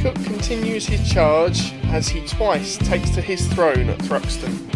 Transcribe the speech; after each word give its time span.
Cook 0.00 0.14
continues 0.24 0.86
his 0.86 1.06
charge 1.10 1.74
as 1.84 2.08
he 2.08 2.26
twice 2.26 2.78
takes 2.78 3.10
to 3.10 3.20
his 3.20 3.46
throne 3.48 3.90
at 3.90 3.98
Thruxton. 3.98 4.70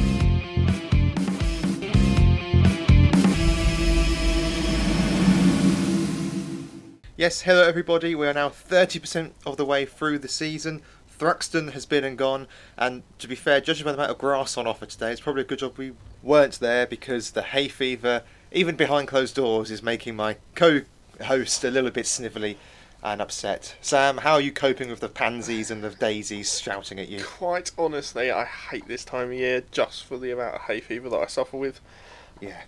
Yes, 7.16 7.40
hello 7.40 7.62
everybody. 7.62 8.14
We 8.14 8.26
are 8.26 8.34
now 8.34 8.50
30% 8.50 9.30
of 9.46 9.56
the 9.56 9.64
way 9.64 9.86
through 9.86 10.18
the 10.18 10.28
season. 10.28 10.82
Thruxton 11.18 11.72
has 11.72 11.86
been 11.86 12.04
and 12.04 12.18
gone, 12.18 12.46
and 12.76 13.02
to 13.18 13.28
be 13.28 13.34
fair, 13.34 13.60
judging 13.60 13.84
by 13.84 13.92
the 13.92 13.98
amount 13.98 14.10
of 14.10 14.18
grass 14.18 14.56
on 14.56 14.66
offer 14.66 14.86
today, 14.86 15.12
it's 15.12 15.20
probably 15.20 15.42
a 15.42 15.46
good 15.46 15.60
job 15.60 15.76
we 15.76 15.92
weren't 16.22 16.60
there 16.60 16.86
because 16.86 17.32
the 17.32 17.42
hay 17.42 17.68
fever, 17.68 18.22
even 18.52 18.76
behind 18.76 19.08
closed 19.08 19.36
doors, 19.36 19.70
is 19.70 19.82
making 19.82 20.16
my 20.16 20.36
co 20.54 20.82
host 21.22 21.64
a 21.64 21.70
little 21.70 21.90
bit 21.90 22.06
snivelly 22.06 22.56
and 23.02 23.20
upset. 23.20 23.76
Sam, 23.82 24.18
how 24.18 24.34
are 24.34 24.40
you 24.40 24.50
coping 24.50 24.88
with 24.88 25.00
the 25.00 25.08
pansies 25.08 25.70
and 25.70 25.84
the 25.84 25.90
daisies 25.90 26.58
shouting 26.58 26.98
at 26.98 27.08
you? 27.08 27.22
Quite 27.22 27.70
honestly, 27.76 28.30
I 28.30 28.44
hate 28.44 28.88
this 28.88 29.04
time 29.04 29.28
of 29.28 29.34
year 29.34 29.62
just 29.70 30.04
for 30.04 30.18
the 30.18 30.30
amount 30.30 30.54
of 30.54 30.60
hay 30.62 30.80
fever 30.80 31.10
that 31.10 31.18
I 31.18 31.26
suffer 31.26 31.58
with. 31.58 31.80
Yeah. 32.40 32.62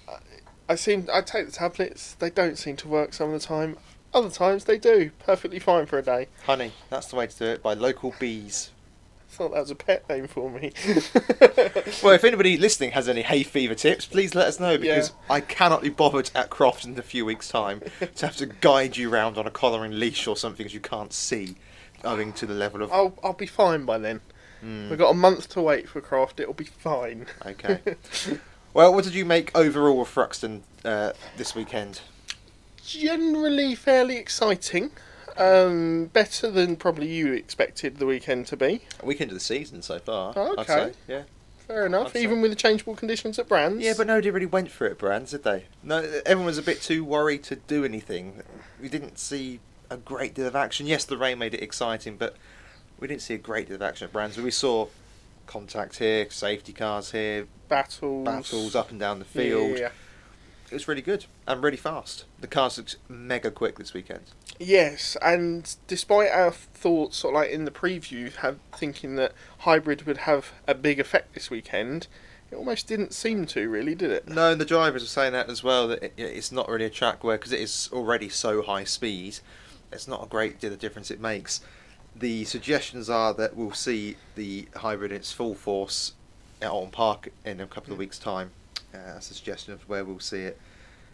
I 0.68 0.74
seem 0.74 1.08
I 1.12 1.22
take 1.22 1.46
the 1.46 1.52
tablets, 1.52 2.14
they 2.14 2.30
don't 2.30 2.58
seem 2.58 2.76
to 2.76 2.88
work 2.88 3.14
some 3.14 3.32
of 3.32 3.40
the 3.40 3.46
time. 3.46 3.78
Other 4.16 4.30
times 4.30 4.64
they 4.64 4.78
do, 4.78 5.10
perfectly 5.18 5.58
fine 5.58 5.84
for 5.84 5.98
a 5.98 6.02
day. 6.02 6.28
Honey, 6.46 6.72
that's 6.88 7.08
the 7.08 7.16
way 7.16 7.26
to 7.26 7.38
do 7.38 7.44
it 7.44 7.62
by 7.62 7.74
local 7.74 8.14
bees. 8.18 8.70
Thought 9.28 9.52
that 9.52 9.60
was 9.60 9.70
a 9.70 9.74
pet 9.74 10.08
name 10.08 10.26
for 10.26 10.50
me. 10.50 10.72
Well, 12.02 12.14
if 12.14 12.24
anybody 12.24 12.56
listening 12.56 12.92
has 12.92 13.08
any 13.08 13.20
hay 13.22 13.42
fever 13.42 13.74
tips, 13.74 14.06
please 14.06 14.34
let 14.34 14.46
us 14.46 14.58
know 14.58 14.78
because 14.78 15.12
I 15.28 15.40
cannot 15.40 15.82
be 15.82 15.90
bothered 15.90 16.30
at 16.34 16.48
Croft 16.48 16.86
in 16.86 16.98
a 16.98 17.02
few 17.02 17.26
weeks' 17.26 17.48
time 17.48 17.82
to 18.14 18.26
have 18.26 18.36
to 18.36 18.46
guide 18.46 18.96
you 18.96 19.12
around 19.12 19.36
on 19.36 19.46
a 19.46 19.50
collar 19.50 19.84
and 19.84 19.98
leash 19.98 20.26
or 20.26 20.36
something 20.36 20.64
as 20.64 20.72
you 20.72 20.80
can't 20.80 21.12
see, 21.12 21.56
owing 22.02 22.32
to 22.34 22.46
the 22.46 22.54
level 22.54 22.82
of. 22.82 22.90
I'll 22.92 23.18
I'll 23.22 23.34
be 23.34 23.46
fine 23.46 23.84
by 23.84 23.98
then. 23.98 24.20
Hmm. 24.62 24.88
We've 24.88 24.98
got 24.98 25.10
a 25.10 25.14
month 25.14 25.50
to 25.50 25.60
wait 25.60 25.90
for 25.90 26.00
Croft, 26.00 26.40
It'll 26.40 26.54
be 26.54 26.64
fine. 26.64 27.26
Okay. 27.44 27.80
well, 28.72 28.94
what 28.94 29.04
did 29.04 29.14
you 29.14 29.26
make 29.26 29.54
overall 29.54 30.00
of 30.02 30.08
Thruxton 30.08 30.62
uh, 30.86 31.12
this 31.36 31.54
weekend? 31.54 32.00
Generally 32.86 33.74
fairly 33.74 34.16
exciting. 34.16 34.90
Um, 35.36 36.06
better 36.06 36.50
than 36.50 36.76
probably 36.76 37.08
you 37.08 37.32
expected 37.34 37.98
the 37.98 38.06
weekend 38.06 38.46
to 38.46 38.56
be. 38.56 38.82
Weekend 39.02 39.30
of 39.30 39.34
the 39.34 39.40
season 39.40 39.82
so 39.82 39.98
far. 39.98 40.32
Oh, 40.34 40.52
I'd 40.52 40.58
okay. 40.60 40.66
say. 40.66 40.92
Yeah. 41.08 41.22
Fair 41.66 41.86
enough, 41.86 42.08
I'd 42.08 42.12
say. 42.14 42.22
even 42.22 42.40
with 42.40 42.52
the 42.52 42.56
changeable 42.56 42.94
conditions 42.94 43.38
at 43.38 43.48
Brands. 43.48 43.82
Yeah, 43.82 43.94
but 43.96 44.06
nobody 44.06 44.30
really 44.30 44.46
went 44.46 44.70
for 44.70 44.86
it, 44.86 44.92
at 44.92 44.98
Brands, 44.98 45.32
did 45.32 45.42
they? 45.42 45.64
No, 45.82 45.98
everyone 46.24 46.46
was 46.46 46.58
a 46.58 46.62
bit 46.62 46.80
too 46.80 47.04
worried 47.04 47.42
to 47.44 47.56
do 47.56 47.84
anything. 47.84 48.42
We 48.80 48.88
didn't 48.88 49.18
see 49.18 49.60
a 49.90 49.96
great 49.96 50.34
deal 50.34 50.46
of 50.46 50.56
action. 50.56 50.86
Yes, 50.86 51.04
the 51.04 51.16
rain 51.16 51.38
made 51.38 51.54
it 51.54 51.62
exciting, 51.62 52.16
but 52.16 52.36
we 52.98 53.08
didn't 53.08 53.22
see 53.22 53.34
a 53.34 53.38
great 53.38 53.66
deal 53.66 53.76
of 53.76 53.82
action 53.82 54.06
at 54.06 54.12
Brands. 54.12 54.38
We 54.38 54.50
saw 54.50 54.86
contact 55.46 55.98
here, 55.98 56.30
safety 56.30 56.72
cars 56.72 57.10
here, 57.12 57.46
battles, 57.68 58.24
battles 58.24 58.74
up 58.74 58.90
and 58.90 59.00
down 59.00 59.18
the 59.18 59.24
field. 59.24 59.78
yeah. 59.78 59.90
It 60.70 60.74
was 60.74 60.88
really 60.88 61.02
good 61.02 61.26
and 61.46 61.62
really 61.62 61.76
fast. 61.76 62.24
The 62.40 62.46
cars 62.46 62.76
looked 62.76 62.96
mega 63.08 63.50
quick 63.50 63.78
this 63.78 63.94
weekend. 63.94 64.24
Yes, 64.58 65.16
and 65.22 65.76
despite 65.86 66.30
our 66.30 66.50
thoughts, 66.50 67.18
sort 67.18 67.34
of 67.34 67.40
like 67.42 67.50
in 67.50 67.64
the 67.64 67.70
preview, 67.70 68.34
have 68.36 68.58
thinking 68.74 69.16
that 69.16 69.32
hybrid 69.58 70.02
would 70.02 70.18
have 70.18 70.52
a 70.66 70.74
big 70.74 70.98
effect 70.98 71.34
this 71.34 71.50
weekend, 71.50 72.08
it 72.50 72.56
almost 72.56 72.86
didn't 72.86 73.12
seem 73.12 73.46
to, 73.46 73.68
really, 73.68 73.94
did 73.94 74.10
it? 74.10 74.28
No, 74.28 74.52
and 74.52 74.60
the 74.60 74.64
drivers 74.64 75.02
were 75.02 75.08
saying 75.08 75.32
that 75.32 75.50
as 75.50 75.62
well. 75.62 75.88
That 75.88 76.02
it, 76.02 76.14
it's 76.16 76.52
not 76.52 76.68
really 76.68 76.84
a 76.84 76.90
track 76.90 77.22
where 77.22 77.36
because 77.36 77.52
it 77.52 77.60
is 77.60 77.90
already 77.92 78.28
so 78.28 78.62
high 78.62 78.84
speed, 78.84 79.38
it's 79.92 80.08
not 80.08 80.24
a 80.24 80.26
great 80.26 80.60
deal 80.60 80.72
of 80.72 80.78
difference 80.78 81.10
it 81.10 81.20
makes. 81.20 81.60
The 82.14 82.44
suggestions 82.44 83.10
are 83.10 83.34
that 83.34 83.56
we'll 83.56 83.72
see 83.72 84.16
the 84.36 84.68
hybrid 84.76 85.10
in 85.10 85.18
its 85.18 85.32
full 85.32 85.54
force 85.54 86.12
at 86.62 86.70
Oulton 86.70 86.90
Park 86.90 87.28
in 87.44 87.60
a 87.60 87.66
couple 87.66 87.92
of 87.92 87.96
mm. 87.96 88.00
weeks' 88.00 88.18
time. 88.18 88.52
Uh, 88.96 89.14
that's 89.14 89.30
a 89.30 89.34
suggestion 89.34 89.72
of 89.72 89.88
where 89.88 90.04
we'll 90.04 90.20
see 90.20 90.42
it 90.42 90.58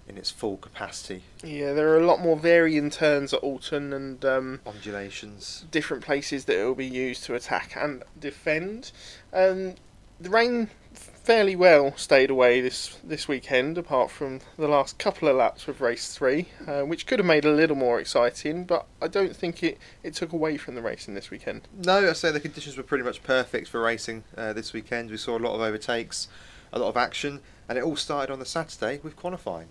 in 0.08 0.18
its 0.18 0.30
full 0.30 0.56
capacity. 0.56 1.22
Yeah, 1.44 1.72
there 1.72 1.88
are 1.90 2.00
a 2.00 2.06
lot 2.06 2.20
more 2.20 2.36
varying 2.36 2.90
turns 2.90 3.32
at 3.32 3.42
Oulton 3.42 3.92
and 3.94 4.24
um, 4.24 4.60
Ondulations. 4.66 5.70
different 5.70 6.04
places 6.04 6.44
that 6.46 6.58
it 6.58 6.64
will 6.64 6.74
be 6.74 6.86
used 6.86 7.24
to 7.24 7.34
attack 7.34 7.74
and 7.76 8.02
defend. 8.18 8.90
Um, 9.32 9.74
the 10.20 10.30
rain 10.30 10.70
fairly 10.92 11.54
well 11.54 11.96
stayed 11.96 12.30
away 12.30 12.60
this 12.60 12.98
this 13.04 13.28
weekend, 13.28 13.78
apart 13.78 14.10
from 14.10 14.40
the 14.58 14.66
last 14.66 14.98
couple 14.98 15.28
of 15.28 15.36
laps 15.36 15.68
of 15.68 15.80
race 15.80 16.14
three, 16.14 16.48
uh, 16.66 16.82
which 16.82 17.06
could 17.06 17.20
have 17.20 17.26
made 17.26 17.44
it 17.44 17.48
a 17.48 17.54
little 17.54 17.76
more 17.76 18.00
exciting. 18.00 18.64
But 18.64 18.86
I 19.00 19.06
don't 19.06 19.34
think 19.34 19.62
it, 19.62 19.78
it 20.02 20.14
took 20.14 20.32
away 20.32 20.56
from 20.56 20.74
the 20.74 20.82
racing 20.82 21.14
this 21.14 21.30
weekend. 21.30 21.68
No, 21.84 22.10
I 22.10 22.12
say 22.12 22.32
the 22.32 22.40
conditions 22.40 22.76
were 22.76 22.82
pretty 22.82 23.04
much 23.04 23.22
perfect 23.22 23.68
for 23.68 23.80
racing 23.80 24.24
uh, 24.36 24.52
this 24.52 24.72
weekend. 24.72 25.10
We 25.10 25.16
saw 25.16 25.38
a 25.38 25.40
lot 25.40 25.54
of 25.54 25.60
overtakes, 25.60 26.26
a 26.72 26.80
lot 26.80 26.88
of 26.88 26.96
action, 26.96 27.40
and 27.72 27.78
it 27.78 27.84
all 27.84 27.96
started 27.96 28.30
on 28.30 28.38
the 28.38 28.44
Saturday 28.44 29.00
with 29.02 29.16
qualifying. 29.16 29.68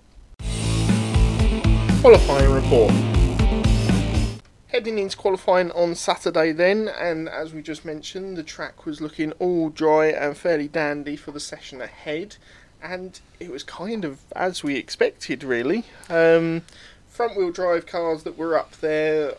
Qualifying 2.01 2.51
report. 2.51 2.91
Heading 4.69 4.97
into 4.97 5.15
qualifying 5.15 5.69
on 5.73 5.93
Saturday, 5.93 6.51
then, 6.51 6.87
and 6.87 7.29
as 7.29 7.53
we 7.53 7.61
just 7.61 7.85
mentioned, 7.85 8.37
the 8.37 8.43
track 8.43 8.87
was 8.87 9.01
looking 9.01 9.33
all 9.33 9.69
dry 9.69 10.07
and 10.07 10.35
fairly 10.35 10.67
dandy 10.67 11.15
for 11.15 11.29
the 11.29 11.39
session 11.39 11.79
ahead, 11.79 12.37
and 12.81 13.19
it 13.39 13.51
was 13.51 13.61
kind 13.61 14.03
of 14.03 14.21
as 14.35 14.63
we 14.63 14.77
expected, 14.77 15.43
really. 15.43 15.83
Um, 16.09 16.63
front 17.07 17.37
wheel 17.37 17.51
drive 17.51 17.85
cars 17.85 18.23
that 18.23 18.35
were 18.35 18.57
up 18.57 18.71
there, 18.77 19.35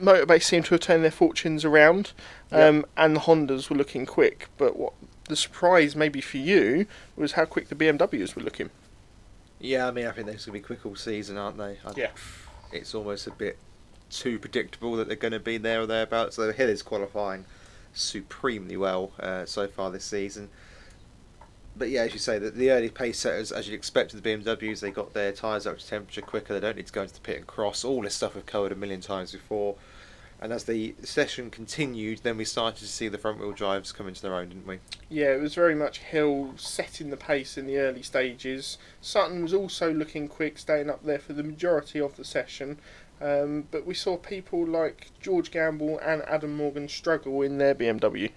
Motorbase 0.00 0.44
seemed 0.44 0.64
to 0.64 0.74
have 0.76 0.80
turned 0.80 1.04
their 1.04 1.10
fortunes 1.10 1.62
around, 1.62 2.12
um, 2.50 2.86
and 2.96 3.16
the 3.16 3.20
Hondas 3.20 3.68
were 3.68 3.76
looking 3.76 4.06
quick, 4.06 4.48
but 4.56 4.78
what 4.78 4.94
the 5.28 5.36
surprise 5.36 5.94
maybe 5.94 6.20
for 6.20 6.38
you 6.38 6.86
was 7.16 7.32
how 7.32 7.44
quick 7.44 7.68
the 7.68 7.74
BMWs 7.74 8.34
were 8.34 8.42
looking. 8.42 8.70
Yeah, 9.60 9.88
I 9.88 9.90
mean, 9.90 10.06
I 10.06 10.12
think 10.12 10.26
they're 10.26 10.34
going 10.34 10.38
to 10.38 10.52
be 10.52 10.60
quick 10.60 10.86
all 10.86 10.96
season, 10.96 11.36
aren't 11.36 11.58
they? 11.58 11.78
I, 11.84 11.92
Yeah. 11.96 12.10
It's 12.72 12.94
almost 12.94 13.26
a 13.26 13.30
bit 13.32 13.58
too 14.10 14.38
predictable 14.38 14.96
that 14.96 15.08
they're 15.08 15.16
going 15.16 15.32
to 15.32 15.40
be 15.40 15.58
there 15.58 15.82
or 15.82 15.86
thereabouts. 15.86 16.36
So 16.36 16.52
Hill 16.52 16.68
is 16.68 16.82
qualifying 16.82 17.44
supremely 17.92 18.76
well 18.76 19.12
uh, 19.18 19.44
so 19.46 19.66
far 19.66 19.90
this 19.90 20.04
season. 20.04 20.48
But 21.76 21.90
yeah, 21.90 22.02
as 22.02 22.12
you 22.12 22.18
say, 22.18 22.38
the, 22.38 22.50
the 22.50 22.70
early 22.70 22.90
pace 22.90 23.18
setters, 23.18 23.52
as 23.52 23.68
you'd 23.68 23.74
expect 23.74 24.12
with 24.12 24.22
the 24.22 24.36
BMWs, 24.36 24.80
they 24.80 24.90
got 24.90 25.14
their 25.14 25.32
tyres 25.32 25.66
up 25.66 25.78
to 25.78 25.86
temperature 25.86 26.22
quicker. 26.22 26.54
They 26.54 26.60
don't 26.60 26.76
need 26.76 26.86
to 26.86 26.92
go 26.92 27.02
into 27.02 27.14
the 27.14 27.20
pit 27.20 27.38
and 27.38 27.46
cross. 27.46 27.84
All 27.84 28.02
this 28.02 28.14
stuff 28.14 28.34
we've 28.34 28.46
covered 28.46 28.72
a 28.72 28.76
million 28.76 29.00
times 29.00 29.32
before. 29.32 29.76
And 30.40 30.52
as 30.52 30.64
the 30.64 30.94
session 31.02 31.50
continued, 31.50 32.20
then 32.22 32.36
we 32.36 32.44
started 32.44 32.78
to 32.78 32.86
see 32.86 33.08
the 33.08 33.18
front 33.18 33.40
wheel 33.40 33.52
drives 33.52 33.90
come 33.90 34.06
into 34.06 34.22
their 34.22 34.34
own, 34.34 34.50
didn't 34.50 34.66
we? 34.66 34.78
Yeah, 35.08 35.34
it 35.34 35.40
was 35.40 35.54
very 35.54 35.74
much 35.74 35.98
Hill 35.98 36.52
setting 36.56 37.10
the 37.10 37.16
pace 37.16 37.58
in 37.58 37.66
the 37.66 37.78
early 37.78 38.02
stages. 38.02 38.78
Sutton 39.00 39.42
was 39.42 39.52
also 39.52 39.92
looking 39.92 40.28
quick, 40.28 40.58
staying 40.58 40.90
up 40.90 41.04
there 41.04 41.18
for 41.18 41.32
the 41.32 41.42
majority 41.42 42.00
of 42.00 42.16
the 42.16 42.24
session. 42.24 42.78
Um, 43.20 43.66
but 43.72 43.84
we 43.84 43.94
saw 43.94 44.16
people 44.16 44.64
like 44.64 45.10
George 45.20 45.50
Gamble 45.50 45.98
and 45.98 46.22
Adam 46.22 46.56
Morgan 46.56 46.88
struggle 46.88 47.42
in 47.42 47.58
their 47.58 47.74
BMW. 47.74 48.30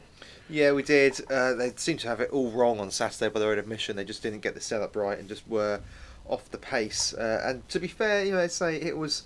Yeah, 0.50 0.72
we 0.72 0.82
did. 0.82 1.22
Uh, 1.30 1.54
they 1.54 1.72
seemed 1.76 2.00
to 2.00 2.08
have 2.08 2.20
it 2.20 2.32
all 2.32 2.50
wrong 2.50 2.80
on 2.80 2.90
Saturday 2.90 3.32
by 3.32 3.40
their 3.40 3.52
own 3.52 3.60
admission. 3.60 3.96
They 3.96 4.04
just 4.04 4.24
didn't 4.24 4.40
get 4.40 4.56
the 4.56 4.60
setup 4.60 4.96
right 4.96 5.20
and 5.20 5.30
just 5.30 5.48
were 5.48 5.82
off 6.26 6.50
the 6.50 6.58
pace. 6.58 7.14
Uh, 7.14 7.42
and 7.46 7.68
to 7.70 7.80
be 7.80 7.88
fair, 7.88 8.26
you 8.26 8.32
know, 8.32 8.40
I'd 8.40 8.52
say 8.52 8.76
it 8.76 8.98
was 8.98 9.24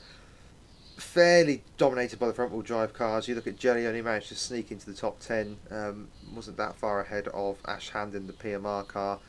fairly 0.97 1.63
dominated 1.77 2.19
by 2.19 2.27
the 2.27 2.33
front 2.33 2.51
wheel 2.51 2.61
drive 2.61 2.93
cars. 2.93 3.27
You 3.27 3.35
look 3.35 3.47
at 3.47 3.57
Jelley 3.57 3.85
only 3.87 4.01
managed 4.01 4.29
to 4.29 4.35
sneak 4.35 4.71
into 4.71 4.85
the 4.85 4.93
top 4.95 5.19
10, 5.19 5.57
um, 5.71 6.07
wasn't 6.33 6.57
that 6.57 6.75
far 6.75 7.01
ahead 7.01 7.27
of 7.29 7.57
Ash 7.65 7.89
Hand 7.89 8.15
in 8.15 8.27
the 8.27 8.33
PMR 8.33 8.87
car. 8.87 9.19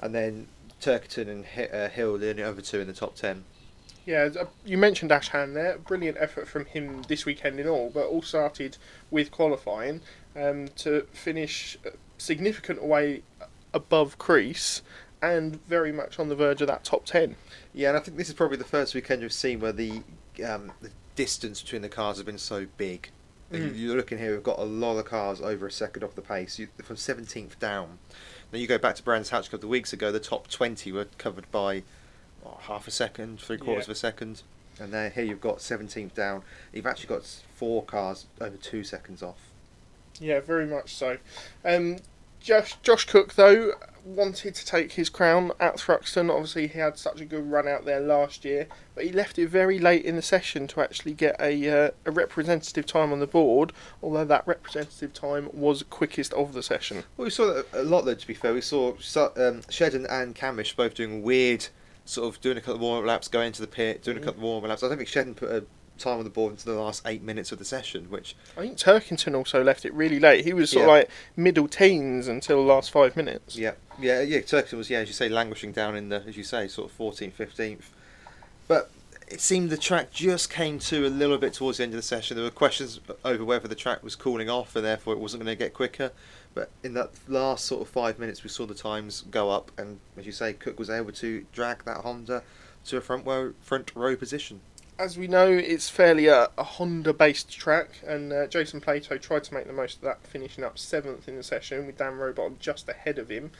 And 0.00 0.14
then 0.14 0.48
Turkington 0.80 1.28
and 1.28 1.44
Hi- 1.44 1.66
uh, 1.66 1.88
Hill, 1.88 2.18
the 2.18 2.30
only 2.30 2.42
other 2.42 2.62
two 2.62 2.80
in 2.80 2.86
the 2.86 2.92
top 2.92 3.16
10. 3.16 3.44
Yeah, 4.06 4.30
uh, 4.40 4.46
you 4.64 4.78
mentioned 4.78 5.10
Ashhan 5.10 5.52
there. 5.52 5.76
Brilliant 5.78 6.16
effort 6.18 6.48
from 6.48 6.64
him 6.64 7.02
this 7.08 7.26
weekend 7.26 7.60
in 7.60 7.68
all, 7.68 7.90
but 7.92 8.06
all 8.06 8.22
started 8.22 8.78
with 9.10 9.30
qualifying 9.30 10.00
um, 10.34 10.68
to 10.76 11.02
finish 11.12 11.76
significant 12.16 12.82
way 12.82 13.22
above 13.74 14.16
Crees 14.16 14.82
and 15.20 15.62
very 15.66 15.92
much 15.92 16.18
on 16.18 16.28
the 16.28 16.36
verge 16.36 16.62
of 16.62 16.68
that 16.68 16.84
top 16.84 17.04
10. 17.04 17.36
Yeah, 17.74 17.88
and 17.88 17.98
I 17.98 18.00
think 18.00 18.16
this 18.16 18.28
is 18.28 18.34
probably 18.34 18.56
the 18.56 18.64
first 18.64 18.94
weekend 18.94 19.22
we've 19.22 19.32
seen 19.32 19.60
where 19.60 19.72
the 19.72 20.02
um, 20.46 20.72
the 20.80 20.90
distance 21.18 21.60
between 21.60 21.82
the 21.82 21.88
cars 21.88 22.16
has 22.16 22.24
been 22.24 22.38
so 22.38 22.64
big. 22.76 23.10
Mm. 23.52 23.72
You're 23.76 23.96
looking 23.96 24.18
here, 24.18 24.30
we've 24.34 24.42
got 24.44 24.60
a 24.60 24.64
lot 24.64 24.98
of 24.98 25.04
cars 25.06 25.40
over 25.40 25.66
a 25.66 25.72
second 25.72 26.04
off 26.04 26.14
the 26.14 26.22
pace, 26.22 26.60
you, 26.60 26.68
from 26.84 26.94
17th 26.94 27.58
down. 27.58 27.98
Now 28.52 28.60
you 28.60 28.68
go 28.68 28.78
back 28.78 28.94
to 28.94 29.02
Brands 29.02 29.30
Hatch 29.30 29.48
a 29.48 29.50
couple 29.50 29.66
of 29.66 29.70
weeks 29.70 29.92
ago, 29.92 30.12
the 30.12 30.20
top 30.20 30.46
20 30.46 30.92
were 30.92 31.06
covered 31.18 31.50
by 31.50 31.82
half 32.60 32.86
a 32.86 32.92
second, 32.92 33.40
three 33.40 33.58
quarters 33.58 33.86
Yeah. 33.88 33.90
of 33.90 33.96
a 33.96 33.98
second. 33.98 34.42
And 34.78 34.92
then 34.92 35.10
here 35.10 35.24
you've 35.24 35.40
got 35.40 35.58
17th 35.60 36.14
down. 36.14 36.44
You've 36.72 36.86
actually 36.86 37.08
got 37.08 37.24
four 37.56 37.82
cars 37.82 38.26
over 38.40 38.56
two 38.56 38.84
seconds 38.84 39.20
off. 39.20 39.40
Yeah, 40.20 40.38
very 40.38 40.66
much 40.66 40.94
so. 40.94 41.18
Um, 41.64 41.96
Josh, 42.40 42.76
Josh 42.82 43.04
Cook, 43.04 43.34
though, 43.34 43.74
wanted 44.04 44.54
to 44.54 44.64
take 44.64 44.92
his 44.92 45.08
crown 45.08 45.52
at 45.60 45.76
Thruxton. 45.76 46.30
Obviously, 46.30 46.66
he 46.66 46.78
had 46.78 46.98
such 46.98 47.20
a 47.20 47.24
good 47.24 47.50
run 47.50 47.68
out 47.68 47.84
there 47.84 48.00
last 48.00 48.44
year, 48.44 48.66
but 48.94 49.04
he 49.04 49.12
left 49.12 49.38
it 49.38 49.48
very 49.48 49.78
late 49.78 50.04
in 50.04 50.16
the 50.16 50.22
session 50.22 50.66
to 50.68 50.80
actually 50.80 51.12
get 51.12 51.36
a, 51.40 51.68
uh, 51.68 51.90
a 52.06 52.10
representative 52.10 52.86
time 52.86 53.12
on 53.12 53.20
the 53.20 53.26
board, 53.26 53.72
although 54.02 54.24
that 54.24 54.46
representative 54.46 55.12
time 55.12 55.50
was 55.52 55.82
quickest 55.84 56.32
of 56.32 56.54
the 56.54 56.62
session. 56.62 57.04
Well, 57.16 57.26
we 57.26 57.30
saw 57.30 57.52
that 57.52 57.66
a 57.72 57.82
lot 57.82 58.02
though. 58.02 58.14
To 58.14 58.26
be 58.26 58.34
fair, 58.34 58.54
we 58.54 58.60
saw 58.60 58.90
um, 58.92 58.96
Shedden 59.68 60.06
and 60.10 60.34
Cammish 60.34 60.74
both 60.74 60.94
doing 60.94 61.22
weird, 61.22 61.66
sort 62.04 62.34
of 62.34 62.40
doing 62.40 62.56
a 62.56 62.60
couple 62.60 62.76
of 62.76 62.80
warm 62.80 63.04
laps, 63.04 63.28
going 63.28 63.48
into 63.48 63.60
the 63.60 63.68
pit, 63.68 64.02
doing 64.02 64.16
a 64.16 64.20
couple 64.20 64.40
of 64.40 64.44
warm 64.44 64.64
laps. 64.64 64.82
I 64.82 64.88
don't 64.88 64.96
think 64.96 65.08
Shedden 65.08 65.36
put 65.36 65.50
a 65.50 65.64
time 65.98 66.18
on 66.18 66.24
the 66.24 66.30
board 66.30 66.52
into 66.52 66.64
the 66.64 66.74
last 66.74 67.02
eight 67.06 67.22
minutes 67.22 67.52
of 67.52 67.58
the 67.58 67.64
session, 67.64 68.10
which 68.10 68.34
I 68.56 68.60
think 68.62 68.78
Turkington 68.78 69.34
also 69.36 69.62
left 69.62 69.84
it 69.84 69.92
really 69.94 70.18
late. 70.20 70.44
He 70.44 70.52
was 70.52 70.70
sort 70.70 70.86
Yeah. 70.86 70.92
of 70.94 70.98
like 71.00 71.10
middle 71.36 71.68
teens 71.68 72.28
until 72.28 72.56
the 72.64 72.72
last 72.72 72.90
five 72.90 73.16
minutes. 73.16 73.56
yeah, 73.56 73.72
yeah, 74.00 74.20
yeah. 74.22 74.38
Turkington 74.38 74.78
was 74.78 74.90
yeah, 74.90 74.98
as 74.98 75.08
you 75.08 75.14
say, 75.14 75.28
languishing 75.28 75.72
down 75.72 75.96
in 75.96 76.08
the 76.08 76.22
as 76.26 76.36
you 76.36 76.44
say, 76.44 76.68
sort 76.68 76.90
of 76.90 76.96
14th, 76.96 77.34
15th. 77.34 77.84
But 78.66 78.90
it 79.26 79.40
seemed 79.40 79.70
the 79.70 79.76
track 79.76 80.10
just 80.10 80.50
came 80.50 80.78
to 80.78 81.06
a 81.06 81.08
little 81.08 81.38
bit 81.38 81.52
towards 81.54 81.78
the 81.78 81.84
end 81.84 81.92
of 81.92 81.98
the 81.98 82.02
session. 82.02 82.36
There 82.36 82.44
were 82.44 82.50
questions 82.50 83.00
over 83.24 83.44
whether 83.44 83.68
the 83.68 83.74
track 83.74 84.02
was 84.02 84.16
cooling 84.16 84.48
off 84.48 84.74
and 84.76 84.84
therefore 84.84 85.12
it 85.14 85.18
wasn't 85.18 85.42
going 85.44 85.54
to 85.56 85.62
get 85.64 85.74
quicker. 85.74 86.12
But 86.54 86.70
in 86.82 86.94
that 86.94 87.10
last 87.28 87.66
sort 87.66 87.82
of 87.82 87.88
five 87.88 88.18
minutes, 88.18 88.42
we 88.42 88.48
saw 88.48 88.66
the 88.66 88.74
times 88.74 89.22
go 89.30 89.50
up, 89.50 89.70
and 89.78 90.00
as 90.16 90.26
you 90.26 90.32
say, 90.32 90.54
Cook 90.54 90.78
was 90.78 90.90
able 90.90 91.12
to 91.12 91.44
drag 91.52 91.84
that 91.84 91.98
Honda 91.98 92.42
to 92.86 92.96
a 92.96 93.00
front 93.00 93.26
row 93.26 93.52
front 93.60 93.94
row 93.94 94.16
position. 94.16 94.60
As 94.98 95.16
we 95.16 95.28
know, 95.28 95.46
it's 95.46 95.88
fairly 95.88 96.26
a, 96.26 96.48
a 96.58 96.64
Honda-based 96.64 97.56
track, 97.56 98.00
and 98.04 98.32
uh, 98.32 98.46
Jason 98.48 98.80
Plato 98.80 99.16
tried 99.16 99.44
to 99.44 99.54
make 99.54 99.68
the 99.68 99.72
most 99.72 99.98
of 99.98 100.02
that, 100.02 100.26
finishing 100.26 100.64
up 100.64 100.76
seventh 100.76 101.28
in 101.28 101.36
the 101.36 101.44
session 101.44 101.86
with 101.86 101.98
Dan 101.98 102.14
Rowbottom 102.14 102.58
just 102.58 102.88
ahead 102.88 103.18
of 103.18 103.28
him. 103.28 103.52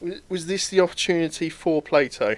Was, 0.00 0.20
was 0.28 0.46
this 0.46 0.68
the 0.68 0.78
opportunity 0.78 1.48
for 1.48 1.82
Plato? 1.82 2.36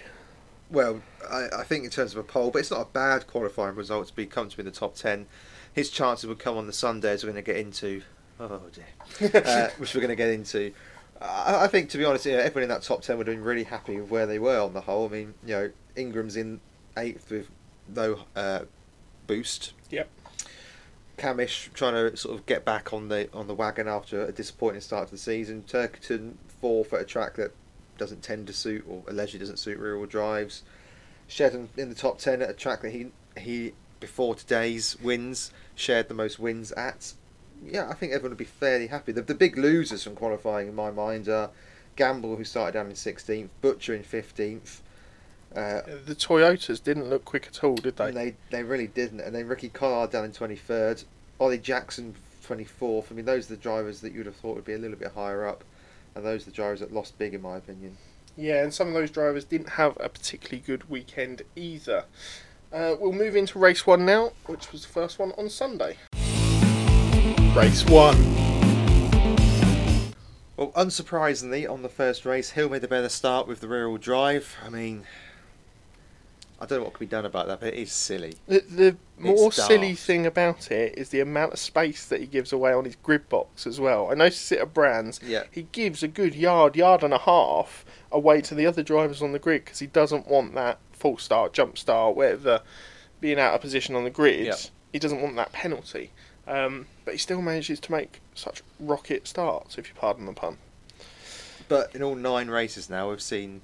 Well, 0.70 1.02
I, 1.30 1.48
I 1.58 1.64
think 1.64 1.84
in 1.84 1.90
terms 1.90 2.12
of 2.12 2.18
a 2.18 2.22
poll, 2.22 2.50
but 2.50 2.60
it's 2.60 2.70
not 2.70 2.80
a 2.80 2.86
bad 2.86 3.26
qualifying 3.26 3.74
result 3.74 4.08
to 4.08 4.14
be 4.14 4.24
come 4.24 4.48
to 4.48 4.56
be 4.56 4.62
in 4.62 4.66
the 4.66 4.72
top 4.72 4.94
ten. 4.94 5.26
His 5.74 5.90
chances 5.90 6.26
would 6.26 6.38
come 6.38 6.56
on 6.56 6.66
the 6.66 6.72
Sunday 6.72 7.12
as 7.12 7.22
we're 7.22 7.32
going 7.32 7.44
to 7.44 7.52
get 7.52 7.60
into. 7.60 8.02
Oh 8.38 8.62
dear, 8.72 9.42
uh, 9.44 9.68
which 9.76 9.94
we're 9.94 10.00
going 10.00 10.08
to 10.08 10.16
get 10.16 10.30
into. 10.30 10.72
I, 11.20 11.64
I 11.64 11.66
think, 11.66 11.90
to 11.90 11.98
be 11.98 12.06
honest, 12.06 12.24
yeah, 12.24 12.36
everyone 12.36 12.62
in 12.62 12.68
that 12.70 12.82
top 12.82 13.02
ten 13.02 13.18
would 13.18 13.26
have 13.26 13.36
been 13.36 13.44
really 13.44 13.64
happy 13.64 14.00
with 14.00 14.10
where 14.10 14.26
they 14.26 14.38
were 14.38 14.60
on 14.60 14.72
the 14.72 14.80
whole. 14.80 15.06
I 15.06 15.10
mean, 15.10 15.34
you 15.44 15.54
know, 15.54 15.70
Ingram's 15.94 16.36
in 16.36 16.60
eighth 16.96 17.30
with 17.30 17.50
no 17.94 18.20
uh, 18.36 18.60
boost. 19.26 19.72
Yep. 19.90 20.08
Cammish 21.18 21.72
trying 21.74 21.92
to 21.92 22.16
sort 22.16 22.38
of 22.38 22.46
get 22.46 22.64
back 22.64 22.92
on 22.92 23.08
the 23.08 23.28
on 23.34 23.46
the 23.46 23.54
wagon 23.54 23.88
after 23.88 24.24
a 24.24 24.32
disappointing 24.32 24.80
start 24.80 25.08
to 25.08 25.12
the 25.12 25.18
season. 25.18 25.64
Turkington 25.68 26.34
fourth 26.60 26.92
at 26.92 27.00
a 27.00 27.04
track 27.04 27.36
that 27.36 27.52
doesn't 27.98 28.22
tend 28.22 28.46
to 28.46 28.52
suit 28.52 28.84
or 28.88 29.02
allegedly 29.06 29.40
doesn't 29.40 29.58
suit 29.58 29.78
rear 29.78 29.98
wheel 29.98 30.06
drives. 30.06 30.62
Shedden 31.28 31.68
in 31.76 31.90
the 31.90 31.94
top 31.94 32.18
ten 32.18 32.40
at 32.40 32.48
a 32.50 32.54
track 32.54 32.80
that 32.82 32.90
he 32.90 33.08
he 33.36 33.74
before 34.00 34.34
today's 34.34 34.98
wins 35.00 35.50
shared 35.74 36.08
the 36.08 36.14
most 36.14 36.38
wins 36.38 36.72
at. 36.72 37.12
Yeah, 37.62 37.90
I 37.90 37.94
think 37.94 38.12
everyone 38.12 38.30
would 38.30 38.38
be 38.38 38.44
fairly 38.46 38.86
happy. 38.86 39.12
The, 39.12 39.20
the 39.20 39.34
big 39.34 39.58
losers 39.58 40.02
from 40.02 40.14
qualifying 40.14 40.68
in 40.68 40.74
my 40.74 40.90
mind 40.90 41.28
are 41.28 41.50
Gamble 41.96 42.36
who 42.36 42.44
started 42.44 42.72
down 42.72 42.88
in 42.88 42.96
sixteenth, 42.96 43.50
Butcher 43.60 43.94
in 43.94 44.02
fifteenth. 44.02 44.80
Uh, 45.54 45.80
The 46.06 46.14
Toyotas 46.14 46.82
didn't 46.82 47.10
look 47.10 47.24
quick 47.24 47.46
at 47.48 47.64
all, 47.64 47.74
did 47.74 47.96
they? 47.96 48.10
they 48.12 48.34
they 48.50 48.62
really 48.62 48.86
didn't. 48.86 49.20
And 49.20 49.34
then 49.34 49.48
Ricky 49.48 49.68
Collard 49.68 50.10
down 50.10 50.24
in 50.24 50.32
twenty 50.32 50.56
third, 50.56 51.02
Ollie 51.40 51.58
Jackson 51.58 52.14
twenty 52.44 52.64
fourth. 52.64 53.10
I 53.10 53.14
mean, 53.14 53.24
those 53.24 53.50
are 53.50 53.54
the 53.56 53.60
drivers 53.60 54.00
that 54.00 54.12
you 54.12 54.18
would 54.18 54.26
have 54.26 54.36
thought 54.36 54.54
would 54.56 54.64
be 54.64 54.74
a 54.74 54.78
little 54.78 54.96
bit 54.96 55.12
higher 55.12 55.46
up, 55.46 55.64
and 56.14 56.24
those 56.24 56.42
are 56.42 56.50
the 56.50 56.56
drivers 56.56 56.80
that 56.80 56.92
lost 56.92 57.18
big, 57.18 57.34
in 57.34 57.42
my 57.42 57.56
opinion. 57.56 57.96
Yeah, 58.36 58.62
and 58.62 58.72
some 58.72 58.88
of 58.88 58.94
those 58.94 59.10
drivers 59.10 59.44
didn't 59.44 59.70
have 59.70 59.96
a 59.98 60.08
particularly 60.08 60.62
good 60.64 60.88
weekend 60.88 61.42
either. 61.56 62.04
Uh, 62.72 62.94
we'll 63.00 63.12
move 63.12 63.34
into 63.34 63.58
race 63.58 63.84
one 63.84 64.06
now, 64.06 64.30
which 64.46 64.70
was 64.70 64.82
the 64.82 64.88
first 64.92 65.18
one 65.18 65.32
on 65.36 65.50
Sunday. 65.50 65.96
Race 67.56 67.84
one. 67.86 68.16
Well, 70.56 70.70
unsurprisingly, 70.72 71.68
on 71.68 71.82
the 71.82 71.88
first 71.88 72.24
race, 72.24 72.50
Hill 72.50 72.68
made 72.68 72.82
the 72.82 72.88
better 72.88 73.08
start 73.08 73.48
with 73.48 73.60
the 73.60 73.66
rear 73.66 73.88
wheel 73.88 73.98
drive. 73.98 74.56
I 74.64 74.68
mean, 74.68 75.04
I 76.60 76.66
don't 76.66 76.80
know 76.80 76.84
what 76.84 76.94
can 76.94 77.06
be 77.06 77.10
done 77.10 77.24
about 77.24 77.46
that, 77.46 77.60
but 77.60 77.72
it 77.72 77.78
is 77.80 77.90
silly. 77.90 78.34
The, 78.46 78.60
the 78.68 78.96
more 79.18 79.50
silly 79.50 79.94
thing 79.94 80.26
about 80.26 80.70
it 80.70 80.98
is 80.98 81.08
the 81.08 81.20
amount 81.20 81.54
of 81.54 81.58
space 81.58 82.04
that 82.06 82.20
he 82.20 82.26
gives 82.26 82.52
away 82.52 82.74
on 82.74 82.84
his 82.84 82.96
grid 82.96 83.30
box 83.30 83.66
as 83.66 83.80
well. 83.80 84.10
I 84.10 84.14
noticed 84.14 84.52
it 84.52 84.58
at 84.58 84.74
Brands. 84.74 85.20
Yeah. 85.24 85.44
He 85.50 85.62
gives 85.72 86.02
a 86.02 86.08
good 86.08 86.34
yard, 86.34 86.76
yard 86.76 87.02
and 87.02 87.14
a 87.14 87.18
half 87.18 87.86
away 88.12 88.42
to 88.42 88.54
the 88.54 88.66
other 88.66 88.82
drivers 88.82 89.22
on 89.22 89.32
the 89.32 89.38
grid 89.38 89.64
because 89.64 89.78
he 89.78 89.86
doesn't 89.86 90.28
want 90.28 90.54
that 90.54 90.78
full 90.92 91.16
start, 91.16 91.54
jump 91.54 91.78
start, 91.78 92.14
whatever, 92.14 92.60
being 93.22 93.40
out 93.40 93.54
of 93.54 93.62
position 93.62 93.96
on 93.96 94.04
the 94.04 94.10
grid. 94.10 94.44
Yeah. 94.44 94.56
He 94.92 94.98
doesn't 94.98 95.22
want 95.22 95.36
that 95.36 95.52
penalty. 95.52 96.10
Um, 96.46 96.86
but 97.04 97.14
he 97.14 97.18
still 97.18 97.40
manages 97.40 97.80
to 97.80 97.92
make 97.92 98.20
such 98.34 98.62
rocket 98.78 99.26
starts, 99.26 99.78
if 99.78 99.88
you 99.88 99.94
pardon 99.94 100.26
the 100.26 100.32
pun. 100.32 100.58
But 101.68 101.94
in 101.94 102.02
all 102.02 102.16
nine 102.16 102.48
races 102.48 102.90
now, 102.90 103.08
we've 103.08 103.22
seen 103.22 103.62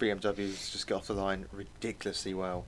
BMWs 0.00 0.72
just 0.72 0.86
get 0.86 0.94
off 0.94 1.06
the 1.06 1.12
line 1.14 1.46
ridiculously 1.52 2.34
well. 2.34 2.64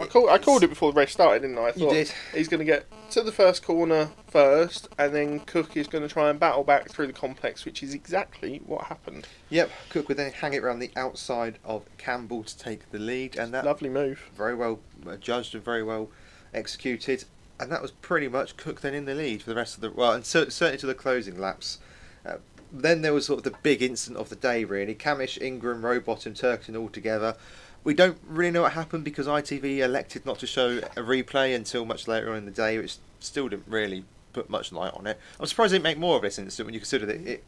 I, 0.00 0.06
call, 0.06 0.30
I 0.30 0.38
called 0.38 0.62
it 0.62 0.68
before 0.68 0.92
the 0.92 1.00
race 1.00 1.10
started, 1.12 1.40
didn't 1.42 1.58
I? 1.58 1.62
I 1.62 1.66
You 1.68 1.72
thought 1.72 1.92
did. 1.92 2.12
he's 2.32 2.46
going 2.46 2.60
to 2.60 2.64
get 2.64 2.86
to 3.10 3.22
the 3.22 3.32
first 3.32 3.64
corner 3.64 4.10
first, 4.28 4.88
and 4.96 5.12
then 5.14 5.40
Cook 5.40 5.76
is 5.76 5.88
going 5.88 6.06
to 6.06 6.12
try 6.12 6.30
and 6.30 6.38
battle 6.38 6.62
back 6.62 6.88
through 6.88 7.08
the 7.08 7.12
complex, 7.12 7.64
which 7.64 7.82
is 7.82 7.94
exactly 7.94 8.60
what 8.64 8.84
happened. 8.84 9.26
Yep, 9.50 9.70
Cook 9.88 10.06
would 10.08 10.16
then 10.16 10.30
hang 10.30 10.52
it 10.52 10.62
around 10.62 10.78
the 10.78 10.92
outside 10.94 11.58
of 11.64 11.82
Campbell 11.96 12.44
to 12.44 12.56
take 12.56 12.90
the 12.92 12.98
lead, 13.00 13.36
and 13.36 13.52
that 13.54 13.64
Lovely 13.64 13.88
move. 13.88 14.30
very 14.36 14.54
well 14.54 14.78
uh, 15.06 15.16
judged 15.16 15.54
and 15.54 15.64
very 15.64 15.82
well 15.82 16.10
executed. 16.54 17.24
And 17.58 17.72
that 17.72 17.82
was 17.82 17.90
pretty 17.90 18.28
much 18.28 18.56
Cook 18.56 18.82
then 18.82 18.94
in 18.94 19.04
the 19.04 19.14
lead 19.16 19.42
for 19.42 19.50
the 19.50 19.56
rest 19.56 19.74
of 19.74 19.80
the 19.80 19.90
well, 19.90 20.12
and 20.12 20.24
cer- 20.24 20.50
certainly 20.50 20.78
to 20.78 20.86
the 20.86 20.94
closing 20.94 21.40
laps. 21.40 21.78
Uh, 22.24 22.36
then 22.72 23.02
there 23.02 23.14
was 23.14 23.26
sort 23.26 23.38
of 23.38 23.44
the 23.52 23.58
big 23.62 23.82
incident 23.82 24.18
of 24.20 24.28
the 24.28 24.36
day, 24.36 24.64
really. 24.64 24.94
Cammish, 24.94 25.40
Ingram, 25.40 25.82
Rowbottom, 25.82 26.26
and 26.26 26.36
Turkington 26.36 26.78
all 26.78 26.88
together. 26.88 27.36
We 27.84 27.94
don't 27.94 28.18
really 28.26 28.50
know 28.50 28.62
what 28.62 28.72
happened 28.72 29.04
because 29.04 29.26
ITV 29.26 29.78
elected 29.78 30.26
not 30.26 30.38
to 30.40 30.46
show 30.46 30.78
a 30.78 31.00
replay 31.00 31.54
until 31.54 31.84
much 31.84 32.06
later 32.08 32.30
on 32.30 32.36
in 32.38 32.44
the 32.44 32.50
day, 32.50 32.76
which 32.78 32.96
still 33.20 33.48
didn't 33.48 33.68
really 33.68 34.04
put 34.32 34.50
much 34.50 34.72
light 34.72 34.92
on 34.94 35.06
it. 35.06 35.18
I'm 35.40 35.46
surprised 35.46 35.72
they 35.72 35.76
didn't 35.78 35.84
make 35.84 35.98
more 35.98 36.16
of 36.16 36.22
this 36.22 36.38
incident 36.38 36.66
when 36.66 36.74
you 36.74 36.80
consider 36.80 37.06
that 37.06 37.26
it 37.26 37.44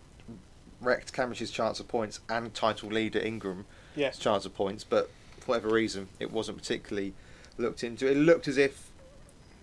wrecked 0.80 1.12
Cammish's 1.12 1.50
chance 1.50 1.78
of 1.80 1.88
points 1.88 2.20
and 2.28 2.54
title 2.54 2.88
leader 2.88 3.18
Ingram 3.18 3.66
Yes. 3.94 4.18
chance 4.18 4.46
of 4.46 4.54
points, 4.54 4.82
but 4.84 5.10
for 5.40 5.46
whatever 5.46 5.68
reason, 5.68 6.08
it 6.18 6.30
wasn't 6.30 6.58
particularly 6.58 7.12
looked 7.58 7.84
into. 7.84 8.10
It 8.10 8.16
looked 8.16 8.48
as 8.48 8.56
if 8.56 8.89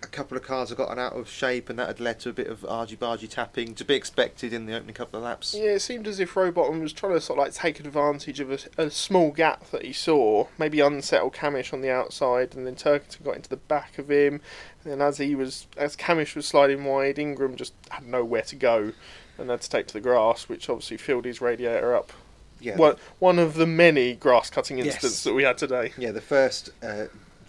a 0.03 0.07
couple 0.07 0.37
of 0.37 0.43
cars 0.43 0.69
had 0.69 0.77
gotten 0.77 0.99
out 0.99 1.13
of 1.13 1.27
shape, 1.27 1.69
and 1.69 1.79
that 1.79 1.87
had 1.87 1.99
led 1.99 2.19
to 2.19 2.29
a 2.29 2.33
bit 2.33 2.47
of 2.47 2.63
argy-bargy 2.65 3.27
tapping 3.29 3.73
to 3.75 3.83
be 3.83 3.95
expected 3.95 4.53
in 4.53 4.65
the 4.67 4.75
opening 4.75 4.93
couple 4.93 5.17
of 5.17 5.23
laps. 5.23 5.55
Yeah, 5.57 5.71
it 5.71 5.79
seemed 5.79 6.07
as 6.07 6.19
if 6.19 6.33
Rowbottom 6.35 6.81
was 6.81 6.93
trying 6.93 7.13
to 7.13 7.21
sort 7.21 7.39
of 7.39 7.45
like 7.45 7.53
take 7.53 7.79
advantage 7.79 8.39
of 8.39 8.51
a, 8.51 8.59
a 8.85 8.89
small 8.91 9.31
gap 9.31 9.69
that 9.71 9.83
he 9.83 9.93
saw, 9.93 10.47
maybe 10.59 10.79
unsettle 10.81 11.31
Cammish 11.31 11.73
on 11.73 11.81
the 11.81 11.89
outside, 11.89 12.55
and 12.55 12.67
then 12.67 12.75
Turkington 12.75 13.23
got 13.23 13.35
into 13.37 13.49
the 13.49 13.57
back 13.57 13.97
of 13.97 14.09
him. 14.11 14.41
And 14.83 14.93
then 14.93 15.01
as 15.01 15.17
he 15.17 15.33
was, 15.33 15.65
as 15.77 15.95
Cammish 15.95 16.35
was 16.35 16.45
sliding 16.47 16.83
wide, 16.85 17.17
Ingram 17.17 17.55
just 17.55 17.73
had 17.89 18.05
nowhere 18.05 18.43
to 18.43 18.55
go, 18.55 18.91
and 19.39 19.49
had 19.49 19.61
to 19.61 19.69
take 19.69 19.87
to 19.87 19.93
the 19.93 20.01
grass, 20.01 20.47
which 20.47 20.69
obviously 20.69 20.97
filled 20.97 21.25
his 21.25 21.41
radiator 21.41 21.95
up. 21.95 22.13
Yeah, 22.59 22.75
One, 22.75 22.95
one 23.19 23.37
of 23.39 23.53
the 23.53 23.67
many 23.67 24.15
grass 24.15 24.49
cutting 24.49 24.77
Yes. 24.79 24.87
incidents 24.95 25.23
that 25.25 25.33
we 25.33 25.43
had 25.43 25.57
today. 25.59 25.93
yeah, 25.97 26.11
the 26.11 26.21
first 26.21 26.71
uh, 26.83 27.05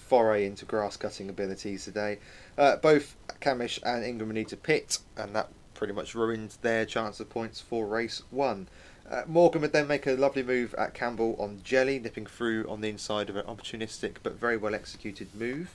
foray 0.08 0.46
into 0.46 0.64
grass-cutting 0.64 1.28
abilities 1.28 1.84
today. 1.84 2.18
Uh, 2.56 2.76
both 2.76 3.16
Cammish 3.40 3.78
and 3.84 4.04
Ingram 4.04 4.30
need 4.30 4.48
to 4.48 4.56
pit, 4.56 4.98
and 5.16 5.34
that 5.34 5.48
pretty 5.74 5.92
much 5.92 6.14
ruined 6.14 6.56
their 6.62 6.84
chance 6.84 7.20
of 7.20 7.28
points 7.28 7.60
for 7.60 7.86
race 7.86 8.22
one. 8.30 8.68
Uh, 9.10 9.22
Morgan 9.26 9.62
would 9.62 9.72
then 9.72 9.86
make 9.86 10.06
a 10.06 10.12
lovely 10.12 10.42
move 10.42 10.74
at 10.76 10.92
Campbell 10.92 11.36
on 11.38 11.60
Jelley, 11.64 12.02
nipping 12.02 12.26
through 12.26 12.68
on 12.68 12.80
the 12.80 12.88
inside 12.88 13.30
of 13.30 13.36
an 13.36 13.46
opportunistic 13.46 14.16
but 14.22 14.38
very 14.38 14.56
well 14.56 14.74
executed 14.74 15.28
move. 15.34 15.70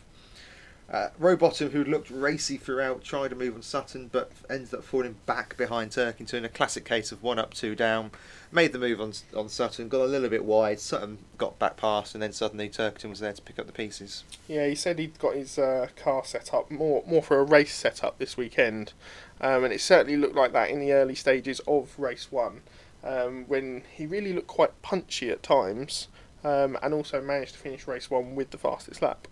Uh, 0.92 1.10
Rowbottom, 1.20 1.72
who 1.72 1.84
looked 1.84 2.10
racy 2.12 2.58
throughout, 2.58 3.04
tried 3.04 3.30
to 3.30 3.36
move 3.36 3.56
on 3.56 3.62
Sutton, 3.62 4.10
but 4.12 4.32
ended 4.50 4.74
up 4.74 4.84
falling 4.84 5.16
back 5.26 5.58
behind 5.58 5.92
Turkington. 5.92 6.44
A 6.44 6.50
classic 6.50 6.86
case 6.86 7.12
of 7.12 7.24
one 7.24 7.40
up, 7.40 7.54
two 7.54 7.74
down. 7.74 8.12
Made 8.52 8.74
the 8.74 8.80
move 8.80 9.02
on 9.02 9.14
on 9.36 9.50
Sutton, 9.50 9.88
got 9.88 10.02
a 10.02 10.06
little 10.06 10.30
bit 10.30 10.46
wide. 10.46 10.80
Sutton 10.80 11.18
got 11.38 11.58
back 11.58 11.78
past, 11.78 12.14
and 12.14 12.22
then 12.22 12.32
suddenly 12.32 12.70
Turkington 12.70 13.10
was 13.10 13.20
there 13.20 13.34
to 13.34 13.42
pick 13.42 13.58
up 13.58 13.66
the 13.66 13.72
pieces. 13.72 14.24
Yeah, 14.48 14.68
he 14.68 14.76
said 14.76 15.00
he'd 15.00 15.18
got 15.18 15.36
his 15.36 15.58
uh, 15.58 15.88
car 15.96 16.24
set 16.26 16.54
up 16.54 16.70
more 16.70 17.04
more 17.08 17.24
for 17.24 17.40
a 17.40 17.44
race 17.44 17.74
setup 17.74 18.20
this 18.20 18.38
weekend, 18.38 18.94
um, 19.42 19.64
and 19.64 19.74
it 19.74 19.82
certainly 19.82 20.18
looked 20.18 20.36
like 20.36 20.52
that 20.52 20.70
in 20.70 20.80
the 20.80 20.92
early 20.92 21.16
stages 21.16 21.60
of 21.62 21.98
race 21.98 22.32
one, 22.32 22.62
um, 23.04 23.46
when 23.48 23.84
he 23.92 24.06
really 24.06 24.34
looked 24.34 24.48
quite 24.48 24.80
punchy 24.84 25.32
at 25.32 25.42
times, 25.42 26.10
um, 26.44 26.78
and 26.84 26.94
also 26.94 27.20
managed 27.20 27.54
to 27.54 27.60
finish 27.60 27.88
race 27.88 28.12
one 28.12 28.36
with 28.36 28.52
the 28.52 28.58
fastest 28.60 29.02
lap. 29.02 29.28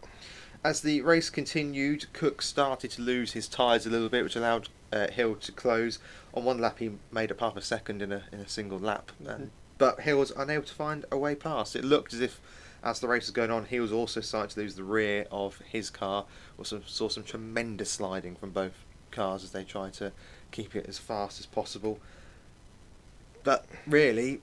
As 0.64 0.82
the 0.82 1.02
race 1.02 1.30
continued, 1.30 2.06
Cook 2.14 2.42
started 2.42 2.92
to 2.92 3.02
lose 3.02 3.34
his 3.34 3.48
tyres 3.48 3.86
a 3.86 3.90
little 3.90 4.10
bit, 4.10 4.24
which 4.24 4.36
allowed 4.36 4.70
uh, 4.94 5.08
Hill 5.08 5.36
to 5.36 5.52
close. 5.52 5.98
On 6.34 6.44
one 6.44 6.60
lap, 6.60 6.78
he 6.80 6.92
made 7.12 7.32
up 7.32 7.40
half 7.40 7.58
a 7.58 7.62
second 7.62 8.02
in 8.02 8.12
a 8.12 8.24
in 8.32 8.40
a 8.40 8.48
single 8.48 8.78
lap, 8.78 9.12
Mhm. 9.24 9.34
and, 9.36 9.52
but 9.80 10.02
Hill 10.02 10.20
was 10.20 10.32
unable 10.32 10.66
to 10.68 10.74
find 10.74 11.06
a 11.12 11.18
way 11.18 11.34
past. 11.34 11.76
It 11.76 11.84
looked 11.84 12.14
as 12.14 12.20
if, 12.22 12.40
as 12.84 13.00
the 13.00 13.08
race 13.08 13.24
was 13.24 13.32
going 13.32 13.50
on, 13.50 13.66
he 13.66 13.80
was 13.80 13.92
also 13.92 14.22
starting 14.22 14.54
to 14.54 14.60
lose 14.60 14.76
the 14.76 14.84
rear 14.84 15.26
of 15.32 15.58
his 15.68 15.90
car. 15.90 16.26
Also 16.60 16.82
saw 16.86 17.10
some 17.10 17.24
tremendous 17.24 17.90
sliding 17.90 18.36
from 18.36 18.52
both 18.52 18.74
cars 19.10 19.44
as 19.44 19.52
they 19.52 19.64
tried 19.64 19.94
to 19.94 20.12
keep 20.52 20.76
it 20.76 20.86
as 20.88 21.00
fast 21.00 21.40
as 21.40 21.48
possible. 21.48 22.00
But 23.44 23.66
really, 23.88 24.42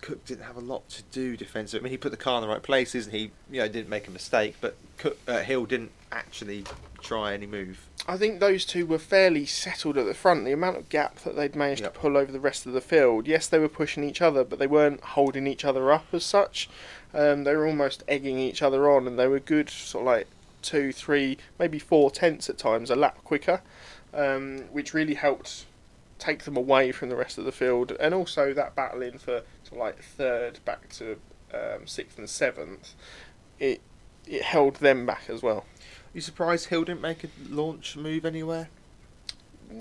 Cook 0.00 0.24
didn't 0.24 0.44
have 0.44 0.56
a 0.56 0.60
lot 0.60 0.88
to 0.90 1.02
do 1.12 1.36
defensively. 1.36 1.80
I 1.80 1.84
mean, 1.84 1.90
he 1.92 1.96
put 1.96 2.10
the 2.10 2.16
car 2.16 2.36
in 2.36 2.42
the 2.42 2.48
right 2.52 2.62
places, 2.62 3.06
and 3.06 3.14
he 3.14 3.30
you 3.50 3.60
know 3.60 3.68
didn't 3.68 3.88
make 3.88 4.06
a 4.08 4.10
mistake. 4.10 4.56
But 4.60 4.76
Cook, 4.98 5.18
uh, 5.26 5.40
Hill 5.40 5.66
didn't 5.66 5.90
actually 6.12 6.64
try 7.02 7.34
any 7.34 7.46
move. 7.46 7.86
I 8.08 8.16
think 8.16 8.38
those 8.40 8.64
two 8.64 8.86
were 8.86 8.98
fairly 8.98 9.46
settled 9.46 9.98
at 9.98 10.06
the 10.06 10.14
front. 10.14 10.44
The 10.44 10.52
amount 10.52 10.76
of 10.76 10.88
gap 10.88 11.16
that 11.20 11.36
they'd 11.36 11.56
managed 11.56 11.82
Yep. 11.82 11.94
to 11.94 12.00
pull 12.00 12.16
over 12.16 12.30
the 12.30 12.40
rest 12.40 12.66
of 12.66 12.72
the 12.72 12.80
field. 12.80 13.26
Yes, 13.26 13.46
they 13.48 13.58
were 13.58 13.68
pushing 13.68 14.04
each 14.04 14.22
other, 14.22 14.44
but 14.44 14.58
they 14.58 14.66
weren't 14.66 15.00
holding 15.00 15.46
each 15.46 15.64
other 15.64 15.90
up 15.92 16.06
as 16.12 16.24
such. 16.24 16.68
Um, 17.12 17.44
they 17.44 17.54
were 17.56 17.66
almost 17.66 18.04
egging 18.06 18.38
each 18.38 18.62
other 18.62 18.90
on, 18.90 19.06
and 19.06 19.18
they 19.18 19.26
were 19.26 19.40
good, 19.40 19.68
sort 19.70 20.02
of 20.02 20.06
like 20.06 20.26
two, 20.62 20.92
three, 20.92 21.38
maybe 21.58 21.78
four 21.78 22.10
tenths 22.10 22.48
at 22.48 22.58
times, 22.58 22.90
a 22.90 22.96
lap 22.96 23.18
quicker, 23.24 23.60
um, 24.14 24.58
which 24.72 24.94
really 24.94 25.14
helped 25.14 25.64
take 26.18 26.44
them 26.44 26.56
away 26.56 26.92
from 26.92 27.08
the 27.08 27.16
rest 27.16 27.38
of 27.38 27.44
the 27.44 27.52
field. 27.52 27.92
And 28.00 28.14
also 28.14 28.52
that 28.54 28.74
battling 28.74 29.18
for 29.18 29.42
of 29.70 29.72
like 29.72 30.02
third 30.02 30.60
back 30.64 30.88
to 30.90 31.16
um, 31.52 31.86
sixth 31.86 32.18
and 32.18 32.28
seventh, 32.28 32.94
it 33.58 33.80
it 34.26 34.42
held 34.42 34.76
them 34.76 35.06
back 35.06 35.24
as 35.28 35.42
well. 35.42 35.64
you 36.12 36.20
surprised 36.20 36.66
Hill 36.66 36.84
didn't 36.84 37.00
make 37.00 37.24
a 37.24 37.28
launch 37.48 37.96
move 37.96 38.24
anywhere? 38.24 38.68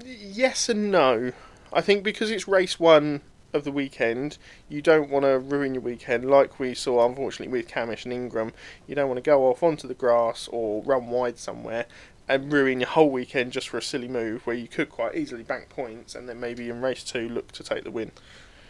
Yes 0.03 0.69
and 0.69 0.91
no. 0.91 1.31
I 1.73 1.81
think 1.81 2.03
because 2.03 2.31
it's 2.31 2.47
race 2.47 2.79
one 2.79 3.21
of 3.53 3.63
the 3.63 3.71
weekend, 3.71 4.37
you 4.69 4.81
don't 4.81 5.09
want 5.09 5.23
to 5.23 5.39
ruin 5.39 5.73
your 5.73 5.81
weekend 5.81 6.29
like 6.29 6.59
we 6.59 6.73
saw, 6.73 7.07
unfortunately, 7.07 7.51
with 7.51 7.67
Cammish 7.67 8.03
and 8.03 8.13
Ingram. 8.13 8.53
You 8.85 8.95
don't 8.95 9.07
want 9.07 9.17
to 9.17 9.27
go 9.27 9.47
off 9.49 9.63
onto 9.63 9.87
the 9.87 9.93
grass 9.93 10.47
or 10.51 10.83
run 10.83 11.07
wide 11.07 11.39
somewhere 11.39 11.85
and 12.27 12.51
ruin 12.51 12.79
your 12.79 12.89
whole 12.89 13.09
weekend 13.09 13.51
just 13.51 13.69
for 13.69 13.77
a 13.77 13.81
silly 13.81 14.07
move 14.07 14.45
where 14.47 14.55
you 14.55 14.67
could 14.67 14.89
quite 14.89 15.15
easily 15.15 15.43
bank 15.43 15.69
points 15.69 16.15
and 16.15 16.27
then 16.27 16.39
maybe 16.39 16.69
in 16.69 16.81
race 16.81 17.03
two 17.03 17.29
look 17.29 17.51
to 17.53 17.63
take 17.63 17.83
the 17.83 17.91
win. 17.91 18.11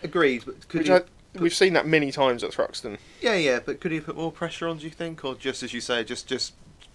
Agreed, 0.04 0.44
but 0.46 0.68
could 0.68 0.80
Which 0.80 0.88
he, 0.88 0.94
I, 0.94 1.02
we've 1.40 1.54
seen 1.54 1.74
that 1.74 1.88
many 1.88 2.12
times 2.12 2.44
at 2.44 2.52
Thruxton. 2.52 2.98
yeah, 3.22 3.36
yeah, 3.36 3.60
but 3.66 3.80
could 3.80 3.92
he 3.92 4.00
put 4.00 4.16
more 4.16 4.32
pressure 4.32 4.68
on? 4.68 4.78
Do 4.78 4.84
you 4.86 4.92
think, 4.92 5.24
or 5.24 5.36
just 5.36 5.64
as 5.64 5.74
you 5.74 5.82
say, 5.82 6.04
just 6.04 6.28
just 6.28 6.54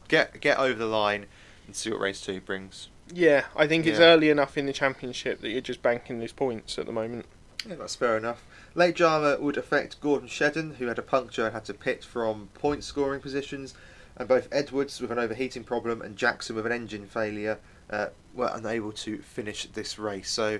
get 0.08 0.40
get 0.40 0.58
over 0.58 0.78
the 0.78 0.86
line 0.86 1.26
and 1.66 1.74
see 1.74 1.90
what 1.90 2.00
race 2.00 2.20
two 2.20 2.40
brings? 2.40 2.88
Yeah, 3.12 3.46
I 3.56 3.66
think 3.66 3.86
it's 3.86 3.98
early 3.98 4.30
enough 4.30 4.56
in 4.56 4.66
the 4.66 4.72
championship 4.72 5.40
that 5.40 5.50
you're 5.50 5.60
just 5.60 5.82
banking 5.82 6.20
these 6.20 6.32
points 6.32 6.78
at 6.78 6.86
the 6.86 6.92
moment. 6.92 7.26
Yeah, 7.68 7.74
that's 7.74 7.96
fair 7.96 8.16
enough. 8.16 8.44
Late 8.74 8.94
drama 8.94 9.36
would 9.40 9.56
affect 9.56 10.00
Gordon 10.00 10.28
Shedden, 10.28 10.76
who 10.76 10.86
had 10.86 10.98
a 10.98 11.02
puncture 11.02 11.46
and 11.46 11.52
had 11.52 11.64
to 11.64 11.74
pit 11.74 12.04
from 12.04 12.48
point 12.54 12.84
scoring 12.84 13.20
positions, 13.20 13.74
and 14.20 14.28
both 14.28 14.48
Edwards 14.52 15.00
with 15.00 15.10
an 15.10 15.18
overheating 15.18 15.64
problem 15.64 16.02
and 16.02 16.14
Jackson 16.14 16.54
with 16.54 16.66
an 16.66 16.72
engine 16.72 17.06
failure 17.06 17.58
uh, 17.88 18.08
were 18.34 18.50
unable 18.52 18.92
to 18.92 19.16
finish 19.22 19.64
this 19.64 19.98
race. 19.98 20.30
So, 20.30 20.58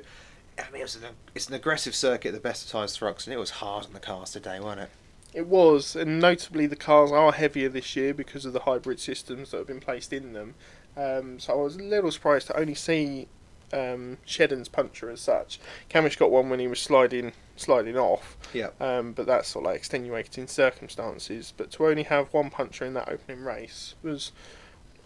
I 0.59 0.71
mean, 0.73 0.81
it 0.81 0.97
an, 0.97 1.02
it's 1.35 1.47
an 1.47 1.55
aggressive 1.55 1.95
circuit 1.95 2.33
the 2.33 2.40
best 2.40 2.64
of 2.64 2.71
times 2.73 2.97
for 2.97 3.07
Oxen. 3.07 3.35
It 3.35 3.38
was 3.38 3.50
hard 3.50 3.85
on 3.85 3.93
the 3.93 4.00
cars 4.00 4.31
today, 4.31 4.61
wasn't 4.61 4.85
it? 4.85 4.90
It 5.35 5.47
was, 5.47 5.95
and 5.95 6.19
notably 6.19 6.67
the 6.67 6.75
cars 6.75 7.12
are 7.12 7.33
heavier 7.33 7.69
this 7.69 7.95
year 7.95 8.14
because 8.14 8.47
of 8.47 8.55
the 8.55 8.61
hybrid 8.61 8.99
systems 8.99 9.50
that 9.50 9.59
have 9.59 9.67
been 9.67 9.79
placed 9.79 10.14
in 10.14 10.33
them. 10.33 10.55
Um, 10.97 11.38
so 11.38 11.52
I 11.52 11.57
was 11.62 11.76
a 11.76 11.83
little 11.83 12.11
surprised 12.11 12.47
to 12.47 12.59
only 12.59 12.75
see 12.75 13.29
um, 13.73 14.19
Shedden's 14.27 14.69
puncture 14.69 15.11
as 15.11 15.21
such. 15.21 15.61
Cammish 15.89 16.19
got 16.19 16.31
one 16.31 16.49
when 16.50 16.61
he 16.61 16.67
was 16.69 16.81
sliding 16.81 17.33
sliding 17.57 17.97
off, 17.99 18.39
Yeah. 18.55 18.71
um, 18.81 19.12
but 19.12 19.27
that's 19.27 19.49
sort 19.49 19.65
of 19.65 19.71
like 19.71 19.77
extenuating 19.77 20.47
circumstances. 20.47 21.53
But 21.57 21.71
to 21.73 21.87
only 21.87 22.05
have 22.05 22.33
one 22.33 22.49
puncture 22.50 22.87
in 22.87 22.95
that 22.95 23.09
opening 23.11 23.45
race 23.45 23.95
was, 24.03 24.33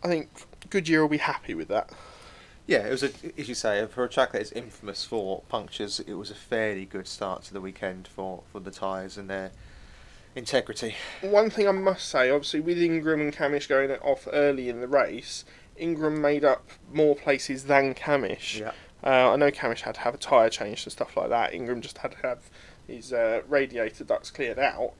I 0.04 0.08
think, 0.08 0.28
Goodyear 0.70 1.00
will 1.02 1.08
be 1.08 1.16
happy 1.18 1.54
with 1.54 1.66
that. 1.68 1.90
Yeah, 2.66 2.86
it 2.86 2.90
was 2.90 3.02
a, 3.02 3.10
as 3.36 3.48
you 3.48 3.54
say, 3.54 3.84
for 3.86 4.04
a 4.04 4.08
track 4.08 4.32
that 4.32 4.40
is 4.40 4.52
infamous 4.52 5.04
for 5.04 5.42
punctures, 5.48 6.00
it 6.00 6.14
was 6.14 6.30
a 6.30 6.34
fairly 6.34 6.84
good 6.86 7.06
start 7.08 7.42
to 7.44 7.52
the 7.52 7.60
weekend 7.60 8.06
for, 8.08 8.42
for 8.52 8.60
the 8.60 8.70
tyres 8.70 9.18
and 9.18 9.28
their 9.28 9.50
integrity. 10.36 10.94
One 11.20 11.50
thing 11.50 11.68
I 11.68 11.72
must 11.72 12.08
say, 12.08 12.30
obviously, 12.30 12.60
with 12.60 12.78
Ingram 12.78 13.20
and 13.20 13.34
Cammish 13.36 13.68
going 13.68 13.90
off 13.90 14.26
early 14.32 14.68
in 14.68 14.80
the 14.80 14.88
race, 14.88 15.44
Ingram 15.76 16.20
made 16.20 16.44
up 16.44 16.68
more 16.92 17.14
places 17.16 17.64
than 17.64 17.94
Cammish. 17.94 18.60
Yeah. 18.60 18.72
Uh, 19.02 19.32
I 19.32 19.36
know 19.36 19.50
Cammish 19.50 19.80
had 19.80 19.96
to 19.96 20.00
have 20.00 20.14
a 20.14 20.18
tyre 20.18 20.48
changed 20.48 20.86
and 20.86 20.92
stuff 20.92 21.16
like 21.16 21.28
that. 21.28 21.52
Ingram 21.52 21.80
just 21.80 21.98
had 21.98 22.12
to 22.12 22.18
have 22.18 22.38
his 22.86 23.12
uh, 23.12 23.42
radiator 23.48 24.04
ducts 24.04 24.30
cleared 24.30 24.58
out, 24.58 24.92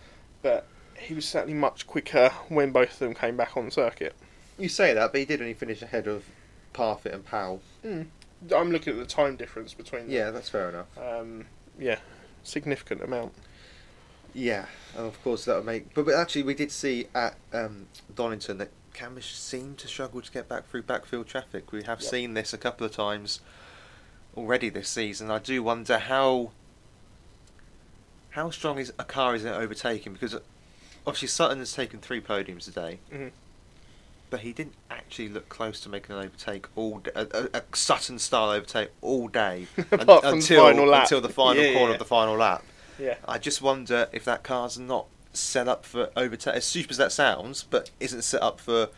but 0.43 0.67
he 0.99 1.15
was 1.15 1.27
certainly 1.27 1.55
much 1.55 1.87
quicker 1.87 2.31
when 2.49 2.71
both 2.71 2.93
of 2.93 2.99
them 2.99 3.15
came 3.15 3.37
back 3.37 3.57
on 3.57 3.71
circuit. 3.71 4.15
You 4.59 4.69
say 4.69 4.95
that, 4.95 5.13
but 5.13 5.19
he 5.19 5.25
did 5.25 5.41
only 5.41 5.55
finish 5.55 5.83
ahead 5.83 6.07
of 6.07 6.25
Parfit 6.73 7.15
and 7.15 7.25
Powell. 7.25 7.63
I'm 7.85 8.71
looking 8.71 8.93
at 8.93 8.99
the 8.99 9.07
time 9.07 9.37
difference 9.37 9.75
between 9.75 10.03
them. 10.03 10.11
Yeah, 10.11 10.31
that's 10.31 10.49
fair 10.49 10.69
enough. 10.69 10.87
Um, 10.99 11.47
yeah, 11.79 11.99
significant 12.43 13.03
amount. 13.03 13.33
Yeah, 14.35 14.67
and 14.97 15.07
of 15.07 15.23
course 15.23 15.45
that 15.45 15.57
would 15.57 15.65
make. 15.65 15.95
But, 15.95 16.07
but 16.07 16.15
actually, 16.15 16.43
we 16.43 16.55
did 16.55 16.73
see 16.73 17.07
at 17.15 17.37
um, 17.53 17.87
Donington 18.15 18.59
that 18.59 18.71
Cammish 18.93 19.33
seemed 19.35 19.79
to 19.79 19.89
struggle 19.89 20.21
to 20.21 20.31
get 20.31 20.49
back 20.49 20.69
through 20.69 20.83
backfield 20.83 21.27
traffic. 21.29 21.71
We 21.73 21.85
have 21.85 22.01
Yep. 22.01 22.11
seen 22.11 22.35
this 22.35 22.53
a 22.53 22.59
couple 22.59 22.85
of 22.87 22.93
times 22.93 23.41
already 24.37 24.69
this 24.69 24.89
season. 24.89 25.31
I 25.31 25.39
do 25.39 25.63
wonder 25.63 25.99
how 25.99 26.51
how 28.31 28.51
strong 28.51 28.79
is 28.79 28.93
a 28.99 29.05
car 29.05 29.35
is 29.37 29.45
in 29.45 29.53
overtaking 29.53 30.13
because 30.13 30.35
obviously 31.07 31.29
Sutton 31.29 31.59
has 31.61 31.73
taken 31.73 32.01
three 32.01 32.21
podiums 32.21 32.65
today, 32.65 32.99
Mhm. 33.13 33.31
but 34.31 34.41
he 34.41 34.53
didn't 34.53 34.75
actually 34.91 35.29
look 35.29 35.49
close 35.49 35.79
to 35.83 35.89
making 35.89 36.17
an 36.17 36.25
overtake 36.25 36.67
all 36.75 36.99
day, 36.99 37.13
a, 37.15 37.27
a, 37.33 37.59
a 37.59 37.63
Sutton 37.77 38.19
style 38.19 38.51
overtake 38.51 38.91
all 39.01 39.29
day 39.29 39.69
the 39.77 40.21
until 40.29 40.67
until 40.93 41.21
the 41.21 41.29
final 41.29 41.63
Yeah, 41.63 41.73
corner 41.75 41.89
yeah. 41.89 41.93
of 41.93 41.99
the 42.01 42.05
final 42.05 42.37
lap. 42.37 42.65
Yeah. 42.99 43.17
I 43.27 43.39
just 43.39 43.63
wonder 43.63 44.09
if 44.13 44.25
that 44.25 44.43
car's 44.43 44.79
not 44.79 45.07
set 45.33 45.69
up 45.69 45.85
for 45.85 46.11
overtake. 46.17 46.55
As 46.55 46.65
stupid 46.65 46.93
as 46.93 46.97
that 46.99 47.13
sounds, 47.13 47.65
but 47.65 47.91
isn't 48.01 48.23
set 48.23 48.43
up 48.43 48.61
for 48.61 48.91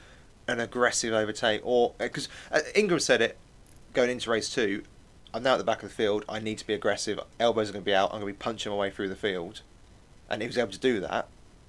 an 0.48 0.60
aggressive 0.60 1.12
overtake. 1.12 1.60
Or 1.64 1.94
because 1.98 2.28
uh, 2.50 2.60
Ingram 2.74 3.00
said 3.00 3.20
it 3.20 3.36
going 3.92 4.10
into 4.10 4.30
race 4.30 4.52
two, 4.52 4.84
I'm 5.32 5.42
now 5.42 5.54
at 5.54 5.58
the 5.58 5.64
back 5.64 5.82
of 5.82 5.88
the 5.88 5.94
field. 5.94 6.24
I 6.28 6.38
need 6.38 6.58
to 6.58 6.66
be 6.66 6.74
aggressive. 6.74 7.20
Elbows 7.40 7.70
are 7.70 7.72
going 7.72 7.84
to 7.84 7.86
be 7.86 7.94
out. 7.94 8.12
I'm 8.12 8.20
going 8.20 8.32
to 8.32 8.38
be 8.38 8.44
punching 8.44 8.70
my 8.70 8.78
way 8.78 8.90
through 8.90 9.08
the 9.08 9.16
field, 9.16 9.62
and 10.30 10.42
he 10.42 10.48
was 10.48 10.58
able 10.58 10.72
to 10.72 10.78
do 10.78 11.00
that. 11.00 11.28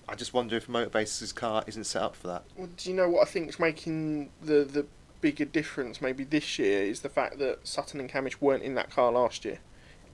I 0.10 0.16
just 0.16 0.34
wonder 0.34 0.56
if 0.56 0.68
Motorbase's 0.68 1.34
car 1.34 1.64
isn't 1.68 1.84
set 1.84 2.02
up 2.02 2.16
for 2.16 2.28
that. 2.28 2.44
Well, 2.56 2.70
do 2.78 2.90
you 2.90 2.96
know 2.96 3.10
what 3.10 3.28
I 3.28 3.30
think 3.30 3.50
is 3.50 3.60
making 3.60 4.30
the 4.42 4.64
the 4.64 4.86
bigger 5.22 5.46
difference 5.46 6.02
maybe 6.02 6.24
this 6.24 6.60
year 6.60 6.84
is 6.84 7.02
the 7.02 7.10
fact 7.10 7.40
that 7.40 7.68
Sutton 7.68 8.00
and 8.00 8.10
Cammish 8.10 8.40
weren't 8.40 8.64
in 8.64 8.76
that 8.76 8.90
car 8.90 9.12
last 9.12 9.46
year. 9.46 9.60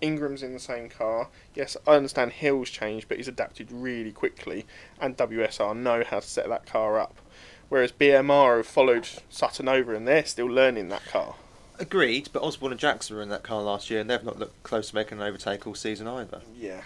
Ingram's 0.02 0.44
in 0.44 0.54
the 0.54 0.60
same 0.60 0.90
car. 0.90 1.30
Yes, 1.56 1.78
I 1.88 1.96
understand 1.96 2.34
Hill's 2.34 2.70
changed, 2.70 3.08
but 3.08 3.18
he's 3.18 3.28
adapted 3.28 3.72
really 3.72 4.12
quickly, 4.12 4.66
and 5.00 5.18
WSR 5.18 5.76
know 5.76 6.04
how 6.04 6.20
to 6.20 6.28
set 6.28 6.48
that 6.50 6.66
car 6.66 7.00
up. 7.00 7.16
Whereas 7.70 7.92
BMR 7.92 8.58
have 8.58 8.68
followed 8.68 9.08
Sutton 9.30 9.68
over, 9.68 9.94
and 9.96 10.08
they're 10.08 10.26
still 10.26 10.48
learning 10.48 10.90
that 10.90 11.06
car. 11.06 11.36
Agreed, 11.80 12.30
but 12.32 12.44
Osborne 12.44 12.72
and 12.74 12.80
Jackson 12.80 13.16
were 13.16 13.24
in 13.24 13.30
that 13.30 13.44
car 13.44 13.62
last 13.62 13.90
year, 13.90 14.00
and 14.02 14.10
they've 14.10 14.24
not 14.24 14.38
looked 14.38 14.62
close 14.64 14.90
to 14.90 14.96
making 14.96 15.20
an 15.20 15.24
overtake 15.24 15.66
all 15.66 15.74
season 15.74 16.08
either. 16.08 16.42
Yeah, 16.56 16.82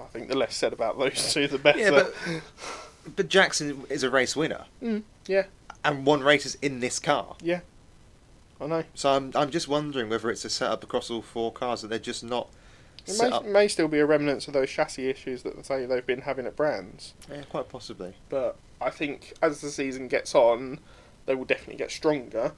I 0.00 0.04
think 0.06 0.28
the 0.28 0.36
less 0.36 0.56
said 0.56 0.72
about 0.72 0.98
those 0.98 1.32
two, 1.34 1.46
the 1.46 1.58
better. 1.58 1.78
Yeah, 1.78 1.90
but 1.90 2.14
but 3.16 3.28
Jackson 3.28 3.84
is 3.90 4.02
a 4.02 4.08
race 4.10 4.34
winner. 4.34 4.64
Mm, 4.82 5.02
yeah, 5.26 5.44
and 5.84 6.06
won 6.06 6.22
races 6.22 6.56
in 6.62 6.80
this 6.80 6.98
car. 6.98 7.36
yeah, 7.42 7.60
I 8.60 8.66
know. 8.66 8.84
So 8.94 9.10
I'm 9.10 9.32
I'm 9.34 9.50
just 9.50 9.68
wondering 9.68 10.08
whether 10.08 10.30
it's 10.30 10.44
a 10.44 10.50
setup 10.50 10.82
across 10.84 11.10
all 11.10 11.22
four 11.22 11.52
cars 11.52 11.82
that 11.82 11.88
they're 11.88 11.98
just 11.98 12.22
not 12.22 12.48
It 13.06 13.12
set 13.12 13.30
may, 13.30 13.36
up. 13.36 13.44
may 13.46 13.68
still 13.68 13.88
be 13.88 13.98
a 13.98 14.06
remnants 14.06 14.46
of 14.48 14.52
those 14.54 14.68
chassis 14.70 15.08
issues 15.08 15.42
that 15.44 15.56
they 15.56 15.62
say 15.62 15.86
they've 15.86 16.06
been 16.06 16.22
having 16.22 16.46
at 16.46 16.56
brands. 16.56 17.14
Yeah, 17.30 17.42
quite 17.48 17.68
possibly. 17.68 18.14
but 18.28 18.56
I 18.80 18.90
think 18.90 19.32
as 19.42 19.60
the 19.60 19.70
season 19.70 20.08
gets 20.08 20.34
on, 20.34 20.78
they 21.26 21.34
will 21.34 21.44
definitely 21.44 21.76
get 21.76 21.90
stronger. 21.90 22.52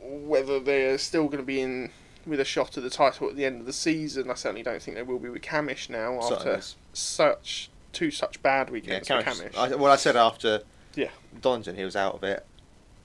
Whether 0.00 0.60
they're 0.60 0.98
still 0.98 1.24
going 1.26 1.38
to 1.38 1.42
be 1.44 1.60
in 1.60 1.90
with 2.26 2.38
a 2.40 2.44
shot 2.44 2.76
at 2.76 2.82
the 2.84 2.90
title 2.90 3.28
at 3.28 3.36
the 3.36 3.44
end 3.44 3.60
of 3.60 3.66
the 3.66 3.72
season, 3.72 4.30
I 4.30 4.34
certainly 4.34 4.62
don't 4.62 4.82
think 4.82 4.96
they 4.96 5.02
will 5.02 5.18
be 5.18 5.28
with 5.28 5.42
Cammish 5.42 5.88
now 5.88 6.20
after 6.20 6.60
such 6.92 7.70
two 7.92 8.10
such 8.10 8.42
bad 8.42 8.70
weekends 8.70 9.08
for 9.08 9.22
Cammish. 9.22 9.56
I, 9.56 9.74
well, 9.74 9.90
I 9.92 9.96
said 9.96 10.16
after 10.16 10.62
Yeah. 10.94 11.10
Donington 11.40 11.76
he 11.76 11.84
was 11.84 11.96
out 11.96 12.14
of 12.14 12.22
it, 12.24 12.44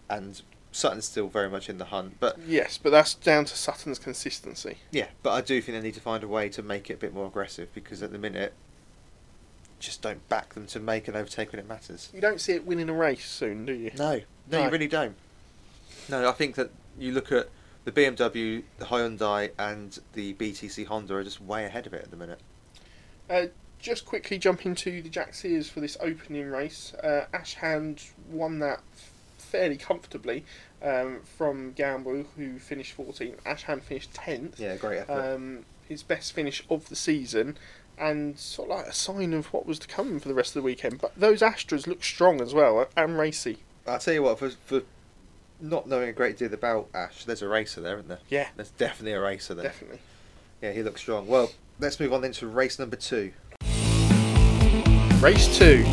and 0.09 0.41
Sutton's 0.71 1.05
still 1.05 1.27
very 1.27 1.49
much 1.49 1.69
in 1.69 1.77
the 1.77 1.85
hunt. 1.85 2.15
But 2.19 2.39
yes, 2.47 2.77
but 2.81 2.91
that's 2.91 3.13
down 3.13 3.45
to 3.45 3.57
Sutton's 3.57 3.99
consistency. 3.99 4.77
yeah, 4.91 5.07
but 5.23 5.31
I 5.31 5.41
do 5.41 5.61
think 5.61 5.77
they 5.77 5.83
need 5.83 5.95
to 5.95 6.01
find 6.01 6.23
a 6.23 6.27
way 6.27 6.47
to 6.49 6.61
make 6.61 6.89
it 6.89 6.93
a 6.93 6.97
bit 6.97 7.13
more 7.13 7.27
aggressive 7.27 7.73
because 7.73 8.01
at 8.01 8.11
the 8.11 8.17
minute, 8.17 8.53
just 9.79 10.01
don't 10.01 10.27
back 10.29 10.53
them 10.53 10.67
to 10.67 10.79
make 10.79 11.07
an 11.07 11.15
overtake 11.15 11.51
when 11.51 11.59
it 11.59 11.67
matters. 11.67 12.09
You 12.13 12.21
don't 12.21 12.39
see 12.39 12.53
it 12.53 12.65
winning 12.65 12.87
a 12.89 12.93
race 12.93 13.25
soon, 13.29 13.65
do 13.65 13.73
you? 13.73 13.91
No, 13.97 14.21
no, 14.49 14.59
No. 14.59 14.63
you 14.65 14.69
really 14.69 14.87
don't. 14.87 15.15
No, 16.09 16.27
I 16.27 16.31
think 16.33 16.55
that 16.55 16.69
you 16.99 17.11
look 17.11 17.31
at 17.31 17.49
the 17.83 17.91
BMW, 17.91 18.63
the 18.77 18.85
Hyundai, 18.85 19.51
and 19.57 19.97
the 20.13 20.33
BTC 20.35 20.85
Honda 20.85 21.15
are 21.15 21.23
just 21.23 21.41
way 21.41 21.65
ahead 21.65 21.87
of 21.87 21.93
it 21.93 22.03
at 22.03 22.11
the 22.11 22.17
minute. 22.17 22.39
Uh, 23.29 23.47
just 23.79 24.05
quickly 24.05 24.37
jumping 24.37 24.75
to 24.75 25.01
the 25.01 25.09
Jack 25.09 25.33
Sears 25.33 25.67
for 25.67 25.79
this 25.79 25.97
opening 25.99 26.49
race. 26.51 26.93
Uh, 26.93 27.25
Ash 27.33 27.55
Hand 27.55 28.03
won 28.29 28.59
that 28.59 28.81
fairly 29.43 29.77
comfortably 29.77 30.45
um, 30.81 31.19
from 31.37 31.71
Gamble, 31.73 32.25
who 32.35 32.59
finished 32.59 32.97
14th. 32.97 33.35
Ash 33.45 33.63
Hand 33.63 33.83
finished 33.83 34.13
10th. 34.13 34.59
Yeah, 34.59 34.75
great 34.77 34.99
effort. 34.99 35.35
Um, 35.35 35.65
his 35.87 36.03
best 36.03 36.33
finish 36.33 36.63
of 36.69 36.89
the 36.89 36.95
season, 36.95 37.57
and 37.97 38.37
sort 38.39 38.69
of 38.71 38.77
like 38.77 38.87
a 38.87 38.93
sign 38.93 39.33
of 39.33 39.47
what 39.53 39.65
was 39.65 39.77
to 39.79 39.87
come 39.87 40.19
for 40.19 40.27
the 40.27 40.33
rest 40.33 40.51
of 40.51 40.61
the 40.61 40.65
weekend. 40.65 40.99
But 41.01 41.11
those 41.15 41.41
Astras 41.41 41.85
look 41.87 42.03
strong 42.03 42.41
as 42.41 42.53
well 42.53 42.87
and 42.95 43.17
racy. 43.17 43.57
I'll 43.85 43.99
tell 43.99 44.13
you 44.13 44.23
what, 44.23 44.39
for, 44.39 44.49
for 44.65 44.81
not 45.59 45.87
knowing 45.87 46.07
a 46.09 46.13
great 46.13 46.37
deal 46.37 46.53
about 46.53 46.87
Ash, 46.93 47.25
there's 47.25 47.41
a 47.41 47.47
racer 47.47 47.81
there, 47.81 47.95
isn't 47.95 48.07
there? 48.07 48.19
Yeah, 48.29 48.47
There's 48.55 48.71
definitely 48.71 49.13
a 49.13 49.21
racer 49.21 49.53
there. 49.53 49.65
definitely. 49.65 49.99
Yeah, 50.61 50.71
he 50.71 50.81
looks 50.83 51.01
strong. 51.01 51.27
Well, 51.27 51.51
let's 51.79 51.99
move 51.99 52.13
on 52.13 52.21
then 52.21 52.31
to 52.33 52.47
race 52.47 52.79
number 52.79 52.95
two. 52.95 53.33
Race 55.21 55.55
two. 55.57 55.83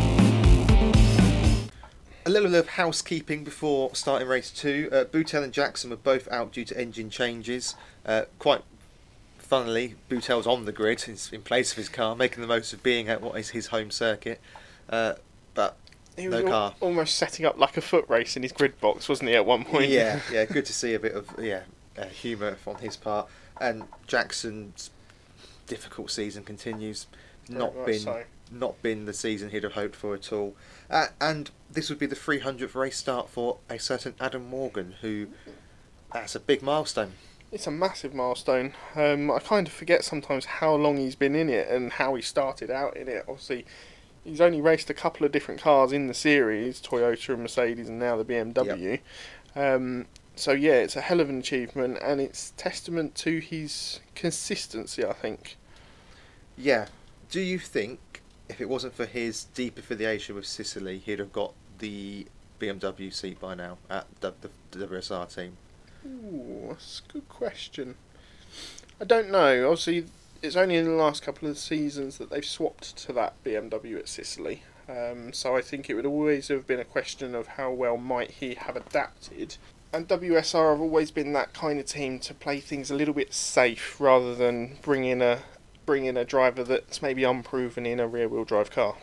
A 2.29 2.31
little 2.31 2.51
bit 2.51 2.59
of 2.59 2.67
housekeeping 2.69 3.43
before 3.43 3.95
starting 3.95 4.27
race 4.27 4.51
two. 4.51 4.87
Uh, 4.91 5.03
Butel 5.03 5.41
and 5.43 5.51
Jackson 5.51 5.89
were 5.89 5.95
both 5.95 6.27
out 6.27 6.51
due 6.51 6.63
to 6.63 6.79
engine 6.79 7.09
changes. 7.09 7.73
Uh, 8.05 8.25
quite 8.37 8.61
funnily, 9.39 9.95
Butel's 10.11 10.45
on 10.45 10.65
the 10.65 10.71
grid 10.71 11.05
in, 11.07 11.17
in 11.33 11.41
place 11.41 11.71
of 11.71 11.77
his 11.77 11.89
car, 11.89 12.15
making 12.15 12.41
the 12.41 12.47
most 12.47 12.71
of 12.71 12.83
being 12.83 13.09
at 13.09 13.21
what 13.21 13.35
is 13.39 13.49
his 13.49 13.67
home 13.67 13.89
circuit. 13.89 14.39
Uh, 14.87 15.13
but 15.55 15.75
He 16.17 16.27
was 16.27 16.41
No 16.41 16.45
al- 16.45 16.51
car. 16.51 16.75
almost 16.81 17.15
setting 17.15 17.47
up 17.47 17.57
like 17.57 17.77
a 17.77 17.81
foot 17.81 18.05
race 18.07 18.37
in 18.37 18.43
his 18.43 18.51
grid 18.51 18.79
box, 18.79 19.09
wasn't 19.09 19.29
he, 19.29 19.35
at 19.35 19.47
one 19.47 19.65
point? 19.65 19.89
yeah, 19.89 20.19
yeah, 20.31 20.45
good 20.45 20.65
to 20.67 20.73
see 20.73 20.93
a 20.93 20.99
bit 20.99 21.13
of 21.15 21.27
yeah 21.41 21.63
uh, 21.97 22.05
humour 22.05 22.57
on 22.67 22.75
his 22.75 22.95
part. 22.95 23.27
And 23.59 23.85
Jackson's 24.05 24.91
difficult 25.65 26.11
season 26.11 26.43
continues. 26.43 27.07
Not 27.49 27.73
been 27.87 27.99
so. 28.01 28.23
not 28.51 28.79
been 28.83 29.05
the 29.05 29.13
season 29.13 29.49
he'd 29.49 29.63
have 29.63 29.73
hoped 29.73 29.95
for 29.95 30.13
at 30.13 30.31
all. 30.31 30.53
Uh, 30.89 31.07
and 31.21 31.51
this 31.71 31.89
would 31.89 31.99
be 31.99 32.05
the 32.05 32.15
300th 32.15 32.75
race 32.75 32.97
start 32.97 33.29
for 33.29 33.57
a 33.69 33.77
certain 33.77 34.15
Adam 34.19 34.47
Morgan, 34.49 34.95
who 35.01 35.27
that's 36.13 36.35
a 36.35 36.39
big 36.39 36.61
milestone. 36.61 37.13
It's 37.51 37.67
a 37.67 37.71
massive 37.71 38.13
milestone. 38.13 38.73
Um, 38.95 39.31
I 39.31 39.39
kind 39.39 39.67
of 39.67 39.73
forget 39.73 40.03
sometimes 40.03 40.45
how 40.45 40.75
long 40.75 40.97
he's 40.97 41.15
been 41.15 41.35
in 41.35 41.49
it 41.49 41.67
and 41.69 41.93
how 41.93 42.15
he 42.15 42.21
started 42.21 42.69
out 42.69 42.95
in 42.95 43.07
it. 43.07 43.25
Obviously, 43.27 43.65
he's 44.23 44.41
only 44.41 44.61
raced 44.61 44.89
a 44.89 44.93
couple 44.93 45.25
of 45.25 45.31
different 45.31 45.61
cars 45.61 45.91
in 45.91 46.07
the 46.07 46.13
series 46.13 46.81
Toyota 46.81 47.29
and 47.33 47.41
Mercedes, 47.43 47.89
and 47.89 47.99
now 47.99 48.17
the 48.17 48.25
BMW. 48.25 48.99
Um, 49.55 50.05
so, 50.35 50.51
yeah, 50.53 50.73
it's 50.73 50.95
a 50.95 51.01
hell 51.01 51.19
of 51.19 51.29
an 51.29 51.39
achievement 51.39 51.97
and 52.01 52.21
it's 52.21 52.53
testament 52.55 53.13
to 53.15 53.39
his 53.39 53.99
consistency, 54.15 55.03
I 55.03 55.13
think. 55.13 55.57
Yeah. 56.57 56.87
Do 57.29 57.41
you 57.41 57.59
think 57.59 57.99
if 58.49 58.59
it 58.59 58.67
wasn't 58.67 58.95
for 58.95 59.05
his 59.05 59.45
deep 59.53 59.77
affiliation 59.77 60.35
with 60.35 60.45
Ciceley, 60.45 61.01
he'd 61.01 61.19
have 61.19 61.31
got 61.31 61.53
the 61.77 62.25
BMW 62.59 63.13
seat 63.13 63.39
by 63.39 63.55
now 63.55 63.77
at 63.89 64.05
the, 64.19 64.33
the 64.71 64.85
WSR 64.87 65.33
team? 65.33 65.57
Ooh, 66.05 66.67
that's 66.69 67.01
a 67.07 67.13
good 67.13 67.29
question. 67.29 67.95
I 68.99 69.05
don't 69.05 69.29
know. 69.29 69.69
Obviously, 69.69 70.05
it's 70.41 70.55
only 70.55 70.75
in 70.75 70.85
the 70.85 70.91
last 70.91 71.23
couple 71.23 71.47
of 71.47 71.57
seasons 71.57 72.17
that 72.17 72.29
they've 72.29 72.45
swapped 72.45 72.97
to 72.97 73.13
that 73.13 73.41
BMW 73.43 73.97
at 73.97 74.05
Ciceley. 74.05 74.59
Um, 74.89 75.31
so 75.33 75.55
I 75.55 75.61
think 75.61 75.89
it 75.89 75.93
would 75.93 76.05
always 76.05 76.47
have 76.47 76.65
been 76.65 76.79
a 76.79 76.85
question 76.85 77.35
of 77.35 77.47
how 77.47 77.71
well 77.71 77.97
might 77.97 78.31
he 78.31 78.55
have 78.55 78.75
adapted. 78.75 79.57
And 79.93 80.07
WSR 80.07 80.71
have 80.71 80.81
always 80.81 81.11
been 81.11 81.33
that 81.33 81.53
kind 81.53 81.79
of 81.79 81.85
team 81.85 82.19
to 82.19 82.33
play 82.33 82.59
things 82.59 82.89
a 82.91 82.95
little 82.95 83.13
bit 83.13 83.33
safe 83.33 83.99
rather 83.99 84.35
than 84.35 84.77
bring 84.81 85.05
in 85.05 85.21
a 85.21 85.39
bring 85.89 86.05
in 86.05 86.15
a 86.17 86.23
driver 86.23 86.63
that's 86.63 87.01
maybe 87.01 87.23
unproven 87.23 87.83
in 87.83 87.99
a 87.99 88.07
rear 88.07 88.27
wheel 88.27 88.43
drive 88.43 88.69
car. 88.69 88.95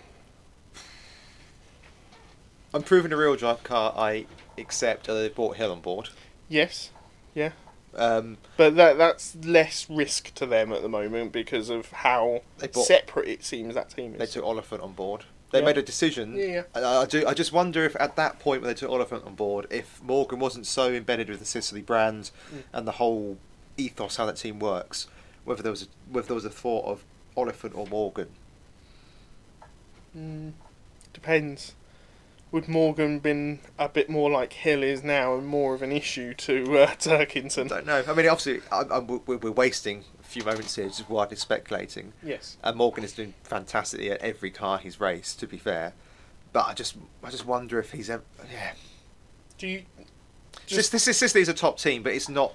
I'm 2.72 2.84
proving 2.84 3.12
a 3.12 3.16
real 3.16 3.34
drive 3.34 3.64
car. 3.64 3.92
I 3.96 4.26
accept. 4.56 5.08
Uh, 5.08 5.14
they 5.14 5.28
brought 5.28 5.56
Hill 5.56 5.72
on 5.72 5.80
board. 5.80 6.10
Yes, 6.48 6.90
Yeah. 7.34 7.50
Um, 7.96 8.36
but 8.56 8.76
that 8.76 8.98
that's 8.98 9.34
less 9.42 9.88
risk 9.90 10.32
to 10.34 10.44
them 10.46 10.70
at 10.70 10.82
the 10.82 10.88
moment 10.88 11.32
because 11.32 11.70
of 11.70 11.90
how 11.90 12.42
bought- 12.60 12.84
separate 12.86 13.26
it 13.26 13.42
seems 13.42 13.74
that 13.74 13.88
team 13.90 14.12
is. 14.12 14.18
they 14.20 14.26
took 14.26 14.44
Oliphant 14.44 14.80
on 14.82 14.92
board. 14.92 15.24
They 15.50 15.58
Yeah. 15.60 15.64
made 15.64 15.78
a 15.78 15.82
decision. 15.82 16.36
Yeah, 16.36 16.44
yeah. 16.44 16.62
I, 16.74 16.98
I 17.02 17.04
do. 17.06 17.26
I 17.26 17.32
just 17.34 17.52
wonder 17.52 17.84
if 17.84 17.96
at 17.98 18.14
that 18.14 18.38
point 18.38 18.60
when 18.62 18.68
they 18.68 18.74
took 18.78 18.90
Oliphant 18.90 19.24
on 19.26 19.34
board, 19.34 19.66
if 19.70 20.00
Morgan 20.04 20.38
wasn't 20.38 20.66
so 20.66 20.92
embedded 20.92 21.28
with 21.30 21.40
the 21.40 21.46
Ciceley 21.46 21.84
brand 21.84 22.30
Mm. 22.54 22.62
and 22.72 22.86
the 22.86 22.92
whole 22.92 23.38
ethos 23.76 24.16
how 24.16 24.26
that 24.26 24.36
team 24.36 24.58
works, 24.60 25.08
whether 25.46 25.62
there 25.62 25.72
was 25.72 25.84
a, 25.84 25.86
whether 26.10 26.26
there 26.26 26.34
was 26.34 26.44
a 26.44 26.50
thought 26.50 26.84
of 26.84 27.04
Oliphant 27.36 27.74
or 27.74 27.86
Morgan. 27.86 28.28
Mm, 30.16 30.52
depends. 31.12 31.74
Would 32.52 32.68
Morgan 32.68 33.18
been 33.18 33.58
a 33.78 33.88
bit 33.88 34.08
more 34.08 34.30
like 34.30 34.52
Hill 34.52 34.82
is 34.82 35.02
now 35.02 35.36
and 35.36 35.46
more 35.46 35.74
of 35.74 35.82
an 35.82 35.92
issue 35.92 36.32
to 36.34 36.78
uh, 36.78 36.86
Turkington? 36.98 37.68
don't 37.68 37.86
know. 37.86 38.02
I 38.06 38.14
mean, 38.14 38.28
obviously, 38.28 38.60
I, 38.70 38.82
I, 38.82 38.98
we're, 38.98 39.36
we're 39.36 39.50
wasting 39.50 40.04
a 40.20 40.24
few 40.24 40.44
moments 40.44 40.76
here 40.76 40.86
just 40.86 41.08
widely 41.08 41.36
speculating. 41.36 42.12
Yes. 42.22 42.56
And 42.62 42.76
Morgan 42.76 43.04
is 43.04 43.12
doing 43.12 43.34
fantastically 43.42 44.10
at 44.10 44.20
every 44.20 44.50
car 44.50 44.78
he's 44.78 45.00
raced. 45.00 45.40
To 45.40 45.46
be 45.46 45.58
fair, 45.58 45.92
but 46.52 46.66
I 46.66 46.74
just 46.74 46.96
I 47.22 47.30
just 47.30 47.46
wonder 47.46 47.78
if 47.78 47.92
he's 47.92 48.08
ever. 48.08 48.22
Yeah. 48.50 48.72
Do 49.58 49.68
you 49.68 49.82
Just, 50.66 50.92
this 50.92 51.08
is 51.08 51.16
Ciceley 51.20 51.40
is 51.40 51.48
a 51.48 51.54
top 51.54 51.78
team, 51.78 52.02
but 52.02 52.12
it's 52.12 52.28
not. 52.28 52.54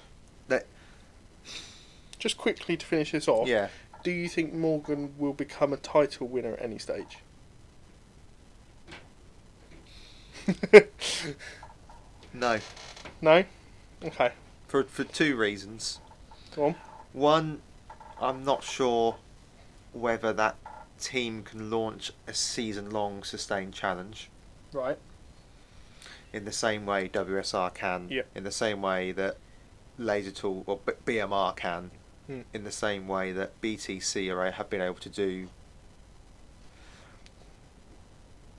Just 2.22 2.38
quickly 2.38 2.76
to 2.76 2.86
finish 2.86 3.10
this 3.10 3.26
off? 3.26 3.48
Yeah. 3.48 3.68
Do 4.04 4.12
you 4.12 4.28
think 4.28 4.54
Morgan 4.54 5.12
will 5.18 5.32
become 5.32 5.72
a 5.72 5.76
title 5.76 6.28
winner 6.28 6.52
at 6.54 6.62
any 6.62 6.78
stage? 6.78 7.18
No. 12.32 12.58
no. 13.20 13.44
Okay. 14.04 14.32
For 14.68 14.84
for 14.84 15.04
two 15.04 15.36
reasons. 15.36 16.00
Go 16.56 16.66
on. 16.66 16.74
One, 17.12 17.60
I'm 18.20 18.44
not 18.44 18.62
sure 18.64 19.16
whether 19.92 20.32
that 20.32 20.56
team 20.98 21.42
can 21.42 21.70
launch 21.70 22.12
a 22.26 22.32
season-long 22.32 23.22
sustained 23.24 23.74
challenge 23.74 24.30
Right. 24.72 24.96
in 26.32 26.44
the 26.46 26.52
same 26.52 26.86
way 26.86 27.08
WSR 27.08 27.70
can, 27.74 28.08
Yeah. 28.08 28.22
in 28.34 28.44
the 28.44 28.52
same 28.52 28.80
way 28.80 29.12
that 29.12 29.36
Laser 29.98 30.30
Tool 30.30 30.62
or 30.66 30.78
BMR 31.04 31.52
can, 31.54 31.90
Hmm. 32.26 32.42
in 32.54 32.62
the 32.64 32.70
same 32.70 33.08
way 33.08 33.32
that 33.32 33.60
BTC 33.60 34.32
are, 34.32 34.50
have 34.50 34.70
been 34.70 34.80
able 34.80 34.94
to 34.96 35.08
do. 35.08 35.48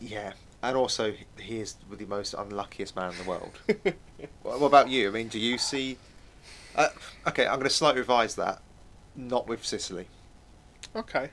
Yeah, 0.02 0.34
and 0.62 0.76
also 0.76 1.14
he 1.40 1.60
is 1.60 1.76
the 1.90 2.06
most 2.06 2.34
unluckiest 2.34 2.96
man 2.96 3.12
in 3.12 3.18
the 3.18 3.30
world. 3.30 3.60
What 4.42 4.60
what 4.60 4.68
about 4.68 4.90
you? 4.90 5.10
I 5.10 5.12
mean, 5.12 5.28
do 5.28 5.40
you 5.40 5.58
see? 5.58 5.98
Uh, 6.76 6.90
okay, 7.28 7.46
I'm 7.46 7.56
going 7.56 7.64
to 7.64 7.70
slightly 7.70 8.00
revise 8.00 8.36
that. 8.36 8.62
Not 9.16 9.48
with 9.48 9.64
Ciceley. 9.64 10.06
Okay. 10.96 11.30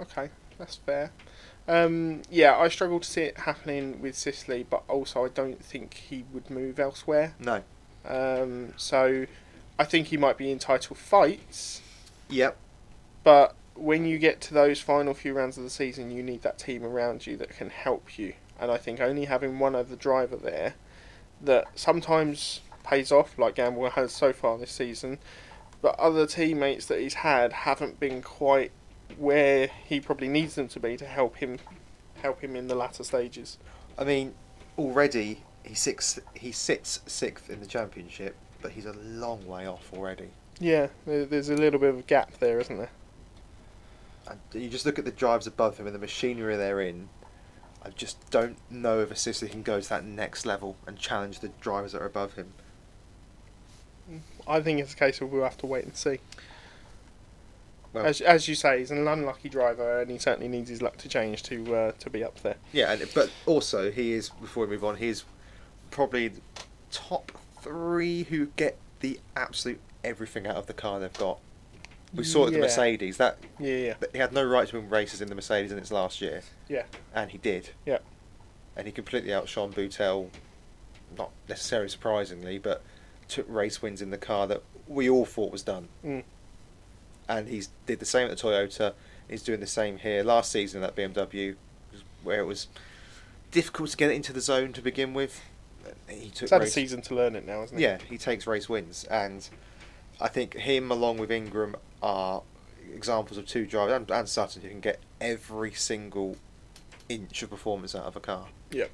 Okay, 0.00 0.30
that's 0.58 0.76
fair. 0.76 1.10
Um, 1.68 2.22
yeah, 2.30 2.56
I 2.56 2.68
struggle 2.68 3.00
to 3.00 3.08
see 3.08 3.22
it 3.22 3.38
happening 3.38 4.00
with 4.00 4.14
Ciceley, 4.14 4.64
but 4.68 4.84
also 4.88 5.24
I 5.24 5.28
don't 5.28 5.62
think 5.62 5.94
he 5.94 6.24
would 6.32 6.50
move 6.50 6.78
elsewhere. 6.78 7.34
No. 7.40 7.62
Um, 8.04 8.74
so 8.76 9.26
I 9.78 9.84
think 9.84 10.08
he 10.08 10.16
might 10.16 10.36
be 10.38 10.50
in 10.50 10.58
title 10.58 10.96
fights, 10.96 11.82
Yep. 12.30 12.56
but 13.24 13.54
when 13.74 14.06
you 14.06 14.18
get 14.18 14.40
to 14.42 14.54
those 14.54 14.80
final 14.80 15.12
few 15.12 15.34
rounds 15.34 15.58
of 15.58 15.64
the 15.64 15.70
season, 15.70 16.10
you 16.10 16.22
need 16.22 16.42
that 16.42 16.58
team 16.58 16.82
around 16.82 17.26
you 17.26 17.36
that 17.36 17.50
can 17.50 17.68
help 17.68 18.18
you. 18.18 18.32
And 18.58 18.70
I 18.70 18.78
think 18.78 19.00
only 19.00 19.26
having 19.26 19.58
one 19.58 19.74
other 19.74 19.96
driver 19.96 20.36
there 20.36 20.74
that 21.42 21.66
sometimes 21.78 22.62
pays 22.82 23.12
off, 23.12 23.38
like 23.38 23.56
Gamble 23.56 23.90
has 23.90 24.12
so 24.12 24.32
far 24.32 24.56
this 24.56 24.70
season, 24.70 25.18
but 25.82 25.98
other 25.98 26.26
teammates 26.26 26.86
that 26.86 27.00
he's 27.00 27.14
had 27.14 27.52
haven't 27.52 28.00
been 28.00 28.22
quite 28.22 28.72
where 29.18 29.68
he 29.84 30.00
probably 30.00 30.28
needs 30.28 30.54
them 30.54 30.68
to 30.68 30.80
be 30.80 30.96
to 30.96 31.04
help 31.06 31.36
him 31.36 31.58
help 32.22 32.40
him 32.40 32.56
in 32.56 32.66
the 32.66 32.74
latter 32.74 33.04
stages. 33.04 33.58
I 33.98 34.04
mean, 34.04 34.34
already 34.78 35.42
he 35.62 35.74
he 36.34 36.52
sits 36.52 37.00
sixth 37.06 37.50
in 37.50 37.60
the 37.60 37.66
championship, 37.66 38.36
but 38.62 38.72
he's 38.72 38.86
a 38.86 38.92
long 38.94 39.46
way 39.46 39.66
off 39.66 39.90
already. 39.94 40.28
Yeah, 40.58 40.88
there's 41.06 41.50
a 41.50 41.56
little 41.56 41.78
bit 41.78 41.90
of 41.90 41.98
a 41.98 42.02
gap 42.02 42.38
there, 42.38 42.58
isn't 42.60 42.78
there? 42.78 42.90
And 44.28 44.40
you 44.54 44.68
just 44.68 44.86
look 44.86 44.98
at 44.98 45.04
the 45.04 45.10
drives 45.10 45.46
above 45.46 45.78
him 45.78 45.86
and 45.86 45.94
the 45.94 45.98
machinery 46.00 46.56
they're 46.56 46.80
in. 46.80 47.08
I 47.84 47.90
just 47.90 48.30
don't 48.30 48.56
know 48.70 49.00
if 49.00 49.10
a 49.10 49.14
Ciceley 49.14 49.50
can 49.50 49.62
go 49.62 49.80
to 49.80 49.88
that 49.90 50.04
next 50.04 50.44
level 50.44 50.76
and 50.86 50.98
challenge 50.98 51.38
the 51.40 51.48
drivers 51.60 51.92
that 51.92 52.02
are 52.02 52.06
above 52.06 52.34
him. 52.34 52.52
I 54.46 54.60
think 54.60 54.80
it's 54.80 54.92
a 54.92 54.96
case 54.96 55.20
of 55.20 55.30
we'll 55.30 55.44
have 55.44 55.58
to 55.58 55.66
wait 55.66 55.84
and 55.84 55.96
see. 55.96 56.18
Well, 57.92 58.04
As, 58.06 58.20
as 58.20 58.48
you 58.48 58.54
say, 58.54 58.78
he's 58.80 58.90
an 58.90 59.06
unlucky 59.06 59.48
driver, 59.48 60.00
and 60.00 60.10
he 60.10 60.18
certainly 60.18 60.48
needs 60.48 60.68
his 60.68 60.82
luck 60.82 60.96
to 60.98 61.08
change 61.08 61.42
to 61.44 61.74
uh, 61.74 61.92
to 61.98 62.10
be 62.10 62.22
up 62.22 62.40
there. 62.42 62.56
yeah, 62.72 62.92
and, 62.92 63.08
but 63.14 63.30
also 63.46 63.90
he 63.90 64.12
is. 64.12 64.30
Before 64.30 64.64
we 64.66 64.70
move 64.72 64.84
on, 64.84 64.96
he's 64.96 65.24
probably 65.90 66.32
top 66.90 67.32
three 67.66 68.24
who 68.24 68.46
get 68.56 68.78
the 69.00 69.18
absolute 69.36 69.80
everything 70.04 70.46
out 70.46 70.56
of 70.56 70.66
the 70.66 70.72
car 70.72 71.00
they've 71.00 71.12
got. 71.14 71.38
We 72.14 72.24
saw 72.24 72.42
it 72.42 72.44
with 72.46 72.52
the 72.54 72.58
Yeah. 72.60 72.64
Mercedes 72.64 73.16
that 73.16 73.38
Yeah, 73.58 73.76
yeah, 73.76 73.94
that 74.00 74.10
he 74.12 74.18
had 74.18 74.32
no 74.32 74.44
right 74.44 74.66
to 74.68 74.76
win 74.80 74.88
races 74.88 75.20
in 75.20 75.28
the 75.28 75.34
Mercedes 75.34 75.72
in 75.72 75.78
its 75.78 75.90
last 75.90 76.20
year, 76.20 76.42
yeah. 76.68 76.84
and 77.14 77.30
he 77.30 77.38
did. 77.38 77.70
Yeah. 77.84 77.98
And 78.76 78.86
he 78.86 78.92
completely 78.92 79.34
outshone 79.34 79.72
Butel, 79.72 80.30
not 81.18 81.30
necessarily 81.48 81.88
surprisingly, 81.88 82.58
but 82.58 82.82
took 83.28 83.46
race 83.48 83.82
wins 83.82 84.00
in 84.00 84.10
the 84.10 84.18
car 84.18 84.46
that 84.46 84.62
we 84.86 85.10
all 85.10 85.24
thought 85.24 85.50
was 85.50 85.62
done. 85.62 85.88
Mm. 86.04 86.22
And 87.28 87.48
he's 87.48 87.70
did 87.86 87.98
the 87.98 88.06
same 88.06 88.30
at 88.30 88.36
the 88.36 88.42
Toyota. 88.42 88.94
He's 89.28 89.42
doing 89.42 89.60
the 89.60 89.66
same 89.66 89.98
here. 89.98 90.22
Last 90.22 90.52
season 90.52 90.82
at 90.84 90.94
BMW, 90.94 91.56
where 92.22 92.38
it 92.40 92.46
was 92.46 92.68
difficult 93.50 93.90
to 93.90 93.96
get 93.96 94.12
into 94.12 94.32
the 94.32 94.40
zone 94.40 94.72
to 94.74 94.80
begin 94.80 95.12
with, 95.12 95.40
he 96.08 96.28
took 96.30 96.42
It's 96.44 96.50
had 96.52 96.62
a 96.62 96.66
season 96.66 97.00
to 97.02 97.14
learn 97.14 97.36
it 97.36 97.46
now, 97.46 97.60
hasn't 97.60 97.80
it? 97.80 97.82
yeah, 97.82 97.98
he 98.08 98.18
takes 98.18 98.46
race 98.46 98.68
wins, 98.68 99.04
and 99.04 99.48
I 100.20 100.28
think 100.28 100.54
him 100.54 100.90
along 100.90 101.18
with 101.18 101.30
Ingram 101.30 101.76
are 102.02 102.42
examples 102.94 103.38
of 103.38 103.46
two 103.46 103.66
drivers 103.66 103.94
and, 103.96 104.10
and 104.10 104.28
Sutton 104.28 104.62
who 104.62 104.68
can 104.68 104.80
get 104.80 105.00
every 105.20 105.72
single 105.72 106.36
inch 107.08 107.42
of 107.42 107.50
performance 107.50 107.94
out 107.94 108.04
of 108.04 108.16
a 108.16 108.20
car. 108.20 108.46
Yep. 108.70 108.90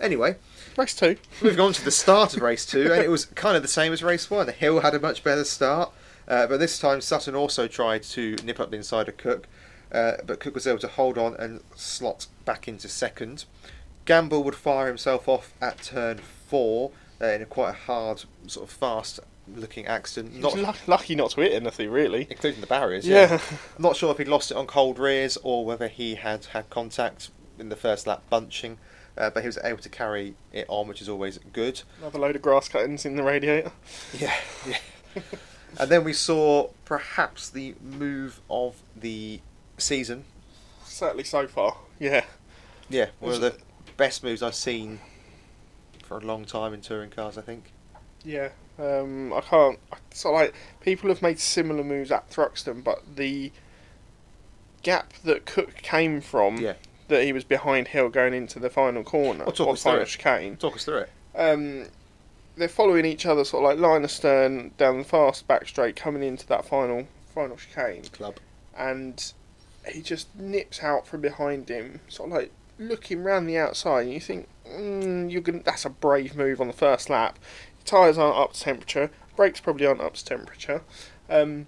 Anyway, 0.00 0.36
Race 0.76 0.94
two. 0.94 1.16
moving 1.42 1.58
on 1.58 1.72
to 1.72 1.84
the 1.84 1.90
start 1.90 2.36
of 2.36 2.42
race 2.42 2.64
two, 2.64 2.92
and 2.92 3.02
it 3.02 3.10
was 3.10 3.24
kind 3.24 3.56
of 3.56 3.62
the 3.62 3.68
same 3.68 3.92
as 3.92 4.02
race 4.02 4.30
one. 4.30 4.46
The 4.46 4.52
hill 4.52 4.80
had 4.80 4.94
a 4.94 5.00
much 5.00 5.24
better 5.24 5.42
start, 5.44 5.90
uh, 6.28 6.46
but 6.46 6.58
this 6.60 6.78
time 6.78 7.00
Sutton 7.00 7.34
also 7.34 7.66
tried 7.66 8.04
to 8.04 8.36
nip 8.44 8.60
up 8.60 8.70
the 8.70 8.76
inside 8.76 9.08
of 9.08 9.16
Cook, 9.16 9.48
uh, 9.90 10.12
but 10.24 10.38
Cook 10.38 10.54
was 10.54 10.68
able 10.68 10.78
to 10.78 10.88
hold 10.88 11.18
on 11.18 11.34
and 11.34 11.62
slot 11.74 12.26
back 12.44 12.68
into 12.68 12.88
second. 12.88 13.44
Gamble 14.08 14.42
would 14.42 14.54
fire 14.54 14.86
himself 14.86 15.28
off 15.28 15.52
at 15.60 15.82
turn 15.82 16.18
four 16.48 16.92
uh, 17.20 17.26
in 17.26 17.42
a 17.42 17.44
quite 17.46 17.70
a 17.70 17.72
hard, 17.74 18.24
sort 18.46 18.66
of 18.68 18.74
fast-looking 18.74 19.86
accident, 19.86 20.34
He 20.34 20.40
was 20.42 20.54
not 20.54 20.62
luck- 20.62 20.88
lucky 20.88 21.14
not 21.14 21.32
to 21.32 21.42
hit 21.42 21.52
anything, 21.52 21.90
really. 21.90 22.26
including 22.30 22.62
the 22.62 22.66
barriers. 22.66 23.06
Yeah. 23.06 23.32
Yeah. 23.32 23.40
Not 23.78 23.96
sure 23.96 24.10
if 24.10 24.16
he'd 24.18 24.28
lost 24.28 24.50
it 24.50 24.56
on 24.56 24.66
cold 24.66 24.98
rears 24.98 25.36
or 25.42 25.66
whether 25.66 25.88
he 25.88 26.14
had 26.14 26.46
had 26.46 26.70
contact 26.70 27.28
in 27.58 27.68
the 27.68 27.76
first 27.76 28.06
lap 28.06 28.22
bunching, 28.30 28.78
uh, 29.18 29.28
but 29.28 29.42
he 29.42 29.46
was 29.46 29.58
able 29.62 29.82
to 29.82 29.88
carry 29.90 30.34
it 30.54 30.64
on, 30.68 30.88
which 30.88 31.02
is 31.02 31.08
always 31.08 31.38
good. 31.52 31.82
Another 32.00 32.18
load 32.18 32.34
of 32.36 32.40
grass 32.40 32.66
cuttings 32.68 33.04
in 33.04 33.16
the 33.16 33.22
radiator. 33.22 33.72
Yeah, 34.18 34.34
yeah. 34.66 34.78
and 35.78 35.90
then 35.90 36.02
we 36.02 36.14
saw 36.14 36.68
perhaps 36.86 37.50
the 37.50 37.74
move 37.82 38.40
of 38.48 38.76
the 38.96 39.40
season. 39.76 40.24
Certainly 40.86 41.24
so 41.24 41.46
far. 41.46 41.76
Yeah. 41.98 42.24
Yeah, 42.88 43.08
one 43.20 43.34
of 43.34 43.40
Was 43.42 43.52
the 43.52 43.58
best 43.98 44.24
moves 44.24 44.42
I've 44.42 44.54
seen 44.54 45.00
for 46.02 46.16
a 46.16 46.20
long 46.20 46.46
time 46.46 46.72
in 46.72 46.80
touring 46.80 47.10
cars. 47.10 47.36
I 47.36 47.42
think. 47.42 47.70
Yeah. 48.24 48.48
Um, 48.78 49.32
I 49.34 49.40
can't. 49.42 49.78
So 50.14 50.32
like 50.32 50.54
people 50.80 51.10
have 51.10 51.20
made 51.20 51.38
similar 51.38 51.84
moves 51.84 52.10
at 52.10 52.30
Thruxton, 52.30 52.82
but 52.82 53.02
the 53.16 53.52
gap 54.82 55.12
that 55.24 55.44
Cook 55.44 55.74
came 55.76 56.20
from, 56.20 56.56
Yeah. 56.58 56.74
that 57.08 57.24
he 57.24 57.32
was 57.32 57.44
behind 57.44 57.88
Hill 57.88 58.08
going 58.08 58.32
into 58.34 58.58
the 58.58 58.70
final 58.70 59.02
corner, 59.02 59.44
Well, 59.44 59.52
talk 59.52 59.66
or 59.68 59.72
us 59.74 59.82
final 59.82 60.04
chicane. 60.04 60.56
Talk 60.56 60.76
us 60.76 60.84
through 60.84 60.98
it. 60.98 61.10
Um, 61.34 61.86
they're 62.56 62.68
following 62.68 63.04
each 63.04 63.26
other, 63.26 63.44
sort 63.44 63.64
of 63.64 63.70
like 63.70 63.78
line 63.90 64.04
astern 64.04 64.72
down 64.78 64.98
the 64.98 65.04
fast 65.04 65.46
back 65.48 65.66
straight, 65.68 65.96
coming 65.96 66.22
into 66.22 66.46
that 66.46 66.64
final 66.64 67.06
final 67.34 67.56
chicane. 67.56 68.02
Club. 68.12 68.36
and 68.76 69.32
he 69.92 70.00
just 70.02 70.32
nips 70.36 70.82
out 70.82 71.06
from 71.06 71.20
behind 71.20 71.68
him, 71.68 72.00
sort 72.08 72.30
of 72.30 72.36
like 72.36 72.52
looking 72.78 73.22
round 73.22 73.48
the 73.48 73.58
outside. 73.58 74.02
And 74.02 74.12
you 74.12 74.20
think, 74.20 74.48
mm, 74.68 75.30
you're 75.30 75.40
gonna, 75.40 75.62
that's 75.62 75.84
a 75.84 75.90
brave 75.90 76.36
move 76.36 76.60
on 76.60 76.66
the 76.66 76.72
first 76.72 77.10
lap. 77.10 77.38
Tyres 77.84 78.18
aren't 78.18 78.36
up 78.36 78.52
to 78.52 78.60
temperature, 78.60 79.10
brakes 79.36 79.60
probably 79.60 79.86
aren't 79.86 80.00
up 80.00 80.14
to 80.14 80.24
temperature, 80.24 80.82
um, 81.30 81.66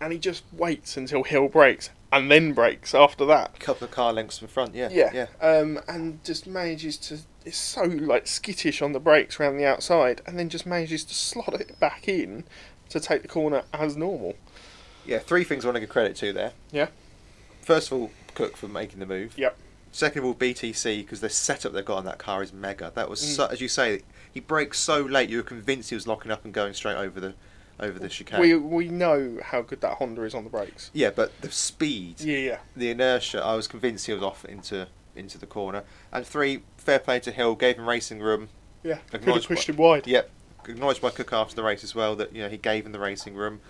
and 0.00 0.12
he 0.12 0.18
just 0.18 0.44
waits 0.52 0.96
until 0.96 1.24
Hill 1.24 1.48
breaks 1.48 1.90
and 2.12 2.30
then 2.30 2.52
breaks 2.52 2.94
after 2.94 3.26
that. 3.26 3.52
A 3.56 3.58
couple 3.58 3.86
of 3.86 3.90
car 3.90 4.12
lengths 4.12 4.38
from 4.38 4.48
front. 4.48 4.74
Yeah. 4.74 4.88
Yeah, 4.90 5.10
Yeah. 5.12 5.46
Um, 5.46 5.80
and 5.88 6.22
just 6.24 6.46
manages 6.46 6.96
to. 6.98 7.18
It's 7.44 7.56
so 7.56 7.82
like 7.84 8.26
skittish 8.26 8.82
on 8.82 8.92
the 8.92 9.00
brakes 9.00 9.38
around 9.38 9.56
the 9.56 9.66
outside, 9.66 10.20
and 10.26 10.38
then 10.38 10.48
just 10.48 10.66
manages 10.66 11.04
to 11.04 11.14
slot 11.14 11.54
it 11.60 11.78
back 11.78 12.08
in 12.08 12.44
to 12.88 13.00
take 13.00 13.22
the 13.22 13.28
corner 13.28 13.62
as 13.72 13.96
normal. 13.96 14.34
Yeah. 15.04 15.18
Three 15.18 15.44
things 15.44 15.64
I 15.64 15.68
want 15.68 15.76
to 15.76 15.80
give 15.80 15.88
credit 15.90 16.16
to 16.16 16.32
there. 16.32 16.52
Yeah. 16.70 16.88
First 17.62 17.90
of 17.92 17.98
all, 17.98 18.10
Cook 18.34 18.56
for 18.56 18.68
making 18.68 19.00
the 19.00 19.06
move. 19.06 19.36
Yep. 19.38 19.56
Second 19.96 20.18
of 20.18 20.24
all, 20.26 20.34
BTC 20.34 20.98
because 20.98 21.20
the 21.22 21.30
setup 21.30 21.72
they've 21.72 21.82
got 21.82 21.96
on 21.96 22.04
that 22.04 22.18
car 22.18 22.42
is 22.42 22.52
mega. 22.52 22.92
That 22.94 23.08
was, 23.08 23.22
Mm. 23.22 23.34
so, 23.36 23.46
as 23.46 23.62
you 23.62 23.68
say, 23.68 24.02
he 24.30 24.40
braked 24.40 24.76
so 24.76 25.00
late. 25.00 25.30
You 25.30 25.38
were 25.38 25.42
convinced 25.42 25.88
he 25.88 25.94
was 25.94 26.06
locking 26.06 26.30
up 26.30 26.44
and 26.44 26.52
going 26.52 26.74
straight 26.74 26.96
over 26.96 27.18
the 27.18 27.32
over 27.80 27.98
the 27.98 28.10
chicane. 28.10 28.38
We 28.40 28.54
we 28.56 28.88
know 28.90 29.38
how 29.42 29.62
good 29.62 29.80
that 29.80 29.94
Honda 29.96 30.22
is 30.24 30.34
on 30.34 30.44
the 30.44 30.50
brakes. 30.50 30.90
yeah, 30.92 31.08
but 31.08 31.40
the 31.40 31.50
speed, 31.50 32.20
Yeah, 32.20 32.36
yeah. 32.36 32.58
the 32.76 32.90
inertia, 32.90 33.42
I 33.42 33.54
was 33.54 33.66
convinced 33.66 34.04
he 34.06 34.12
was 34.12 34.22
off 34.22 34.44
into 34.44 34.86
into 35.14 35.38
the 35.38 35.46
corner. 35.46 35.82
And 36.12 36.26
three, 36.26 36.62
fair 36.76 36.98
play 36.98 37.18
to 37.20 37.30
Hill, 37.32 37.54
gave 37.54 37.78
him 37.78 37.88
racing 37.88 38.20
room. 38.20 38.50
Yeah, 38.82 38.98
could 39.10 39.20
Acknowledged 39.22 39.48
pushed 39.48 39.66
by- 39.68 39.72
him 39.72 39.78
wide. 39.78 40.06
Yep, 40.06 40.30
acknowledged 40.68 41.00
by 41.00 41.08
Cook 41.08 41.32
after 41.32 41.56
the 41.56 41.62
race 41.62 41.82
as 41.82 41.94
well 41.94 42.14
that 42.16 42.34
you 42.36 42.42
know 42.42 42.50
he 42.50 42.58
gave 42.58 42.84
him 42.84 42.92
the 42.92 42.98
racing 42.98 43.34
room, 43.34 43.60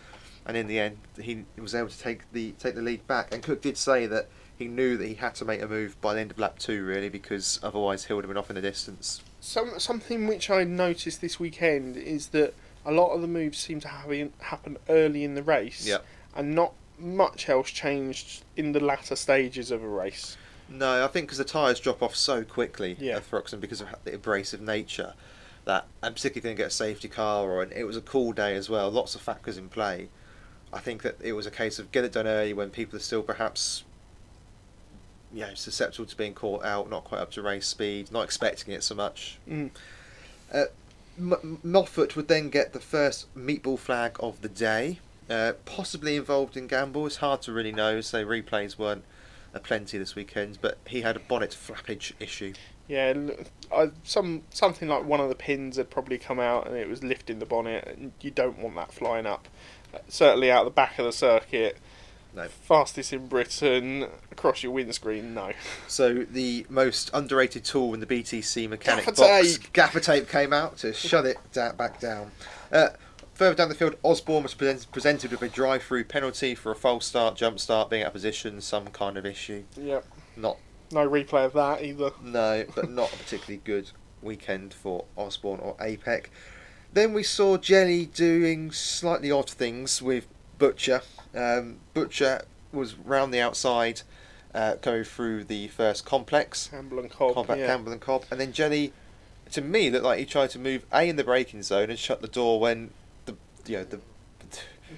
and 0.44 0.56
in 0.56 0.66
the 0.66 0.80
end 0.80 0.98
he 1.22 1.44
was 1.56 1.72
able 1.72 1.88
to 1.88 1.98
take 2.00 2.22
the 2.32 2.50
take 2.58 2.74
the 2.74 2.82
lead 2.82 3.06
back. 3.06 3.32
And 3.32 3.44
Cook 3.44 3.62
did 3.62 3.76
say 3.76 4.06
that 4.06 4.26
he 4.58 4.66
knew 4.66 4.96
that 4.96 5.06
he 5.06 5.14
had 5.14 5.34
to 5.36 5.44
make 5.44 5.60
a 5.62 5.66
move 5.68 6.00
by 6.00 6.14
the 6.14 6.20
end 6.20 6.30
of 6.30 6.38
lap 6.38 6.58
two 6.58 6.84
really 6.84 7.08
because 7.08 7.60
otherwise 7.62 8.04
Hill 8.04 8.16
would 8.16 8.24
have 8.24 8.30
been 8.30 8.36
off 8.38 8.50
in 8.50 8.56
the 8.56 8.62
distance. 8.62 9.20
Some 9.40 9.78
something 9.78 10.26
which 10.26 10.50
I 10.50 10.64
noticed 10.64 11.20
this 11.20 11.38
weekend 11.38 11.96
is 11.96 12.28
that 12.28 12.54
a 12.84 12.92
lot 12.92 13.12
of 13.12 13.20
the 13.20 13.28
moves 13.28 13.58
seem 13.58 13.80
to 13.80 13.88
have 13.88 14.10
happen 14.40 14.76
early 14.88 15.24
in 15.24 15.34
the 15.34 15.42
race, 15.42 15.86
Yep. 15.86 16.04
and 16.36 16.54
not 16.54 16.72
much 16.98 17.48
else 17.48 17.70
changed 17.70 18.42
in 18.56 18.72
the 18.72 18.80
latter 18.80 19.16
stages 19.16 19.70
of 19.70 19.82
a 19.82 19.88
race. 19.88 20.36
No, 20.68 21.04
I 21.04 21.08
think 21.08 21.26
because 21.26 21.38
the 21.38 21.44
tyres 21.44 21.78
drop 21.78 22.02
off 22.02 22.16
so 22.16 22.42
quickly 22.44 22.96
Yeah. 22.98 23.16
at 23.16 23.30
Thruxton 23.30 23.60
because 23.60 23.80
of 23.80 23.88
the 24.04 24.14
abrasive 24.14 24.60
nature 24.60 25.14
that, 25.64 25.86
and 26.02 26.14
particularly 26.14 26.38
if 26.38 26.44
you 26.44 26.48
didn't 26.50 26.58
get 26.58 26.66
a 26.68 26.70
safety 26.70 27.08
car 27.08 27.44
or 27.50 27.62
an, 27.62 27.72
it 27.72 27.84
was 27.84 27.96
a 27.96 28.00
cool 28.00 28.32
day 28.32 28.54
as 28.54 28.68
well, 28.70 28.88
lots 28.90 29.14
of 29.14 29.20
factors 29.20 29.58
in 29.58 29.68
play. 29.68 30.08
I 30.72 30.78
think 30.80 31.02
that 31.02 31.16
it 31.20 31.32
was 31.32 31.46
a 31.46 31.50
case 31.50 31.78
of 31.78 31.90
get 31.92 32.04
it 32.04 32.12
done 32.12 32.26
early 32.26 32.52
when 32.52 32.70
people 32.70 32.96
are 32.96 33.02
still 33.02 33.22
perhaps, 33.22 33.82
you 35.32 35.40
know, 35.40 35.54
susceptible 35.54 36.06
to 36.06 36.16
being 36.16 36.34
caught 36.34 36.64
out, 36.64 36.88
not 36.88 37.04
quite 37.04 37.20
up 37.20 37.30
to 37.32 37.42
race 37.42 37.66
speed, 37.66 38.10
not 38.12 38.22
expecting 38.22 38.72
it 38.74 38.82
so 38.82 38.94
much. 38.94 39.38
Mm. 39.48 39.70
Uh, 40.52 40.64
M- 41.18 41.58
Moffat 41.62 42.14
would 42.16 42.28
then 42.28 42.50
get 42.50 42.72
the 42.72 42.80
first 42.80 43.34
meatball 43.34 43.78
flag 43.78 44.16
of 44.20 44.42
the 44.42 44.48
day, 44.48 45.00
uh, 45.30 45.52
possibly 45.64 46.16
involved 46.16 46.56
in 46.56 46.66
gamble. 46.66 47.06
It's 47.06 47.16
hard 47.16 47.42
to 47.42 47.52
really 47.52 47.72
know, 47.72 48.00
so 48.00 48.24
replays 48.24 48.78
weren't 48.78 49.04
a 49.54 49.60
plenty 49.60 49.98
this 49.98 50.14
weekend, 50.14 50.58
but 50.60 50.78
he 50.86 51.00
had 51.00 51.16
a 51.16 51.20
bonnet 51.20 51.50
flappage 51.50 52.12
issue. 52.20 52.52
Yeah, 52.88 53.14
I, 53.74 53.90
some 54.04 54.42
something 54.50 54.88
like 54.88 55.04
one 55.04 55.20
of 55.20 55.28
the 55.28 55.34
pins 55.34 55.76
had 55.76 55.90
probably 55.90 56.18
come 56.18 56.38
out 56.38 56.68
and 56.68 56.76
it 56.76 56.88
was 56.88 57.02
lifting 57.02 57.40
the 57.40 57.46
bonnet, 57.46 57.84
and 57.88 58.12
you 58.20 58.30
don't 58.30 58.58
want 58.58 58.76
that 58.76 58.92
flying 58.92 59.26
up. 59.26 59.48
Uh, 59.92 59.98
certainly 60.08 60.50
out 60.50 60.64
the 60.64 60.70
back 60.70 60.98
of 60.98 61.04
the 61.04 61.12
circuit, 61.12 61.78
No. 62.36 62.46
fastest 62.48 63.12
in 63.12 63.26
Britain, 63.26 64.06
across 64.30 64.62
your 64.62 64.72
windscreen. 64.72 65.34
No. 65.34 65.52
So 65.88 66.24
the 66.30 66.66
most 66.68 67.10
underrated 67.14 67.64
tool 67.64 67.94
in 67.94 68.00
the 68.00 68.06
BTC 68.06 68.68
mechanic 68.68 69.06
Gaffer 69.06 69.16
box, 69.22 69.56
tape. 69.58 69.72
gaffer 69.72 70.00
tape, 70.00 70.28
came 70.28 70.52
out 70.52 70.76
to 70.78 70.92
shut 70.92 71.24
it 71.26 71.38
da- 71.52 71.72
back 71.72 71.98
down. 71.98 72.30
Uh, 72.70 72.90
further 73.34 73.54
down 73.54 73.68
the 73.70 73.74
field, 73.74 73.96
Osborne 74.02 74.42
was 74.42 74.54
present- 74.54 74.90
presented 74.92 75.30
with 75.30 75.42
a 75.42 75.48
drive-through 75.48 76.04
penalty 76.04 76.54
for 76.54 76.70
a 76.70 76.76
false 76.76 77.06
start, 77.06 77.36
jump 77.36 77.58
start, 77.58 77.88
being 77.90 78.02
out 78.02 78.08
of 78.08 78.12
position, 78.12 78.60
some 78.60 78.86
kind 78.88 79.16
of 79.16 79.24
issue. 79.26 79.64
Yep. 79.76 80.04
Not 80.36 80.58
No 80.92 81.08
replay 81.08 81.46
of 81.46 81.54
that 81.54 81.82
either. 81.82 82.10
No, 82.22 82.64
but 82.74 82.90
not 82.90 83.12
a 83.12 83.16
particularly 83.16 83.60
good 83.64 83.90
weekend 84.22 84.72
for 84.74 85.04
Osborne 85.16 85.60
or 85.60 85.74
APEC. 85.78 86.26
Then 86.92 87.12
we 87.12 87.22
saw 87.22 87.56
Jelley 87.56 88.12
doing 88.12 88.70
slightly 88.72 89.30
odd 89.30 89.50
things 89.50 90.00
with 90.00 90.26
Butcher. 90.58 91.02
Um, 91.36 91.78
Butcher 91.94 92.42
was 92.72 92.94
round 92.96 93.32
the 93.32 93.40
outside, 93.40 94.02
uh, 94.54 94.74
going 94.76 95.04
through 95.04 95.44
the 95.44 95.68
first 95.68 96.04
complex, 96.04 96.68
Campbell 96.68 96.98
and 96.98 97.10
Cobb. 97.10 97.34
Combat 97.34 97.58
yeah. 97.58 97.66
Campbell 97.66 97.92
and 97.92 98.00
Cobb, 98.00 98.24
and 98.30 98.40
then 98.40 98.52
Jelley, 98.52 98.92
to 99.52 99.60
me, 99.60 99.90
looked 99.90 100.04
like 100.04 100.18
he 100.18 100.24
tried 100.24 100.50
to 100.50 100.58
move 100.58 100.84
A 100.92 101.08
in 101.08 101.16
the 101.16 101.24
braking 101.24 101.62
zone 101.62 101.90
and 101.90 101.98
shut 101.98 102.20
the 102.22 102.28
door 102.28 102.58
when 102.60 102.90
the 103.26 103.36
you 103.66 103.78
know 103.78 103.84
the 103.84 104.00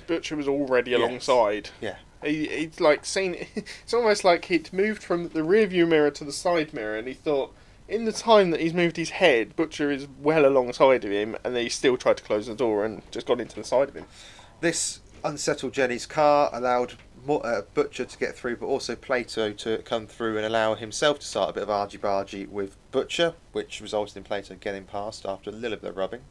Butcher 0.06 0.36
was 0.36 0.46
already 0.48 0.90
Yes. 0.92 1.00
alongside. 1.00 1.70
yeah 1.80 1.96
He, 2.22 2.46
he'd 2.48 2.80
like 2.80 3.04
seen. 3.04 3.46
It's 3.82 3.94
almost 3.94 4.22
like 4.24 4.44
he'd 4.46 4.72
moved 4.72 5.02
from 5.02 5.28
the 5.30 5.42
rear 5.42 5.66
view 5.66 5.86
mirror 5.86 6.10
to 6.12 6.24
the 6.24 6.32
side 6.32 6.72
mirror, 6.74 6.96
and 6.96 7.08
he 7.08 7.14
thought, 7.14 7.54
in 7.88 8.04
the 8.04 8.12
time 8.12 8.50
that 8.50 8.60
he's 8.60 8.74
moved 8.74 8.96
his 8.96 9.10
head, 9.10 9.56
Butcher 9.56 9.90
is 9.90 10.06
well 10.20 10.44
alongside 10.44 11.04
of 11.04 11.10
him, 11.10 11.36
and 11.42 11.56
then 11.56 11.62
he 11.62 11.68
still 11.70 11.96
tried 11.96 12.18
to 12.18 12.22
close 12.22 12.46
the 12.46 12.54
door 12.54 12.84
and 12.84 13.02
just 13.10 13.26
got 13.26 13.40
into 13.40 13.56
the 13.56 13.64
side 13.64 13.88
of 13.88 13.94
him. 13.94 14.04
This 14.60 15.00
unsettled 15.24 15.72
Jelley's 15.72 16.06
car 16.06 16.50
allowed 16.52 16.94
uh, 17.28 17.62
Butcher 17.74 18.04
to 18.04 18.18
get 18.18 18.36
through, 18.36 18.56
but 18.56 18.66
also 18.66 18.96
Plato 18.96 19.52
to 19.52 19.78
come 19.78 20.06
through 20.06 20.36
and 20.36 20.46
allow 20.46 20.74
himself 20.74 21.18
to 21.20 21.26
start 21.26 21.50
a 21.50 21.52
bit 21.52 21.62
of 21.64 21.70
argy 21.70 21.98
bargy 21.98 22.48
with 22.48 22.76
Butcher, 22.90 23.34
which 23.52 23.80
resulted 23.80 24.16
in 24.16 24.24
Plato 24.24 24.54
getting 24.54 24.84
past 24.84 25.26
after 25.26 25.50
a 25.50 25.52
little 25.52 25.78
bit 25.78 25.90
of 25.90 25.96
rubbing. 25.96 26.22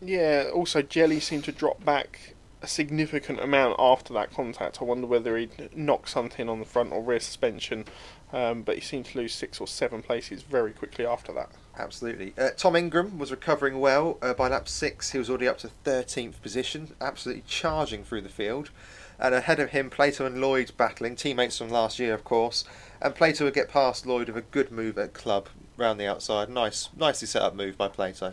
Yeah, 0.00 0.50
also 0.52 0.82
Jelley 0.82 1.20
seemed 1.20 1.44
to 1.44 1.52
drop 1.52 1.84
back 1.84 2.34
a 2.62 2.66
significant 2.66 3.40
amount 3.40 3.76
after 3.78 4.14
that 4.14 4.32
contact. 4.32 4.80
I 4.80 4.84
wonder 4.84 5.06
whether 5.06 5.36
he'd 5.36 5.76
knocked 5.76 6.08
something 6.08 6.48
on 6.48 6.58
the 6.58 6.64
front 6.64 6.92
or 6.92 7.02
rear 7.02 7.20
suspension, 7.20 7.84
um, 8.32 8.62
but 8.62 8.76
he 8.76 8.80
seemed 8.80 9.06
to 9.06 9.18
lose 9.18 9.34
six 9.34 9.60
or 9.60 9.66
seven 9.66 10.02
places 10.02 10.42
very 10.42 10.72
quickly 10.72 11.06
after 11.06 11.32
that. 11.34 11.50
Absolutely. 11.78 12.32
Uh, 12.38 12.50
Tom 12.56 12.74
Ingram 12.74 13.18
was 13.18 13.30
recovering 13.30 13.80
well. 13.80 14.18
Uh, 14.22 14.32
by 14.32 14.48
lap 14.48 14.68
six, 14.68 15.10
he 15.10 15.18
was 15.18 15.28
already 15.28 15.48
up 15.48 15.58
to 15.58 15.70
13th 15.84 16.40
position, 16.40 16.94
absolutely 17.00 17.42
charging 17.46 18.02
through 18.02 18.22
the 18.22 18.28
field. 18.28 18.70
And 19.18 19.34
ahead 19.34 19.60
of 19.60 19.70
him, 19.70 19.90
Plato 19.90 20.26
and 20.26 20.40
Lloyd 20.40 20.72
battling, 20.76 21.16
teammates 21.16 21.58
from 21.58 21.68
last 21.68 21.98
year, 21.98 22.14
of 22.14 22.24
course. 22.24 22.64
And 23.00 23.14
Plato 23.14 23.44
would 23.44 23.54
get 23.54 23.68
past 23.68 24.06
Lloyd 24.06 24.28
with 24.28 24.36
a 24.36 24.42
good 24.42 24.70
move 24.70 24.98
at 24.98 25.14
club 25.14 25.48
round 25.76 26.00
the 26.00 26.06
outside. 26.06 26.48
Nice, 26.48 26.88
nicely 26.96 27.26
set 27.26 27.42
up 27.42 27.54
move 27.54 27.76
by 27.76 27.88
Plato. 27.88 28.32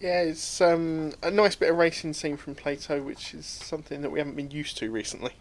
Yeah, 0.00 0.22
it's 0.22 0.60
um, 0.60 1.12
a 1.22 1.30
nice 1.30 1.56
bit 1.56 1.70
of 1.70 1.76
racing 1.76 2.12
scene 2.12 2.36
from 2.36 2.54
Plato, 2.54 3.02
which 3.02 3.34
is 3.34 3.46
something 3.46 4.02
that 4.02 4.10
we 4.10 4.20
haven't 4.20 4.36
been 4.36 4.50
used 4.50 4.78
to 4.78 4.90
recently. 4.90 5.32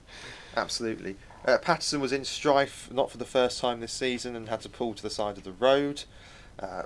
Absolutely. 0.56 1.16
Uh, 1.46 1.60
Patterson 1.60 2.02
was 2.02 2.12
in 2.12 2.26
strife, 2.26 2.90
not 2.92 3.12
for 3.12 3.18
the 3.18 3.26
first 3.26 3.60
time 3.60 3.80
this 3.80 3.94
season, 3.94 4.36
and 4.36 4.50
had 4.50 4.62
to 4.62 4.70
pull 4.70 4.96
to 4.96 5.04
the 5.04 5.10
side 5.12 5.38
of 5.38 5.44
the 5.44 5.52
road. 5.52 6.04
Uh, 6.60 6.84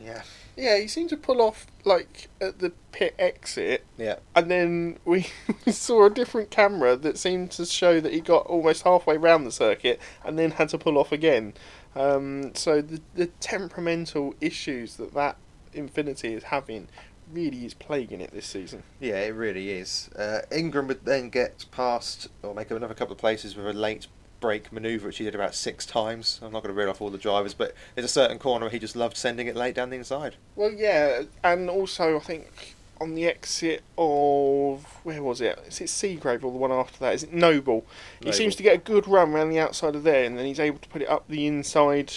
yeah. 0.00 0.22
Yeah, 0.56 0.78
he 0.78 0.86
seemed 0.86 1.10
to 1.10 1.16
pull 1.16 1.40
off 1.42 1.66
like 1.84 2.28
at 2.40 2.60
the 2.60 2.70
pit 2.92 3.14
exit, 3.18 3.84
Yeah. 3.98 4.16
and 4.36 4.48
then 4.50 4.98
we 5.04 5.26
saw 5.66 6.06
a 6.06 6.10
different 6.10 6.50
camera 6.50 6.94
that 6.96 7.18
seemed 7.18 7.50
to 7.52 7.66
show 7.66 8.00
that 8.00 8.12
he 8.12 8.20
got 8.20 8.46
almost 8.46 8.82
halfway 8.84 9.16
round 9.16 9.46
the 9.46 9.52
circuit 9.52 10.00
and 10.24 10.38
then 10.38 10.52
had 10.52 10.68
to 10.70 10.78
pull 10.78 10.96
off 10.96 11.10
again. 11.10 11.54
Um, 11.96 12.54
so 12.54 12.80
the 12.82 13.00
the 13.14 13.26
temperamental 13.40 14.34
issues 14.40 14.96
that 14.96 15.12
that 15.14 15.36
Infiniti 15.74 16.36
is 16.36 16.44
having 16.44 16.88
really 17.32 17.64
is 17.64 17.74
plaguing 17.74 18.20
it 18.20 18.30
this 18.32 18.46
season. 18.46 18.82
Yeah, 19.00 19.20
it 19.20 19.30
really 19.34 19.70
is. 19.70 20.08
Uh, 20.16 20.42
Ingram 20.52 20.86
would 20.88 21.04
then 21.04 21.30
get 21.30 21.64
past 21.72 22.28
or 22.42 22.54
make 22.54 22.70
another 22.70 22.94
couple 22.94 23.12
of 23.12 23.18
places 23.18 23.56
with 23.56 23.66
a 23.66 23.72
late 23.72 24.06
brake 24.44 24.70
manoeuvre, 24.70 25.06
which 25.06 25.16
he 25.16 25.24
did 25.24 25.34
about 25.34 25.54
six 25.54 25.86
times. 25.86 26.38
I'm 26.42 26.52
not 26.52 26.62
going 26.62 26.74
to 26.74 26.78
reel 26.78 26.90
off 26.90 27.00
all 27.00 27.08
the 27.08 27.16
drivers, 27.16 27.54
but 27.54 27.74
there's 27.94 28.04
a 28.04 28.08
certain 28.08 28.38
corner 28.38 28.66
where 28.66 28.70
he 28.70 28.78
just 28.78 28.94
loved 28.94 29.16
sending 29.16 29.46
it 29.46 29.56
late 29.56 29.74
down 29.74 29.88
the 29.88 29.96
inside. 29.96 30.36
Well, 30.54 30.70
yeah, 30.70 31.22
and 31.42 31.70
also 31.70 32.16
I 32.16 32.20
think 32.20 32.74
on 33.00 33.14
the 33.14 33.26
exit 33.26 33.82
of 33.96 34.84
where 35.02 35.22
was 35.22 35.40
it? 35.40 35.58
Is 35.66 35.80
it 35.80 35.88
Seagrave 35.88 36.44
or 36.44 36.52
the 36.52 36.58
one 36.58 36.70
after 36.70 36.98
that? 36.98 37.14
Is 37.14 37.22
it 37.22 37.32
Noble? 37.32 37.86
He 38.22 38.32
seems 38.32 38.54
to 38.56 38.62
get 38.62 38.74
a 38.74 38.78
good 38.78 39.08
run 39.08 39.32
around 39.32 39.48
the 39.48 39.58
outside 39.58 39.96
of 39.96 40.02
there, 40.02 40.24
and 40.24 40.38
then 40.38 40.44
he's 40.44 40.60
able 40.60 40.78
to 40.78 40.88
put 40.90 41.00
it 41.00 41.08
up 41.08 41.26
the 41.26 41.46
inside 41.46 42.12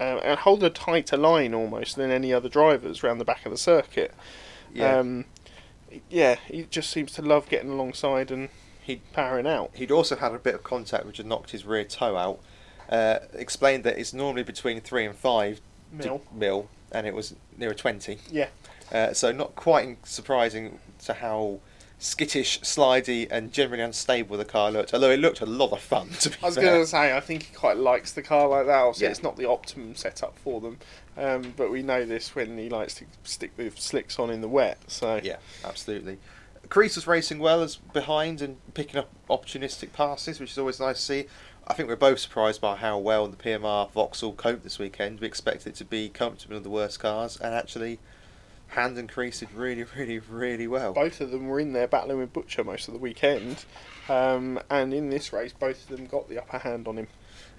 uh, 0.00 0.20
and 0.24 0.38
hold 0.38 0.64
a 0.64 0.70
tighter 0.70 1.18
line 1.18 1.52
almost 1.52 1.96
than 1.96 2.10
any 2.10 2.32
other 2.32 2.48
drivers 2.48 3.04
around 3.04 3.18
the 3.18 3.26
back 3.26 3.44
of 3.44 3.52
the 3.52 3.58
circuit. 3.58 4.14
Yeah. 4.72 5.00
Um, 5.00 5.26
yeah, 6.08 6.36
he 6.46 6.62
just 6.70 6.88
seems 6.88 7.12
to 7.12 7.22
love 7.22 7.50
getting 7.50 7.70
alongside 7.70 8.30
and 8.30 8.48
He 8.88 9.02
powering 9.12 9.46
out. 9.46 9.70
he'd 9.74 9.90
also 9.90 10.16
had 10.16 10.32
a 10.32 10.38
bit 10.38 10.54
of 10.54 10.64
contact 10.64 11.04
which 11.04 11.18
had 11.18 11.26
knocked 11.26 11.50
his 11.50 11.64
rear 11.66 11.84
toe 11.84 12.16
out. 12.16 12.40
Uh, 12.88 13.18
explained 13.34 13.84
that 13.84 13.98
it's 13.98 14.14
normally 14.14 14.42
between 14.42 14.80
three 14.80 15.04
and 15.04 15.14
five 15.14 15.60
d- 16.00 16.06
Mil. 16.08 16.22
mil, 16.32 16.68
and 16.90 17.06
it 17.06 17.14
was 17.14 17.34
near 17.58 17.70
a 17.70 17.74
twenty. 17.74 18.18
Yeah. 18.30 18.48
Uh, 18.90 19.12
so 19.12 19.30
not 19.30 19.54
quite 19.54 20.06
surprising 20.06 20.78
to 21.04 21.12
how 21.12 21.60
skittish, 21.98 22.60
slidey, 22.62 23.28
and 23.30 23.52
generally 23.52 23.82
unstable 23.82 24.38
the 24.38 24.44
car 24.46 24.70
looked. 24.70 24.94
Although 24.94 25.10
it 25.10 25.18
looked 25.20 25.42
a 25.42 25.46
lot 25.46 25.72
of 25.72 25.80
fun. 25.80 26.08
To 26.20 26.30
be 26.30 26.36
I 26.42 26.46
was 26.46 26.56
going 26.56 26.80
to 26.80 26.86
say, 26.86 27.14
I 27.14 27.20
think 27.20 27.42
he 27.42 27.54
quite 27.54 27.76
likes 27.76 28.12
the 28.12 28.22
car 28.22 28.48
like 28.48 28.64
that. 28.66 28.74
Obviously, 28.78 29.04
Yeah. 29.06 29.10
it's 29.10 29.22
not 29.22 29.36
the 29.36 29.48
optimum 29.50 29.94
setup 29.96 30.38
for 30.38 30.60
them, 30.62 30.78
um, 31.18 31.52
but 31.58 31.70
we 31.70 31.82
know 31.82 32.06
this 32.06 32.34
when 32.34 32.56
he 32.56 32.70
likes 32.70 32.94
to 32.94 33.04
stick 33.24 33.54
the 33.58 33.70
slicks 33.76 34.18
on 34.18 34.30
in 34.30 34.40
the 34.40 34.48
wet. 34.48 34.78
So 34.86 35.20
Yeah, 35.22 35.36
absolutely. 35.64 36.16
Crees 36.68 36.96
was 36.96 37.06
racing 37.06 37.38
well 37.38 37.62
as 37.62 37.76
behind 37.76 38.42
and 38.42 38.58
picking 38.74 39.00
up 39.00 39.08
opportunistic 39.30 39.92
passes, 39.92 40.38
which 40.38 40.52
is 40.52 40.58
always 40.58 40.78
nice 40.78 40.98
to 40.98 41.02
see. 41.02 41.26
I 41.66 41.72
think 41.72 41.88
we're 41.88 41.96
both 41.96 42.18
surprised 42.18 42.60
by 42.60 42.76
how 42.76 42.98
well 42.98 43.26
the 43.26 43.36
PMR 43.36 43.90
Vauxhall 43.90 44.34
coped 44.34 44.64
this 44.64 44.78
weekend. 44.78 45.20
We 45.20 45.26
expected 45.26 45.70
it 45.70 45.76
to 45.76 45.84
be 45.84 46.08
comfortable 46.10 46.56
in 46.56 46.62
the 46.62 46.70
worst 46.70 47.00
cars, 47.00 47.38
and 47.40 47.54
actually, 47.54 47.98
Hand 48.68 48.98
and 48.98 49.08
Crees 49.08 49.40
did 49.40 49.52
really, 49.52 49.82
really, 49.96 50.18
really 50.18 50.66
well. 50.66 50.92
both 50.92 51.22
of 51.22 51.30
them 51.30 51.46
were 51.48 51.58
in 51.58 51.72
there 51.72 51.88
battling 51.88 52.18
with 52.18 52.32
Butcher 52.34 52.64
most 52.64 52.86
of 52.88 52.94
the 52.94 53.00
weekend, 53.00 53.64
um, 54.10 54.60
and 54.68 54.92
in 54.92 55.08
this 55.08 55.32
race, 55.32 55.54
both 55.54 55.88
of 55.90 55.96
them 55.96 56.06
got 56.06 56.28
the 56.28 56.38
upper 56.38 56.58
hand 56.58 56.86
on 56.86 56.98
him. 56.98 57.08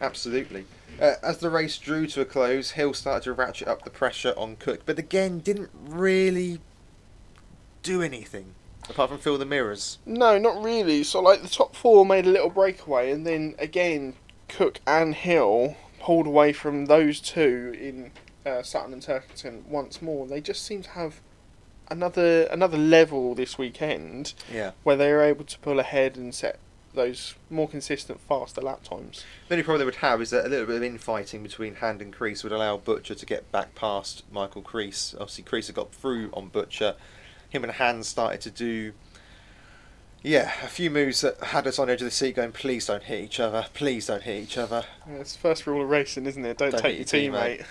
Absolutely. 0.02 0.66
Uh, 1.02 1.16
as 1.24 1.40
the 1.40 1.50
race 1.50 1.78
drew 1.80 2.06
to 2.08 2.22
a 2.22 2.26
close, 2.26 2.72
Hill 2.72 2.94
started 2.94 3.24
to 3.24 3.34
ratchet 3.34 3.68
up 3.68 3.84
the 3.84 3.90
pressure 3.90 4.34
on 4.38 4.56
Cook, 4.56 4.82
but 4.86 5.00
again, 5.00 5.40
didn't 5.40 5.72
really 5.74 6.60
do 7.82 8.02
anything 8.04 8.54
apart 8.90 9.10
from 9.10 9.20
fill 9.20 9.38
the 9.38 9.46
mirrors. 9.46 9.98
No, 10.06 10.38
not 10.38 10.62
really. 10.64 11.04
So 11.04 11.22
like 11.22 11.42
the 11.42 11.50
top 11.50 11.76
four 11.76 12.06
made 12.06 12.26
a 12.26 12.30
little 12.30 12.50
breakaway, 12.50 13.12
and 13.12 13.26
then 13.26 13.56
again, 13.60 14.16
Cook 14.48 14.80
and 14.88 15.14
Hill 15.16 15.76
pulled 16.00 16.28
away 16.28 16.54
from 16.54 16.86
those 16.86 17.20
two 17.20 17.76
in 17.80 18.12
uh, 18.50 18.64
Sutton 18.64 18.94
and 18.94 19.02
Turkington 19.02 19.66
once 19.66 20.02
more. 20.02 20.26
They 20.28 20.42
just 20.42 20.66
seem 20.66 20.82
to 20.84 20.90
have 20.92 21.22
another 21.92 22.44
another 22.52 22.78
level 22.78 23.34
this 23.36 23.58
weekend 23.58 24.34
Yeah. 24.52 24.72
where 24.84 24.96
they 24.96 25.12
are 25.12 25.22
able 25.22 25.46
to 25.46 25.60
pull 25.60 25.80
ahead 25.80 26.18
and 26.18 26.34
set 26.34 26.60
those 26.94 27.36
more 27.52 27.68
consistent, 27.70 28.20
faster 28.20 28.62
lap 28.62 28.84
times. 28.84 29.24
The 29.48 29.54
only 29.56 29.64
problem 29.64 29.80
they 29.80 29.86
would 29.86 29.96
have 29.96 30.22
is 30.22 30.32
that 30.32 30.46
a 30.46 30.50
little 30.50 30.66
bit 30.66 30.78
of 30.78 30.84
infighting 30.84 31.44
between 31.44 31.76
Hand 31.76 32.02
and 32.02 32.12
Crees 32.12 32.44
would 32.44 32.52
allow 32.52 32.78
Butcher 32.78 33.14
to 33.14 33.26
get 33.28 33.52
back 33.52 33.76
past 33.76 34.24
Michael 34.32 34.64
Crees. 34.64 35.14
Obviously, 35.20 35.44
Crees 35.44 35.68
had 35.68 35.76
got 35.76 35.94
through 35.94 36.30
on 36.34 36.48
Butcher. 36.48 36.96
Him 37.50 37.64
and 37.64 37.74
Hand 37.74 38.06
started 38.06 38.42
to 38.42 38.52
do, 38.52 38.94
yeah, 40.22 40.52
a 40.64 40.68
few 40.68 40.90
moves 40.90 41.22
that 41.22 41.40
had 41.42 41.66
us 41.68 41.80
on 41.80 41.88
the 41.88 41.94
edge 41.94 42.02
of 42.02 42.06
the 42.06 42.12
seat 42.12 42.36
going, 42.36 42.52
please 42.52 42.88
don't 42.88 43.04
hit 43.04 43.24
each 43.24 43.40
other, 43.40 43.66
please 43.74 44.08
don't 44.08 44.24
hit 44.24 44.44
each 44.44 44.58
other. 44.58 44.86
It's 45.08 45.34
the 45.34 45.40
first 45.40 45.66
rule 45.66 45.82
of 45.82 45.90
racing, 45.90 46.26
isn't 46.26 46.46
it? 46.46 46.58
Don't, 46.58 46.72
Don't 46.72 46.82
take 46.82 47.14
your 47.14 47.22
your 47.22 47.34
teammate. 47.34 47.66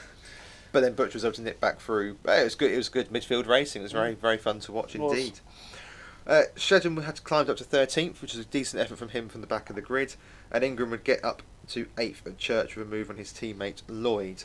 But 0.71 0.81
then 0.81 0.95
Butcher 0.95 1.15
was 1.15 1.25
able 1.25 1.35
to 1.35 1.43
nip 1.43 1.61
back 1.61 1.81
through. 1.81 2.19
It 2.27 2.45
was 2.45 2.55
good. 2.55 2.71
It 2.71 2.77
was 2.77 2.89
good 2.89 3.09
midfield 3.09 3.47
racing. 3.47 3.81
It 3.81 3.85
was 3.85 3.93
very, 3.93 4.15
very 4.15 4.37
fun 4.37 4.61
to 4.61 4.73
watch 4.73 4.95
indeed. 4.95 5.41
Uh, 6.27 6.43
Shedden 6.57 7.03
had 7.05 7.25
climbed 7.25 7.49
up 7.49 7.57
to 7.57 7.65
13th, 7.65 8.21
which 8.21 8.35
is 8.35 8.41
a 8.41 8.45
decent 8.45 8.83
effort 8.83 8.99
from 8.99 9.09
him 9.09 9.31
from 9.31 9.41
the 9.41 9.47
back 9.47 9.71
of 9.71 9.77
the 9.77 9.83
grid, 9.83 10.15
and 10.53 10.63
Ingram 10.63 10.91
would 10.91 11.05
get 11.05 11.25
up 11.25 11.43
to 11.69 11.87
8th 11.97 12.27
at 12.27 12.37
Church 12.37 12.77
with 12.77 12.87
a 12.87 12.91
move 12.91 13.09
on 13.09 13.17
his 13.17 13.33
teammate 13.33 13.81
Lloyd. 13.89 14.45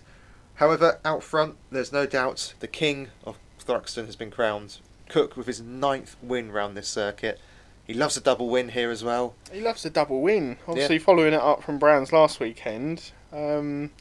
However, 0.55 0.99
out 1.03 1.23
front, 1.23 1.57
there's 1.71 1.91
no 1.91 2.05
doubt 2.05 2.53
the 2.61 2.69
king 2.69 3.09
of 3.25 3.37
Thruxton 3.59 4.05
has 4.05 4.15
been 4.15 4.31
crowned. 4.31 4.77
Cook 5.13 5.37
with 5.37 5.45
his 5.45 5.61
ninth 5.61 6.15
win 6.23 6.51
round 6.51 6.75
this 6.75 6.87
circuit. 6.87 7.39
He 7.85 7.93
loves 7.93 8.17
a 8.17 8.21
double 8.21 8.49
win 8.49 8.69
here 8.69 8.89
as 8.89 9.03
well. 9.03 9.35
He 9.51 9.61
loves 9.61 9.85
a 9.85 9.91
double 9.91 10.21
win. 10.23 10.57
Obviously, 10.67 10.97
following 10.97 11.33
it 11.35 11.39
up 11.39 11.61
from 11.61 11.77
Brown's 11.77 12.11
last 12.11 12.39
weekend, 12.39 13.11
um, 13.31 13.91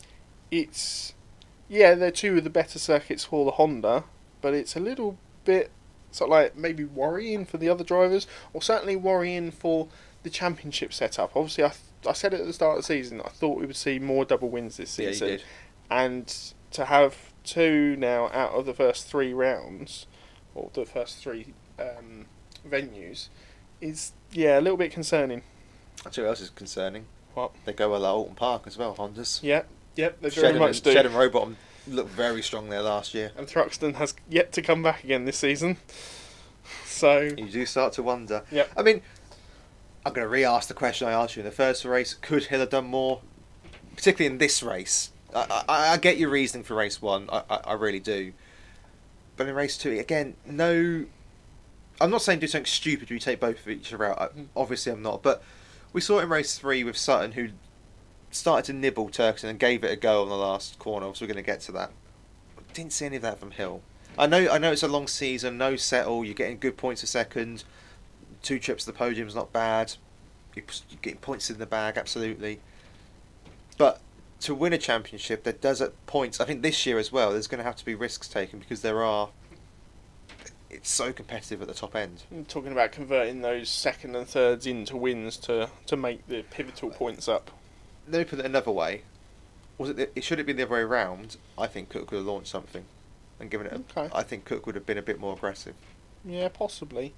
it's 0.50 1.12
yeah, 1.68 1.94
they're 1.94 2.10
two 2.10 2.38
of 2.38 2.44
the 2.44 2.50
better 2.50 2.78
circuits 2.78 3.24
for 3.26 3.44
the 3.44 3.50
Honda, 3.52 4.04
but 4.40 4.54
it's 4.54 4.74
a 4.74 4.80
little 4.80 5.18
bit 5.44 5.70
sort 6.12 6.28
of 6.28 6.32
like 6.32 6.56
maybe 6.56 6.84
worrying 6.84 7.44
for 7.44 7.58
the 7.58 7.68
other 7.68 7.84
drivers, 7.84 8.26
or 8.54 8.62
certainly 8.62 8.96
worrying 8.96 9.50
for 9.50 9.88
the 10.22 10.30
championship 10.30 10.94
setup. 10.94 11.36
Obviously, 11.36 11.64
I 11.64 11.68
th- 11.68 11.80
I 12.06 12.14
said 12.14 12.32
it 12.32 12.40
at 12.40 12.46
the 12.46 12.54
start 12.54 12.78
of 12.78 12.84
the 12.84 12.86
season 12.86 13.20
I 13.20 13.28
thought 13.28 13.58
we 13.58 13.66
would 13.66 13.76
see 13.76 13.98
more 13.98 14.24
double 14.24 14.48
wins 14.48 14.78
this 14.78 14.98
Yeah, 14.98 15.10
season, 15.10 15.28
did. 15.28 15.42
and 15.90 16.34
to 16.70 16.86
have 16.86 17.32
two 17.44 17.96
now 17.96 18.30
out 18.32 18.52
of 18.52 18.64
the 18.64 18.72
first 18.74 19.06
three 19.08 19.34
rounds, 19.34 20.06
or 20.54 20.70
the 20.72 20.84
first 20.84 21.18
three 21.18 21.54
um, 21.78 22.26
venues, 22.68 23.28
is 23.80 24.12
yeah 24.32 24.58
a 24.58 24.62
little 24.62 24.76
bit 24.76 24.92
concerning. 24.92 25.42
I'll 26.04 26.10
what 26.12 26.18
else 26.18 26.40
is 26.40 26.50
concerning. 26.50 27.06
What? 27.34 27.52
They 27.64 27.72
go 27.72 27.90
well 27.90 28.04
at 28.04 28.10
Oulton 28.10 28.36
Park 28.36 28.64
as 28.66 28.76
well, 28.76 28.94
Hondas. 28.94 29.42
Yep, 29.42 29.68
yep, 29.96 30.20
they 30.20 30.28
very 30.28 30.54
Shedden 30.54 30.58
much 30.58 30.76
and, 30.76 30.84
do. 30.84 30.94
Shedden 30.94 31.12
Rowbottom 31.12 31.56
looked 31.88 32.10
very 32.10 32.42
strong 32.42 32.68
there 32.68 32.82
last 32.82 33.14
year. 33.14 33.32
And 33.36 33.46
Thruxton 33.46 33.94
has 33.96 34.14
yet 34.28 34.52
to 34.52 34.62
come 34.62 34.82
back 34.82 35.04
again 35.04 35.24
this 35.24 35.38
season. 35.38 35.78
So 36.84 37.20
You 37.36 37.48
do 37.48 37.66
start 37.66 37.92
to 37.94 38.02
wonder. 38.02 38.44
Yep. 38.50 38.70
I 38.76 38.82
mean, 38.82 39.02
I'm 40.04 40.12
going 40.12 40.24
to 40.24 40.28
re-ask 40.28 40.68
the 40.68 40.74
question 40.74 41.08
I 41.08 41.12
asked 41.12 41.36
you 41.36 41.40
in 41.40 41.46
the 41.46 41.52
first 41.52 41.84
race. 41.84 42.14
Could 42.14 42.44
Hill 42.44 42.60
have 42.60 42.70
done 42.70 42.86
more, 42.86 43.20
particularly 43.96 44.32
in 44.32 44.38
this 44.38 44.62
race? 44.62 45.10
I, 45.34 45.64
I, 45.68 45.88
I 45.88 45.96
get 45.96 46.18
your 46.18 46.30
reasoning 46.30 46.64
for 46.64 46.74
race 46.74 47.00
one. 47.02 47.28
I, 47.30 47.42
I, 47.50 47.56
I 47.68 47.72
really 47.74 48.00
do. 48.00 48.32
But 49.36 49.48
in 49.48 49.54
race 49.54 49.76
two, 49.78 49.92
again, 49.92 50.36
no. 50.46 51.06
I'm 52.00 52.10
not 52.10 52.22
saying 52.22 52.40
do 52.40 52.46
something 52.46 52.66
stupid. 52.66 53.10
We 53.10 53.18
take 53.18 53.38
both 53.40 53.60
of 53.60 53.68
each 53.68 53.92
other 53.92 54.04
out. 54.04 54.18
I, 54.20 54.28
obviously, 54.56 54.92
I'm 54.92 55.02
not. 55.02 55.22
But 55.22 55.42
we 55.92 56.00
saw 56.00 56.18
it 56.18 56.24
in 56.24 56.28
race 56.28 56.58
three 56.58 56.84
with 56.84 56.96
Sutton, 56.96 57.32
who 57.32 57.48
started 58.30 58.64
to 58.66 58.72
nibble 58.72 59.08
Turkson 59.08 59.44
and 59.44 59.58
gave 59.58 59.84
it 59.84 59.90
a 59.92 59.96
go 59.96 60.22
on 60.22 60.28
the 60.28 60.36
last 60.36 60.78
corner. 60.78 61.06
So 61.14 61.24
we're 61.24 61.32
going 61.32 61.36
to 61.36 61.42
get 61.42 61.60
to 61.62 61.72
that. 61.72 61.92
Didn't 62.72 62.92
see 62.92 63.06
any 63.06 63.16
of 63.16 63.22
that 63.22 63.38
from 63.38 63.50
Hill. 63.52 63.82
I 64.18 64.26
know. 64.26 64.48
I 64.50 64.58
know 64.58 64.72
it's 64.72 64.82
a 64.82 64.88
long 64.88 65.06
season. 65.06 65.58
No 65.58 65.76
settle. 65.76 66.24
You're 66.24 66.34
getting 66.34 66.58
good 66.58 66.76
points 66.76 67.02
a 67.02 67.06
second. 67.06 67.64
Two 68.42 68.58
trips 68.58 68.84
to 68.84 68.92
the 68.92 68.98
podium's 68.98 69.34
not 69.34 69.52
bad. 69.52 69.94
You're 70.54 70.66
getting 71.00 71.20
points 71.20 71.48
in 71.48 71.58
the 71.58 71.66
bag, 71.66 71.96
absolutely. 71.96 72.60
But 73.78 74.00
to 74.42 74.54
win 74.54 74.72
a 74.72 74.78
championship, 74.78 75.44
there 75.44 75.52
does 75.52 75.80
at 75.80 76.06
points. 76.06 76.40
I 76.40 76.44
think 76.44 76.62
this 76.62 76.84
year 76.86 76.98
as 76.98 77.12
well. 77.12 77.32
There's 77.32 77.46
going 77.46 77.58
to 77.58 77.64
have 77.64 77.76
to 77.76 77.84
be 77.84 77.94
risks 77.94 78.28
taken 78.28 78.58
because 78.58 78.82
there 78.82 79.02
are 79.02 79.30
it's 80.68 80.90
so 80.90 81.12
competitive 81.12 81.60
at 81.60 81.68
the 81.68 81.74
top 81.74 81.94
end. 81.94 82.24
I'm 82.32 82.44
talking 82.46 82.72
about 82.72 82.92
converting 82.92 83.42
those 83.42 83.68
second 83.68 84.16
and 84.16 84.26
thirds 84.26 84.66
into 84.66 84.96
wins 84.96 85.36
to, 85.38 85.68
to 85.86 85.96
make 85.96 86.26
the 86.26 86.42
pivotal 86.50 86.90
points 86.90 87.28
up. 87.28 87.50
Let 88.08 88.18
me 88.18 88.24
put 88.24 88.38
it 88.38 88.46
another 88.46 88.70
way. 88.70 89.02
Was 89.78 89.90
it? 89.90 89.96
The, 89.96 90.18
it 90.18 90.24
should 90.24 90.38
have 90.38 90.46
been 90.46 90.56
the 90.56 90.64
other 90.64 90.72
way 90.74 90.80
around. 90.80 91.36
I 91.58 91.66
think 91.66 91.90
Cook 91.90 92.08
could 92.08 92.16
have 92.16 92.26
launched 92.26 92.48
something, 92.48 92.84
and 93.38 93.50
given 93.50 93.66
it. 93.66 93.72
A, 93.72 94.00
Okay. 94.00 94.10
I 94.14 94.22
think 94.22 94.44
Cook 94.44 94.66
would 94.66 94.74
have 94.74 94.86
been 94.86 94.98
a 94.98 95.02
bit 95.02 95.20
more 95.20 95.34
aggressive. 95.34 95.74
Yeah, 96.24 96.48
possibly. 96.48 97.14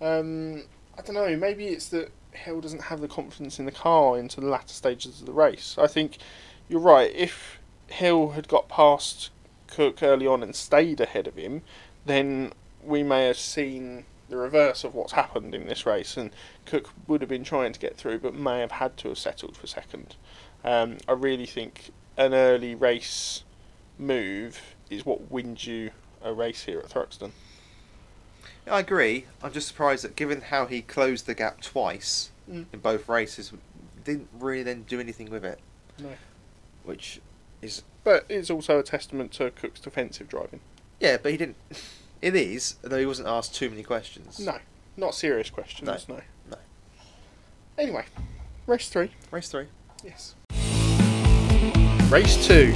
Um, 0.00 0.64
I 0.96 1.02
don't 1.02 1.14
know. 1.14 1.36
Maybe 1.36 1.66
it's 1.66 1.88
that 1.88 2.10
Hill 2.32 2.60
doesn't 2.60 2.82
have 2.82 3.00
the 3.00 3.08
confidence 3.08 3.58
in 3.58 3.64
the 3.64 3.72
car 3.72 4.18
into 4.18 4.40
the 4.40 4.48
latter 4.48 4.72
stages 4.72 5.20
of 5.20 5.26
the 5.26 5.32
race. 5.32 5.76
I 5.78 5.86
think 5.86 6.18
you're 6.68 6.80
right. 6.80 7.12
If 7.14 7.58
Hill 7.88 8.30
had 8.30 8.48
got 8.48 8.68
past 8.68 9.30
Cook 9.66 10.02
early 10.02 10.26
on 10.26 10.42
and 10.42 10.54
stayed 10.54 11.00
ahead 11.00 11.26
of 11.26 11.36
him, 11.36 11.62
then 12.06 12.52
we 12.82 13.02
may 13.02 13.26
have 13.26 13.38
seen 13.38 14.04
the 14.28 14.36
reverse 14.36 14.84
of 14.84 14.94
what's 14.94 15.12
happened 15.12 15.54
in 15.54 15.66
this 15.66 15.84
race, 15.84 16.16
and 16.16 16.30
Cook 16.64 16.90
would 17.06 17.20
have 17.20 17.28
been 17.28 17.44
trying 17.44 17.72
to 17.72 17.80
get 17.80 17.96
through, 17.96 18.18
but 18.20 18.34
may 18.34 18.60
have 18.60 18.72
had 18.72 18.96
to 18.98 19.08
have 19.08 19.18
settled 19.18 19.56
for 19.56 19.66
second. 19.66 20.16
Um, 20.64 20.98
I 21.06 21.12
really 21.12 21.46
think 21.46 21.90
an 22.16 22.32
early 22.32 22.74
race 22.74 23.44
move 23.98 24.60
is 24.90 25.04
what 25.04 25.30
wins 25.30 25.66
you 25.66 25.90
a 26.22 26.32
race 26.32 26.64
here 26.64 26.78
at 26.78 26.88
Thruxton. 26.88 27.32
I 28.66 28.80
agree. 28.80 29.26
I'm 29.42 29.52
just 29.52 29.68
surprised 29.68 30.04
that 30.04 30.16
given 30.16 30.40
how 30.40 30.66
he 30.66 30.80
closed 30.80 31.26
the 31.26 31.34
gap 31.34 31.60
twice 31.60 32.30
Mm. 32.50 32.66
in 32.72 32.80
both 32.80 33.08
races, 33.08 33.52
didn't 34.04 34.28
really 34.38 34.62
then 34.62 34.82
do 34.82 35.00
anything 35.00 35.30
with 35.30 35.44
it. 35.46 35.58
No. 35.98 36.10
Which 36.84 37.20
is 37.62 37.82
But 38.04 38.26
it's 38.28 38.50
also 38.50 38.78
a 38.78 38.82
testament 38.82 39.32
to 39.32 39.50
Cook's 39.50 39.80
defensive 39.80 40.28
driving. 40.28 40.60
yeah, 41.00 41.16
but 41.22 41.32
he 41.32 41.38
didn't. 41.38 41.56
It 42.22 42.34
is, 42.34 42.76
though 42.80 42.98
he 42.98 43.04
wasn't 43.04 43.28
asked 43.28 43.54
too 43.54 43.68
many 43.68 43.82
questions. 43.82 44.40
No, 44.40 44.56
not 44.96 45.14
serious 45.14 45.50
questions. 45.50 45.86
No. 46.08 46.20
No. 46.48 46.56
Anyway, 47.76 48.06
race 48.66 48.88
three. 48.88 49.10
Race 49.30 49.50
three. 49.50 49.66
Yes. 50.02 50.34
Race 52.10 52.46
two. 52.46 52.72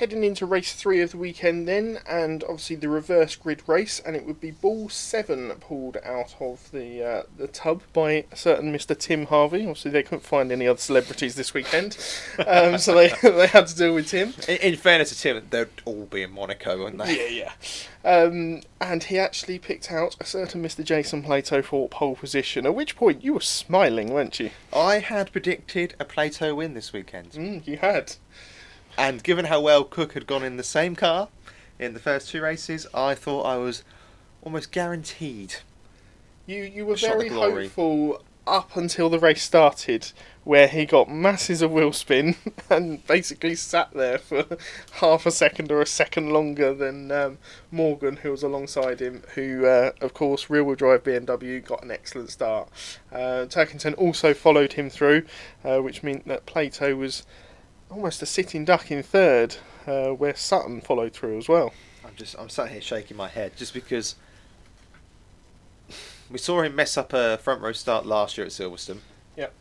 Heading 0.00 0.24
into 0.24 0.46
race 0.46 0.72
three 0.72 1.02
of 1.02 1.10
the 1.10 1.18
weekend, 1.18 1.68
then, 1.68 1.98
and 2.08 2.42
obviously 2.44 2.76
the 2.76 2.88
reverse 2.88 3.36
grid 3.36 3.62
race, 3.66 4.00
and 4.00 4.16
it 4.16 4.24
would 4.24 4.40
be 4.40 4.50
ball 4.50 4.88
seven 4.88 5.50
pulled 5.60 5.98
out 6.02 6.36
of 6.40 6.70
the 6.72 7.04
uh, 7.04 7.22
the 7.36 7.46
tub 7.46 7.82
by 7.92 8.24
a 8.32 8.34
certain 8.34 8.74
Mr. 8.74 8.98
Tim 8.98 9.26
Harvey. 9.26 9.60
Obviously, 9.60 9.90
they 9.90 10.02
couldn't 10.02 10.24
find 10.24 10.50
any 10.50 10.66
other 10.66 10.78
celebrities 10.78 11.34
this 11.34 11.52
weekend, 11.52 11.98
um, 12.46 12.78
so 12.78 12.94
they 12.94 13.08
they 13.22 13.46
had 13.48 13.66
to 13.66 13.76
deal 13.76 13.94
with 13.94 14.08
Tim. 14.08 14.32
In, 14.48 14.56
in 14.56 14.76
fairness 14.76 15.10
to 15.10 15.18
Tim, 15.18 15.46
they'd 15.50 15.68
all 15.84 16.06
be 16.06 16.22
in 16.22 16.32
Monaco, 16.32 16.82
wouldn't 16.82 17.04
they? 17.04 17.34
Yeah, 17.34 17.52
yeah. 18.02 18.10
Um, 18.10 18.62
and 18.80 19.04
he 19.04 19.18
actually 19.18 19.58
picked 19.58 19.92
out 19.92 20.16
a 20.18 20.24
certain 20.24 20.62
Mr. 20.62 20.82
Jason 20.82 21.22
Plato 21.22 21.60
for 21.60 21.90
pole 21.90 22.16
position. 22.16 22.64
At 22.64 22.74
which 22.74 22.96
point 22.96 23.22
you 23.22 23.34
were 23.34 23.40
smiling, 23.40 24.14
weren't 24.14 24.40
you? 24.40 24.48
I 24.72 25.00
had 25.00 25.30
predicted 25.30 25.94
a 26.00 26.06
Plato 26.06 26.54
win 26.54 26.72
this 26.72 26.94
weekend, 26.94 27.32
Mm, 27.32 27.66
you 27.66 27.76
had. 27.76 28.14
And 29.00 29.22
given 29.22 29.46
how 29.46 29.62
well 29.62 29.82
Cook 29.82 30.12
had 30.12 30.26
gone 30.26 30.44
in 30.44 30.58
the 30.58 30.62
same 30.62 30.94
car 30.94 31.28
in 31.78 31.94
the 31.94 32.00
first 32.00 32.28
two 32.28 32.42
races, 32.42 32.86
I 32.92 33.14
thought 33.14 33.44
I 33.44 33.56
was 33.56 33.82
almost 34.42 34.70
guaranteed. 34.72 35.54
You 36.46 36.64
you 36.64 36.84
were 36.84 36.98
Shot 36.98 37.16
very 37.16 37.28
hopeful 37.28 38.22
up 38.46 38.76
until 38.76 39.08
the 39.08 39.18
race 39.18 39.42
started, 39.42 40.12
where 40.44 40.68
he 40.68 40.84
got 40.84 41.08
masses 41.08 41.62
of 41.62 41.70
wheel 41.70 41.92
spin 41.94 42.34
and 42.70 43.06
basically 43.06 43.54
sat 43.54 43.90
there 43.92 44.18
for 44.18 44.44
half 44.94 45.24
a 45.24 45.30
second 45.30 45.72
or 45.72 45.80
a 45.80 45.86
second 45.86 46.30
longer 46.30 46.74
than 46.74 47.10
um, 47.10 47.38
Morgan, 47.70 48.16
who 48.16 48.30
was 48.30 48.42
alongside 48.42 49.00
him, 49.00 49.22
who, 49.34 49.64
uh, 49.64 49.92
of 50.02 50.12
course, 50.12 50.50
rear 50.50 50.64
wheel 50.64 50.76
drive 50.76 51.04
BMW 51.04 51.64
got 51.64 51.82
an 51.82 51.90
excellent 51.90 52.28
start. 52.28 52.68
Uh, 53.10 53.46
Turkington 53.48 53.96
also 53.96 54.34
followed 54.34 54.74
him 54.74 54.90
through, 54.90 55.24
uh, 55.64 55.78
which 55.78 56.02
meant 56.02 56.26
that 56.26 56.44
Plato 56.44 56.96
was 56.96 57.24
almost 57.90 58.22
a 58.22 58.26
sitting 58.26 58.64
duck 58.64 58.90
in 58.90 59.02
third, 59.02 59.56
uh, 59.86 60.08
where 60.08 60.34
Sutton 60.34 60.80
followed 60.80 61.12
through 61.12 61.38
as 61.38 61.48
well. 61.48 61.72
I'm 62.04 62.14
just 62.16 62.36
I'm 62.38 62.48
sat 62.48 62.70
here 62.70 62.80
shaking 62.80 63.16
my 63.16 63.28
head 63.28 63.56
just 63.56 63.74
because 63.74 64.14
we 66.30 66.38
saw 66.38 66.62
him 66.62 66.74
mess 66.74 66.96
up 66.96 67.12
a 67.12 67.38
front 67.38 67.60
row 67.60 67.72
start 67.72 68.06
last 68.06 68.38
year 68.38 68.46
at 68.46 68.52
Silverstone. 68.52 69.00
Yep. 69.36 69.54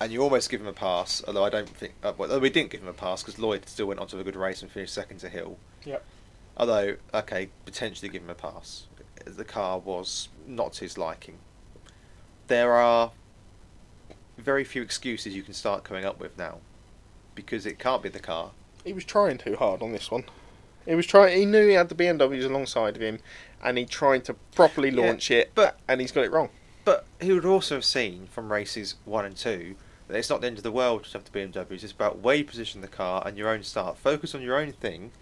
And 0.00 0.12
you 0.12 0.22
almost 0.22 0.50
give 0.50 0.60
him 0.60 0.66
a 0.66 0.72
pass, 0.72 1.22
although 1.26 1.44
I 1.44 1.50
don't 1.50 1.68
think. 1.68 1.94
Uh, 2.02 2.12
well, 2.16 2.40
we 2.40 2.50
didn't 2.50 2.70
give 2.70 2.82
him 2.82 2.88
a 2.88 2.92
pass 2.92 3.22
because 3.22 3.38
Lloyd 3.38 3.68
still 3.68 3.86
went 3.86 4.00
on 4.00 4.06
to 4.08 4.18
a 4.18 4.24
good 4.24 4.36
race 4.36 4.62
and 4.62 4.70
finished 4.70 4.92
second 4.92 5.18
to 5.18 5.28
Hill. 5.28 5.56
Yep. 5.84 6.04
Although, 6.56 6.96
okay, 7.12 7.48
potentially 7.64 8.08
give 8.08 8.22
him 8.22 8.30
a 8.30 8.34
pass. 8.34 8.86
The 9.24 9.44
car 9.44 9.78
was 9.78 10.28
not 10.46 10.74
to 10.74 10.80
his 10.82 10.98
liking. 10.98 11.38
There 12.48 12.72
are 12.72 13.12
very 14.38 14.64
few 14.64 14.82
excuses 14.82 15.34
you 15.34 15.42
can 15.42 15.54
start 15.54 15.84
coming 15.84 16.04
up 16.04 16.20
with 16.20 16.36
now, 16.38 16.58
because 17.34 17.66
it 17.66 17.78
can't 17.78 18.02
be 18.02 18.08
the 18.08 18.18
car. 18.20 18.50
He 18.84 18.92
was 18.92 19.04
trying 19.04 19.38
too 19.38 19.56
hard 19.56 19.82
on 19.82 19.92
this 19.92 20.10
one. 20.10 20.24
He 20.86 20.94
was 20.94 21.06
trying. 21.06 21.36
He 21.38 21.46
knew 21.46 21.66
he 21.66 21.74
had 21.74 21.88
the 21.88 21.94
BMWs 21.94 22.44
alongside 22.44 22.96
of 22.96 23.02
him, 23.02 23.20
and 23.62 23.78
he 23.78 23.86
tried 23.86 24.24
to 24.26 24.34
properly 24.54 24.90
Yeah, 24.90 25.06
launch 25.06 25.30
it, 25.30 25.52
but- 25.54 25.78
and 25.88 26.00
he's 26.00 26.12
got 26.12 26.24
it 26.24 26.30
wrong. 26.30 26.50
But 26.84 27.06
he 27.20 27.32
would 27.32 27.46
also 27.46 27.76
have 27.76 27.84
seen 27.84 28.26
from 28.26 28.52
races 28.52 28.96
one 29.06 29.24
and 29.24 29.34
two 29.36 29.76
that 30.08 30.18
it's 30.18 30.28
not 30.28 30.42
the 30.42 30.46
end 30.46 30.58
of 30.58 30.62
the 30.62 30.70
world 30.70 31.04
to 31.04 31.12
have 31.14 31.24
the 31.24 31.30
BMWs. 31.30 31.82
It's 31.82 31.92
about 31.92 32.18
where 32.18 32.36
you 32.36 32.44
position 32.44 32.82
the 32.82 32.88
car 32.88 33.22
and 33.24 33.38
your 33.38 33.48
own 33.48 33.62
start. 33.62 33.96
Focus 33.96 34.34
on 34.34 34.42
your 34.42 34.56
own 34.58 34.72
thing 34.72 35.12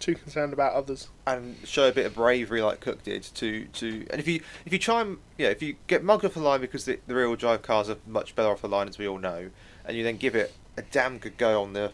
Too 0.00 0.14
concerned 0.16 0.52
about 0.52 0.72
others. 0.72 1.08
and 1.26 1.56
show 1.64 1.86
a 1.88 1.92
bit 1.92 2.06
of 2.06 2.14
bravery 2.14 2.60
like 2.62 2.80
Cook 2.80 3.02
did 3.04 3.22
to, 3.22 3.66
to 3.66 4.06
and 4.10 4.18
if 4.20 4.26
you 4.26 4.40
if 4.66 4.72
you 4.72 4.78
try 4.78 5.02
and 5.02 5.18
yeah 5.38 5.48
if 5.48 5.62
you 5.62 5.76
get 5.86 6.02
mugged 6.02 6.24
off 6.24 6.34
the 6.34 6.40
line 6.40 6.60
because 6.60 6.86
the, 6.86 6.98
the 7.06 7.14
rear 7.14 7.34
drive 7.36 7.62
cars 7.62 7.88
are 7.88 7.98
much 8.06 8.34
better 8.34 8.48
off 8.48 8.62
the 8.62 8.68
line 8.68 8.88
as 8.88 8.98
we 8.98 9.06
all 9.06 9.18
know 9.18 9.50
and 9.84 9.96
you 9.96 10.02
then 10.02 10.16
give 10.16 10.34
it 10.34 10.52
a 10.76 10.82
damn 10.82 11.18
good 11.18 11.36
go 11.36 11.62
on 11.62 11.74
the 11.74 11.92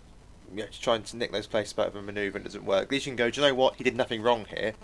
you 0.55 0.63
know, 0.63 0.69
trying 0.81 1.03
to 1.03 1.17
nick 1.17 1.33
those 1.33 1.49
places 1.49 1.77
out 1.79 1.89
of 1.89 1.97
a 1.97 2.03
manoeuvre 2.03 2.39
and 2.39 2.47
it 2.47 2.49
doesn't 2.49 2.65
work. 2.65 2.85
At 2.85 2.91
least 2.93 3.05
you 3.07 3.11
can 3.11 3.17
go, 3.17 3.29
do 3.31 3.41
you 3.41 3.49
know 3.49 3.55
what? 3.55 3.75
He 3.75 3.83
did 3.85 3.97
nothing 3.97 4.23
wrong 4.23 4.47
here. 4.49 4.75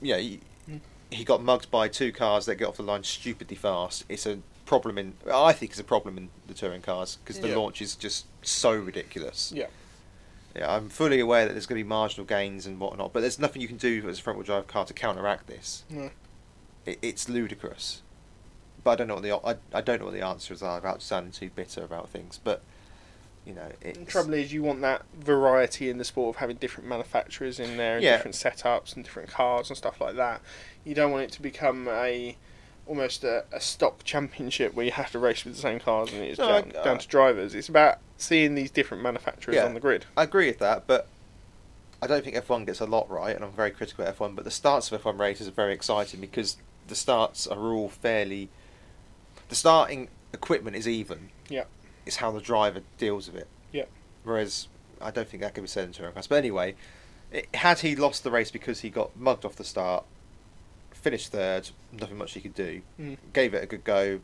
Yeah, 0.00 0.16
he, 0.18 0.40
Mm. 0.68 0.80
he 1.10 1.22
got 1.24 1.42
mugged 1.42 1.70
by 1.70 1.86
two 1.88 2.10
cars 2.12 2.46
that 2.46 2.56
get 2.56 2.66
off 2.68 2.76
the 2.76 2.82
line 2.82 3.02
stupidly 3.04 3.56
fast. 3.56 4.04
It's 4.08 4.26
a 4.26 4.38
problem 4.64 4.96
in 4.98 5.14
I 5.32 5.52
think 5.52 5.70
it's 5.72 5.80
a 5.80 5.84
problem 5.84 6.16
in 6.18 6.30
the 6.48 6.54
touring 6.54 6.82
cars 6.82 7.18
because 7.22 7.40
the 7.40 7.48
Yeah. 7.48 7.56
launch 7.56 7.80
is 7.82 7.94
just 7.94 8.26
so 8.44 8.72
ridiculous. 8.74 9.52
Yeah. 9.54 9.66
Yeah, 10.54 10.74
I'm 10.74 10.88
fully 10.88 11.18
aware 11.20 11.46
that 11.46 11.52
there's 11.54 11.66
going 11.66 11.78
to 11.78 11.84
be 11.84 11.88
marginal 11.88 12.26
gains 12.26 12.66
and 12.66 12.78
whatnot, 12.78 13.12
but 13.12 13.20
there's 13.20 13.38
nothing 13.38 13.62
you 13.62 13.68
can 13.68 13.78
do 13.78 14.06
as 14.08 14.18
a 14.18 14.22
front 14.22 14.38
wheel 14.38 14.44
drive 14.46 14.66
car 14.66 14.84
to 14.84 14.92
counteract 14.92 15.46
this. 15.46 15.84
No. 15.88 16.10
It, 16.84 16.98
it's 17.00 17.28
ludicrous. 17.28 18.02
But 18.84 18.90
I 18.92 18.94
don't 18.96 19.08
know 19.08 19.14
what 19.14 19.22
the 19.22 19.32
I, 19.74 19.78
I 19.78 19.80
don't 19.80 20.00
know 20.00 20.06
what 20.06 20.14
the 20.14 20.20
answers 20.26 20.62
are 20.62 20.74
without 20.76 21.00
sounding 21.02 21.32
too 21.32 21.50
bitter 21.54 21.84
about 21.84 22.08
things. 22.10 22.38
But 22.42 22.62
you 23.46 23.54
know, 23.54 23.68
it's, 23.80 23.98
The 23.98 24.04
trouble 24.04 24.34
is, 24.34 24.52
you 24.52 24.62
want 24.62 24.82
that 24.82 25.02
variety 25.18 25.88
in 25.90 25.98
the 25.98 26.04
sport 26.04 26.36
of 26.36 26.40
having 26.40 26.56
different 26.56 26.88
manufacturers 26.88 27.58
in 27.58 27.76
there, 27.76 27.94
and 27.96 28.04
Yeah. 28.04 28.16
different 28.16 28.36
setups, 28.36 28.94
and 28.94 29.04
different 29.04 29.30
cars 29.30 29.68
and 29.70 29.76
stuff 29.76 30.00
like 30.00 30.16
that. 30.16 30.40
You 30.84 30.94
don't 30.94 31.10
want 31.12 31.24
it 31.24 31.32
to 31.32 31.42
become 31.42 31.88
a 31.88 32.36
almost 32.86 33.22
a, 33.24 33.44
a 33.52 33.60
stock 33.60 34.02
championship 34.04 34.74
where 34.74 34.84
you 34.84 34.90
have 34.92 35.10
to 35.12 35.18
race 35.18 35.44
with 35.44 35.54
the 35.54 35.60
same 35.60 35.78
cars 35.78 36.12
and 36.12 36.20
it's 36.22 36.38
No, 36.38 36.48
down, 36.48 36.72
I- 36.78 36.84
down 36.84 36.98
to 36.98 37.06
drivers. 37.08 37.54
It's 37.54 37.68
about 37.68 37.98
seeing 38.22 38.54
these 38.54 38.70
different 38.70 39.02
manufacturers 39.02 39.56
Yeah. 39.56 39.64
on 39.64 39.74
the 39.74 39.80
grid. 39.80 40.06
I 40.16 40.22
agree 40.24 40.46
with 40.46 40.58
that, 40.60 40.86
but 40.86 41.08
I 42.00 42.06
don't 42.06 42.24
think 42.24 42.36
F1 42.36 42.64
gets 42.66 42.80
a 42.80 42.86
lot 42.86 43.08
right, 43.10 43.34
and 43.34 43.44
I'm 43.44 43.52
very 43.52 43.70
critical 43.70 44.04
of 44.04 44.16
F1. 44.16 44.34
But 44.34 44.44
the 44.44 44.50
starts 44.50 44.90
of 44.90 45.02
F1 45.02 45.18
races 45.18 45.46
are 45.48 45.52
very 45.52 45.72
exciting 45.72 46.20
because 46.20 46.56
the 46.88 46.94
starts 46.94 47.46
are 47.46 47.58
all 47.72 47.88
fairly. 47.88 48.48
The 49.48 49.54
starting 49.54 50.08
equipment 50.32 50.76
is 50.76 50.88
even. 50.88 51.30
Yeah. 51.48 51.64
It's 52.06 52.16
how 52.16 52.30
the 52.32 52.40
driver 52.40 52.80
deals 52.98 53.28
with 53.30 53.42
it. 53.42 53.48
Yeah. 53.72 53.84
Whereas 54.24 54.68
I 55.00 55.10
don't 55.10 55.28
think 55.28 55.42
that 55.42 55.54
can 55.54 55.64
be 55.64 55.68
said 55.68 55.84
in 55.84 55.92
touring 55.92 56.12
cars. 56.14 56.26
But 56.26 56.36
anyway, 56.36 56.74
it, 57.30 57.48
had 57.54 57.80
he 57.80 57.94
lost 57.94 58.24
the 58.24 58.30
race 58.30 58.50
because 58.50 58.80
he 58.80 58.90
got 58.90 59.16
mugged 59.16 59.44
off 59.44 59.56
the 59.56 59.64
start, 59.64 60.04
finished 60.92 61.30
third, 61.32 61.70
nothing 61.92 62.18
much 62.18 62.32
he 62.32 62.40
could 62.40 62.54
do. 62.54 62.82
Mm. 63.00 63.16
Gave 63.32 63.54
it 63.54 63.62
a 63.62 63.66
good 63.66 63.84
go, 63.84 64.20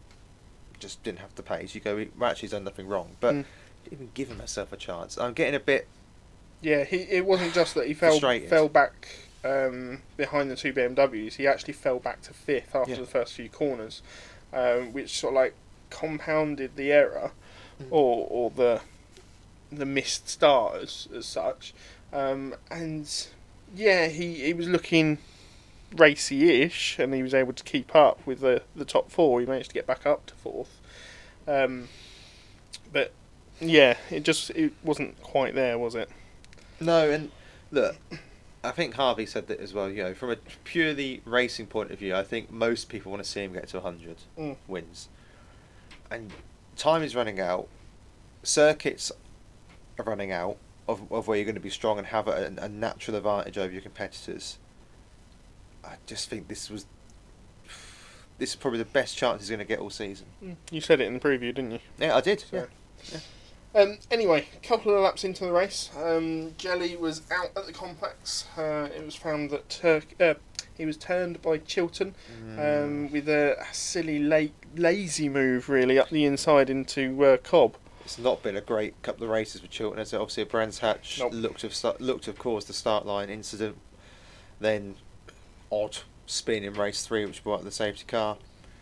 just 0.81 1.03
didn't 1.05 1.19
have 1.21 1.35
the 1.37 1.43
pace. 1.43 1.75
You 1.75 1.81
go, 1.81 2.07
well, 2.17 2.31
actually, 2.31 2.41
he's 2.43 2.51
done 2.53 2.65
nothing 2.65 2.89
wrong, 2.89 3.17
but 3.21 3.35
Mm. 3.35 3.45
Didn't 3.85 3.93
even 3.93 4.11
giving 4.15 4.39
himself 4.39 4.73
a 4.73 4.77
chance. 4.77 5.17
I'm 5.19 5.33
getting 5.35 5.55
a 5.55 5.61
bit 5.61 5.87
Yeah, 6.61 6.85
he, 6.85 6.97
it 6.99 7.25
wasn't 7.27 7.55
just 7.55 7.75
that 7.75 7.87
he 7.87 7.95
fell 7.95 8.19
fell 8.21 8.69
back 8.69 9.09
um, 9.45 10.03
behind 10.17 10.51
the 10.51 10.57
two 10.57 10.73
BMWs. 10.73 11.35
He 11.35 11.47
actually 11.47 11.75
fell 11.75 11.99
back 11.99 12.23
to 12.23 12.33
fifth 12.35 12.75
after 12.75 12.93
Yeah. 12.93 12.99
the 13.01 13.07
first 13.07 13.35
few 13.35 13.49
corners, 13.49 14.03
um, 14.53 14.93
which 14.93 15.19
sort 15.19 15.33
of 15.35 15.37
like 15.37 15.55
compounded 15.91 16.77
the 16.77 16.93
error 16.93 17.33
Mm. 17.81 17.87
or 17.93 18.27
or 18.29 18.51
the 18.51 18.81
the 19.71 19.87
missed 19.87 20.29
start 20.29 20.83
as, 20.83 21.07
as 21.15 21.27
such. 21.27 21.73
Um, 22.13 22.57
and 22.73 23.09
yeah, 23.73 24.09
he, 24.09 24.35
he 24.35 24.53
was 24.53 24.67
looking 24.67 25.19
racy-ish, 25.97 26.99
and 26.99 27.15
he 27.15 27.23
was 27.23 27.35
able 27.35 27.53
to 27.53 27.63
keep 27.63 27.95
up 27.95 28.19
with 28.27 28.41
the 28.41 28.63
the 28.75 28.85
top 28.85 29.13
four. 29.13 29.39
He 29.41 29.47
managed 29.47 29.69
to 29.71 29.75
get 29.75 29.87
back 29.87 30.05
up 30.07 30.27
to 30.27 30.35
fourth. 30.35 30.81
Um, 31.47 31.89
but 32.93 33.13
yeah, 33.61 33.97
it 34.11 34.23
just 34.25 34.51
it 34.51 34.73
wasn't 34.83 35.21
quite 35.23 35.55
there, 35.55 35.79
was 35.79 35.95
it? 35.95 36.09
No, 36.81 37.11
and 37.11 37.31
Look, 37.71 37.97
I 38.65 38.71
think 38.71 38.95
Harvey 38.95 39.27
said 39.27 39.47
that 39.49 39.61
as 39.61 39.75
well. 39.75 39.91
You 39.91 40.05
know, 40.05 40.15
from 40.15 40.31
a 40.31 40.37
purely 40.65 41.21
racing 41.27 41.67
point 41.67 41.91
of 41.91 41.99
view, 41.99 42.15
I 42.15 42.23
think 42.23 42.51
most 42.51 42.89
people 42.89 43.13
want 43.13 43.23
to 43.23 43.29
see 43.29 43.43
him 43.43 43.53
get 43.53 43.69
to 43.69 43.77
100 43.81 44.17
Mm. 44.39 44.57
wins. 44.67 45.09
And 46.11 46.33
time 46.77 47.03
is 47.03 47.15
running 47.15 47.41
out. 47.41 47.69
Circuits 48.43 49.13
are 49.99 50.05
running 50.05 50.33
out 50.33 50.57
of, 50.89 51.13
of 51.13 51.29
where 51.29 51.37
you're 51.37 51.45
going 51.45 51.57
to 51.57 51.61
be 51.61 51.69
strong 51.69 51.99
and 51.99 52.07
have 52.07 52.27
a, 52.27 52.55
a 52.59 52.69
natural 52.71 53.17
advantage 53.19 53.59
over 53.59 53.71
your 53.73 53.83
competitors. 53.83 54.57
I 55.85 55.97
just 56.07 56.31
think 56.31 56.49
this 56.49 56.71
was. 56.71 56.87
This 58.39 58.51
is 58.51 58.57
probably 58.57 58.79
the 58.79 58.85
best 58.87 59.17
chance 59.19 59.43
he's 59.43 59.51
going 59.51 59.59
to 59.59 59.65
get 59.67 59.81
all 59.81 59.91
season. 59.91 60.27
You 60.71 60.81
said 60.81 61.01
it 61.01 61.07
in 61.09 61.15
the 61.15 61.21
preview, 61.21 61.53
didn't 61.55 61.73
you? 61.73 61.79
Yeah, 61.99 62.17
I 62.17 62.21
did. 62.23 62.41
So- 62.41 62.67
Yeah. 63.13 63.19
Um, 63.79 63.99
anyway, 64.11 64.45
a 64.57 64.67
couple 64.67 64.93
of 64.93 65.01
laps 65.03 65.23
into 65.23 65.45
the 65.45 65.53
race, 65.53 65.89
um, 65.97 66.51
Jelley 66.59 66.99
was 66.99 67.23
out 67.31 67.51
at 67.57 67.67
the 67.67 67.73
complex. 67.73 68.45
Uh, 68.57 68.89
it 68.95 69.05
was 69.05 69.15
found 69.15 69.51
that 69.51 69.69
Turk, 69.69 70.21
uh, 70.21 70.35
he 70.77 70.85
was 70.85 70.97
turned 70.97 71.41
by 71.43 71.59
Chilton 71.59 72.17
Mm. 72.43 72.59
um, 72.85 73.13
with 73.13 73.29
a 73.29 73.57
silly, 73.73 74.19
la- 74.19 74.49
lazy 74.75 75.29
move, 75.29 75.69
really, 75.69 75.97
up 75.97 76.11
the 76.11 76.25
inside 76.25 76.69
into 76.71 77.25
uh, 77.25 77.37
Cobb. 77.37 77.77
It's 78.05 78.19
not 78.19 78.43
been 78.43 78.57
a 78.57 78.61
great 78.61 79.01
couple 79.03 79.23
of 79.25 79.31
races 79.31 79.61
for 79.61 79.69
Chilton. 79.69 80.01
As 80.01 80.13
obviously 80.13 80.43
a 80.43 80.47
Brands 80.47 80.81
Hatch 80.81 81.21
Nope. 81.21 81.33
looked 81.35 81.61
to 81.61 81.69
have 81.69 82.01
looked 82.01 82.25
to 82.25 82.31
have 82.33 82.39
caused 82.39 82.67
the 82.69 82.73
start 82.73 83.07
line 83.07 83.31
incident, 83.31 83.77
then 84.59 84.97
odd 85.71 85.99
spin 86.27 86.65
in 86.65 86.73
race 86.75 87.07
three, 87.07 87.25
which 87.27 87.45
brought 87.45 87.61
up 87.61 87.65
the 87.65 87.71
safety 87.71 88.05
car. 88.07 88.39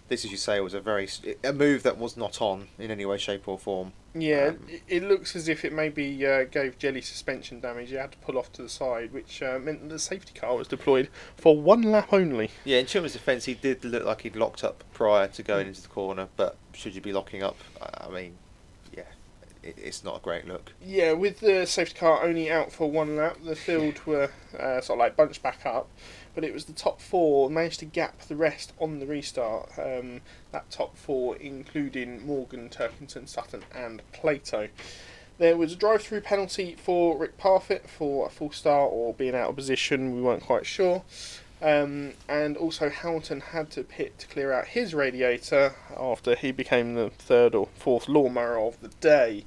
This, 0.08 0.24
as 0.24 0.30
you 0.30 0.36
say, 0.36 0.60
was 0.60 0.72
a 0.72 0.80
very 0.80 1.08
a 1.44 1.52
move 1.52 1.82
that 1.82 1.98
was 1.98 2.16
not 2.16 2.40
on 2.40 2.68
in 2.78 2.90
any 2.92 3.04
way, 3.04 3.18
shape, 3.18 3.46
or 3.48 3.58
form. 3.58 3.92
Yeah, 4.18 4.48
Um, 4.48 4.66
it, 4.68 4.82
it 4.88 5.02
looks 5.02 5.36
as 5.36 5.48
if 5.48 5.64
it 5.64 5.72
maybe 5.72 6.26
uh, 6.26 6.44
gave 6.44 6.78
Jelley 6.78 7.02
suspension 7.04 7.60
damage. 7.60 7.90
He 7.90 7.96
had 7.96 8.12
to 8.12 8.18
pull 8.18 8.38
off 8.38 8.52
to 8.52 8.62
the 8.62 8.68
side, 8.68 9.12
which 9.12 9.42
uh, 9.42 9.58
meant 9.58 9.82
that 9.82 9.88
the 9.88 9.98
safety 9.98 10.38
car 10.38 10.56
was 10.56 10.68
deployed 10.68 11.08
for 11.36 11.56
one 11.60 11.82
lap 11.82 12.12
only. 12.12 12.50
Yeah, 12.64 12.78
in 12.78 12.86
Chilton's 12.86 13.12
defence, 13.12 13.44
he 13.44 13.54
did 13.54 13.84
look 13.84 14.04
like 14.04 14.22
he'd 14.22 14.36
locked 14.36 14.64
up 14.64 14.84
prior 14.92 15.28
to 15.28 15.42
going 15.42 15.66
into 15.66 15.82
the 15.82 15.88
corner. 15.88 16.28
But 16.36 16.56
should 16.72 16.94
you 16.94 17.00
be 17.00 17.12
locking 17.12 17.42
up? 17.42 17.56
I 17.82 18.06
I 18.06 18.10
mean, 18.10 18.36
yeah, 18.96 19.02
it, 19.62 19.76
it's 19.76 20.02
not 20.04 20.16
a 20.18 20.20
great 20.20 20.46
look. 20.46 20.72
Yeah, 20.84 21.12
with 21.12 21.40
the 21.40 21.66
safety 21.66 21.98
car 21.98 22.24
only 22.24 22.50
out 22.50 22.72
for 22.72 22.90
one 22.90 23.16
lap, 23.16 23.38
the 23.44 23.56
field 23.56 24.00
were 24.06 24.30
uh, 24.58 24.80
sort 24.80 24.98
of 24.98 25.00
like 25.00 25.16
bunched 25.16 25.42
back 25.42 25.66
up, 25.66 25.88
but 26.36 26.44
it 26.44 26.52
was 26.52 26.66
the 26.66 26.72
top 26.72 27.00
four 27.00 27.50
managed 27.50 27.80
to 27.80 27.86
gap 27.86 28.20
the 28.28 28.36
rest 28.36 28.74
on 28.78 29.00
the 29.00 29.06
restart. 29.06 29.70
Um, 29.78 30.20
that 30.52 30.70
top 30.70 30.96
four, 30.96 31.34
including 31.36 32.24
Morgan, 32.24 32.68
Turkington, 32.68 33.26
Sutton, 33.26 33.64
and 33.74 34.02
Plato. 34.12 34.68
There 35.38 35.56
was 35.56 35.72
a 35.72 35.76
drive-through 35.76 36.20
penalty 36.20 36.76
for 36.78 37.16
Rick 37.16 37.38
Parfitt 37.38 37.88
for 37.88 38.26
a 38.26 38.30
full 38.30 38.52
start 38.52 38.90
or 38.92 39.14
being 39.14 39.34
out 39.34 39.48
of 39.48 39.56
position. 39.56 40.14
We 40.14 40.20
weren't 40.20 40.42
quite 40.42 40.66
sure. 40.66 41.02
Um, 41.62 42.12
and 42.28 42.58
also 42.58 42.90
Hamilton 42.90 43.40
had 43.40 43.70
to 43.70 43.82
pit 43.82 44.18
to 44.18 44.26
clear 44.26 44.52
out 44.52 44.68
his 44.68 44.94
radiator 44.94 45.74
after 45.98 46.34
he 46.34 46.52
became 46.52 46.94
the 46.94 47.08
third 47.08 47.54
or 47.54 47.68
fourth 47.74 48.08
lawnmower 48.08 48.58
of 48.58 48.78
the 48.82 48.88
day. 48.88 49.46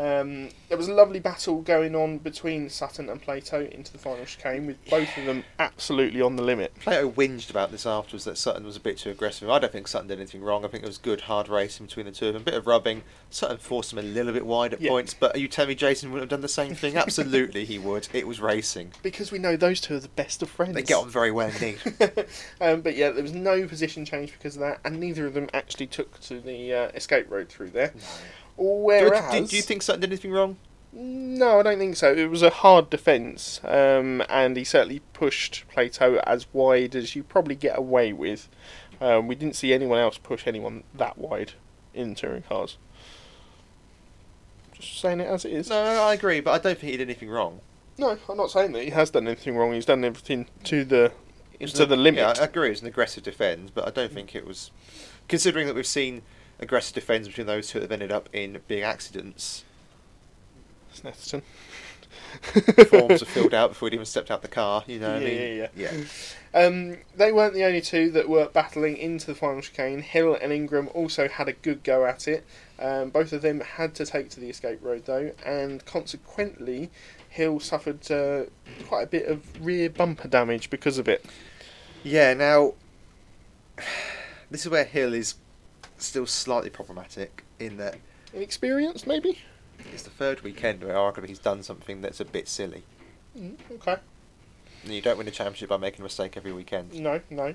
Um, 0.00 0.48
there 0.70 0.78
was 0.78 0.88
a 0.88 0.94
lovely 0.94 1.20
battle 1.20 1.60
going 1.60 1.94
on 1.94 2.16
between 2.18 2.70
Sutton 2.70 3.10
and 3.10 3.20
Plato 3.20 3.66
into 3.66 3.92
the 3.92 3.98
final 3.98 4.24
chicane, 4.24 4.66
with 4.66 4.82
both 4.88 5.14
of 5.18 5.26
them 5.26 5.44
absolutely 5.58 6.22
on 6.22 6.36
the 6.36 6.42
limit. 6.42 6.74
Plato 6.80 7.10
whinged 7.10 7.50
about 7.50 7.70
this 7.70 7.84
afterwards 7.84 8.24
that 8.24 8.38
Sutton 8.38 8.64
was 8.64 8.76
a 8.76 8.80
bit 8.80 8.96
too 8.96 9.10
aggressive. 9.10 9.50
I 9.50 9.58
don't 9.58 9.70
think 9.70 9.88
Sutton 9.88 10.08
did 10.08 10.18
anything 10.18 10.40
wrong. 10.42 10.64
I 10.64 10.68
think 10.68 10.84
it 10.84 10.86
was 10.86 10.96
good, 10.96 11.22
hard 11.22 11.50
racing 11.50 11.84
between 11.84 12.06
the 12.06 12.12
two 12.12 12.28
of 12.28 12.32
them. 12.32 12.40
A 12.40 12.44
bit 12.46 12.54
of 12.54 12.66
rubbing. 12.66 13.02
Sutton 13.28 13.58
forced 13.58 13.92
him 13.92 13.98
a 13.98 14.02
little 14.02 14.32
bit 14.32 14.46
wide 14.46 14.72
at 14.72 14.80
Yeah. 14.80 14.88
points, 14.88 15.12
but 15.12 15.36
are 15.36 15.38
you 15.38 15.48
telling 15.48 15.68
me 15.68 15.74
Jason 15.74 16.12
would 16.12 16.20
have 16.20 16.30
done 16.30 16.40
the 16.40 16.48
same 16.48 16.74
thing? 16.74 16.96
Absolutely, 16.96 17.66
he 17.66 17.78
would. 17.78 18.08
It 18.14 18.26
was 18.26 18.40
racing. 18.40 18.92
Because 19.02 19.30
we 19.30 19.38
know 19.38 19.54
those 19.54 19.82
two 19.82 19.96
are 19.96 20.00
the 20.00 20.08
best 20.08 20.40
of 20.40 20.48
friends. 20.48 20.74
They 20.76 20.82
get 20.82 20.96
on 20.96 21.10
very 21.10 21.30
well 21.30 21.50
indeed. 21.50 21.78
um, 22.62 22.80
but 22.80 22.96
yeah, 22.96 23.10
there 23.10 23.22
was 23.22 23.34
no 23.34 23.66
position 23.68 24.06
change 24.06 24.32
because 24.32 24.54
of 24.56 24.60
that, 24.60 24.80
and 24.82 24.98
neither 24.98 25.26
of 25.26 25.34
them 25.34 25.50
actually 25.52 25.88
took 25.88 26.18
to 26.20 26.40
the 26.40 26.72
uh, 26.72 26.88
escape 26.94 27.30
road 27.30 27.50
through 27.50 27.68
there. 27.68 27.88
do, 27.88 28.00
Whereas, 28.62 29.32
do, 29.32 29.46
do 29.46 29.56
you 29.56 29.62
think 29.62 29.82
Sutton 29.82 30.02
did 30.02 30.10
anything 30.10 30.32
wrong? 30.32 30.56
No, 30.92 31.60
I 31.60 31.62
don't 31.62 31.78
think 31.78 31.96
so. 31.96 32.12
It 32.12 32.28
was 32.30 32.42
a 32.42 32.50
hard 32.50 32.90
defence, 32.90 33.60
um, 33.64 34.22
and 34.28 34.56
he 34.56 34.64
certainly 34.64 35.00
pushed 35.12 35.64
Plato 35.72 36.16
as 36.26 36.46
wide 36.52 36.94
as 36.94 37.14
you 37.16 37.22
probably 37.22 37.54
get 37.54 37.78
away 37.78 38.12
with. 38.12 38.48
Um, 39.00 39.26
we 39.28 39.34
didn't 39.34 39.56
see 39.56 39.72
anyone 39.72 39.98
else 39.98 40.18
push 40.18 40.46
anyone 40.46 40.82
that 40.94 41.16
wide 41.16 41.52
in 41.94 42.14
touring 42.14 42.42
cars. 42.42 42.76
Just 44.74 45.00
saying 45.00 45.20
it 45.20 45.26
as 45.26 45.44
it 45.44 45.52
is. 45.52 45.70
No, 45.70 45.80
I 45.80 46.14
agree, 46.14 46.40
but 46.40 46.52
I 46.52 46.58
don't 46.58 46.78
think 46.78 46.90
he 46.90 46.96
did 46.96 47.04
anything 47.08 47.30
wrong. 47.30 47.60
No, 47.98 48.18
I'm 48.28 48.36
not 48.36 48.50
saying 48.50 48.72
that 48.72 48.82
he 48.82 48.90
has 48.90 49.10
done 49.10 49.26
anything 49.26 49.56
wrong. 49.56 49.72
He's 49.74 49.86
done 49.86 50.04
everything 50.04 50.46
to 50.64 50.84
the 50.84 51.12
To 51.60 51.82
an- 51.82 51.88
the 51.88 51.96
limit. 51.96 52.18
Yeah, 52.20 52.34
I 52.42 52.44
agree. 52.46 52.68
It 52.68 52.70
was 52.70 52.80
an 52.82 52.88
aggressive 52.88 53.22
defence, 53.22 53.70
but 53.74 53.86
I 53.86 53.90
don't 53.90 54.12
think 54.12 54.34
it 54.34 54.46
was. 54.46 54.70
Considering 55.28 55.66
that 55.66 55.74
we've 55.76 55.86
seen 55.86 56.22
aggressive 56.60 56.94
defence 56.94 57.26
between 57.26 57.46
those 57.46 57.68
two 57.68 57.80
that 57.80 57.90
have 57.90 57.92
ended 57.92 58.12
up 58.12 58.28
in 58.32 58.60
being 58.68 58.82
accidents, 58.82 59.64
Snetterton. 60.94 61.42
forms 62.88 63.22
are 63.22 63.26
filled 63.26 63.54
out 63.54 63.70
before 63.70 63.88
he'd 63.88 63.94
even 63.94 64.06
stepped 64.06 64.30
out 64.30 64.42
the 64.42 64.48
car. 64.48 64.84
You 64.86 64.98
know, 65.00 65.14
what 65.14 65.22
I 65.22 65.26
Yeah, 65.26 65.68
yeah, 65.76 65.90
yeah. 66.54 66.60
Um, 66.66 66.98
they 67.16 67.32
weren't 67.32 67.54
the 67.54 67.64
only 67.64 67.80
two 67.80 68.10
that 68.12 68.28
were 68.28 68.48
battling 68.48 68.96
into 68.96 69.26
the 69.26 69.34
final 69.34 69.60
chicane. 69.62 70.02
Hill 70.02 70.36
and 70.40 70.52
Ingram 70.52 70.88
also 70.94 71.28
had 71.28 71.48
a 71.48 71.52
good 71.52 71.82
go 71.82 72.06
at 72.06 72.28
it. 72.28 72.44
Um, 72.78 73.10
both 73.10 73.32
of 73.32 73.42
them 73.42 73.60
had 73.60 73.94
to 73.96 74.06
take 74.06 74.30
to 74.30 74.40
the 74.40 74.48
escape 74.48 74.80
road 74.82 75.04
though, 75.06 75.32
and 75.44 75.84
consequently, 75.84 76.90
Hill 77.28 77.60
suffered 77.60 78.10
uh, 78.10 78.44
quite 78.86 79.02
a 79.02 79.06
bit 79.06 79.26
of 79.26 79.64
rear 79.64 79.90
bumper 79.90 80.28
damage 80.28 80.70
because 80.70 80.98
of 80.98 81.08
it. 81.08 81.24
Yeah, 82.02 82.34
now 82.34 82.74
this 84.50 84.62
is 84.62 84.70
where 84.70 84.84
Hill 84.84 85.14
is 85.14 85.34
still 86.06 86.26
slightly 86.26 86.70
problematic 86.70 87.44
in 87.58 87.76
that 87.78 87.96
Inexperienced, 88.32 89.06
maybe? 89.06 89.38
it's 89.92 90.02
the 90.02 90.10
third 90.10 90.42
weekend 90.42 90.84
where 90.84 90.94
arguably 90.94 91.28
he's 91.28 91.38
done 91.38 91.62
something 91.62 92.00
that's 92.02 92.20
a 92.20 92.24
bit 92.24 92.46
silly. 92.48 92.84
Mm, 93.36 93.56
okay. 93.72 93.96
And 94.84 94.92
you 94.94 95.00
don't 95.00 95.18
win 95.18 95.26
a 95.26 95.30
championship 95.30 95.68
by 95.70 95.76
making 95.78 96.00
a 96.00 96.04
mistake 96.04 96.36
every 96.36 96.52
weekend. 96.52 96.92
No, 96.94 97.20
no. 97.30 97.54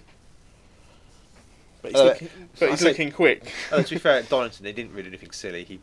But 1.81 1.91
he's, 1.91 1.99
Uh, 2.01 2.03
looking, 2.05 2.29
but 2.59 2.69
he's 2.71 2.79
say- 2.79 2.87
looking 2.89 3.11
quick. 3.11 3.51
oh, 3.71 3.81
to 3.83 3.89
be 3.95 3.99
fair, 3.99 4.17
at 4.19 4.29
Donington, 4.29 4.63
they 4.63 4.73
didn't 4.73 4.91
really 4.91 5.03
do 5.03 5.09
anything 5.09 5.31
silly. 5.31 5.63
He 5.63 5.79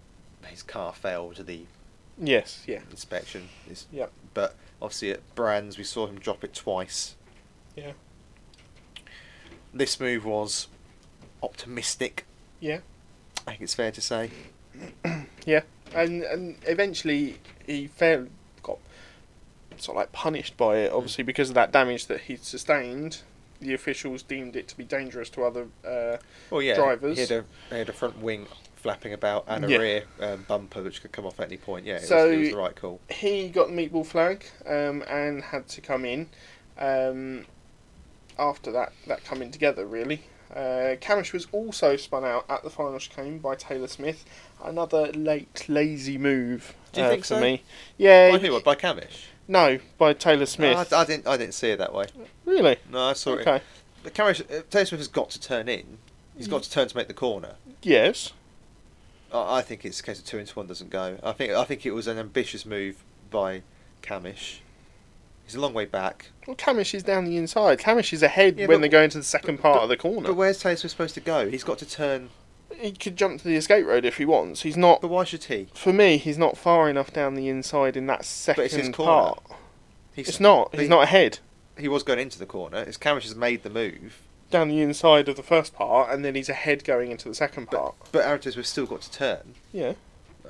his 0.46 0.62
car 0.62 0.92
failed 0.92 1.36
to 1.36 1.42
the 1.44 1.64
Yes, 2.18 2.64
yeah. 2.66 2.80
inspection. 2.90 3.48
It's- 3.66 3.86
Yep. 3.92 4.12
But 4.34 4.56
obviously 4.82 5.12
at 5.12 5.34
Brands, 5.34 5.78
we 5.78 5.84
saw 5.84 6.06
him 6.06 6.18
drop 6.18 6.42
it 6.44 6.52
twice. 6.54 7.14
Yeah. 7.76 7.92
This 9.72 9.98
move 10.00 10.24
was 10.24 10.66
optimistic. 11.42 12.26
Yeah. 12.62 12.78
I 13.46 13.50
think 13.50 13.62
it's 13.62 13.74
fair 13.74 13.90
to 13.90 14.00
say. 14.00 14.30
Yeah, 15.44 15.62
and 15.94 16.22
and 16.22 16.56
eventually 16.66 17.38
he 17.66 17.88
failed, 17.88 18.28
got 18.62 18.78
sort 19.76 19.96
of 19.96 20.00
like 20.02 20.12
punished 20.12 20.56
by 20.56 20.76
it. 20.78 20.92
Obviously, 20.92 21.24
because 21.24 21.48
of 21.48 21.54
that 21.56 21.72
damage 21.72 22.06
that 22.06 22.20
he'd 22.22 22.44
sustained, 22.44 23.18
the 23.60 23.74
officials 23.74 24.22
deemed 24.22 24.54
it 24.54 24.68
to 24.68 24.76
be 24.76 24.84
dangerous 24.84 25.28
to 25.30 25.42
other. 25.42 25.66
Uh, 25.84 26.18
Well, 26.50 26.62
yeah, 26.62 26.76
Drivers. 26.76 27.16
He 27.16 27.22
had 27.22 27.32
a, 27.32 27.44
he 27.70 27.78
had 27.78 27.88
a 27.88 27.92
front 27.92 28.18
wing 28.22 28.46
flapping 28.76 29.12
about 29.12 29.44
and 29.48 29.64
a 29.64 29.68
Yeah. 29.68 29.78
rear 29.78 30.04
um, 30.20 30.44
bumper 30.48 30.82
which 30.82 31.02
could 31.02 31.10
come 31.12 31.26
off 31.26 31.38
at 31.40 31.46
any 31.48 31.56
point. 31.56 31.84
Yeah, 31.84 31.96
it, 31.96 32.02
So- 32.02 32.28
was, 32.28 32.32
it 32.36 32.38
was 32.40 32.50
the 32.50 32.56
right 32.56 32.76
call. 32.76 33.00
he 33.10 33.48
got 33.48 33.68
the 33.68 33.74
meatball 33.74 34.06
flag 34.06 34.44
um, 34.66 35.02
and 35.08 35.42
had 35.42 35.66
to 35.68 35.80
come 35.80 36.04
in. 36.04 36.28
Um, 36.78 37.44
after 38.38 38.70
that, 38.72 38.92
that 39.08 39.24
coming 39.24 39.50
together 39.50 39.84
really. 39.84 40.22
Uh, 40.52 40.96
Cammish 41.00 41.32
was 41.32 41.46
also 41.50 41.96
spun 41.96 42.24
out 42.24 42.44
at 42.48 42.62
the 42.62 42.70
final 42.70 42.98
chicane 42.98 43.38
by 43.38 43.54
Taylor 43.54 43.88
Smith. 43.88 44.24
Another 44.62 45.10
late 45.12 45.66
lazy 45.68 46.18
move. 46.18 46.74
Do 46.92 47.00
you 47.00 47.06
uh, 47.06 47.10
think 47.10 47.22
for 47.22 47.34
so? 47.34 47.40
me? 47.40 47.62
Yeah. 47.96 48.32
By 48.32 48.38
who? 48.38 48.60
By 48.60 48.74
Cammish? 48.74 49.26
No, 49.48 49.78
by 49.98 50.12
Taylor 50.12 50.46
Smith. 50.46 50.90
No, 50.90 50.96
I, 50.96 51.02
I 51.02 51.04
didn't. 51.04 51.26
I 51.26 51.36
didn't 51.36 51.54
see 51.54 51.70
it 51.70 51.78
that 51.78 51.94
way. 51.94 52.06
really? 52.44 52.76
No, 52.90 53.08
I 53.08 53.12
saw 53.14 53.34
it. 53.34 53.46
Okay. 53.46 53.62
But 54.02 54.14
Cammish, 54.14 54.40
uh, 54.42 54.62
Taylor 54.68 54.86
Smith 54.86 55.00
has 55.00 55.08
got 55.08 55.30
to 55.30 55.40
turn 55.40 55.68
in. 55.68 55.98
He's 56.36 56.48
got 56.48 56.62
to 56.62 56.70
turn 56.70 56.88
to 56.88 56.96
make 56.96 57.08
the 57.08 57.14
corner. 57.14 57.54
Yes. 57.82 58.32
I, 59.32 59.58
I 59.58 59.62
think 59.62 59.84
it's 59.84 60.00
a 60.00 60.02
case 60.02 60.18
of 60.18 60.24
two 60.24 60.38
into 60.38 60.54
one 60.54 60.66
doesn't 60.66 60.90
go. 60.90 61.18
I 61.22 61.32
think 61.32 61.52
I 61.52 61.64
think 61.64 61.86
it 61.86 61.92
was 61.92 62.06
an 62.06 62.18
ambitious 62.18 62.66
move 62.66 63.02
by 63.30 63.62
Cammish. 64.02 64.58
He's 65.44 65.54
a 65.54 65.60
long 65.60 65.74
way 65.74 65.84
back. 65.84 66.26
Well, 66.46 66.56
Cammish 66.56 66.94
is 66.94 67.02
down 67.02 67.24
the 67.24 67.36
inside. 67.36 67.78
Cammish 67.78 68.12
is 68.12 68.22
ahead 68.22 68.58
Yeah, 68.58 68.66
when 68.66 68.78
but- 68.78 68.82
they 68.82 68.88
go 68.88 69.02
into 69.02 69.18
the 69.18 69.24
second 69.24 69.56
but- 69.56 69.62
part 69.62 69.76
but- 69.76 69.82
of 69.84 69.88
the 69.88 69.96
corner. 69.96 70.28
But 70.28 70.34
where's 70.34 70.58
Taylor 70.58 70.76
Smith 70.76 70.90
supposed 70.92 71.14
to 71.14 71.20
go? 71.20 71.48
He's 71.50 71.64
got 71.64 71.78
to 71.78 71.86
turn. 71.88 72.30
he 72.74 72.90
could 72.92 73.16
jump 73.16 73.40
to 73.40 73.46
the 73.48 73.54
escape 73.56 73.84
road 73.86 74.04
if 74.04 74.16
he 74.16 74.24
wants. 74.24 74.62
He's 74.62 74.76
not. 74.78 75.00
But 75.02 75.08
why 75.08 75.24
should 75.24 75.44
he? 75.44 75.68
For 75.74 75.92
me, 75.92 76.16
he's 76.16 76.38
not 76.38 76.56
far 76.56 76.88
enough 76.88 77.12
down 77.12 77.34
the 77.34 77.48
inside 77.48 77.96
in 77.96 78.06
that 78.06 78.24
second 78.24 78.64
it's 78.64 78.74
his 78.74 78.88
corner. 78.88 79.12
part. 79.34 79.42
He's, 80.14 80.28
It's 80.28 80.40
not. 80.40 80.70
He's 80.72 80.82
he- 80.82 80.88
not 80.88 81.02
ahead. 81.04 81.38
He 81.78 81.86
was 81.88 82.02
going 82.02 82.18
into 82.18 82.38
the 82.38 82.46
corner. 82.46 82.78
It's 82.78 82.96
Cammish 82.98 83.22
has 83.24 83.34
made 83.36 83.62
the 83.62 83.70
move. 83.70 84.20
Down 84.50 84.68
the 84.68 84.80
inside 84.80 85.28
of 85.28 85.36
the 85.36 85.42
first 85.42 85.74
part, 85.74 86.10
and 86.12 86.24
then 86.24 86.34
he's 86.34 86.48
ahead 86.48 86.84
going 86.84 87.10
into 87.10 87.28
the 87.28 87.34
second 87.34 87.70
part. 87.70 87.94
but 88.10 88.24
Aaron 88.26 88.40
Taylor 88.40 88.52
Smith's 88.54 88.68
still 88.70 88.86
got 88.86 89.00
to 89.02 89.10
turn. 89.12 89.54
Yeah. 89.72 89.92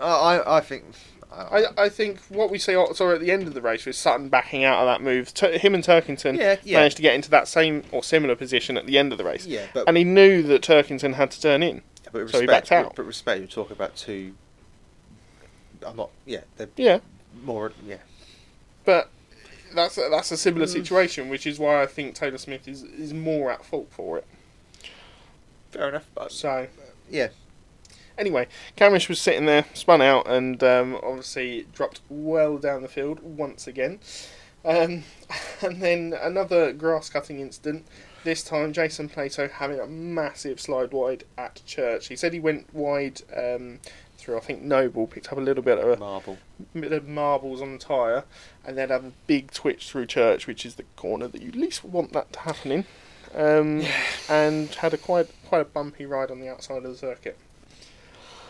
I 0.01 0.07
I, 0.38 0.57
I 0.57 0.61
think 0.61 0.84
I, 1.33 1.64
I 1.85 1.89
think 1.89 2.20
what 2.28 2.51
we 2.51 2.59
see 2.59 2.74
saw 2.95 3.12
at 3.12 3.20
the 3.20 3.30
end 3.33 3.47
of 3.49 3.55
the 3.55 3.62
race 3.62 3.87
was 3.87 3.97
Sutton 3.97 4.28
backing 4.28 4.64
out 4.64 4.78
of 4.80 4.87
that 4.87 5.03
move. 5.03 5.33
Tur 5.33 5.57
him 5.59 5.74
and 5.74 5.83
Turkington 5.83 6.37
Yeah, 6.39 6.57
yeah. 6.62 6.78
managed 6.78 6.97
to 6.97 7.03
get 7.03 7.14
into 7.14 7.30
that 7.30 7.49
same 7.49 7.85
or 7.91 8.03
similar 8.03 8.37
position 8.37 8.76
at 8.76 8.87
the 8.87 8.99
end 8.99 9.12
of 9.12 9.18
the 9.18 9.24
race. 9.24 9.47
yeah, 9.47 9.66
but 9.72 9.89
And 9.89 9.97
he 9.97 10.05
knew 10.05 10.43
that 10.45 10.61
Turkington 10.62 11.14
had 11.14 11.30
to 11.30 11.41
turn 11.41 11.62
in. 11.62 11.83
but 12.12 12.20
respect, 12.20 12.33
so 12.33 12.41
he 12.43 12.47
backed 12.47 12.70
out. 12.72 12.95
But 12.95 13.07
respect, 13.07 13.39
you're 13.41 13.49
talking 13.49 13.72
about 13.76 13.97
two. 13.97 14.35
I'm 15.87 15.97
not. 15.97 16.11
Yeah, 16.26 16.41
they're 16.57 16.68
Yeah, 16.76 16.99
more. 17.43 17.72
Yeah, 17.87 17.97
but 18.85 19.09
that's 19.74 19.97
a, 19.99 20.09
that's 20.11 20.30
a 20.30 20.37
similar 20.37 20.66
Mm. 20.66 20.72
situation, 20.72 21.28
which 21.28 21.47
is 21.47 21.59
why 21.59 21.83
I 21.83 21.87
think 21.87 22.14
Taylor 22.14 22.39
Smith 22.39 22.68
is, 22.68 22.83
is 22.83 23.12
more 23.14 23.51
at 23.51 23.64
fault 23.64 23.89
for 23.91 24.18
it. 24.18 24.26
fair 25.70 25.89
enough. 25.89 26.07
But 26.14 26.30
So 26.30 26.68
yeah, 27.11 27.28
anyway, 28.18 28.48
Cammish 28.76 29.08
was 29.08 29.20
sitting 29.20 29.46
there, 29.46 29.64
spun 29.74 30.02
out, 30.02 30.28
and 30.28 30.62
um, 30.62 30.98
obviously 31.02 31.66
dropped 31.72 32.00
well 32.08 32.58
down 32.58 32.82
the 32.82 32.88
field 32.88 33.20
once 33.20 33.66
again. 33.66 34.00
Um, 34.64 35.04
and 35.62 35.82
then 35.82 36.14
another 36.20 36.72
grass 36.72 37.08
cutting 37.08 37.40
incident. 37.40 37.86
This 38.24 38.44
time, 38.44 38.72
Jason 38.72 39.08
Plato 39.08 39.48
having 39.48 39.80
a 39.80 39.86
massive 39.86 40.60
slide 40.60 40.92
wide 40.92 41.24
at 41.36 41.60
Church. 41.66 42.06
He 42.06 42.14
said 42.14 42.32
he 42.32 42.38
went 42.38 42.72
wide 42.72 43.22
um, 43.36 43.80
through, 44.16 44.36
I 44.36 44.40
think, 44.40 44.62
Noble, 44.62 45.08
picked 45.08 45.32
up 45.32 45.38
a 45.38 45.40
little 45.40 45.62
bit 45.62 45.78
of 45.78 45.88
a 45.88 45.96
marble. 45.96 46.38
bit 46.72 46.92
of 46.92 47.08
marbles 47.08 47.60
on 47.60 47.72
the 47.72 47.78
tyre, 47.78 48.24
and 48.64 48.78
then 48.78 48.90
have 48.90 49.04
a 49.04 49.12
big 49.26 49.50
twitch 49.50 49.90
through 49.90 50.06
Church, 50.06 50.46
which 50.46 50.64
is 50.64 50.76
the 50.76 50.84
corner 50.94 51.26
that 51.26 51.42
you 51.42 51.50
least 51.50 51.84
want 51.84 52.12
that 52.12 52.32
to 52.34 52.40
happen 52.40 52.70
in. 52.70 52.84
Um, 53.34 53.82
and 54.28 54.68
had 54.68 54.92
a 54.94 54.98
quite 54.98 55.28
quite 55.48 55.62
a 55.62 55.64
bumpy 55.64 56.04
ride 56.06 56.30
on 56.30 56.38
the 56.38 56.48
outside 56.48 56.84
of 56.84 56.84
the 56.84 56.96
circuit. 56.96 57.38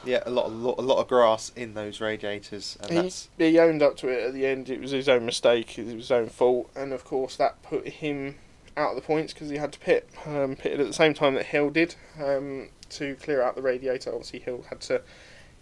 Yeah, 0.05 0.23
a 0.27 0.31
lot, 0.31 0.47
a 0.47 0.49
lot, 0.49 0.79
a 0.79 0.83
lot 0.83 0.99
of 0.99 1.09
grass 1.09 1.53
in 1.55 1.75
those 1.75 2.01
radiators, 2.01 2.77
and 2.83 2.91
He, 2.91 2.97
that's 2.97 3.29
he 3.39 3.59
owned 3.59 3.83
up 3.83 3.97
to 3.99 4.09
it 4.09 4.27
at 4.27 4.35
the 4.35 4.47
end. 4.47 4.69
It 4.69 4.81
was 4.81 4.91
his 4.91 5.09
own 5.09 5.25
mistake. 5.27 5.79
It 5.79 5.85
was 5.87 5.95
his 5.95 6.11
own 6.11 6.29
fault, 6.29 6.71
and 6.75 6.93
of 6.93 7.05
course 7.05 7.37
that 7.37 7.63
put 7.63 7.87
him 7.89 8.37
out 8.77 8.91
of 8.91 8.97
the 8.97 9.03
points 9.03 9.33
because 9.33 9.51
he 9.51 9.57
had 9.59 9.73
to 9.73 9.79
pit. 9.79 10.09
Um, 10.27 10.57
pitted 10.57 10.81
at 10.81 10.87
the 10.87 10.93
same 10.93 11.15
time 11.15 11.35
that 11.35 11.47
Hill 11.47 11.71
did 11.71 11.95
um, 12.23 12.71
to 12.91 13.15
clear 13.17 13.43
out 13.43 13.55
the 13.55 13.63
radiator. 13.63 14.11
Obviously, 14.11 14.41
Hill 14.41 14.65
had 14.71 14.81
to 14.83 15.03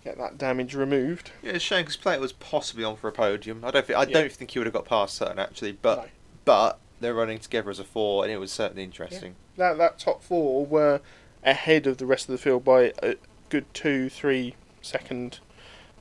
get 0.05 0.17
that 0.17 0.39
damage 0.39 0.75
removed. 0.75 1.31
yeah, 1.43 1.51
it's 1.51 1.59
a 1.59 1.61
shame 1.61 1.83
because 1.83 1.97
Plato 1.99 2.21
was 2.23 2.33
possibly 2.33 2.85
on 2.85 2.97
for 2.97 3.09
a 3.09 3.13
podium. 3.13 3.63
I 3.65 3.71
don't 3.71 3.87
think 3.87 3.99
I 3.99 4.05
Yeah. 4.05 4.21
don't 4.21 4.33
think 4.33 4.53
he 4.53 4.59
would 4.59 4.67
have 4.67 4.73
got 4.75 4.87
past 4.87 5.17
Sutton 5.17 5.39
actually, 5.39 5.73
but 5.73 5.99
No. 5.99 6.05
but 6.47 6.79
they're 7.01 7.13
running 7.15 7.39
together 7.41 7.69
as 7.71 7.79
a 7.79 7.85
four, 7.85 8.25
and 8.25 8.33
it 8.33 8.39
was 8.39 8.51
certainly 8.53 8.85
interesting. 8.85 9.35
that 9.59 9.77
that 9.77 9.99
top 9.99 10.23
four 10.23 10.65
were 10.65 11.01
ahead 11.45 11.87
of 11.87 11.99
the 11.99 12.07
rest 12.07 12.29
of 12.29 12.33
the 12.33 12.39
field 12.39 12.65
by 12.65 12.93
a 13.03 13.17
good 13.51 13.73
two, 13.75 14.09
three 14.09 14.55
second 14.81 15.41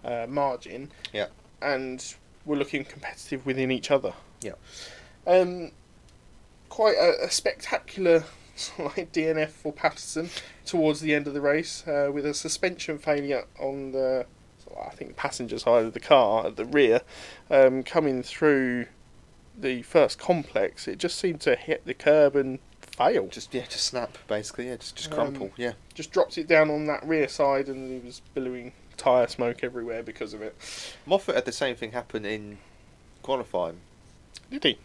uh, 0.04 0.26
margin. 0.30 0.91
Yeah. 1.12 1.28
And 1.62 2.16
we're 2.45 2.56
looking 2.56 2.86
competitive 2.86 3.45
within 3.45 3.72
each 3.72 3.91
other. 3.91 4.14
Yeah. 4.41 4.54
Um, 5.28 5.72
quite 6.70 6.95
a, 6.95 7.26
a 7.26 7.30
spectacular 7.30 8.24
like 8.80 9.12
DNF 9.12 9.50
for 9.50 9.74
Patterson 9.74 10.30
towards 10.66 11.02
the 11.02 11.14
end 11.14 11.28
of 11.28 11.34
the 11.34 11.41
race 11.41 11.86
uh, 11.88 12.10
with 12.14 12.26
a 12.26 12.34
suspension 12.34 12.97
failure 12.97 13.45
on 13.60 13.91
the 13.91 14.26
I 14.80 14.89
think 14.91 15.16
passenger 15.16 15.58
side 15.58 15.86
of 15.86 15.93
the 15.93 16.00
car 16.00 16.47
at 16.47 16.56
the 16.56 16.66
rear 16.66 17.02
um, 17.50 17.84
coming 17.84 18.22
through 18.22 18.86
the 19.58 19.82
first 19.82 20.20
complex 20.20 20.88
it 20.88 21.00
just 21.00 21.18
seemed 21.18 21.41
to 21.41 21.56
hit 21.56 21.86
the 21.86 21.93
curb 21.93 22.36
and 22.36 22.60
fail 23.00 23.28
Just 23.28 23.54
yeah, 23.54 23.64
just 23.66 23.86
snap 23.88 24.18
basically. 24.28 24.68
Yeah, 24.68 24.76
just 24.76 24.95
just 24.95 25.10
Um, 25.12 25.16
crumple. 25.16 25.52
yeah, 25.58 25.74
just 25.95 26.12
dropped 26.12 26.38
it 26.38 26.47
down 26.47 26.70
on 26.70 26.86
that 26.88 27.04
rear 27.04 27.28
side 27.28 27.68
and 27.68 27.89
he 27.91 28.06
was 28.06 28.22
billowing 28.34 28.74
tyre 28.97 29.28
smoke 29.28 29.64
everywhere 29.64 30.04
because 30.04 30.34
of 30.34 30.41
it. 30.41 30.56
Moffat 31.06 31.34
had 31.36 31.45
the 31.45 31.52
same 31.52 31.76
thing 31.76 31.91
happen 31.93 32.26
in 32.26 32.58
qualifying. 33.24 33.80
Did 34.52 34.64
he? 34.64 34.78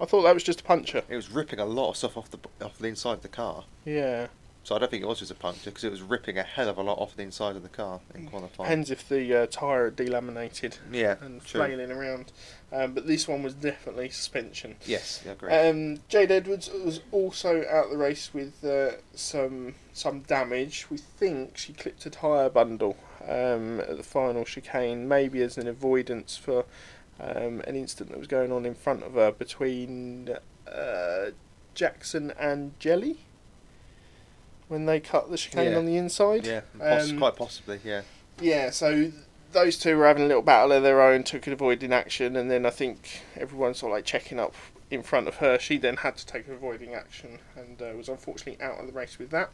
I 0.00 0.04
thought 0.06 0.22
that 0.22 0.34
was 0.34 0.42
just 0.42 0.60
a 0.60 0.64
puncture. 0.64 1.02
It 1.08 1.16
was 1.16 1.30
ripping 1.30 1.58
a 1.60 1.64
lot 1.64 1.90
of 1.90 1.96
stuff 1.96 2.16
off 2.16 2.30
the 2.30 2.38
off 2.62 2.78
the 2.78 2.88
inside 2.88 3.14
of 3.14 3.22
the 3.22 3.28
car. 3.28 3.64
Yeah. 3.84 4.28
So 4.64 4.74
I 4.74 4.78
don't 4.78 4.90
think 4.90 5.02
it 5.02 5.06
was 5.06 5.18
just 5.18 5.30
a 5.30 5.34
puncture 5.34 5.70
because 5.70 5.84
it 5.84 5.90
was 5.90 6.00
ripping 6.00 6.38
a 6.38 6.42
hell 6.42 6.70
of 6.70 6.78
a 6.78 6.82
lot 6.82 6.98
off 6.98 7.14
the 7.14 7.22
inside 7.22 7.54
of 7.54 7.62
the 7.62 7.68
car 7.68 8.00
in 8.14 8.26
qualifying. 8.26 8.66
Depends 8.66 8.90
if 8.90 9.06
the 9.06 9.42
uh, 9.42 9.46
tyre 9.46 9.84
had 9.84 9.96
delaminated 9.96 10.78
yeah, 10.90 11.16
and 11.20 11.44
true. 11.44 11.60
flailing 11.60 11.92
around. 11.92 12.32
Um, 12.72 12.94
but 12.94 13.06
this 13.06 13.28
one 13.28 13.42
was 13.42 13.52
definitely 13.52 14.08
suspension. 14.08 14.76
Yes, 14.86 15.22
I 15.28 15.32
agree. 15.32 15.52
Um, 15.52 16.00
Jade 16.08 16.32
Edwards 16.32 16.70
was 16.82 17.02
also 17.12 17.62
out 17.68 17.90
the 17.90 17.98
race 17.98 18.32
with 18.32 18.64
uh, 18.64 18.92
some 19.14 19.74
some 19.92 20.20
damage. 20.20 20.86
We 20.90 20.96
think 20.96 21.58
she 21.58 21.74
clipped 21.74 22.06
a 22.06 22.10
tyre 22.10 22.48
bundle 22.48 22.96
um, 23.22 23.80
at 23.80 23.98
the 23.98 24.02
final 24.02 24.46
chicane, 24.46 25.06
maybe 25.06 25.42
as 25.42 25.58
an 25.58 25.68
avoidance 25.68 26.38
for 26.38 26.64
um, 27.20 27.60
an 27.66 27.76
incident 27.76 28.12
that 28.12 28.18
was 28.18 28.28
going 28.28 28.50
on 28.50 28.64
in 28.64 28.74
front 28.74 29.02
of 29.02 29.12
her 29.12 29.30
between 29.30 30.30
uh, 30.66 31.26
Jackson 31.74 32.32
and 32.38 32.78
Jelley 32.78 33.18
when 34.68 34.86
they 34.86 35.00
cut 35.00 35.30
the 35.30 35.36
chicane 35.36 35.72
Yeah. 35.72 35.78
on 35.78 35.86
the 35.86 35.96
inside. 35.96 36.46
yeah, 36.46 36.62
poss- 36.78 37.10
um, 37.10 37.18
quite 37.18 37.36
possibly. 37.36 37.80
Yeah, 37.84 38.02
Yeah, 38.40 38.70
so 38.70 39.12
those 39.52 39.78
two 39.78 39.96
were 39.96 40.06
having 40.06 40.24
a 40.24 40.26
little 40.26 40.42
battle 40.42 40.72
of 40.72 40.82
their 40.82 41.00
own, 41.00 41.22
took 41.22 41.46
an 41.46 41.52
avoiding 41.52 41.92
action, 41.92 42.34
and 42.36 42.50
then 42.50 42.66
I 42.66 42.70
think 42.70 43.22
everyone 43.36 43.74
sort 43.74 43.92
of 43.92 43.96
like 43.98 44.04
checking 44.04 44.40
up 44.40 44.54
in 44.90 45.02
front 45.02 45.28
of 45.28 45.36
her. 45.36 45.58
She 45.58 45.78
then 45.78 45.98
had 45.98 46.16
to 46.16 46.26
take 46.26 46.46
an 46.48 46.54
avoiding 46.54 46.94
action 46.94 47.38
and 47.56 47.80
uh, 47.80 47.92
was 47.96 48.08
unfortunately 48.08 48.64
out 48.64 48.78
of 48.80 48.86
the 48.86 48.92
race 48.92 49.18
with 49.18 49.30
that. 49.30 49.50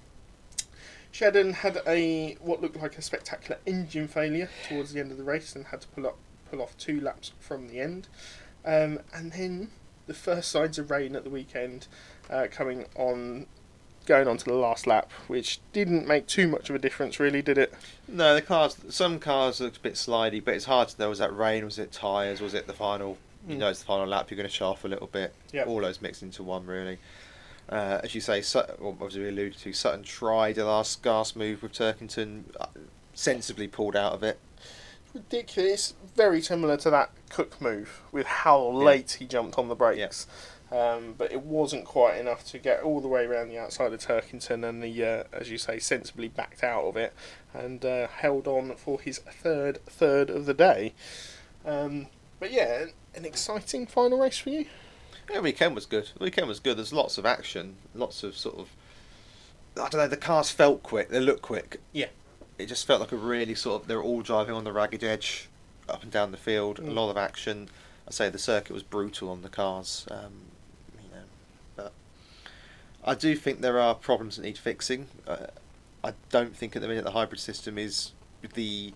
Shedden 1.12 1.54
had 1.54 1.80
a 1.86 2.34
what 2.40 2.60
looked 2.60 2.76
like 2.80 2.96
a 2.96 3.02
spectacular 3.02 3.58
engine 3.66 4.06
failure 4.06 4.48
towards 4.68 4.92
the 4.92 5.00
end 5.00 5.10
of 5.10 5.18
the 5.18 5.24
race 5.24 5.56
and 5.56 5.66
had 5.66 5.80
to 5.80 5.88
pull 5.88 6.06
up 6.06 6.16
pull 6.50 6.62
off 6.62 6.76
two 6.78 7.00
laps 7.00 7.32
from 7.40 7.68
the 7.68 7.80
end. 7.80 8.06
Um, 8.64 9.00
and 9.12 9.32
then 9.32 9.70
the 10.06 10.14
first 10.14 10.50
signs 10.50 10.78
of 10.78 10.90
rain 10.90 11.16
at 11.16 11.24
the 11.24 11.30
weekend 11.30 11.86
uh, 12.28 12.46
coming 12.50 12.86
on 12.94 13.46
going 14.10 14.28
on 14.28 14.36
to 14.36 14.44
the 14.44 14.54
last 14.54 14.86
lap, 14.86 15.10
which 15.28 15.60
didn't 15.72 16.06
make 16.06 16.26
too 16.26 16.48
much 16.48 16.68
of 16.68 16.74
a 16.76 16.78
difference 16.78 17.18
really, 17.20 17.40
did 17.42 17.56
it? 17.56 17.72
no, 18.08 18.34
the 18.34 18.42
cars. 18.42 18.76
Some 18.90 19.18
cars 19.20 19.60
looked 19.60 19.76
a 19.78 19.80
bit 19.80 19.94
slidey, 19.94 20.44
but 20.44 20.54
it's 20.54 20.64
hard 20.64 20.88
to 20.88 21.00
know. 21.00 21.08
Was 21.08 21.18
that 21.20 21.34
rain? 21.34 21.64
Was 21.64 21.78
it 21.78 21.92
tyres? 21.92 22.40
Was 22.40 22.52
it 22.54 22.66
the 22.66 22.72
final? 22.72 23.16
You 23.48 23.54
Mm. 23.54 23.58
know, 23.60 23.68
it's 23.68 23.78
the 23.80 23.86
final 23.86 24.06
lap. 24.06 24.30
You're 24.30 24.36
going 24.36 24.48
to 24.48 24.54
show 24.54 24.68
off 24.68 24.84
a 24.84 24.88
little 24.88 25.06
bit. 25.06 25.32
Yep. 25.52 25.66
All 25.68 25.80
those 25.80 26.02
mixed 26.02 26.22
into 26.22 26.42
one, 26.42 26.66
really. 26.66 26.98
Uh, 27.70 28.00
as 28.02 28.14
you 28.16 28.20
say, 28.20 28.42
Sutton, 28.42 28.74
well, 28.80 28.96
as 29.06 29.16
we 29.16 29.28
alluded 29.28 29.56
to, 29.58 29.72
Sutton 29.72 30.02
tried 30.02 30.58
a 30.58 30.64
last 30.66 31.02
gas 31.02 31.36
move 31.36 31.62
with 31.62 31.72
Turkington, 31.72 32.42
uh, 32.60 32.66
sensibly 33.14 33.68
pulled 33.68 33.94
out 33.96 34.12
of 34.12 34.22
it. 34.24 34.38
ridiculous. 35.14 35.94
Very 36.16 36.40
similar 36.42 36.76
to 36.78 36.90
that 36.90 37.10
Cook 37.30 37.60
move 37.60 38.02
with 38.12 38.26
how 38.26 38.60
late 38.68 39.12
he 39.20 39.26
jumped 39.26 39.56
on 39.58 39.68
the 39.68 39.74
brakes. 39.74 40.26
Um, 40.72 41.14
but 41.18 41.32
it 41.32 41.42
wasn't 41.42 41.84
quite 41.84 42.16
enough 42.18 42.44
to 42.46 42.58
get 42.58 42.82
all 42.82 43.00
the 43.00 43.08
way 43.08 43.24
around 43.24 43.48
the 43.48 43.58
outside 43.58 43.92
of 43.92 43.98
Turkington, 44.00 44.66
and 44.68 44.80
the, 44.82 45.04
uh, 45.04 45.24
as 45.32 45.50
you 45.50 45.58
say, 45.58 45.80
sensibly 45.80 46.28
backed 46.28 46.62
out 46.62 46.84
of 46.84 46.96
it 46.96 47.12
and 47.52 47.84
uh, 47.84 48.06
held 48.06 48.46
on 48.46 48.76
for 48.76 49.00
his 49.00 49.18
third 49.18 49.84
third 49.86 50.30
of 50.30 50.46
the 50.46 50.54
day. 50.54 50.92
Um, 51.66 52.06
but 52.38 52.52
yeah, 52.52 52.86
an 53.16 53.24
exciting 53.24 53.86
final 53.86 54.20
race 54.20 54.38
for 54.38 54.50
you. 54.50 54.66
Yeah, 55.28 55.40
weekend 55.40 55.74
was 55.74 55.86
good. 55.86 56.10
Weekend 56.20 56.46
was 56.46 56.60
good. 56.60 56.76
There's 56.78 56.92
lots 56.92 57.18
of 57.18 57.26
action, 57.26 57.76
lots 57.94 58.22
of 58.22 58.36
sort 58.36 58.58
of. 58.58 58.68
I 59.76 59.88
don't 59.88 59.94
know. 59.94 60.08
The 60.08 60.16
cars 60.16 60.50
felt 60.50 60.82
quick. 60.82 61.08
They 61.10 61.20
looked 61.20 61.42
quick. 61.42 61.80
Yeah. 61.92 62.06
It 62.58 62.66
just 62.66 62.86
felt 62.86 63.00
like 63.00 63.12
a 63.12 63.16
really 63.16 63.54
sort 63.54 63.82
of. 63.82 63.88
They're 63.88 64.02
all 64.02 64.22
driving 64.22 64.54
on 64.54 64.64
the 64.64 64.72
ragged 64.72 65.02
edge, 65.02 65.48
up 65.88 66.02
and 66.02 66.12
down 66.12 66.30
the 66.30 66.36
field. 66.36 66.78
A 66.78 66.82
Mm. 66.82 66.94
lot 66.94 67.10
of 67.10 67.16
action. 67.16 67.68
I 68.06 68.10
say 68.12 68.28
the 68.28 68.38
circuit 68.38 68.72
was 68.74 68.82
brutal 68.82 69.30
on 69.30 69.42
the 69.42 69.48
cars. 69.48 70.06
Um, 70.10 70.32
you 70.32 70.36
know, 70.36 70.38
but 70.38 70.59
I 73.04 73.14
do 73.14 73.34
think 73.34 73.60
there 73.60 73.78
are 73.78 73.94
problems 73.94 74.36
that 74.36 74.42
need 74.42 74.58
fixing. 74.58 75.06
Uh, 75.26 75.46
I 76.04 76.12
don't 76.30 76.54
think 76.56 76.76
at 76.76 76.82
the 76.82 76.88
minute 76.88 77.04
the 77.04 77.10
hybrid 77.12 77.40
system 77.40 77.78
is 77.78 78.12
the. 78.54 78.92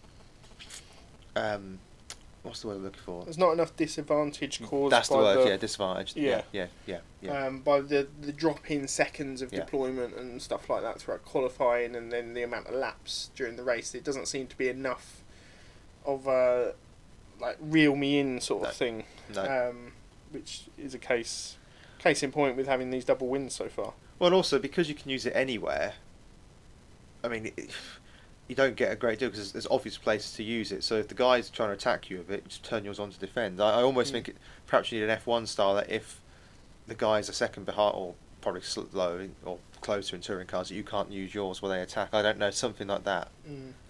Um, 1.36 1.78
what's 2.42 2.60
the 2.60 2.68
word 2.68 2.76
I'm 2.76 2.84
looking 2.84 3.00
for? 3.04 3.24
There's 3.24 3.38
not 3.38 3.52
enough 3.52 3.74
disadvantage 3.76 4.62
caused 4.62 4.92
That's 4.92 5.08
the 5.08 5.14
by 5.16 5.20
word. 5.22 5.46
the, 5.46 5.50
yeah, 5.50 5.56
disadvantage. 5.56 6.14
Yeah. 6.16 6.42
Yeah, 6.52 6.66
yeah, 6.86 6.98
yeah. 7.22 7.32
yeah. 7.32 7.46
um, 7.46 7.60
by 7.60 7.80
the 7.80 8.06
the 8.20 8.32
drop 8.32 8.70
in 8.70 8.86
seconds 8.88 9.42
of 9.42 9.52
Yeah. 9.52 9.60
deployment 9.60 10.14
and 10.16 10.40
stuff 10.40 10.68
like 10.70 10.82
that 10.82 11.00
throughout 11.00 11.24
qualifying, 11.24 11.94
and 11.96 12.12
then 12.12 12.34
the 12.34 12.42
amount 12.42 12.66
of 12.68 12.74
laps 12.74 13.30
during 13.34 13.56
the 13.56 13.64
race. 13.64 13.94
It 13.94 14.04
doesn't 14.04 14.28
seem 14.28 14.46
to 14.48 14.56
be 14.56 14.68
enough 14.68 15.22
of 16.04 16.26
a 16.26 16.74
like 17.40 17.56
reel 17.60 17.96
me 17.96 18.18
in 18.18 18.40
sort 18.40 18.62
of 18.62 18.68
No. 18.68 18.72
thing, 18.74 19.04
no. 19.34 19.70
um, 19.70 19.92
which 20.30 20.64
is 20.78 20.94
a 20.94 20.98
case 20.98 21.56
case 22.04 22.22
in 22.22 22.30
point 22.30 22.56
with 22.56 22.66
having 22.68 22.90
these 22.90 23.04
double 23.04 23.26
wins 23.28 23.54
so 23.54 23.68
far. 23.68 23.94
Well, 24.18 24.28
and 24.28 24.34
also 24.34 24.58
because 24.58 24.88
you 24.88 24.94
can 24.94 25.10
use 25.10 25.24
it 25.26 25.32
anywhere. 25.34 25.94
I 27.24 27.28
mean, 27.28 27.46
it, 27.56 27.70
you 28.48 28.54
don't 28.54 28.76
get 28.76 28.92
a 28.92 28.96
great 28.96 29.18
deal 29.18 29.28
because 29.30 29.38
there's, 29.40 29.52
there's 29.52 29.66
obvious 29.74 29.96
places 29.96 30.32
to 30.34 30.42
use 30.44 30.70
it. 30.70 30.84
So 30.84 30.96
if 30.96 31.08
the 31.08 31.14
guy's 31.14 31.48
trying 31.50 31.70
to 31.70 31.74
attack 31.74 32.10
you 32.10 32.18
with 32.18 32.30
it, 32.30 32.46
just 32.46 32.62
turn 32.62 32.84
yours 32.84 32.98
on 33.00 33.10
to 33.10 33.18
defend. 33.18 33.60
I, 33.60 33.80
I 33.80 33.82
almost 33.82 34.10
Mm. 34.10 34.12
think 34.12 34.28
it, 34.28 34.36
perhaps 34.66 34.92
you 34.92 35.00
need 35.00 35.08
an 35.08 35.18
F1 35.18 35.48
style 35.48 35.74
that 35.76 35.90
if 35.90 36.20
the 36.86 36.94
guy's 36.94 37.28
a 37.30 37.32
second 37.32 37.64
behind 37.64 37.94
or 37.96 38.14
probably 38.42 38.60
slow 38.60 39.26
or 39.46 39.58
closer 39.80 40.14
in 40.14 40.20
touring 40.20 40.46
cars, 40.46 40.68
that 40.68 40.74
you 40.74 40.84
can't 40.84 41.10
use 41.10 41.34
yours 41.34 41.62
while 41.62 41.72
they 41.72 41.80
attack. 41.80 42.10
I 42.12 42.20
don't 42.20 42.36
know 42.38 42.50
something 42.50 42.86
like 42.88 43.04
that 43.04 43.28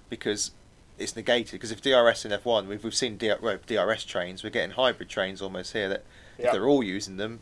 because 0.09 0.53
it's 0.97 1.17
negated 1.17 1.51
because 1.53 1.73
if 1.73 1.83
DRS 1.83 2.25
in 2.25 2.31
F1, 2.31 2.69
we've 2.69 2.85
we've 2.85 2.95
seen 2.95 3.17
DRS 3.19 4.05
trains, 4.05 4.45
we're 4.45 4.51
getting 4.51 4.71
hybrid 4.77 5.09
trains 5.09 5.43
almost 5.43 5.73
here 5.73 5.89
that 5.89 6.05
Yeah. 6.39 6.47
if 6.47 6.53
they're 6.53 6.69
all 6.69 6.85
using 6.85 7.17
them, 7.17 7.41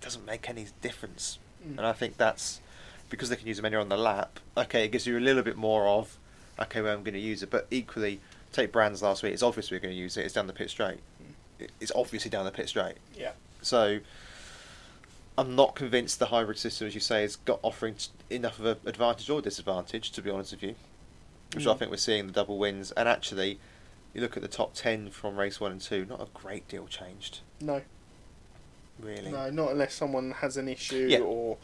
doesn't 0.00 0.24
make 0.24 0.48
any 0.48 0.66
difference. 0.80 1.38
Mm. 1.66 1.78
And 1.78 1.86
I 1.86 1.92
think 1.92 2.16
that's 2.16 2.60
because 3.08 3.28
they 3.28 3.36
can 3.36 3.46
use 3.46 3.56
them 3.56 3.66
anywhere 3.66 3.82
on 3.82 3.88
the 3.88 3.96
lap. 3.96 4.38
Okay, 4.56 4.84
it 4.84 4.88
gives 4.92 5.06
you 5.06 5.18
a 5.18 5.20
little 5.20 5.42
bit 5.42 5.56
more 5.56 5.86
of 5.88 6.16
okay, 6.60 6.80
well 6.82 6.94
I'm 6.94 7.02
going 7.02 7.14
to 7.14 7.20
use 7.20 7.42
it, 7.42 7.50
but 7.50 7.66
equally 7.70 8.20
take 8.52 8.70
Brands 8.72 9.02
last 9.02 9.22
week. 9.22 9.32
It's 9.32 9.42
obvious 9.42 9.70
we're 9.70 9.80
going 9.80 9.94
to 9.94 9.98
use 10.00 10.16
it. 10.16 10.24
It's 10.24 10.34
down 10.34 10.46
the 10.46 10.52
pit 10.52 10.68
straight. 10.70 10.98
It- 11.58 11.70
It's 11.80 11.92
obviously 11.94 12.30
down 12.30 12.44
the 12.44 12.50
pit 12.50 12.68
straight. 12.68 12.96
Yeah. 13.16 13.32
So 13.62 14.00
I'm 15.38 15.54
not 15.56 15.74
convinced 15.74 16.18
the 16.18 16.26
hybrid 16.26 16.58
system, 16.58 16.86
as 16.86 16.94
you 16.94 17.00
say, 17.00 17.22
has 17.22 17.36
got 17.36 17.60
offering 17.62 17.94
t- 17.94 18.08
enough 18.28 18.58
of 18.58 18.66
an 18.66 18.76
advantage 18.86 19.30
or 19.30 19.40
disadvantage. 19.40 20.10
To 20.12 20.22
be 20.22 20.30
honest 20.30 20.52
with 20.52 20.62
you, 20.62 20.74
which 21.54 21.66
I 21.66 21.70
Mm. 21.74 21.78
think 21.78 21.90
we're 21.90 21.96
seeing 21.96 22.26
the 22.26 22.32
double 22.32 22.58
wins, 22.58 22.90
and 22.92 23.08
actually, 23.08 23.58
you 24.12 24.20
look 24.20 24.36
at 24.36 24.42
the 24.42 24.48
top 24.48 24.74
ten 24.74 25.10
from 25.10 25.36
race 25.38 25.58
one 25.60 25.72
and 25.72 25.80
two, 25.80 26.04
not 26.04 26.20
a 26.20 26.26
great 26.34 26.68
deal 26.68 26.86
changed, 26.86 27.40
No. 27.60 27.82
Really. 29.00 29.30
No, 29.30 29.50
not 29.50 29.72
unless 29.72 29.94
someone 29.94 30.32
has 30.32 30.56
an 30.56 30.68
issue 30.68 31.06
Yeah. 31.10 31.20
or 31.20 31.56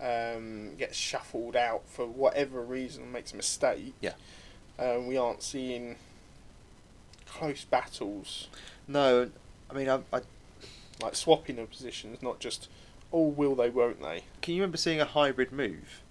um, 0.00 0.76
gets 0.76 0.96
shuffled 0.96 1.56
out 1.56 1.82
for 1.88 2.06
whatever 2.06 2.60
reason, 2.62 3.10
makes 3.12 3.32
a 3.32 3.36
mistake. 3.36 3.94
Yeah. 4.00 4.12
Um, 4.78 5.06
we 5.06 5.16
aren't 5.16 5.42
seeing 5.42 5.96
close 7.26 7.64
battles 7.64 8.48
No, 8.86 9.30
I 9.70 9.74
mean, 9.74 9.88
I, 9.88 10.00
I 10.12 10.20
like 11.02 11.14
swapping 11.16 11.58
of 11.58 11.70
positions, 11.70 12.22
not 12.22 12.40
just 12.40 12.68
oh 13.12 13.26
will 13.28 13.54
they, 13.54 13.70
won't 13.70 14.00
they? 14.02 14.22
can 14.42 14.54
you 14.54 14.60
remember 14.60 14.76
seeing 14.76 15.00
a 15.00 15.04
hybrid 15.06 15.50
move? 15.52 16.02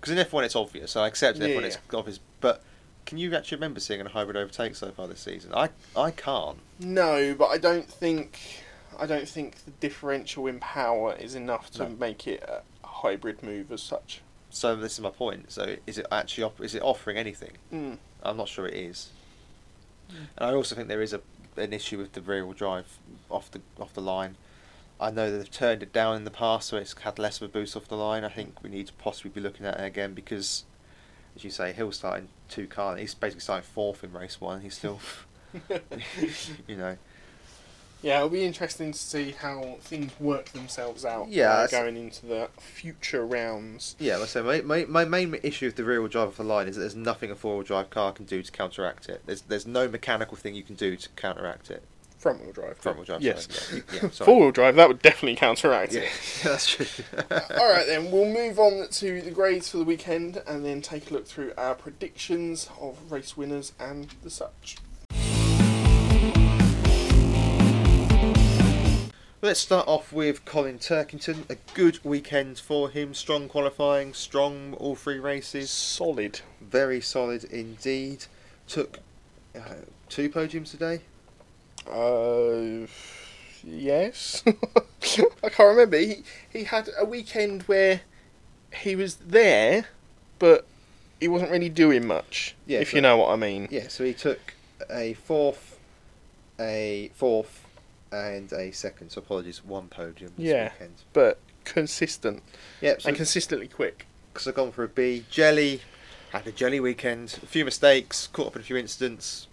Because 0.00 0.18
in 0.18 0.24
F1 0.26 0.44
it's 0.44 0.56
obvious. 0.56 0.96
I 0.96 1.06
accept 1.06 1.38
in 1.38 1.44
F1 1.50 1.60
Yeah. 1.60 1.66
it's 1.66 1.78
obvious, 1.92 2.20
but 2.40 2.62
can 3.06 3.18
you 3.18 3.34
actually 3.34 3.56
remember 3.56 3.80
seeing 3.80 4.00
a 4.00 4.08
hybrid 4.08 4.36
overtake 4.36 4.74
so 4.74 4.90
far 4.90 5.06
this 5.06 5.20
season? 5.20 5.52
I 5.54 5.68
I 5.96 6.10
can't. 6.10 6.58
No, 6.80 7.34
but 7.38 7.46
I 7.46 7.58
don't 7.58 7.86
think 7.88 8.38
I 8.98 9.06
don't 9.06 9.28
think 9.28 9.64
the 9.64 9.70
differential 9.72 10.46
in 10.46 10.60
power 10.60 11.14
is 11.14 11.34
enough 11.34 11.70
to 11.72 11.84
No. 11.84 11.88
make 11.90 12.26
it 12.26 12.42
a 12.42 12.62
hybrid 12.86 13.42
move 13.42 13.70
as 13.72 13.82
such. 13.82 14.20
So 14.50 14.76
this 14.76 14.94
is 14.94 15.00
my 15.00 15.10
point. 15.10 15.50
So 15.52 15.76
is 15.86 15.98
it 15.98 16.06
actually 16.12 16.44
op- 16.44 16.60
is 16.60 16.74
it 16.74 16.82
offering 16.82 17.16
anything? 17.16 17.52
Mm. 17.72 17.98
I'm 18.22 18.36
not 18.36 18.48
sure 18.48 18.66
it 18.66 18.74
is. 18.74 19.10
And 20.08 20.48
I 20.50 20.52
also 20.54 20.74
think 20.74 20.88
there 20.88 21.02
is 21.02 21.12
a 21.12 21.20
an 21.56 21.72
issue 21.72 21.98
with 21.98 22.12
the 22.12 22.20
rear 22.20 22.44
wheel 22.44 22.52
drive 22.52 22.98
off 23.30 23.50
the 23.50 23.60
off 23.80 23.92
the 23.94 24.02
line. 24.02 24.36
I 25.00 25.10
know 25.10 25.30
they've 25.36 25.50
turned 25.50 25.82
it 25.82 25.92
down 25.92 26.16
in 26.16 26.24
the 26.24 26.30
past, 26.30 26.68
so 26.68 26.76
it's 26.76 26.94
had 27.00 27.18
less 27.18 27.40
of 27.40 27.48
a 27.48 27.52
boost 27.52 27.76
off 27.76 27.88
the 27.88 27.96
line. 27.96 28.22
I 28.24 28.28
think 28.28 28.62
we 28.62 28.70
need 28.70 28.86
to 28.86 28.92
possibly 28.94 29.30
be 29.30 29.40
looking 29.40 29.66
at 29.66 29.78
it 29.80 29.84
again 29.84 30.14
because, 30.14 30.64
as 31.34 31.42
you 31.42 31.50
say, 31.50 31.72
Hill's 31.72 31.96
starting 31.96 32.28
two 32.48 32.68
car. 32.68 32.96
He's 32.96 33.12
basically 33.14 33.40
starting 33.40 33.64
fourth 33.68 34.04
in 34.04 34.12
race 34.12 34.40
one. 34.40 34.60
He's 34.60 34.74
still, 34.76 35.00
you 36.68 36.76
know, 36.76 36.96
Yeah, 38.04 38.18
it'll 38.18 38.28
be 38.28 38.44
interesting 38.44 38.92
to 38.92 38.98
see 38.98 39.30
how 39.32 39.76
things 39.80 40.12
work 40.20 40.50
themselves 40.50 41.06
out. 41.06 41.28
Yeah, 41.28 41.50
uh, 41.50 41.66
going 41.68 41.96
into 41.96 42.26
the 42.26 42.50
future 42.58 43.24
rounds. 43.24 43.96
yeah. 43.98 44.16
Like 44.16 44.24
I 44.24 44.26
say, 44.26 44.42
my, 44.42 44.60
my, 44.60 44.84
my 44.84 45.04
main 45.06 45.34
issue 45.42 45.64
with 45.66 45.76
the 45.76 45.84
rear 45.84 46.00
wheel 46.02 46.10
drive 46.10 46.28
off 46.28 46.36
the 46.36 46.44
line 46.44 46.68
is 46.68 46.76
that 46.76 46.80
there's 46.82 46.94
nothing 46.94 47.30
a 47.30 47.34
four 47.34 47.54
wheel 47.54 47.62
drive 47.62 47.88
car 47.88 48.12
can 48.12 48.26
do 48.26 48.42
to 48.42 48.52
counteract 48.52 49.08
it. 49.08 49.22
There's 49.24 49.40
there's 49.42 49.66
no 49.66 49.88
mechanical 49.88 50.36
thing 50.36 50.54
you 50.54 50.62
can 50.62 50.74
do 50.74 50.96
to 50.96 51.08
counteract 51.16 51.70
it. 51.70 51.82
Front 52.18 52.42
wheel 52.42 52.52
drive. 52.52 52.76
Front 52.76 52.98
wheel 52.98 53.06
drive. 53.06 53.22
Yes. 53.22 53.48
sorry, 53.50 53.82
yeah, 53.94 54.00
yeah. 54.02 54.08
Four 54.26 54.40
wheel 54.40 54.50
drive, 54.50 54.76
that 54.76 54.88
would 54.88 55.00
definitely 55.00 55.36
counteract 55.36 55.92
Yeah, 55.94 56.00
it. 56.02 56.10
that's 56.44 56.66
true. 56.66 56.86
All 57.30 57.70
right, 57.72 57.86
then 57.86 58.10
we'll 58.10 58.26
move 58.32 58.58
on 58.58 58.86
to 58.88 59.22
the 59.22 59.30
grades 59.30 59.70
for 59.70 59.78
the 59.78 59.84
weekend, 59.84 60.42
and 60.46 60.62
then 60.62 60.82
take 60.82 61.10
a 61.10 61.14
look 61.14 61.26
through 61.26 61.52
our 61.56 61.74
predictions 61.74 62.68
of 62.78 63.10
race 63.10 63.34
winners 63.36 63.72
and 63.80 64.08
the 64.22 64.28
such. 64.30 64.76
Let's 69.44 69.60
start 69.60 69.86
off 69.86 70.10
with 70.10 70.46
Colin 70.46 70.78
Turkington. 70.78 71.44
A 71.50 71.56
good 71.74 72.02
weekend 72.02 72.58
for 72.58 72.88
him. 72.88 73.12
Strong 73.12 73.48
qualifying, 73.48 74.14
strong 74.14 74.72
all 74.78 74.96
three 74.96 75.18
races. 75.18 75.68
Solid. 75.68 76.40
Very 76.62 77.02
solid 77.02 77.44
indeed. 77.44 78.24
Took 78.66 79.00
uh, 79.54 79.82
two 80.08 80.30
podiums 80.30 80.70
today. 80.70 81.02
Uh, 81.86 82.86
yes. 83.62 84.42
I 85.44 85.50
can't 85.50 85.76
remember. 85.76 85.98
He 85.98 86.22
he 86.50 86.64
had 86.64 86.88
a 86.98 87.04
weekend 87.04 87.64
where 87.64 88.00
he 88.72 88.96
was 88.96 89.16
there, 89.16 89.88
but 90.38 90.64
he 91.20 91.28
wasn't 91.28 91.50
really 91.50 91.68
doing 91.68 92.06
much. 92.06 92.54
Yeah, 92.66 92.78
if 92.78 92.92
so- 92.92 92.96
you 92.96 93.02
know 93.02 93.18
what 93.18 93.28
I 93.28 93.36
mean. 93.36 93.68
Yeah, 93.70 93.88
so 93.88 94.04
he 94.04 94.14
took 94.14 94.54
a 94.88 95.12
fourth, 95.12 95.78
a 96.58 97.10
fourth, 97.14 97.63
and 98.14 98.52
a 98.52 98.70
second. 98.72 99.10
So 99.10 99.20
apologies, 99.20 99.64
one 99.64 99.88
podium 99.88 100.32
this 100.36 100.46
Yeah. 100.46 100.72
weekend. 100.72 101.02
But 101.12 101.38
consistent 101.64 102.42
Yep, 102.80 103.02
so 103.02 103.08
and 103.08 103.16
consistently 103.16 103.68
quick. 103.68 104.06
because 104.32 104.46
I've 104.48 104.54
gone 104.54 104.72
for 104.72 104.84
a 104.84 104.88
B. 104.88 105.24
Jelley 105.30 105.80
had 106.32 106.46
a 106.46 106.52
jelly 106.52 106.80
weekend. 106.80 107.38
A 107.42 107.46
few 107.46 107.64
mistakes, 107.64 108.26
caught 108.26 108.48
up 108.48 108.56
in 108.56 108.62
a 108.62 108.64
few 108.64 108.76
incidents. 108.76 109.46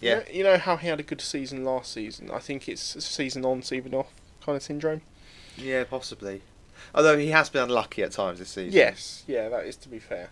You 0.00 0.08
Yeah, 0.08 0.14
know, 0.18 0.24
you 0.32 0.44
know 0.44 0.58
how 0.58 0.76
he 0.76 0.88
had 0.88 1.00
a 1.00 1.02
good 1.04 1.20
season 1.20 1.64
last 1.64 1.92
season. 1.92 2.30
I 2.30 2.38
think 2.40 2.68
it's 2.68 2.82
season 3.04 3.44
on, 3.44 3.62
season 3.62 3.94
off 3.94 4.08
kind 4.44 4.56
of 4.56 4.62
syndrome. 4.62 5.02
yeah, 5.56 5.84
possibly. 5.84 6.42
Although 6.94 7.16
he 7.18 7.28
has 7.28 7.48
been 7.48 7.62
unlucky 7.62 8.02
at 8.02 8.12
times 8.12 8.38
this 8.40 8.50
season. 8.50 8.72
Yes, 8.72 9.22
yeah, 9.28 9.48
that 9.48 9.64
is 9.66 9.76
to 9.76 9.88
be 9.88 9.98
fair. 10.00 10.30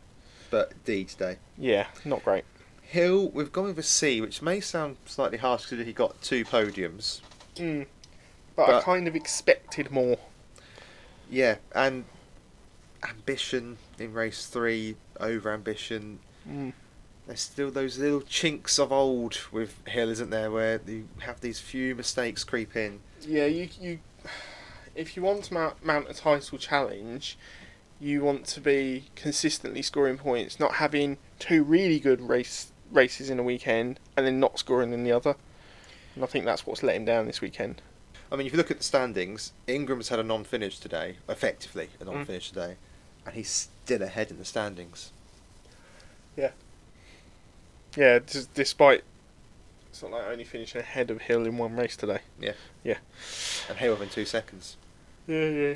But 0.51 0.73
D 0.85 1.05
today. 1.05 1.37
Yeah, 1.57 1.87
not 2.05 2.25
great. 2.25 2.45
Hill, 2.91 3.29
we've 3.29 3.53
gone 3.53 3.67
with 3.67 3.79
a 3.79 3.85
C, 3.85 4.21
which 4.21 4.43
may 4.43 4.59
sound 4.59 4.97
slightly 5.07 5.39
harsh 5.39 5.71
because 5.71 5.87
he 5.87 5.93
got 5.93 6.21
two 6.23 6.45
podiums. 6.45 7.21
Mm. 7.55 7.87
But, 8.57 8.69
I 8.69 8.81
kind 8.81 9.07
of 9.07 9.15
expected 9.15 9.93
more. 9.93 10.19
Yeah, 11.31 11.59
and 11.73 12.05
ambition 13.09 13.79
in 14.01 14.13
race 14.13 14.47
three, 14.47 14.97
over 15.21 15.53
ambition. 15.53 16.19
Mm. 16.49 16.73
There's 17.29 17.41
still 17.41 17.71
those 17.71 17.97
little 17.97 18.23
chinks 18.23 18.77
of 18.77 18.91
old 18.91 19.39
with 19.53 19.87
Hill, 19.87 20.09
isn't 20.09 20.31
there, 20.31 20.51
where 20.51 20.81
you 20.85 21.07
have 21.21 21.41
these 21.41 21.61
few 21.61 21.95
mistakes 21.95 22.43
creep 22.43 22.75
in. 22.75 22.99
Yeah, 23.21 23.47
you 23.47 23.69
you 23.81 24.01
if 24.97 25.17
you 25.17 25.23
want 25.23 25.45
to 25.45 25.55
mount, 25.55 25.85
mount 25.85 26.11
a 26.11 26.15
title 26.15 26.59
challenge, 26.59 27.39
you 28.01 28.25
want 28.25 28.47
to 28.47 28.61
be 28.61 29.05
consistently 29.15 29.83
scoring 29.83 30.19
points, 30.19 30.59
not 30.59 30.75
having 30.75 31.19
two 31.39 31.63
really 31.63 32.01
good 32.01 32.21
race 32.21 32.70
races 32.91 33.31
in 33.31 33.39
a 33.39 33.43
weekend 33.43 34.01
and 34.17 34.27
then 34.27 34.41
not 34.41 34.59
scoring 34.59 34.93
in 34.93 35.05
the 35.05 35.13
other. 35.13 35.37
And 36.15 36.25
I 36.25 36.27
think 36.27 36.45
that's 36.45 36.67
what's 36.67 36.83
let 36.83 36.97
him 36.97 37.05
down 37.05 37.27
this 37.27 37.41
weekend. 37.41 37.83
I 38.33 38.37
mean, 38.37 38.47
if 38.47 38.53
you 38.53 38.57
look 38.57 38.71
at 38.71 38.79
the 38.79 38.85
standings, 38.85 39.53
Ingram's 39.67 40.09
had 40.09 40.19
a 40.19 40.23
non-finish 40.23 40.79
today, 40.79 41.17
effectively 41.29 41.91
a 42.01 42.05
mm. 42.05 42.13
non-finish 42.13 42.49
today, 42.49 42.77
and 43.27 43.35
he's 43.35 43.51
still 43.51 44.03
ahead 44.03 44.31
in 44.31 44.39
the 44.39 44.45
standings. 44.45 45.13
Yeah, 46.37 46.51
Yeah, 47.97 48.21
d- 48.21 48.47
despite 48.55 49.03
it's 49.91 50.03
not 50.03 50.13
like 50.13 50.23
only 50.31 50.45
finishing 50.45 50.81
ahead 50.81 51.11
of 51.11 51.23
Hill 51.23 51.45
in 51.47 51.59
one 51.59 51.75
race 51.75 51.97
today. 51.97 52.21
Yeah. 52.41 52.53
Yeah. 52.85 52.99
And 53.69 53.77
Hill 53.79 53.95
within 53.95 54.09
two 54.09 54.25
seconds. 54.25 54.77
Yeah, 55.27 55.49
yeah. 55.49 55.75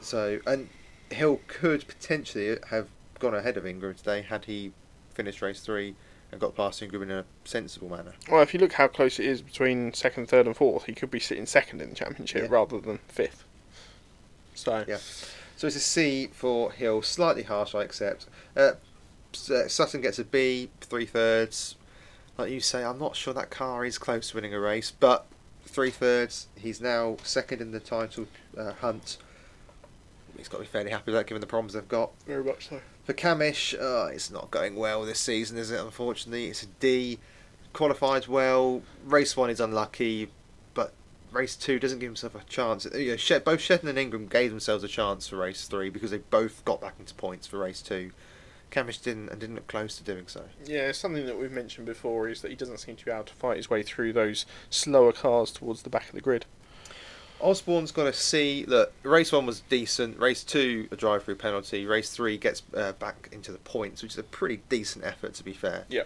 So, 0.00 0.40
and 0.46 0.70
Hill 1.10 1.40
could 1.46 1.86
potentially 1.86 2.56
have 2.70 2.88
gone 3.18 3.34
ahead 3.34 3.56
of 3.56 3.66
Ingram 3.66 3.94
today 3.94 4.22
had 4.22 4.46
he 4.46 4.72
finished 5.12 5.42
race 5.42 5.60
three 5.60 5.94
and 6.30 6.40
got 6.40 6.54
past 6.54 6.82
Ingram 6.82 7.02
in 7.04 7.10
a 7.10 7.24
sensible 7.44 7.88
manner. 7.88 8.12
Well, 8.30 8.42
if 8.42 8.52
you 8.52 8.60
look 8.60 8.72
how 8.74 8.88
close 8.88 9.18
it 9.18 9.26
is 9.26 9.40
between 9.42 9.94
second, 9.94 10.28
third, 10.28 10.46
and 10.46 10.56
fourth, 10.56 10.84
he 10.84 10.94
could 10.94 11.10
be 11.10 11.20
sitting 11.20 11.46
second 11.46 11.80
in 11.80 11.90
the 11.90 11.94
championship 11.96 12.42
Yeah. 12.42 12.48
rather 12.50 12.80
than 12.80 12.98
fifth. 13.08 13.44
So 14.54 14.84
Yeah. 14.86 14.98
So 15.56 15.66
it's 15.66 15.76
a 15.76 15.80
C 15.80 16.28
for 16.32 16.70
Hill, 16.72 17.02
slightly 17.02 17.42
harsh, 17.42 17.74
I 17.74 17.82
accept. 17.82 18.26
Uh, 18.56 18.72
uh, 19.50 19.68
Sutton 19.68 20.00
gets 20.00 20.18
a 20.18 20.24
B, 20.24 20.70
three 20.80 21.06
thirds. 21.06 21.74
Like 22.36 22.52
you 22.52 22.60
say, 22.60 22.84
I'm 22.84 22.98
not 22.98 23.16
sure 23.16 23.34
that 23.34 23.50
car 23.50 23.84
is 23.84 23.98
close 23.98 24.30
to 24.30 24.36
winning 24.36 24.54
a 24.54 24.60
race, 24.60 24.92
but 24.92 25.26
three 25.66 25.90
thirds. 25.90 26.46
He's 26.56 26.80
now 26.80 27.16
second 27.24 27.60
in 27.60 27.72
the 27.72 27.80
title 27.80 28.26
uh, 28.56 28.72
hunt. 28.74 29.16
He's 30.38 30.48
got 30.48 30.58
to 30.58 30.62
be 30.62 30.68
fairly 30.68 30.90
happy 30.90 31.10
with 31.10 31.16
that, 31.16 31.26
given 31.26 31.40
the 31.40 31.46
problems 31.46 31.74
they've 31.74 31.86
got. 31.86 32.10
very 32.26 32.44
much 32.44 32.68
so. 32.68 32.80
For 33.04 33.12
Cammish, 33.12 33.74
uh, 33.74 34.06
it's 34.06 34.30
not 34.30 34.50
going 34.50 34.76
well 34.76 35.04
this 35.04 35.20
season, 35.20 35.58
is 35.58 35.70
it? 35.70 35.80
Unfortunately, 35.80 36.46
it's 36.46 36.62
a 36.62 36.66
D. 36.66 37.18
Qualified 37.72 38.28
well. 38.28 38.82
Race 39.04 39.36
one 39.36 39.50
is 39.50 39.60
unlucky, 39.60 40.30
but 40.74 40.92
race 41.32 41.56
two 41.56 41.78
doesn't 41.78 41.98
give 41.98 42.08
himself 42.08 42.34
a 42.34 42.44
chance. 42.44 42.86
You 42.94 43.16
know, 43.16 43.40
both 43.40 43.60
Shedden 43.60 43.88
and 43.88 43.98
Ingram 43.98 44.26
gave 44.26 44.50
themselves 44.50 44.84
a 44.84 44.88
chance 44.88 45.28
for 45.28 45.36
race 45.36 45.66
three 45.66 45.90
because 45.90 46.10
they 46.10 46.18
both 46.18 46.64
got 46.64 46.80
back 46.80 46.94
into 46.98 47.14
points 47.14 47.46
for 47.46 47.58
race 47.58 47.82
two. 47.82 48.12
Cammish 48.70 49.02
didn't 49.02 49.30
and 49.30 49.40
didn't 49.40 49.56
look 49.56 49.66
close 49.66 49.96
to 49.96 50.04
doing 50.04 50.26
so. 50.26 50.44
Yeah, 50.66 50.92
something 50.92 51.26
that 51.26 51.38
we've 51.38 51.50
mentioned 51.52 51.86
before 51.86 52.28
is 52.28 52.42
that 52.42 52.50
he 52.50 52.56
doesn't 52.56 52.78
seem 52.78 52.96
to 52.96 53.04
be 53.04 53.10
able 53.10 53.24
to 53.24 53.34
fight 53.34 53.56
his 53.56 53.70
way 53.70 53.82
through 53.82 54.12
those 54.12 54.44
slower 54.70 55.12
cars 55.12 55.50
towards 55.50 55.82
the 55.82 55.90
back 55.90 56.08
of 56.08 56.14
the 56.14 56.20
grid. 56.20 56.44
Osborne's 57.40 57.92
got 57.92 58.04
to 58.04 58.12
see 58.12 58.64
that 58.64 58.90
race 59.02 59.32
one 59.32 59.46
was 59.46 59.60
decent. 59.60 60.18
Race 60.18 60.42
two, 60.42 60.88
a 60.90 60.96
drive 60.96 61.24
through 61.24 61.36
penalty. 61.36 61.86
Race 61.86 62.10
three 62.10 62.36
gets 62.36 62.62
uh, 62.74 62.92
back 62.92 63.28
into 63.32 63.52
the 63.52 63.58
points, 63.58 64.02
which 64.02 64.12
is 64.12 64.18
a 64.18 64.22
pretty 64.22 64.60
decent 64.68 65.04
effort, 65.04 65.34
to 65.34 65.44
be 65.44 65.52
fair. 65.52 65.84
Yeah. 65.88 66.02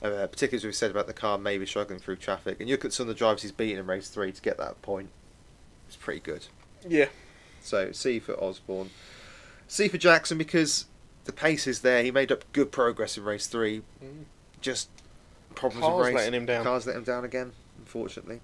Uh, 0.00 0.28
particularly 0.28 0.58
as 0.58 0.64
we 0.64 0.72
said 0.72 0.92
about 0.92 1.08
the 1.08 1.12
car 1.12 1.38
maybe 1.38 1.66
struggling 1.66 1.98
through 1.98 2.16
traffic. 2.16 2.60
And 2.60 2.68
you 2.68 2.74
look 2.74 2.84
at 2.84 2.92
some 2.92 3.04
of 3.04 3.08
the 3.08 3.14
drives 3.14 3.42
he's 3.42 3.50
beaten 3.50 3.78
in 3.78 3.86
race 3.86 4.08
three 4.08 4.30
to 4.30 4.40
get 4.40 4.56
that 4.58 4.80
point. 4.82 5.10
It's 5.88 5.96
pretty 5.96 6.20
good. 6.20 6.46
Yeah. 6.86 7.06
So 7.60 7.90
C 7.92 8.20
for 8.20 8.40
Osborne. 8.42 8.90
C 9.66 9.88
for 9.88 9.98
Jackson 9.98 10.38
because 10.38 10.86
the 11.24 11.32
pace 11.32 11.66
is 11.66 11.80
there. 11.80 12.02
He 12.04 12.10
made 12.12 12.30
up 12.30 12.44
good 12.52 12.70
progress 12.70 13.18
in 13.18 13.24
race 13.24 13.48
three. 13.48 13.82
Mm. 14.02 14.24
Just 14.60 14.88
problems 15.54 15.84
Cars 15.84 15.98
with 15.98 16.06
race. 16.06 16.14
letting 16.14 16.34
him 16.34 16.46
down. 16.46 16.64
Cars 16.64 16.86
let 16.86 16.94
him 16.96 17.02
down 17.04 17.24
again, 17.24 17.52
unfortunately. 17.78 18.40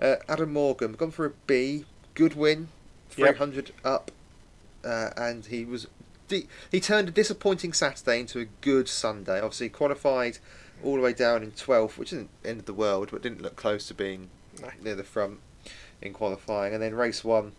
Uh, 0.00 0.16
Adam 0.28 0.52
Morgan 0.52 0.92
gone 0.92 1.10
for 1.10 1.26
a 1.26 1.30
B. 1.46 1.84
Good 2.14 2.34
win, 2.34 2.68
Yep. 3.16 3.36
300 3.36 3.72
up, 3.84 4.10
uh, 4.84 5.10
and 5.16 5.46
he 5.46 5.64
was 5.64 5.86
he 6.70 6.78
turned 6.80 7.08
a 7.08 7.10
disappointing 7.10 7.72
Saturday 7.72 8.20
into 8.20 8.38
a 8.38 8.44
good 8.60 8.88
Sunday. 8.88 9.38
Obviously 9.40 9.68
qualified 9.68 10.38
all 10.84 10.94
the 10.94 11.00
way 11.02 11.12
down 11.12 11.42
in 11.42 11.50
12th, 11.50 11.98
which 11.98 12.12
isn't 12.12 12.30
the 12.44 12.50
end 12.50 12.60
of 12.60 12.66
the 12.66 12.72
world, 12.72 13.08
but 13.10 13.20
didn't 13.20 13.42
look 13.42 13.56
close 13.56 13.88
to 13.88 13.94
being 13.94 14.30
No. 14.62 14.70
near 14.80 14.94
the 14.94 15.02
front 15.02 15.40
in 16.00 16.12
qualifying. 16.12 16.72
And 16.72 16.80
then 16.80 16.94
race 16.94 17.24
one 17.24 17.52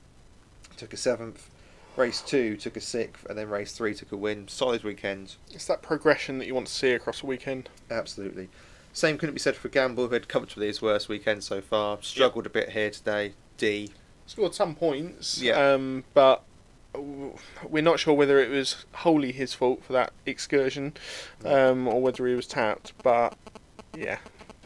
took 0.77 0.93
a 0.93 0.97
seventh, 0.97 1.49
race 1.97 2.21
two 2.21 2.55
took 2.55 2.77
a 2.77 2.81
sixth, 2.81 3.25
and 3.25 3.37
then 3.37 3.49
race 3.49 3.73
three 3.73 3.93
took 3.93 4.13
a 4.13 4.17
win. 4.17 4.47
Solid 4.47 4.85
weekend, 4.85 5.35
It's 5.51 5.65
that 5.65 5.81
progression 5.81 6.37
that 6.37 6.47
you 6.47 6.55
want 6.55 6.67
to 6.67 6.73
see 6.73 6.91
across 6.91 7.21
a 7.23 7.25
weekend. 7.25 7.69
absolutely. 7.89 8.47
Same 8.93 9.17
couldn't 9.17 9.35
be 9.35 9.39
said 9.39 9.55
for 9.55 9.69
Gamble, 9.69 10.07
who 10.07 10.13
had 10.13 10.27
comfortably 10.27 10.67
his 10.67 10.81
worst 10.81 11.07
weekend 11.09 11.43
so 11.43 11.61
far. 11.61 11.97
Struggled 12.01 12.45
a 12.45 12.49
bit 12.49 12.69
here 12.71 12.89
today. 12.89 13.33
D. 13.57 13.91
Scored 14.27 14.53
some 14.55 14.75
points, 14.75 15.41
Yeah. 15.41 15.73
um, 15.73 16.03
but 16.13 16.43
we're 16.93 17.81
not 17.83 17.99
sure 17.99 18.13
whether 18.13 18.39
it 18.39 18.49
was 18.49 18.85
wholly 18.95 19.31
his 19.31 19.53
fault 19.53 19.83
for 19.83 19.93
that 19.93 20.11
excursion, 20.25 20.93
um, 21.45 21.87
or 21.87 22.01
whether 22.01 22.27
he 22.27 22.35
was 22.35 22.47
tapped. 22.47 22.93
But 23.03 23.37
yeah, 23.95 24.17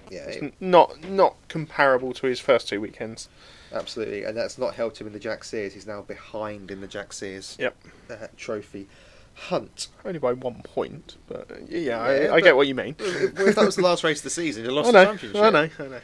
Yeah, 0.10 0.26
it's 0.26 0.38
it- 0.38 0.44
n- 0.44 0.54
not 0.60 1.04
not 1.04 1.36
comparable 1.48 2.14
to 2.14 2.28
his 2.28 2.40
first 2.40 2.68
two 2.68 2.82
weekends. 2.82 3.30
absolutely. 3.72 4.24
And 4.24 4.36
that's 4.38 4.58
not 4.58 4.76
helped 4.76 5.00
him 5.02 5.08
in 5.08 5.14
the 5.14 5.20
Jack 5.20 5.44
Sears. 5.44 5.74
He's 5.74 5.86
now 5.88 6.02
behind 6.02 6.72
in 6.72 6.82
the 6.82 6.88
Jack 6.88 7.12
Sears 7.14 7.58
Yep. 7.60 7.76
uh, 8.10 8.28
trophy 8.38 8.88
hunt. 9.36 9.88
Only 10.04 10.20
by 10.20 10.34
one 10.34 10.62
point, 10.64 11.18
but 11.28 11.52
uh, 11.52 11.56
yeah, 11.68 11.80
Yeah, 11.80 12.00
I, 12.32 12.36
I 12.36 12.42
get 12.42 12.56
what 12.56 12.68
you 12.68 12.76
mean. 12.76 12.96
if 13.00 13.40
if 13.40 13.56
that 13.56 13.66
was 13.66 13.76
the 13.76 13.82
last 13.84 14.04
race 14.04 14.20
of 14.20 14.24
the 14.24 14.30
season, 14.30 14.64
he 14.64 14.70
lost 14.72 14.90
I 14.90 14.92
the 14.92 15.04
know, 15.04 15.06
championship. 15.12 15.42
I 15.42 15.50
know, 15.50 15.70
I 15.80 15.88
know. 15.88 16.02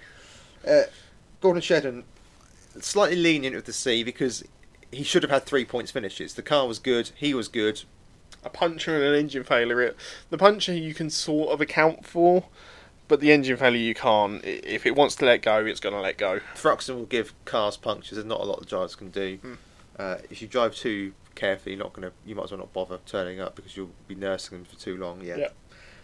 Uh, 0.80 0.84
Gordon 1.40 1.62
Shedden, 1.62 2.04
slightly 2.80 3.16
lenient 3.16 3.56
with 3.56 3.66
the 3.66 3.74
C 3.74 4.04
because 4.04 4.44
he 4.92 5.04
should 5.04 5.24
have 5.24 5.32
had 5.32 5.44
three 5.46 5.66
points 5.66 5.92
finishes. 5.92 6.34
The 6.36 6.42
car 6.42 6.68
was 6.68 6.80
good, 6.80 7.12
he 7.16 7.34
was 7.34 7.48
good. 7.48 7.84
A 8.44 8.50
puncture 8.50 8.96
and 8.96 9.04
an 9.04 9.14
engine 9.14 9.44
failure. 9.44 9.82
It, 9.82 9.96
the 10.30 10.38
puncture 10.38 10.74
you 10.74 10.94
can 10.94 11.10
sort 11.10 11.50
of 11.50 11.62
account 11.62 12.06
for, 12.08 12.46
but 13.08 13.20
the 13.20 13.32
engine 13.32 13.56
failure 13.58 13.78
you 13.80 13.94
can't. 13.94 14.44
If 14.44 14.86
it 14.86 14.96
wants 14.96 15.16
to 15.18 15.26
let 15.26 15.44
go, 15.44 15.64
it's 15.64 15.80
going 15.80 15.94
to 15.94 16.02
let 16.02 16.18
go. 16.18 16.40
Thruxton 16.56 16.96
will 16.96 17.06
give 17.06 17.34
cars 17.46 17.78
punctures. 17.78 18.16
There's 18.16 18.26
not 18.26 18.40
a 18.42 18.44
lot 18.44 18.60
the 18.60 18.66
drivers 18.66 18.96
can 18.96 19.12
do. 19.12 19.38
Hmm. 19.38 19.54
Uh, 20.00 20.18
if 20.32 20.42
you 20.42 20.48
drive 20.48 20.74
too 20.74 21.14
carefully, 21.36 21.76
you're 21.76 21.84
not 21.84 21.94
gonna. 21.94 22.12
You 22.26 22.36
might 22.36 22.46
as 22.46 22.52
well 22.52 22.60
not 22.60 22.74
bother 22.74 23.00
turning 23.06 23.40
up 23.40 23.56
because 23.56 23.76
you'll 23.78 23.92
be 24.08 24.16
nursing 24.16 24.58
them 24.60 24.66
for 24.66 24.76
too 24.80 24.98
long. 24.98 25.22
Yeah. 25.24 25.38
Yeah. 25.38 25.50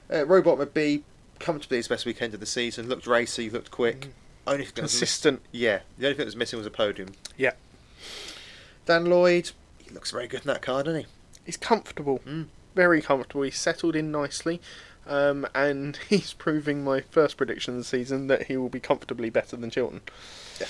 Uh, 0.10 0.26
Rowbottom 0.26 1.04
comfortably 1.40 1.78
his 1.78 1.88
best 1.88 2.06
weekend 2.06 2.34
of 2.34 2.40
the 2.40 2.46
season. 2.46 2.88
Looked 2.90 3.08
racy, 3.08 3.50
looked 3.50 3.72
quick. 3.72 4.10
Only 4.48 4.64
thing 4.66 4.74
that 4.76 4.82
was- 4.84 4.92
Consistent. 4.92 5.42
yeah. 5.52 5.80
The 5.98 6.06
only 6.08 6.14
thing 6.16 6.20
that 6.20 6.26
was 6.26 6.36
missing 6.36 6.58
was 6.58 6.66
a 6.66 6.72
podium. 6.72 7.10
Yeah. 7.38 7.52
Dan 8.86 9.06
Lloyd, 9.06 9.52
he 9.80 9.90
looks 9.92 10.12
very 10.12 10.28
good 10.28 10.42
in 10.42 10.48
that 10.48 10.62
car, 10.62 10.84
doesn't 10.84 11.02
he? 11.02 11.08
He's 11.46 11.58
comfortable. 11.58 12.20
Mm. 12.20 12.48
Very 12.74 13.02
comfortable. 13.02 13.42
He's 13.44 13.58
settled 13.58 13.96
in 13.96 14.12
nicely. 14.12 14.62
Um, 15.06 15.46
and 15.54 15.98
he's 16.10 16.34
proving 16.34 16.84
my 16.84 17.02
first 17.02 17.38
prediction 17.38 17.74
of 17.76 17.80
the 17.80 17.84
season 17.84 18.28
that 18.28 18.44
he 18.48 18.58
will 18.58 18.70
be 18.70 18.80
comfortably 18.80 19.30
better 19.30 19.56
than 19.58 19.70
Chilton. 19.70 20.02
Yeah. 20.60 20.68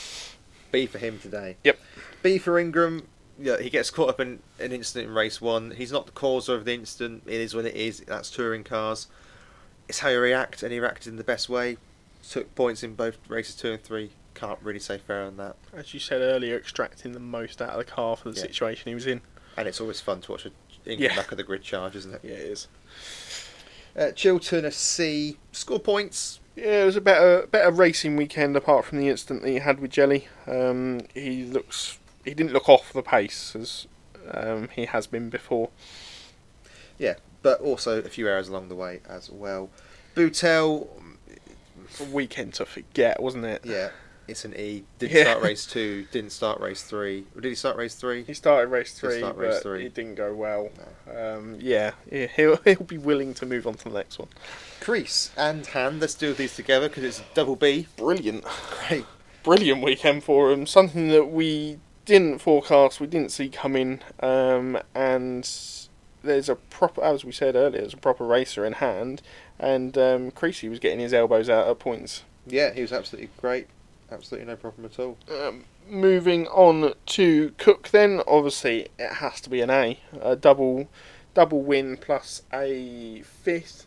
B 0.71 0.85
for 0.87 0.97
him 0.97 1.19
today. 1.19 1.57
Yep. 1.63 1.79
B 2.23 2.37
for 2.39 2.57
Ingram. 2.59 3.07
Yeah, 3.39 3.59
he 3.61 3.69
gets 3.69 3.91
caught 3.91 4.09
up 4.09 4.19
in 4.19 4.39
an 4.59 4.71
incident 4.71 5.09
in 5.09 5.13
race 5.15 5.39
one. 5.39 5.71
He's 5.71 5.91
not 5.91 6.05
the 6.07 6.11
cause 6.11 6.49
of 6.49 6.65
the 6.65 6.73
incident. 6.73 7.23
It 7.27 7.39
is 7.39 7.53
what 7.53 7.65
it 7.65 7.75
is. 7.75 7.99
That's 8.01 8.31
touring 8.31 8.63
cars. 8.63 9.07
It's 9.87 9.99
how 9.99 10.09
you 10.09 10.19
react, 10.19 10.63
and 10.63 10.71
he 10.73 10.79
reacted 10.79 11.09
in 11.11 11.17
the 11.17 11.23
best 11.23 11.47
way. 11.47 11.77
Took 12.29 12.53
points 12.55 12.83
in 12.83 12.95
both 12.95 13.17
races 13.29 13.55
two 13.55 13.71
and 13.73 13.81
three. 13.83 14.11
Can't 14.33 14.59
really 14.61 14.79
say 14.79 14.97
fair 14.97 15.23
on 15.23 15.37
that. 15.37 15.55
As 15.73 15.93
you 15.93 15.99
said 15.99 16.21
earlier, 16.21 16.57
extracting 16.57 17.11
the 17.13 17.19
most 17.19 17.61
out 17.61 17.69
of 17.69 17.77
the 17.77 17.83
car 17.85 18.15
for 18.17 18.29
the 18.31 18.35
Yeah. 18.35 18.41
situation 18.43 18.89
he 18.89 18.95
was 18.95 19.07
in. 19.07 19.21
And 19.55 19.67
it's 19.67 19.79
always 19.79 20.01
fun 20.01 20.21
to 20.21 20.31
watch 20.31 20.45
a 20.45 20.51
Yeah. 20.85 21.15
back 21.15 21.31
of 21.31 21.37
the 21.37 21.43
grid 21.43 21.61
charge, 21.63 21.95
isn't 21.95 22.13
it? 22.13 22.21
Yeah, 22.23 22.31
it 22.33 22.39
is. 22.39 22.67
Uh, 23.95 24.11
Chilton 24.11 24.65
a 24.65 24.71
C. 24.71 25.37
Score 25.51 25.79
points. 25.79 26.39
Yeah, 26.55 26.83
it 26.83 26.85
was 26.85 26.95
a 26.95 27.01
better 27.01 27.47
better 27.47 27.71
racing 27.71 28.15
weekend 28.15 28.55
apart 28.55 28.85
from 28.85 28.97
the 28.99 29.09
incident 29.09 29.43
that 29.43 29.49
he 29.49 29.59
had 29.59 29.79
with 29.79 29.91
Jelley. 29.91 30.25
Um, 30.47 31.01
he 31.13 31.43
looks 31.45 31.97
he 32.27 32.33
didn't 32.33 32.53
look 32.53 32.67
off 32.69 32.91
the 32.93 33.01
pace 33.01 33.55
as 33.55 33.87
um, 34.31 34.69
he 34.75 34.85
has 34.85 35.07
been 35.07 35.29
before. 35.29 35.69
Yeah, 36.97 37.15
but 37.41 37.61
also 37.61 37.99
a 37.99 38.09
few 38.09 38.27
errors 38.27 38.47
along 38.49 38.69
the 38.69 38.75
way 38.75 39.01
as 39.07 39.29
well. 39.29 39.69
Butel, 40.15 40.87
A 41.99 42.03
weekend 42.05 42.53
to 42.55 42.65
forget, 42.65 43.21
wasn't 43.21 43.45
it? 43.45 43.61
yeah, 43.65 43.89
it's 44.27 44.43
an 44.43 44.53
E. 44.57 44.83
Didn't 44.99 45.15
Yeah. 45.15 45.23
start 45.23 45.43
race 45.43 45.65
two. 45.75 46.05
Didn't 46.11 46.31
start 46.31 46.59
race 46.59 46.81
three. 46.83 47.25
Or 47.35 47.41
did 47.41 47.49
he 47.49 47.55
start 47.55 47.77
race 47.77 47.95
three? 47.95 48.23
He 48.23 48.33
started 48.33 48.69
race 48.69 48.91
three, 48.93 49.19
start 49.19 49.37
race 49.37 49.55
but 49.55 49.63
three. 49.63 49.85
it 49.85 49.93
didn't 49.93 50.15
go 50.15 50.33
well. 50.33 50.69
Um, 51.15 51.57
yeah, 51.61 51.91
yeah, 52.11 52.27
he'll 52.35 52.57
he'll 52.65 52.83
be 52.83 52.97
willing 52.97 53.33
to 53.35 53.45
move 53.45 53.65
on 53.67 53.75
to 53.75 53.83
the 53.85 53.91
next 53.95 54.17
one. 54.19 54.29
Crees 54.81 55.31
and 55.37 55.65
Hand. 55.67 56.01
Let's 56.01 56.15
do 56.15 56.33
these 56.33 56.55
together 56.55 56.89
because 56.89 57.03
it's 57.03 57.19
a 57.19 57.23
double 57.35 57.55
B. 57.55 57.87
Brilliant, 57.95 58.43
Great. 58.89 59.05
brilliant 59.43 59.81
weekend 59.83 60.23
for 60.23 60.51
him. 60.51 60.65
Something 60.65 61.09
that 61.09 61.25
we 61.25 61.79
didn't 62.07 62.39
forecast, 62.39 62.99
we 62.99 63.05
didn't 63.05 63.31
see 63.31 63.49
coming, 63.49 63.99
um, 64.21 64.79
and 64.95 65.47
there's 66.23 66.49
a 66.49 66.55
proper, 66.55 67.03
as 67.03 67.23
we 67.23 67.31
said 67.31 67.55
earlier, 67.55 67.81
there's 67.81 67.93
a 67.93 67.97
proper 67.97 68.25
racer 68.25 68.65
in 68.65 68.73
Hand, 68.73 69.21
and 69.59 69.95
um, 69.97 70.31
Creasy 70.31 70.69
was 70.69 70.79
getting 70.79 70.99
his 70.99 71.13
elbows 71.13 71.49
out 71.49 71.67
at 71.67 71.79
points. 71.79 72.23
Yeah, 72.47 72.73
he 72.73 72.81
was 72.81 72.93
absolutely 72.93 73.29
great. 73.39 73.67
Absolutely 74.09 74.47
no 74.47 74.55
problem 74.55 74.85
at 74.85 74.97
all. 74.99 75.17
Um, 75.29 75.65
moving 75.89 76.47
on 76.47 76.93
to 77.07 77.53
Cook, 77.57 77.89
then 77.89 78.21
obviously 78.25 78.87
it 78.97 79.13
has 79.15 79.41
to 79.41 79.49
be 79.49 79.59
an 79.59 79.69
A, 79.69 79.99
a 80.21 80.37
double, 80.37 80.87
double 81.33 81.61
win 81.61 81.97
plus 81.97 82.41
a 82.53 83.21
fifth. 83.23 83.85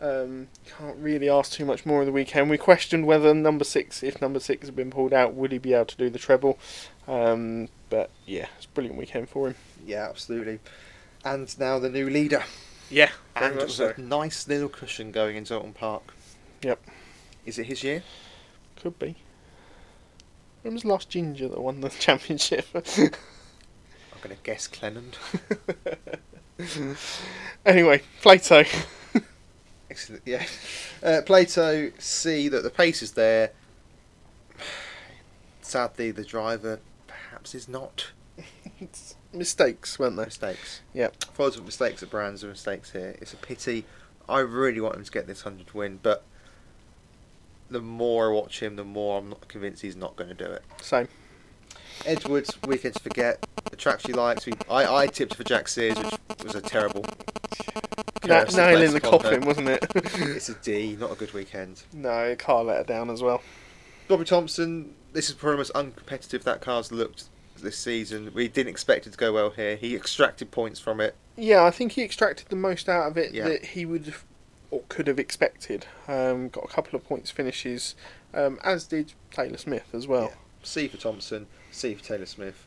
Um, 0.00 0.48
can't 0.66 0.96
really 0.98 1.28
ask 1.28 1.52
too 1.52 1.64
much 1.64 1.86
more 1.86 2.00
of 2.00 2.06
the 2.06 2.12
weekend. 2.12 2.50
We 2.50 2.58
questioned 2.58 3.06
whether 3.06 3.32
number 3.32 3.64
six, 3.64 4.02
if 4.02 4.20
number 4.20 4.40
six 4.40 4.66
had 4.66 4.76
been 4.76 4.90
pulled 4.90 5.12
out, 5.12 5.34
would 5.34 5.52
he 5.52 5.58
be 5.58 5.72
able 5.72 5.86
to 5.86 5.96
do 5.96 6.10
the 6.10 6.18
treble? 6.18 6.58
Um, 7.08 7.68
but 7.88 8.10
yeah, 8.26 8.46
it's 8.56 8.66
a 8.66 8.68
brilliant 8.68 8.98
weekend 8.98 9.28
for 9.28 9.48
him. 9.48 9.54
Yeah, 9.86 10.06
absolutely. 10.08 10.58
And 11.24 11.58
now 11.58 11.78
the 11.78 11.88
new 11.88 12.10
leader. 12.10 12.44
Yeah, 12.90 13.10
And 13.34 13.56
it 13.56 13.62
was 13.64 13.80
a 13.80 13.94
nice 13.98 14.46
little 14.46 14.68
cushion 14.68 15.10
going 15.10 15.34
into 15.36 15.54
Oulton 15.54 15.74
Park. 15.74 16.14
Yep. 16.62 16.80
Is 17.44 17.58
it 17.58 17.66
his 17.66 17.82
year? 17.82 18.02
Could 18.76 18.98
be. 18.98 19.16
When 20.62 20.74
was 20.74 20.82
the 20.82 20.88
last 20.88 21.08
Ginger 21.08 21.48
that 21.48 21.60
won 21.60 21.80
the 21.80 21.88
championship? 21.98 22.66
I'm 22.74 22.82
going 24.22 24.36
to 24.36 24.42
guess 24.42 24.68
Cleland. 24.68 25.16
anyway, 27.66 28.02
Plato. 28.22 28.64
Excellent. 29.90 30.22
Yeah. 30.24 30.44
Uh, 31.02 31.20
Plato 31.24 31.90
see 31.98 32.48
that 32.48 32.62
the 32.62 32.70
pace 32.70 33.02
is 33.02 33.12
there. 33.12 33.52
Sadly, 35.60 36.10
the 36.10 36.24
driver 36.24 36.80
perhaps 37.06 37.54
is 37.54 37.68
not. 37.68 38.08
Mistakes, 39.32 39.98
weren't 39.98 40.16
there? 40.16 40.26
Mistakes. 40.26 40.80
Yep. 40.94 41.24
Follows 41.34 41.56
with 41.56 41.66
mistakes 41.66 42.02
at 42.02 42.10
Brands 42.10 42.42
and 42.42 42.52
mistakes 42.52 42.92
here. 42.92 43.16
It's 43.20 43.32
a 43.32 43.36
pity. 43.36 43.84
I 44.28 44.40
really 44.40 44.80
want 44.80 44.96
him 44.96 45.04
to 45.04 45.10
get 45.10 45.26
this 45.26 45.44
100 45.44 45.72
win, 45.74 46.00
but 46.02 46.24
the 47.70 47.80
more 47.80 48.30
I 48.30 48.34
watch 48.34 48.60
him, 48.60 48.76
the 48.76 48.84
more 48.84 49.18
I'm 49.18 49.28
not 49.28 49.46
convinced 49.48 49.82
he's 49.82 49.96
not 49.96 50.16
going 50.16 50.28
to 50.28 50.34
do 50.34 50.44
it. 50.50 50.62
Same. 50.80 51.08
Edwards, 52.04 52.56
weekend 52.66 52.94
to 52.94 53.02
forget. 53.02 53.46
The 53.70 53.76
tracks 53.76 54.04
he 54.04 54.12
likes. 54.12 54.46
We, 54.46 54.52
I, 54.70 55.02
I 55.02 55.06
tipped 55.06 55.34
for 55.34 55.44
Jack 55.44 55.68
Sears, 55.68 55.98
which 55.98 56.44
was 56.44 56.54
a 56.54 56.60
terrible. 56.60 57.04
Na- 58.28 58.44
curse 58.44 58.56
nail 58.56 58.76
placed 58.76 58.88
in 58.88 58.94
the 58.94 59.00
coffin, 59.00 59.40
wasn't 59.46 59.68
it? 59.68 59.84
It's 59.94 60.48
a 60.48 60.54
D, 60.54 60.96
not 60.98 61.12
a 61.12 61.14
good 61.14 61.32
weekend. 61.34 61.82
no, 61.92 62.34
car 62.36 62.64
let 62.64 62.78
her 62.78 62.84
down 62.84 63.10
as 63.10 63.22
well. 63.22 63.42
Bobby 64.08 64.24
Thompson, 64.24 64.94
this 65.12 65.28
is 65.28 65.34
probably 65.34 65.54
the 65.54 65.58
most 65.58 65.72
uncompetitive 65.74 66.42
that 66.44 66.60
car's 66.60 66.92
looked 66.92 67.24
this 67.60 67.76
season. 67.78 68.30
We 68.34 68.48
didn't 68.48 68.70
expect 68.70 69.06
it 69.06 69.10
to 69.12 69.18
go 69.18 69.32
well 69.32 69.50
here. 69.50 69.76
He 69.76 69.96
extracted 69.96 70.50
points 70.50 70.78
from 70.78 71.00
it. 71.00 71.14
Yeah, 71.36 71.64
I 71.64 71.70
think 71.70 71.92
he 71.92 72.02
extracted 72.02 72.48
the 72.48 72.56
most 72.56 72.88
out 72.88 73.08
of 73.08 73.16
it 73.18 73.32
Yeah. 73.34 73.48
that 73.48 73.64
he 73.64 73.84
would 73.86 74.04
have, 74.06 74.24
or 74.70 74.82
could 74.88 75.06
have 75.06 75.18
expected. 75.18 75.86
Um, 76.06 76.48
got 76.50 76.64
a 76.64 76.68
couple 76.68 76.96
of 76.96 77.04
points 77.04 77.30
finishes, 77.30 77.94
um, 78.34 78.58
as 78.62 78.86
did 78.86 79.14
Taylor 79.30 79.56
Smith 79.56 79.86
as 79.92 80.06
well. 80.06 80.32
C 80.62 80.86
for 80.88 80.98
Thompson. 80.98 81.46
C 81.72 81.94
for 81.94 82.04
Taylor 82.04 82.26
Smith. 82.26 82.66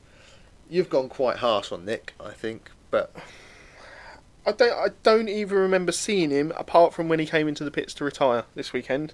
You've 0.70 0.90
gone 0.90 1.08
quite 1.10 1.38
harsh 1.38 1.72
on 1.72 1.86
Nick, 1.86 2.14
I 2.20 2.32
think, 2.32 2.70
but 2.92 3.16
I 4.46 4.52
don't. 4.52 4.74
I 4.74 4.88
don't 5.04 5.30
even 5.30 5.58
remember 5.58 5.92
seeing 5.92 6.32
him 6.32 6.52
apart 6.56 6.94
from 6.94 7.10
when 7.10 7.20
he 7.20 7.26
came 7.26 7.48
into 7.48 7.64
the 7.64 7.72
pits 7.72 7.94
to 7.96 8.04
retire 8.04 8.46
this 8.56 8.74
weekend. 8.74 9.14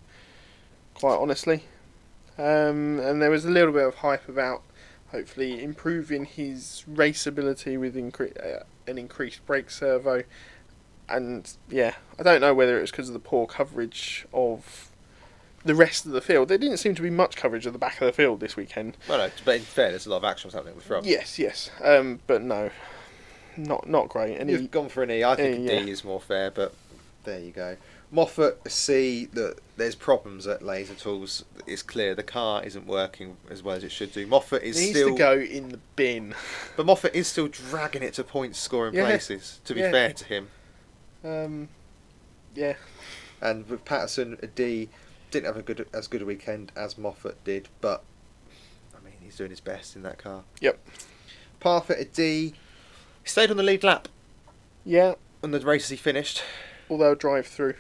Quite 0.94 1.18
honestly, 1.18 1.64
um, 2.38 3.00
and 3.00 3.22
there 3.22 3.30
was 3.30 3.44
a 3.46 3.50
little 3.50 3.74
bit 3.74 3.86
of 3.86 3.96
hype 3.96 4.30
about 4.30 4.62
hopefully 5.12 5.64
improving 5.64 6.26
his 6.26 6.84
race 6.88 7.28
ability 7.28 7.78
with 7.78 7.96
incre- 7.96 8.60
uh, 8.60 8.64
an 8.88 8.98
increased 8.98 9.46
brake 9.46 9.70
servo. 9.70 10.24
And 11.08 11.52
yeah, 11.70 11.96
I 12.18 12.24
don't 12.24 12.42
know 12.42 12.54
whether 12.54 12.78
it 12.78 12.82
was 12.82 12.92
because 12.92 13.10
of 13.10 13.14
the 13.14 13.20
poor 13.20 13.46
coverage 13.46 14.26
of 14.34 14.90
the 15.64 15.76
rest 15.76 16.06
of 16.06 16.12
the 16.12 16.22
field. 16.22 16.48
There 16.48 16.58
didn't 16.58 16.78
seem 16.78 16.96
to 16.96 17.02
be 17.02 17.10
much 17.10 17.36
coverage 17.36 17.66
of 17.66 17.74
the 17.74 17.80
back 17.80 18.00
of 18.02 18.06
the 18.06 18.14
field 18.14 18.40
this 18.40 18.56
weekend. 18.56 18.98
well, 19.08 19.18
no, 19.18 19.30
but 19.44 19.56
in 19.58 19.62
fairness, 19.62 20.06
a 20.06 20.10
lot 20.10 20.18
of 20.18 20.24
action 20.24 20.48
was 20.48 20.54
happening 20.54 20.76
with 20.76 20.86
front. 20.86 21.06
Yes, 21.06 21.38
yes, 21.40 21.70
um, 21.84 22.20
but 22.28 22.42
no, 22.42 22.70
not 23.58 23.88
not 23.88 24.10
great. 24.10 24.38
And 24.38 24.50
You've 24.50 24.62
he, 24.62 24.68
gone 24.68 24.90
for 24.90 25.04
an 25.04 25.12
E. 25.12 25.24
I 25.24 25.36
think 25.36 25.60
E, 25.60 25.66
a 25.66 25.68
D 25.82 25.86
yeah. 25.86 25.92
is 25.92 26.04
more 26.04 26.20
fair, 26.22 26.52
but 26.52 26.74
there 27.24 27.40
you 27.40 27.52
go. 27.52 27.78
Moffat, 28.12 28.60
C. 28.72 29.26
That 29.34 29.58
there's 29.78 29.96
problems 29.96 30.48
at 30.48 30.62
Laser 30.62 30.94
Tools. 30.94 31.44
It's 31.66 31.82
clear 31.82 32.16
the 32.16 32.24
car 32.24 32.64
isn't 32.64 32.86
working 32.86 33.38
as 33.50 33.64
well 33.64 33.76
as 33.76 33.84
it 33.84 33.92
should 33.92 34.14
do. 34.14 34.26
Moffat 34.28 34.64
is 34.64 34.78
needs 34.78 34.92
still, 34.92 35.10
to 35.12 35.18
go 35.18 35.34
in 35.40 35.70
the 35.70 35.80
bin. 35.96 36.34
but 36.78 36.86
Moffat 36.86 37.16
is 37.16 37.28
still 37.28 37.48
dragging 37.48 38.04
it 38.04 38.14
to 38.14 38.24
point 38.24 38.56
scoring 38.56 38.94
Yeah. 38.94 39.06
places. 39.06 39.60
To 39.66 39.74
be 39.74 39.82
Yeah. 39.82 39.92
fair 39.92 40.14
to 40.14 40.26
him, 40.26 40.48
Um, 41.24 41.70
yeah, 42.54 42.76
and 43.42 43.68
with 43.68 43.84
Patterson, 43.86 44.38
a 44.42 44.48
D. 44.48 44.90
Didn't 45.32 45.48
have 45.48 45.58
a 45.58 45.64
good 45.64 45.86
as 45.94 46.08
good 46.08 46.22
a 46.22 46.26
weekend 46.26 46.72
as 46.76 46.98
Moffat 46.98 47.44
did, 47.44 47.68
but 47.82 48.04
I 48.96 49.04
mean 49.04 49.16
he's 49.22 49.36
doing 49.36 49.50
his 49.50 49.60
best 49.60 49.96
in 49.96 50.04
that 50.04 50.18
car. 50.20 50.44
Yep. 50.62 50.80
Parfitt, 51.60 52.00
a 52.00 52.06
D. 52.06 52.54
He 53.26 53.30
stayed 53.30 53.50
on 53.50 53.58
the 53.58 53.64
lead 53.64 53.84
lap 53.84 54.08
yeah. 54.86 55.16
on 55.44 55.50
the 55.50 55.60
races 55.60 55.90
he 55.90 55.96
finished. 55.96 56.44
Although 56.92 57.16
drive 57.16 57.48
through, 57.48 57.74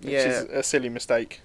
which 0.00 0.12
Yeah. 0.12 0.26
is 0.26 0.42
a 0.50 0.62
silly 0.64 0.88
mistake 0.88 1.40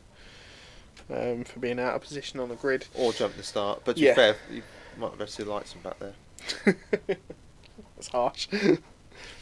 um, 1.08 1.44
for 1.44 1.60
being 1.60 1.80
out 1.80 1.94
of 1.94 2.02
position 2.02 2.40
on 2.40 2.50
the 2.50 2.56
grid. 2.56 2.88
Or 2.96 3.14
jump 3.14 3.38
the 3.38 3.44
start, 3.44 3.84
but 3.86 3.96
to 3.98 4.02
Yeah. 4.02 4.12
be 4.14 4.16
fair, 4.16 4.36
you 4.52 4.64
might 4.98 5.14
have 5.20 5.30
seen 5.30 5.46
the 5.46 5.52
lights 5.54 5.72
from 5.74 5.82
back 5.84 6.00
there. 6.00 6.16
That's 7.96 8.08
harsh. 8.08 8.48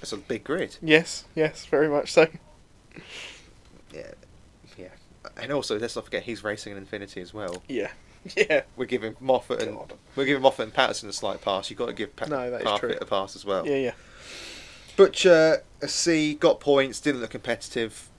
It's 0.01 0.11
a 0.11 0.17
big 0.17 0.43
grid. 0.43 0.75
yes, 0.81 1.23
yes, 1.33 1.65
very 1.65 1.87
much 1.87 2.11
so. 2.11 2.27
Yeah, 3.93 4.11
yeah. 4.77 4.87
And 5.37 5.53
also, 5.53 5.79
let's 5.79 5.95
not 5.95 6.03
forget 6.03 6.23
he's 6.23 6.43
racing 6.43 6.75
an 6.75 6.85
Infiniti 6.85 7.21
as 7.21 7.33
well. 7.33 7.63
Yeah, 7.69 7.91
yeah. 8.35 8.61
We're 8.75 8.85
giving 8.85 9.15
Moffat 9.19 9.61
and 9.63 9.75
God. 9.77 9.93
we're 10.15 10.25
giving 10.25 10.41
Moffat 10.43 10.65
and 10.65 10.73
Patterson 10.73 11.09
a 11.09 11.13
slight 11.13 11.41
pass. 11.41 11.69
You've 11.69 11.79
got 11.79 11.87
to 11.87 11.93
give 11.93 12.15
pa- 12.15 12.25
No, 12.25 12.49
that 12.51 12.61
is 12.65 12.79
true. 12.79 12.95
a 12.99 13.05
pass 13.05 13.35
as 13.35 13.45
well. 13.45 13.65
Yeah, 13.67 13.75
yeah. 13.77 13.91
Butcher 14.95 15.63
a 15.81 15.87
C, 15.87 16.33
got 16.33 16.59
points, 16.59 16.99
didn't 16.99 17.21
look 17.21 17.29
competitive. 17.29 18.09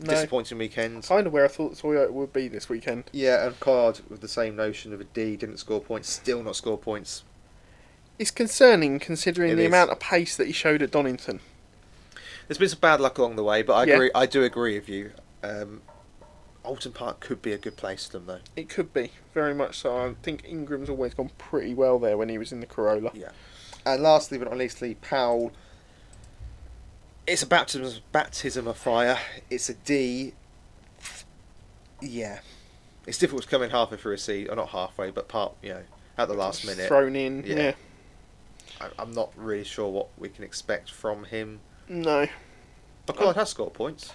No, 0.00 0.10
Disappointing 0.10 0.58
weekend. 0.58 1.04
kind 1.04 1.24
of 1.26 1.32
where 1.32 1.44
I 1.44 1.48
thought 1.48 1.74
Toyota 1.74 2.10
would 2.10 2.32
be 2.32 2.48
this 2.48 2.68
weekend. 2.68 3.04
Yeah, 3.12 3.46
and 3.46 3.58
Card 3.60 4.00
with 4.08 4.20
the 4.20 4.28
same 4.28 4.56
notion 4.56 4.92
of 4.92 5.00
a 5.00 5.04
D, 5.04 5.36
didn't 5.36 5.58
score 5.58 5.80
points, 5.80 6.10
still 6.10 6.42
not 6.42 6.56
score 6.56 6.76
points. 6.76 7.22
It's 8.18 8.32
concerning 8.32 8.98
considering 8.98 9.52
It 9.52 9.54
the 9.54 9.62
is. 9.62 9.68
amount 9.68 9.90
of 9.90 10.00
pace 10.00 10.36
that 10.36 10.48
he 10.48 10.52
showed 10.52 10.82
at 10.82 10.90
Donington. 10.90 11.38
There's 12.48 12.58
been 12.58 12.68
some 12.68 12.80
bad 12.80 13.00
luck 13.00 13.18
along 13.18 13.36
the 13.36 13.44
way, 13.44 13.62
but 13.62 13.74
I 13.74 13.84
Yeah. 13.84 13.94
agree. 13.94 14.10
I 14.14 14.26
do 14.26 14.42
agree 14.42 14.74
with 14.78 14.88
you. 14.88 15.12
Um, 15.44 15.82
Oulton 16.64 16.92
Park 16.92 17.20
could 17.20 17.40
be 17.40 17.52
a 17.52 17.58
good 17.58 17.76
place 17.76 18.06
for 18.06 18.14
them, 18.14 18.26
though. 18.26 18.40
It 18.56 18.68
could 18.68 18.92
be 18.92 19.12
very 19.34 19.54
much 19.54 19.78
so. 19.78 19.96
I 19.96 20.14
think 20.22 20.44
Ingram's 20.46 20.88
always 20.88 21.12
gone 21.12 21.30
pretty 21.36 21.74
well 21.74 21.98
there 21.98 22.16
when 22.16 22.28
he 22.28 22.38
was 22.38 22.52
in 22.52 22.60
the 22.60 22.66
Corolla. 22.66 23.10
Yeah. 23.12 23.30
And 23.84 24.02
lastly, 24.02 24.38
but 24.38 24.48
not 24.48 24.56
leastly, 24.56 24.94
Powell. 24.94 25.52
It's 27.26 27.42
a 27.42 27.46
baptism, 27.46 28.02
baptism 28.12 28.66
of 28.66 28.76
fire. 28.76 29.18
It's 29.50 29.68
a 29.68 29.74
D. 29.74 30.32
Yeah. 32.00 32.38
It's 33.06 33.18
difficult 33.18 33.42
to 33.42 33.48
come 33.48 33.62
in 33.62 33.70
halfway 33.70 33.98
through 33.98 34.14
a 34.14 34.18
C, 34.18 34.46
or 34.48 34.56
not 34.56 34.70
halfway, 34.70 35.10
but 35.10 35.28
part, 35.28 35.54
you 35.62 35.70
know, 35.70 35.82
at 36.16 36.28
the 36.28 36.34
last 36.34 36.64
minute. 36.64 36.88
thrown 36.88 37.16
in. 37.16 37.44
Yeah. 37.46 37.56
Yeah. 37.56 37.72
I, 38.80 38.88
I'm 38.98 39.12
not 39.12 39.32
really 39.36 39.64
sure 39.64 39.90
what 39.90 40.08
we 40.16 40.28
can 40.28 40.44
expect 40.44 40.90
from 40.90 41.24
him. 41.24 41.60
No. 41.88 42.26
But 43.06 43.16
Collard 43.16 43.36
has 43.36 43.50
scored 43.50 43.74
points. 43.74 44.12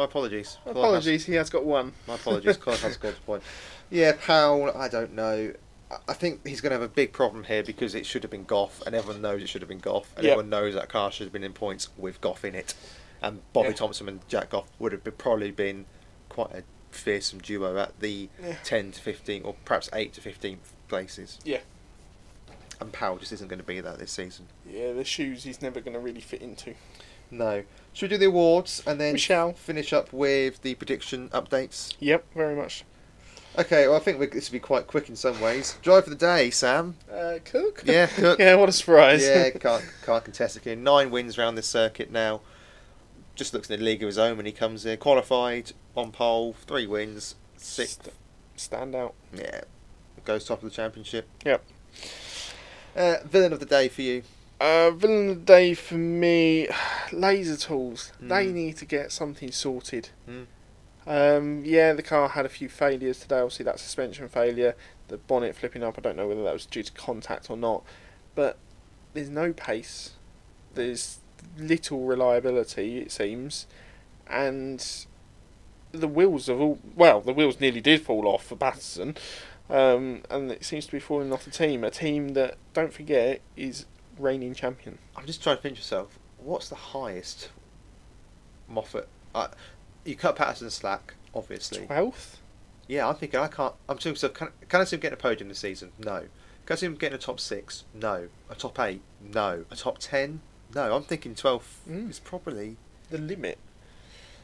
My 0.00 0.04
apologies. 0.06 0.56
Collard 0.64 0.76
has- 0.76 0.82
Apologies, 0.84 1.26
he 1.26 1.34
has 1.34 1.50
got 1.50 1.62
one. 1.66 1.92
My 2.08 2.14
apologies. 2.14 2.56
Collard 2.56 2.80
has 2.80 2.94
scored 2.94 3.16
a 3.22 3.26
point. 3.26 3.42
Yeah, 3.90 4.12
Powell, 4.24 4.74
I 4.74 4.88
don't 4.88 5.12
know. 5.12 5.52
I- 5.90 5.96
I 6.08 6.14
think 6.14 6.46
he's 6.46 6.62
going 6.62 6.70
to 6.70 6.76
have 6.76 6.82
a 6.82 6.88
big 6.88 7.12
problem 7.12 7.44
here 7.44 7.62
because 7.62 7.94
it 7.94 8.06
should 8.06 8.22
have 8.22 8.30
been 8.30 8.44
Goff, 8.44 8.80
and 8.86 8.94
everyone 8.94 9.20
knows 9.20 9.42
it 9.42 9.50
should 9.50 9.60
have 9.60 9.68
been 9.68 9.78
Goff, 9.78 10.10
and 10.16 10.24
Yep. 10.24 10.30
everyone 10.32 10.48
knows 10.48 10.72
that 10.72 10.88
car 10.88 11.12
should 11.12 11.26
have 11.26 11.34
been 11.34 11.44
in 11.44 11.52
points 11.52 11.90
with 11.98 12.18
Goff 12.22 12.46
in 12.46 12.54
it. 12.54 12.72
And 13.20 13.42
Bobby 13.52 13.68
Yeah. 13.68 13.74
Thompson 13.74 14.08
and 14.08 14.26
Jack 14.26 14.48
Goff 14.48 14.68
would 14.78 14.92
have 14.92 15.04
been, 15.04 15.12
probably 15.18 15.50
been 15.50 15.84
quite 16.30 16.50
a 16.54 16.62
fearsome 16.90 17.40
duo 17.40 17.76
at 17.76 18.00
the 18.00 18.30
Yeah. 18.42 18.56
10 18.64 18.92
to 18.92 19.00
15, 19.02 19.42
or 19.42 19.54
perhaps 19.66 19.90
8 19.92 20.14
to 20.14 20.22
15 20.22 20.60
places. 20.88 21.38
Yeah. 21.44 21.60
And 22.80 22.90
Powell 22.90 23.18
just 23.18 23.32
isn't 23.32 23.48
going 23.48 23.58
to 23.60 23.66
be 23.66 23.80
that 23.80 23.98
this 23.98 24.12
season. 24.12 24.46
Yeah, 24.66 24.92
the 24.94 25.04
shoes 25.04 25.42
he's 25.44 25.60
never 25.60 25.82
going 25.82 25.92
to 25.92 26.00
really 26.00 26.22
fit 26.22 26.40
into. 26.40 26.74
No. 27.30 27.64
Should 27.92 28.10
we 28.10 28.16
do 28.16 28.18
the 28.18 28.26
awards 28.26 28.82
and 28.86 29.00
then 29.00 29.14
We 29.14 29.18
shall. 29.18 29.52
finish 29.52 29.92
up 29.92 30.12
with 30.12 30.62
the 30.62 30.74
prediction 30.76 31.28
updates? 31.30 31.94
Yep, 32.00 32.24
very 32.34 32.54
much. 32.54 32.84
Okay, 33.58 33.88
well, 33.88 33.96
I 33.96 34.00
think 34.00 34.20
we, 34.20 34.26
this 34.26 34.48
will 34.48 34.56
be 34.56 34.60
quite 34.60 34.86
quick 34.86 35.08
in 35.08 35.16
some 35.16 35.40
ways. 35.40 35.76
Drive 35.82 36.04
for 36.04 36.10
the 36.10 36.16
day, 36.16 36.50
Sam. 36.50 36.96
Uh, 37.12 37.34
Cook? 37.44 37.82
Yeah, 37.84 38.06
Cook. 38.14 38.38
yeah, 38.38 38.54
what 38.54 38.68
a 38.68 38.72
surprise. 38.72 39.22
yeah, 39.24 39.50
can't 39.60 39.84
can't 40.06 40.24
contest 40.24 40.56
it. 40.56 40.64
here. 40.64 40.76
Nine 40.76 41.10
wins 41.10 41.36
around 41.36 41.56
this 41.56 41.66
circuit 41.66 42.10
now. 42.12 42.42
Just 43.34 43.52
looks 43.52 43.68
in 43.68 43.78
the 43.80 43.84
league 43.84 44.02
of 44.02 44.06
his 44.06 44.18
own 44.18 44.36
when 44.36 44.46
he 44.46 44.52
comes 44.52 44.86
in. 44.86 44.96
Qualified 44.98 45.72
on 45.96 46.12
pole, 46.12 46.54
three 46.66 46.86
wins, 46.86 47.34
sixth. 47.56 48.04
St- 48.04 48.14
stand 48.56 48.94
out. 48.94 49.14
Yeah, 49.34 49.62
goes 50.24 50.44
top 50.44 50.62
of 50.62 50.68
the 50.70 50.74
championship. 50.74 51.28
Yep. 51.44 51.64
Uh, 52.94 53.16
villain 53.24 53.52
of 53.52 53.58
the 53.60 53.66
day 53.66 53.88
for 53.88 54.02
you. 54.02 54.22
Uh, 54.60 54.90
villain 54.90 55.30
of 55.30 55.36
the 55.38 55.42
day 55.44 55.72
for 55.74 55.94
me, 55.94 56.68
laser 57.12 57.56
tools. 57.56 58.12
They 58.20 58.46
Mm. 58.46 58.52
need 58.52 58.76
to 58.78 58.84
get 58.84 59.10
something 59.10 59.50
sorted. 59.52 60.10
Mm. 60.28 60.46
Um, 61.06 61.64
yeah, 61.64 61.94
the 61.94 62.02
car 62.02 62.28
had 62.28 62.44
a 62.44 62.50
few 62.50 62.68
failures 62.68 63.20
today. 63.20 63.38
Obviously, 63.38 63.64
that 63.64 63.80
suspension 63.80 64.28
failure, 64.28 64.76
the 65.08 65.16
bonnet 65.16 65.56
flipping 65.56 65.82
up. 65.82 65.96
I 65.96 66.02
don't 66.02 66.16
know 66.16 66.28
whether 66.28 66.44
that 66.44 66.52
was 66.52 66.66
due 66.66 66.82
to 66.82 66.92
contact 66.92 67.48
or 67.50 67.56
not, 67.56 67.82
but 68.34 68.58
there's 69.14 69.30
no 69.30 69.52
pace. 69.54 70.10
There's 70.74 71.18
little 71.58 72.04
reliability, 72.04 72.98
it 72.98 73.10
seems, 73.10 73.66
and 74.28 74.86
the 75.90 76.06
wheels 76.06 76.46
have 76.46 76.60
all 76.60 76.78
well, 76.94 77.20
the 77.22 77.32
wheels 77.32 77.58
nearly 77.60 77.80
did 77.80 78.02
fall 78.02 78.28
off 78.28 78.44
for 78.44 78.56
Patterson, 78.56 79.16
um, 79.70 80.22
and 80.30 80.52
it 80.52 80.64
seems 80.64 80.84
to 80.86 80.92
be 80.92 81.00
falling 81.00 81.32
off 81.32 81.44
the 81.46 81.50
team. 81.50 81.82
A 81.82 81.90
team 81.90 82.34
that, 82.34 82.56
don't 82.74 82.92
forget, 82.92 83.40
is 83.56 83.86
reigning 84.20 84.54
champion. 84.54 84.98
I'm 85.16 85.26
just 85.26 85.42
trying 85.42 85.56
to 85.56 85.62
think 85.62 85.76
to 85.76 85.80
yourself, 85.80 86.18
what's 86.38 86.68
the 86.68 86.74
highest 86.76 87.48
Moffat? 88.68 89.08
Uh, 89.34 89.48
you 90.04 90.16
cut 90.16 90.36
Patterson 90.36 90.70
slack, 90.70 91.14
obviously. 91.34 91.86
Twelfth. 91.86 92.38
Yeah, 92.88 93.08
I'm 93.08 93.14
thinking 93.14 93.38
I 93.40 93.48
can't. 93.48 93.74
I'm 93.88 93.96
thinking, 93.98 94.16
so 94.16 94.28
can, 94.28 94.48
can 94.68 94.80
I 94.80 94.84
see 94.84 94.96
him 94.96 95.00
getting 95.00 95.14
a 95.18 95.20
podium 95.22 95.48
this 95.48 95.58
season? 95.60 95.92
No. 95.98 96.24
Can 96.66 96.74
I 96.74 96.74
see 96.76 96.86
him 96.86 96.94
getting 96.96 97.16
a 97.16 97.20
top 97.20 97.38
six? 97.40 97.84
No. 97.94 98.28
A 98.48 98.54
top 98.54 98.78
eight? 98.80 99.00
No. 99.32 99.64
A 99.70 99.76
top 99.76 99.98
ten? 99.98 100.40
No. 100.74 100.94
I'm 100.96 101.02
thinking 101.02 101.34
twelfth 101.34 101.80
Mm. 101.88 102.10
is 102.10 102.18
probably. 102.18 102.76
The 103.10 103.18
limit. 103.18 103.58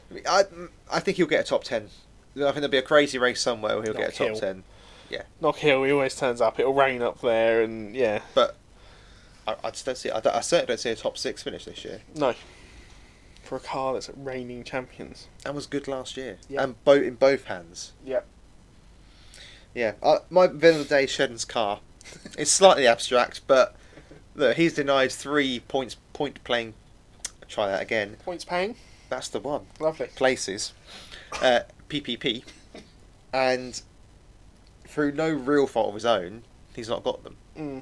I, 0.09 0.13
mean, 0.13 0.23
I, 0.27 0.43
I 0.91 0.99
think 0.99 1.17
he'll 1.17 1.27
get 1.27 1.41
a 1.41 1.43
top 1.47 1.63
ten. 1.63 1.89
I 2.35 2.39
think 2.39 2.55
there'll 2.55 2.69
be 2.69 2.77
a 2.77 2.81
crazy 2.81 3.17
race 3.17 3.41
somewhere 3.41 3.75
where 3.75 3.83
he'll 3.83 3.93
get 3.93 4.09
a 4.09 4.11
top 4.11 4.27
Knockhill. 4.29 4.39
ten. 4.39 4.63
Knockhill, 5.41 5.85
he 5.85 5.91
always 5.91 6.15
turns 6.15 6.39
up. 6.41 6.59
It'll 6.59 6.73
rain 6.73 7.01
up 7.01 7.21
there, 7.21 7.61
and 7.63 7.95
yeah, 7.95 8.21
But 8.35 8.55
I, 9.47 9.55
I 9.63 9.69
just 9.71 9.85
don't 9.85 9.97
see. 9.97 10.11
I, 10.11 10.19
don't- 10.19 10.35
I 10.35 10.41
certainly 10.41 10.67
don't 10.67 10.79
see 10.79 10.89
a 10.89 10.95
top 10.95 11.17
six 11.17 11.41
finish 11.43 11.65
this 11.65 11.83
year. 11.85 12.01
no. 12.15 12.33
For 13.43 13.55
a 13.55 13.59
car 13.61 13.93
that's 13.93 14.09
reigning 14.09 14.65
champions. 14.65 15.29
And 15.45 15.55
was 15.55 15.67
good 15.67 15.87
last 15.87 16.17
year. 16.17 16.37
Yeah. 16.49 16.63
And 16.63 16.83
both 16.83 17.01
in 17.01 17.15
both 17.15 17.45
hands. 17.45 17.93
Yep. 18.05 18.27
Yeah. 19.73 19.93
Uh, 20.03 20.17
my 20.29 20.47
villain 20.47 20.81
of 20.81 20.89
the 20.89 20.95
day 20.95 21.05
is 21.05 21.11
Shedden's 21.11 21.45
car. 21.45 21.79
it's 22.37 22.51
slightly 22.51 22.85
abstract, 22.87 23.41
but 23.47 23.73
look, 24.35 24.57
he's 24.57 24.73
denied 24.73 25.13
three 25.13 25.61
points 25.61 25.95
point 26.11 26.43
playing. 26.43 26.73
Try 27.47 27.67
that 27.67 27.81
again. 27.81 28.17
Points 28.25 28.43
paying. 28.43 28.75
That's 29.07 29.29
the 29.29 29.39
one. 29.39 29.67
Lovely. 29.79 30.07
Places. 30.07 30.73
Uh, 31.41 31.61
PPP. 31.87 32.43
And 33.31 33.81
through 34.85 35.13
no 35.13 35.29
real 35.29 35.67
fault 35.67 35.87
of 35.87 35.93
his 35.93 36.05
own, 36.05 36.43
he's 36.75 36.89
not 36.89 37.05
got 37.05 37.23
them. 37.23 37.37
Mm. 37.57 37.81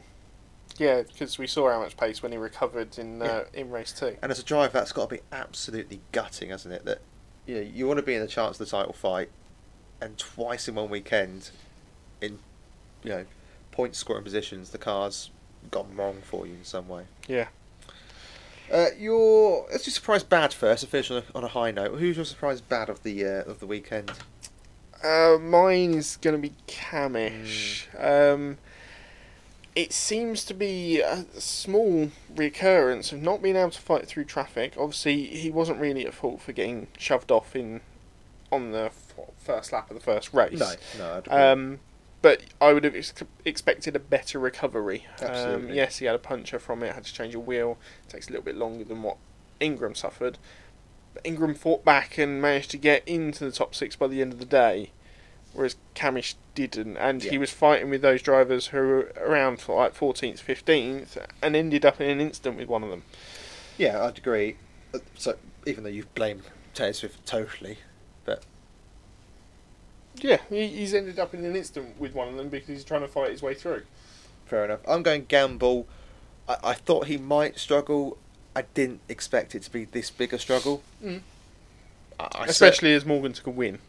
Yeah, 0.78 1.04
because 1.04 1.38
we 1.38 1.48
saw 1.48 1.72
how 1.72 1.80
much 1.80 1.96
pace 1.96 2.22
when 2.22 2.32
he 2.32 2.38
recovered 2.38 2.98
in 2.98 3.22
uh, 3.22 3.46
in 3.54 3.70
race 3.70 3.94
two. 3.94 4.18
And 4.22 4.32
as 4.32 4.40
a 4.40 4.44
driver, 4.44 4.74
that's 4.74 4.92
got 4.92 5.10
to 5.10 5.16
be 5.16 5.22
absolutely 5.32 6.02
gutting, 6.12 6.50
hasn't 6.50 6.74
it? 6.74 6.86
That 6.86 7.00
you 7.46 7.56
know, 7.56 7.62
you 7.62 7.88
want 7.88 7.98
to 8.00 8.04
be 8.04 8.14
in 8.14 8.22
the 8.22 8.28
chance 8.28 8.60
of 8.60 8.66
the 8.66 8.72
title 8.72 8.94
fight, 8.94 9.30
and 10.02 10.18
twice 10.18 10.68
in 10.68 10.76
one 10.76 10.90
weekend, 10.90 11.52
in 12.20 12.40
you 13.04 13.10
know, 13.12 13.26
point 13.72 13.96
scoring 13.96 14.24
positions, 14.24 14.72
the 14.72 14.78
car's 14.78 15.30
gone 15.72 15.96
wrong 15.96 16.18
for 16.24 16.46
you 16.46 16.54
in 16.54 16.64
some 16.64 16.88
way. 16.88 17.04
Yeah. 17.28 17.48
Uh, 18.72 18.88
your 18.98 19.68
let's 19.72 19.86
do 19.86 19.92
surprise 19.92 20.24
bad 20.24 20.54
first. 20.54 20.82
To 20.84 20.90
finish 20.90 21.12
on 21.12 21.18
a, 21.18 21.38
on 21.38 21.44
a 21.44 21.50
high 21.50 21.72
note, 21.72 22.00
who's 22.00 22.16
your 22.16 22.26
surprise 22.26 22.62
bad 22.62 22.90
of 22.90 23.04
the 23.04 23.24
uh, 23.24 23.44
of 23.44 23.60
the 23.60 23.68
weekend? 23.68 24.12
Uh, 25.04 25.38
mine 25.40 25.94
is 25.94 26.18
going 26.18 26.36
to 26.36 26.42
be 26.42 26.56
Cammish. 26.68 27.86
Um, 27.98 28.58
it 29.76 29.92
seems 29.92 30.46
to 30.46 30.54
be 30.54 31.02
a 31.02 31.26
small 31.38 32.10
recurrence 32.34 33.12
of 33.12 33.22
not 33.22 33.42
being 33.42 33.58
able 33.58 33.72
to 33.72 33.82
fight 33.82 34.08
through 34.08 34.24
traffic. 34.24 34.74
Obviously, 34.78 35.26
he 35.26 35.52
wasn't 35.52 35.80
really 35.80 36.06
at 36.06 36.14
fault 36.14 36.42
for 36.42 36.54
getting 36.54 36.88
shoved 36.98 37.32
off 37.32 37.56
in 37.56 37.82
on 38.52 38.72
the 38.72 38.90
first 39.38 39.74
lap 39.74 39.90
of 39.90 39.98
the 39.98 40.04
first 40.04 40.34
race. 40.34 40.60
No, 40.98 41.22
no. 41.28 41.52
Um, 41.52 41.80
but 42.22 42.42
I 42.62 42.74
would 42.74 42.86
have 42.86 42.96
ex- 42.96 43.14
expected 43.44 43.96
a 43.96 44.00
better 44.00 44.40
recovery. 44.40 45.06
Um, 45.22 45.28
Absolutely. 45.28 45.76
yes, 45.76 45.98
he 45.98 46.06
had 46.06 46.16
a 46.16 46.20
puncture 46.20 46.58
from 46.58 46.82
it, 46.82 46.96
had 46.96 47.04
to 47.04 47.14
change 47.14 47.36
a 47.36 47.40
wheel. 47.40 47.78
It 48.08 48.10
takes 48.10 48.28
a 48.28 48.32
little 48.32 48.46
bit 48.46 48.56
longer 48.56 48.84
than 48.84 49.04
what 49.04 49.18
Ingram 49.60 49.94
suffered. 49.94 50.38
But 51.14 51.26
Ingram 51.26 51.54
fought 51.54 51.86
back 51.86 52.18
and 52.18 52.42
managed 52.42 52.72
to 52.72 52.78
get 52.78 53.08
into 53.08 53.46
the 53.46 53.52
top 53.52 53.76
six 53.76 53.96
by 53.96 54.08
the 54.08 54.22
end 54.22 54.34
of 54.34 54.40
the 54.40 54.46
day, 54.46 54.92
whereas 55.56 55.76
Cammish 55.96 56.36
didn't. 56.54 56.98
And 56.98 57.24
he 57.24 57.38
was 57.38 57.52
fighting 57.52 57.90
with 57.90 58.02
those 58.02 58.22
drivers 58.22 58.68
who 58.68 58.78
were 58.78 59.12
around 59.18 59.60
for 59.62 59.76
like 59.76 59.96
14th, 59.96 60.40
15th, 60.44 61.18
and 61.42 61.56
ended 61.56 61.86
up 61.86 62.00
in 62.00 62.10
an 62.10 62.22
instant 62.22 62.58
with 62.58 62.68
one 62.68 62.84
of 62.84 62.90
them. 62.90 63.04
yeah, 63.78 64.04
I'd 64.04 64.18
agree. 64.18 64.58
Uh, 64.94 65.00
So 65.16 65.36
even 65.66 65.84
though 65.84 65.90
you 65.90 66.06
blame 66.16 66.44
Taylor 66.74 66.94
Smith 66.94 67.18
totally, 67.26 67.80
but 68.26 68.44
Yeah, 70.18 70.38
he's 70.50 70.94
ended 70.94 71.20
up 71.20 71.34
in 71.34 71.44
an 71.46 71.56
instant 71.56 72.00
with 72.00 72.14
one 72.14 72.28
of 72.30 72.36
them 72.36 72.50
because 72.50 72.68
he's 72.68 72.84
trying 72.84 73.02
to 73.02 73.08
fight 73.08 73.32
his 73.32 73.42
way 73.42 73.54
through. 73.54 73.84
fair 74.46 74.66
enough. 74.66 74.80
I'm 74.88 75.04
going 75.04 75.26
gamble. 75.26 75.88
I, 76.48 76.58
I 76.64 76.74
thought 76.74 77.08
he 77.08 77.18
might 77.18 77.58
struggle. 77.60 78.18
I 78.56 78.62
didn't 78.74 79.02
expect 79.10 79.56
it 79.56 79.64
to 79.64 79.72
be 79.72 79.86
this 79.86 80.10
big 80.10 80.34
a 80.34 80.40
struggle. 80.40 80.82
Mm. 81.04 81.22
I, 82.20 82.28
I 82.34 82.46
Especially 82.46 82.94
as 82.94 83.06
Morgan 83.06 83.34
took 83.34 83.48
a 83.48 83.50
win. 83.50 83.80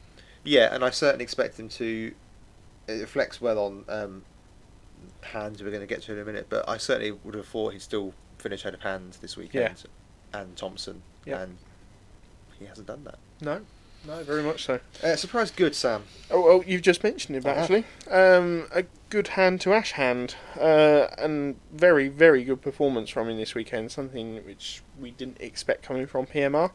Yeah, 0.46 0.74
and 0.74 0.84
I 0.84 0.90
certainly 0.90 1.24
expect 1.24 1.58
him 1.58 1.68
to. 1.70 2.12
It 2.88 3.00
reflects 3.00 3.40
well 3.40 3.58
on 3.58 3.84
um, 3.88 4.22
Hands. 5.22 5.60
We're 5.62 5.70
going 5.70 5.80
to 5.80 5.86
get 5.86 6.02
to 6.02 6.12
in 6.12 6.18
a 6.20 6.24
minute, 6.24 6.46
but 6.48 6.68
I 6.68 6.76
certainly 6.76 7.10
would 7.12 7.34
have 7.34 7.46
thought 7.46 7.72
he'd 7.72 7.82
still 7.82 8.14
finish 8.38 8.62
ahead 8.62 8.74
of 8.74 8.80
Hands 8.80 9.16
this 9.18 9.36
weekend, 9.36 9.84
yeah. 10.32 10.40
and 10.40 10.56
Thompson, 10.56 11.02
Yeah. 11.24 11.42
and 11.42 11.58
he 12.58 12.66
hasn't 12.66 12.86
done 12.86 13.04
that. 13.04 13.18
No, 13.40 13.60
no, 14.06 14.22
very 14.22 14.42
much 14.42 14.64
so. 14.64 14.78
Uh, 15.02 15.16
surprise, 15.16 15.50
good 15.50 15.74
Sam. 15.74 16.04
Oh, 16.30 16.40
well, 16.42 16.64
you've 16.64 16.82
just 16.82 17.02
mentioned 17.02 17.36
him 17.36 17.46
actually. 17.46 17.84
Um, 18.10 18.66
a 18.72 18.84
good 19.10 19.28
hand 19.28 19.60
to 19.62 19.72
Ash 19.74 19.92
Hand, 19.92 20.36
uh, 20.58 21.08
and 21.18 21.56
very, 21.72 22.08
very 22.08 22.44
good 22.44 22.62
performance 22.62 23.10
from 23.10 23.28
him 23.28 23.36
this 23.36 23.54
weekend. 23.54 23.90
Something 23.90 24.44
which 24.46 24.82
we 25.00 25.10
didn't 25.10 25.40
expect 25.40 25.82
coming 25.82 26.06
from 26.06 26.26
PMR. 26.26 26.70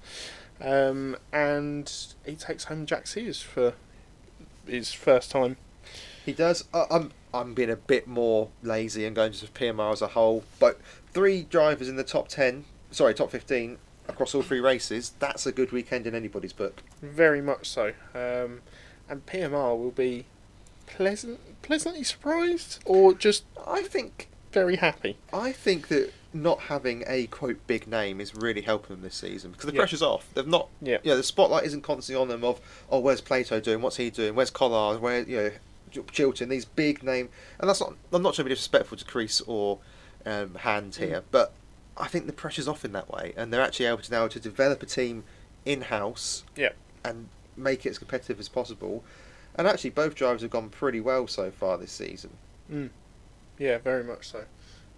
Um, 0.61 1.17
and 1.33 1.91
he 2.25 2.35
takes 2.35 2.65
home 2.65 2.85
Jack 2.85 3.07
Sears 3.07 3.41
for 3.41 3.73
his 4.67 4.93
first 4.93 5.31
time. 5.31 5.57
He 6.25 6.33
does. 6.33 6.65
I 6.73 6.85
I'm 6.91 7.11
I'm 7.33 7.53
being 7.53 7.69
a 7.69 7.75
bit 7.75 8.07
more 8.07 8.49
lazy 8.61 9.05
and 9.05 9.15
going 9.15 9.31
to 9.33 9.47
PMR 9.47 9.93
as 9.93 10.01
a 10.01 10.07
whole, 10.07 10.43
but 10.59 10.79
three 11.13 11.43
drivers 11.43 11.89
in 11.89 11.95
the 11.95 12.03
top 12.03 12.27
ten, 12.27 12.65
sorry, 12.91 13.13
top 13.13 13.31
fifteen 13.31 13.77
across 14.07 14.35
all 14.35 14.41
three 14.41 14.59
races. 14.59 15.13
That's 15.19 15.45
a 15.45 15.51
good 15.51 15.71
weekend 15.71 16.05
in 16.05 16.13
anybody's 16.13 16.53
book. 16.53 16.83
Very 17.01 17.41
much 17.41 17.69
so. 17.69 17.93
Um, 18.13 18.61
and 19.09 19.25
PMR 19.25 19.77
will 19.77 19.91
be 19.91 20.25
pleasant, 20.85 21.39
pleasantly 21.61 22.03
surprised, 22.03 22.79
or 22.85 23.13
just 23.13 23.45
I 23.65 23.83
think 23.83 24.29
very 24.51 24.75
happy. 24.75 25.17
I 25.33 25.51
think 25.51 25.87
that 25.87 26.11
not 26.33 26.59
having 26.61 27.03
a 27.07 27.27
quote 27.27 27.57
big 27.67 27.87
name 27.87 28.21
is 28.21 28.33
really 28.35 28.61
helping 28.61 28.95
them 28.95 29.03
this 29.03 29.15
season 29.15 29.51
because 29.51 29.65
the 29.65 29.73
Yeah. 29.73 29.79
pressure's 29.81 30.01
off. 30.01 30.27
They've 30.33 30.47
not, 30.47 30.69
Yeah. 30.81 30.97
you 31.03 31.11
know, 31.11 31.17
the 31.17 31.23
spotlight 31.23 31.65
isn't 31.65 31.81
constantly 31.81 32.21
on 32.21 32.29
them 32.29 32.43
of, 32.43 32.61
oh, 32.89 32.99
where's 32.99 33.19
Plato 33.21 33.59
doing? 33.59 33.81
What's 33.81 33.97
he 33.97 34.09
doing? 34.09 34.33
Where's 34.35 34.49
Collard? 34.49 35.01
Where, 35.01 35.21
you 35.23 35.37
know, 35.37 36.03
Chilton? 36.11 36.47
These 36.49 36.65
big 36.65 37.03
name, 37.03 37.29
and 37.59 37.67
that's 37.69 37.81
not. 37.81 37.95
I'm 38.13 38.21
not 38.21 38.33
trying 38.35 38.45
to 38.45 38.49
be 38.49 38.51
disrespectful 38.51 38.97
to 38.97 39.03
Crees 39.05 39.41
or 39.45 39.79
um, 40.25 40.55
Hand 40.55 40.95
here, 40.95 41.23
but 41.31 41.51
I 41.97 42.07
think 42.07 42.27
the 42.27 42.33
pressure's 42.33 42.67
off 42.67 42.85
in 42.85 42.93
that 42.93 43.09
way, 43.11 43.33
and 43.35 43.51
they're 43.51 43.61
actually 43.61 43.87
able 43.87 43.97
to 44.03 44.11
now 44.11 44.27
to 44.29 44.39
develop 44.39 44.81
a 44.81 44.85
team 44.85 45.25
in 45.65 45.81
house 45.81 46.43
Yeah. 46.55 46.71
and 47.03 47.27
make 47.57 47.85
it 47.85 47.89
as 47.89 47.97
competitive 47.97 48.39
as 48.39 48.47
possible. 48.47 49.03
And 49.55 49.67
actually, 49.67 49.89
both 49.89 50.15
drivers 50.15 50.43
have 50.43 50.51
gone 50.51 50.69
pretty 50.69 51.01
well 51.01 51.27
so 51.27 51.51
far 51.51 51.77
this 51.77 51.91
season. 51.91 52.31
Mm. 52.71 52.89
Yeah, 53.59 53.79
very 53.79 54.03
much 54.05 54.29
so. 54.29 54.45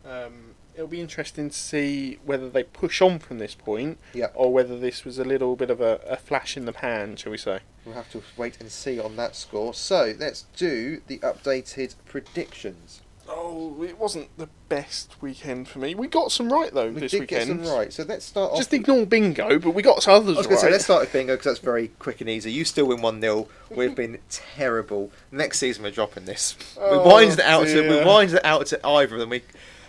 Um, 0.06 0.54
it'll 0.76 0.88
be 0.88 1.02
interesting 1.02 1.50
to 1.50 1.56
see 1.56 2.20
whether 2.26 2.50
they 2.50 2.64
push 2.64 3.02
on 3.02 3.20
from 3.20 3.40
this 3.40 3.56
point, 3.56 3.98
Yeah. 4.14 4.28
or 4.34 4.52
whether 4.54 4.78
this 4.80 5.06
was 5.06 5.20
a 5.20 5.24
little 5.24 5.56
bit 5.56 5.70
of 5.70 5.82
a, 5.82 6.00
a 6.08 6.18
flash 6.18 6.56
in 6.58 6.66
the 6.66 6.74
pan, 6.74 7.16
shall 7.16 7.32
we 7.32 7.38
say? 7.38 7.60
We'll 7.86 7.96
have 7.96 8.12
to 8.12 8.24
wait 8.38 8.60
and 8.60 8.72
see 8.72 9.00
on 9.00 9.16
that 9.18 9.36
score. 9.36 9.74
So 9.74 10.14
let's 10.18 10.46
do 10.56 11.02
the 11.08 11.20
updated 11.20 11.96
predictions. 12.06 13.02
Oh, 13.28 13.82
it 13.84 13.98
wasn't 13.98 14.36
the 14.38 14.50
best 14.68 15.16
weekend 15.22 15.70
for 15.70 15.80
me. 15.80 15.96
We 15.96 16.08
got 16.08 16.30
some 16.34 16.52
right 16.52 16.74
though 16.74 16.90
We 16.90 17.00
this 17.00 17.12
did 17.12 17.22
weekend. 17.22 17.60
get 17.60 17.66
some 17.68 17.74
right. 17.76 17.94
So 17.94 18.04
let's 18.04 18.26
start 18.26 18.52
off. 18.52 18.58
Just 18.58 18.74
ignore 18.74 19.06
bingo, 19.06 19.60
but 19.60 19.72
we 19.72 19.82
got 19.82 20.04
some 20.04 20.16
others 20.16 20.36
I 20.36 20.40
was 20.40 20.48
going 20.48 20.56
right. 20.58 20.62
to 20.62 20.68
say, 20.68 20.72
let's 20.72 20.84
start 20.84 21.02
with 21.04 21.14
bingo 21.14 21.34
because 21.36 21.46
that's 21.46 21.60
very 21.60 21.88
quick 22.00 22.20
and 22.20 22.30
easy. 22.30 22.52
You 22.52 22.66
still 22.66 22.88
win 22.88 23.02
1 23.02 23.22
0. 23.22 23.48
We've 23.70 23.96
been 23.96 24.20
terrible. 24.30 25.10
Next 25.32 25.60
season, 25.60 25.84
we're 25.84 25.92
dropping 25.92 26.26
this. 26.26 26.58
Oh, 26.78 27.02
we 27.08 27.14
winded 27.14 27.40
it 27.40 27.46
out 27.46 27.66
to 27.68 27.82
we 27.84 27.88
dear. 27.88 28.06
winded 28.06 28.36
it 28.38 28.46
out 28.46 28.66
to 28.68 28.86
either 28.86 29.16
of 29.16 29.20
them. 29.22 29.30
We, 29.30 29.42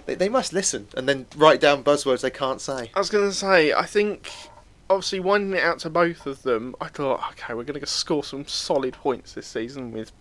they, 0.07 0.15
they 0.15 0.29
must 0.29 0.53
listen 0.53 0.89
and 0.97 1.09
then 1.09 1.27
write 1.37 1.61
down 1.61 1.83
buzzwords 1.85 2.21
they 2.23 2.31
can't 2.31 2.61
say. 2.61 2.91
I 2.95 2.99
was 2.99 3.11
going 3.11 3.29
to 3.29 3.35
say, 3.35 3.73
I 3.73 3.87
think, 3.87 4.31
obviously, 4.91 5.21
winding 5.21 5.59
it 5.59 5.63
out 5.65 5.79
to 5.81 5.91
both 5.91 6.27
of 6.27 6.43
them, 6.43 6.75
I 6.81 6.89
thought, 6.89 7.21
okay, 7.33 7.55
we're 7.55 7.65
going 7.65 7.81
to 7.81 7.87
score 7.87 8.25
some 8.25 8.47
solid 8.47 8.95
points 8.95 9.33
this 9.35 9.47
season 9.47 9.93
with 9.93 10.13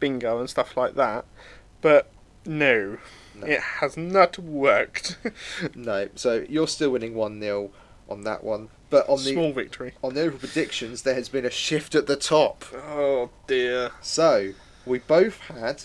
bingo 0.00 0.38
and 0.40 0.48
stuff 0.50 0.76
like 0.76 0.94
that. 0.94 1.24
But 1.80 2.10
no, 2.46 2.98
No. 3.34 3.46
it 3.46 3.60
has 3.60 3.96
not 3.96 4.38
worked. 4.38 5.16
No, 5.74 6.08
so 6.14 6.44
you're 6.48 6.68
still 6.68 6.90
winning 6.90 7.14
1 7.14 7.40
0 7.40 7.70
on 8.08 8.22
that 8.24 8.44
one. 8.44 8.68
But 8.90 9.08
on 9.08 9.16
the 9.24 9.32
Small 9.32 9.52
victory. 9.52 9.94
on 10.04 10.14
the 10.14 10.20
overall 10.22 10.38
predictions, 10.38 11.02
there 11.02 11.14
has 11.14 11.28
been 11.28 11.44
a 11.44 11.50
shift 11.50 11.94
at 11.96 12.06
the 12.06 12.16
top. 12.16 12.64
Oh 12.74 13.30
dear. 13.48 13.90
So 14.00 14.52
we 14.86 14.98
both 15.00 15.38
had. 15.40 15.84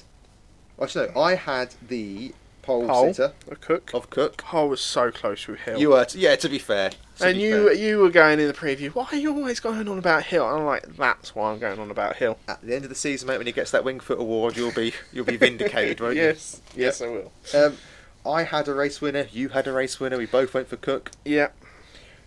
Actually, 0.80 1.10
no, 1.16 1.20
I 1.22 1.36
had 1.36 1.74
the 1.88 2.34
pole 2.62 2.88
Pole. 2.88 3.14
sitter 3.14 3.34
A 3.50 3.56
cook. 3.56 3.92
of 3.94 4.10
Cook. 4.10 4.44
I 4.54 4.62
was 4.64 4.82
so 4.82 5.12
close 5.12 5.48
with 5.48 5.60
Hill. 5.62 5.80
You 5.80 5.90
were, 5.90 6.06
t- 6.06 6.20
yeah. 6.20 6.36
To 6.36 6.50
be 6.50 6.60
fair, 6.60 6.92
to 7.18 7.26
and 7.28 7.36
be 7.38 7.44
you 7.44 7.64
fair. 7.66 7.74
you 7.74 7.98
were 8.00 8.10
going 8.10 8.40
in 8.40 8.48
the 8.48 8.54
preview. 8.54 8.90
Why 8.90 9.08
are 9.12 9.18
you 9.18 9.34
always 9.36 9.60
going 9.60 9.88
on 9.88 9.98
about 9.98 10.24
Hill? 10.24 10.48
And 10.50 10.60
I'm 10.60 10.66
like, 10.66 10.96
that's 10.98 11.34
why 11.36 11.52
I'm 11.52 11.60
going 11.60 11.80
on 11.80 11.90
about 11.92 12.18
Hill. 12.18 12.38
at 12.48 12.62
the 12.62 12.76
end 12.76 12.84
of 12.84 12.90
the 12.90 12.96
season, 12.96 13.28
mate, 13.28 13.38
when 13.38 13.48
he 13.48 13.54
gets 13.54 13.72
that 13.72 13.84
Wingfoot 13.84 14.18
award, 14.18 14.56
you'll 14.58 14.72
be 14.74 14.94
you'll 15.14 15.26
be 15.26 15.38
vindicated, 15.38 16.00
won't 16.02 16.16
you? 16.16 16.24
yes, 16.24 16.62
yes, 16.76 17.02
I 17.02 17.08
will. 17.08 17.32
you? 17.54 17.60
Um, 17.60 17.78
I 18.26 18.44
had 18.44 18.68
a 18.68 18.74
race 18.74 19.00
winner. 19.02 19.28
You 19.32 19.50
had 19.50 19.66
a 19.68 19.72
race 19.72 20.00
winner. 20.00 20.18
We 20.18 20.26
both 20.26 20.54
went 20.54 20.68
for 20.68 20.76
Cook. 20.78 21.12
Yeah, 21.26 21.48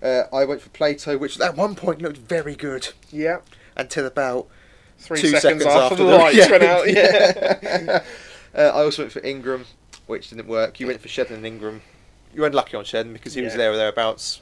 Uh, 0.03 0.23
I 0.33 0.45
went 0.45 0.61
for 0.63 0.71
Plato, 0.71 1.17
which 1.19 1.39
at 1.41 1.57
one 1.57 1.75
point 1.75 2.01
looked 2.03 2.17
very 2.19 2.57
good 2.57 2.89
yeah. 3.11 3.39
until 3.77 4.07
about 4.07 4.49
Three 4.99 5.21
two 5.21 5.29
seconds, 5.37 5.65
seconds, 5.65 5.67
after, 5.67 5.97
the 5.97 6.05
the- 6.05 6.17
lights 6.17 6.37
yeah. 6.39 6.51
went 6.51 6.63
out. 6.63 6.89
Yeah. 6.93 8.03
uh, 8.55 8.61
I 8.61 8.83
also 8.85 9.03
went 9.03 9.13
for 9.13 9.21
Ingram, 9.25 9.67
which 10.07 10.31
didn't 10.31 10.47
work. 10.49 10.81
You 10.81 10.87
went 10.87 11.01
for 11.01 11.09
Shedden 11.09 11.31
and 11.33 11.47
Ingram. 11.47 11.83
You 12.35 12.41
were 12.43 12.47
unlucky 12.47 12.77
on 12.77 12.85
Shedden 12.85 13.13
because 13.13 13.35
he 13.35 13.43
was 13.43 13.55
there 13.55 13.73
or 13.73 13.77
thereabouts. 13.77 14.41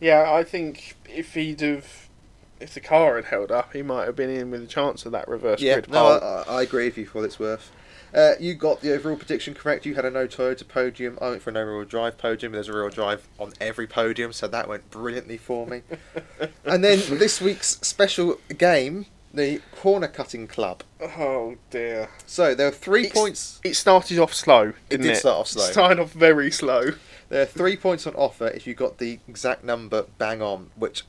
yeah, 0.00 0.30
I 0.32 0.44
think 0.44 0.96
if 1.08 1.34
he'd 1.34 1.60
have, 1.60 2.08
if 2.60 2.74
the 2.74 2.80
car 2.80 3.16
had 3.16 3.26
held 3.26 3.50
up, 3.50 3.72
he 3.72 3.82
might 3.82 4.06
have 4.06 4.16
been 4.16 4.30
in 4.30 4.50
with 4.50 4.62
a 4.62 4.66
chance 4.66 5.04
of 5.04 5.12
that 5.12 5.28
reverse 5.28 5.60
Yeah, 5.60 5.74
grid 5.74 5.90
no, 5.90 6.06
I 6.06 6.44
I 6.58 6.62
agree 6.62 6.86
with 6.86 6.98
you 6.98 7.06
for 7.06 7.18
what 7.18 7.24
it's 7.24 7.38
worth. 7.38 7.70
Uh, 8.14 8.32
you 8.40 8.54
got 8.54 8.80
the 8.80 8.92
overall 8.94 9.16
prediction 9.16 9.52
correct. 9.52 9.84
You 9.84 9.94
had 9.94 10.06
a 10.06 10.10
no 10.10 10.26
Toyota 10.26 10.66
podium. 10.66 11.18
I 11.20 11.28
went 11.30 11.42
for 11.42 11.50
a 11.50 11.52
no 11.52 11.62
real 11.62 11.84
drive 11.84 12.16
podium. 12.16 12.52
There's 12.52 12.68
a 12.68 12.72
real 12.72 12.88
drive 12.88 13.28
on 13.38 13.52
every 13.60 13.86
podium, 13.86 14.32
so 14.32 14.48
that 14.48 14.66
went 14.66 14.90
brilliantly 14.90 15.36
for 15.36 15.66
me. 15.66 15.82
and 16.64 16.82
then 16.82 17.00
this 17.18 17.40
week's 17.40 17.78
special 17.82 18.38
game, 18.56 19.04
the 19.32 19.60
corner 19.76 20.08
cutting 20.08 20.46
club. 20.46 20.82
oh 21.00 21.56
dear. 21.70 22.08
So 22.26 22.54
there 22.54 22.68
are 22.68 22.72
three 22.72 23.02
It's- 23.06 23.12
points. 23.18 23.60
It 23.64 23.74
started 23.74 24.18
off 24.18 24.32
slow. 24.34 24.72
Didn't 24.88 25.06
did 25.06 25.16
start 25.16 25.36
off 25.40 25.48
slow. 25.48 25.64
Started 25.70 26.00
off 26.00 26.12
very 26.12 26.50
slow. 26.50 26.92
There 27.28 27.42
are 27.42 27.46
three 27.46 27.76
points 27.76 28.06
on 28.06 28.14
offer 28.14 28.48
if 28.48 28.66
you 28.66 28.74
got 28.74 28.98
the 28.98 29.18
exact 29.28 29.62
number 29.62 30.06
bang 30.16 30.40
on, 30.40 30.70
which 30.76 31.02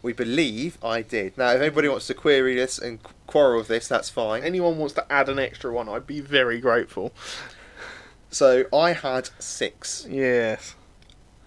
we 0.00 0.12
believe 0.12 0.78
I 0.84 1.02
did. 1.02 1.36
Now, 1.36 1.50
if 1.50 1.60
anybody 1.60 1.88
wants 1.88 2.06
to 2.06 2.14
query 2.14 2.54
this 2.54 2.78
and 2.78 3.00
quarrel 3.26 3.58
with 3.58 3.68
this, 3.68 3.88
that's 3.88 4.08
fine. 4.08 4.44
Anyone 4.44 4.78
wants 4.78 4.94
to 4.94 5.12
add 5.12 5.28
an 5.28 5.40
extra 5.40 5.72
one, 5.72 5.88
I'd 5.88 6.06
be 6.06 6.20
very 6.20 6.60
grateful. 6.60 7.12
So 8.30 8.66
I 8.72 8.92
had 8.92 9.30
six, 9.40 10.06
Yes. 10.08 10.74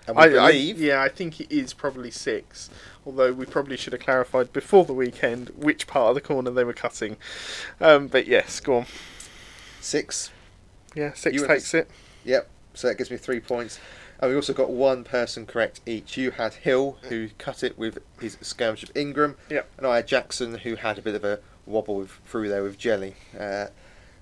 I, 0.07 0.27
believe 0.27 0.77
I, 0.77 0.79
yeah, 0.79 1.01
I 1.03 1.07
think 1.09 1.39
it 1.39 1.51
is 1.55 1.71
probably 1.73 2.09
six. 2.09 2.69
Although 3.09 3.33
we 3.33 3.47
probably 3.47 3.75
should 3.75 3.93
have 3.93 4.03
clarified 4.03 4.53
before 4.53 4.85
the 4.85 4.93
weekend 4.93 5.49
which 5.57 5.87
part 5.87 6.09
of 6.09 6.15
the 6.15 6.21
corner 6.21 6.51
they 6.51 6.63
were 6.63 6.73
cutting. 6.73 7.17
Um, 7.81 8.05
but 8.05 8.27
yes, 8.27 8.59
go 8.59 8.77
on. 8.77 8.85
six 9.81 10.29
Yeah, 10.93 11.13
six 11.13 11.35
You 11.35 11.47
takes 11.47 11.73
it. 11.73 11.89
Yep. 12.23 12.47
So 12.75 12.87
that 12.87 12.99
gives 12.99 13.09
me 13.09 13.17
three 13.17 13.39
points. 13.39 13.79
And 14.19 14.29
we 14.29 14.35
also 14.35 14.53
got 14.53 14.69
one 14.69 15.03
person 15.03 15.47
correct 15.47 15.81
each. 15.87 16.17
You 16.17 16.29
had 16.29 16.53
Hill, 16.53 16.99
who 17.09 17.29
cut 17.39 17.63
it 17.63 17.79
with 17.79 17.97
his 18.21 18.37
skirmish 18.41 18.83
of 18.83 18.95
Ingram. 18.95 19.37
Yep. 19.49 19.67
And 19.79 19.87
I 19.87 19.95
had 19.95 20.07
Jackson, 20.07 20.59
who 20.59 20.75
had 20.75 20.99
a 20.99 21.01
bit 21.01 21.15
of 21.15 21.23
a 21.23 21.39
wobble 21.65 21.95
with, 21.95 22.11
through 22.27 22.49
there 22.49 22.61
with 22.61 22.77
Jelley. 22.77 23.15
Uh, 23.35 23.69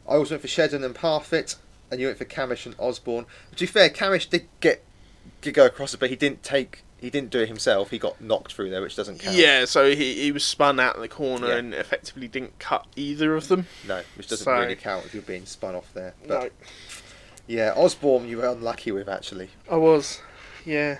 I 0.07 0.15
also 0.15 0.35
went 0.35 0.43
for 0.43 0.47
Shedden 0.47 0.85
and 0.85 0.95
Parfitt, 0.95 1.57
and 1.91 1.99
you 1.99 2.07
went 2.07 2.19
for 2.19 2.25
Cammish 2.25 2.65
and 2.65 2.73
Osborne. 2.79 3.25
To 3.51 3.57
be 3.57 3.65
fair, 3.65 3.89
Cammish 3.89 4.29
did 4.29 4.47
get 4.61 4.81
did 5.41 5.53
go 5.53 5.65
across 5.65 5.93
it, 5.93 5.99
but 5.99 6.09
he 6.09 6.15
didn't 6.15 6.41
take. 6.41 6.83
He 6.99 7.09
didn't 7.11 7.29
do 7.29 7.39
it 7.39 7.47
himself. 7.47 7.91
He 7.91 7.99
got 7.99 8.19
knocked 8.19 8.53
through 8.53 8.71
there, 8.71 8.81
which 8.81 8.95
doesn't 8.95 9.19
count. 9.19 9.35
Yeah, 9.35 9.65
so 9.65 9.89
he, 9.95 10.15
he 10.23 10.31
was 10.31 10.43
spun 10.43 10.79
out 10.79 10.95
of 10.95 11.01
the 11.01 11.07
corner 11.07 11.47
Yeah. 11.49 11.57
and 11.57 11.73
effectively 11.75 12.27
didn't 12.27 12.57
cut 12.59 12.87
either 12.95 13.35
of 13.35 13.47
them. 13.49 13.67
No, 13.87 14.01
which 14.15 14.27
doesn't 14.27 14.43
So- 14.45 14.51
really 14.53 14.75
count 14.75 15.05
if 15.05 15.13
you're 15.13 15.21
being 15.23 15.45
spun 15.45 15.75
off 15.75 15.93
there. 15.93 16.15
But 16.27 16.43
No, 16.43 16.49
yeah, 17.45 17.73
Osborne 17.75 18.27
you 18.27 18.37
were 18.37 18.47
unlucky 18.47 18.91
with 18.91 19.07
actually. 19.07 19.49
I 19.69 19.75
was. 19.75 20.21
Yeah. 20.65 20.97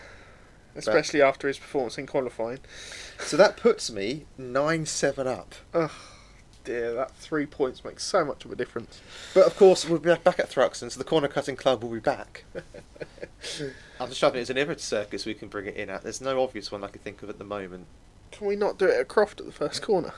Especially 0.76 1.24
after 1.24 1.48
his 1.48 1.58
performance 1.58 1.98
in 1.98 2.06
qualifying. 2.06 2.60
So 3.20 3.36
that 3.38 3.58
puts 3.58 3.90
me 3.92 4.28
nine 4.38 4.86
seven 4.86 5.26
up. 5.28 5.56
Dear, 6.68 6.94
that 6.96 7.16
three 7.16 7.46
points 7.46 7.86
makes 7.86 8.04
so 8.04 8.26
much 8.26 8.44
of 8.44 8.52
a 8.52 8.56
difference. 8.58 9.00
But 9.34 9.48
of 9.48 9.56
course, 9.56 9.88
we'll 9.88 10.00
be 10.00 10.14
back 10.16 10.38
at 10.38 10.50
Thruxton, 10.50 10.92
so 10.92 10.98
the 10.98 11.06
corner 11.06 11.30
cutting 11.30 11.56
club 11.56 11.82
will 11.82 11.92
be 11.92 12.02
back. 12.02 12.44
I'm 14.02 14.10
just 14.10 14.20
trying 14.20 14.36
it's 14.36 14.50
an 14.50 14.58
Everett 14.58 14.82
circus 14.82 15.26
we 15.26 15.34
can 15.34 15.48
bring 15.48 15.66
it 15.66 15.78
in 15.78 15.90
at. 15.90 16.04
There's 16.04 16.20
no 16.20 16.44
obvious 16.44 16.70
one 16.70 16.84
I 16.84 16.90
can 16.90 17.00
think 17.00 17.24
of 17.24 17.30
at 17.30 17.38
the 17.38 17.46
moment. 17.46 17.86
Can 18.34 18.48
we 18.48 18.58
not 18.58 18.78
do 18.78 18.84
it 18.84 19.00
at 19.00 19.08
Croft 19.08 19.40
at 19.40 19.46
the 19.46 19.54
first 19.54 19.82
corner? 19.82 20.12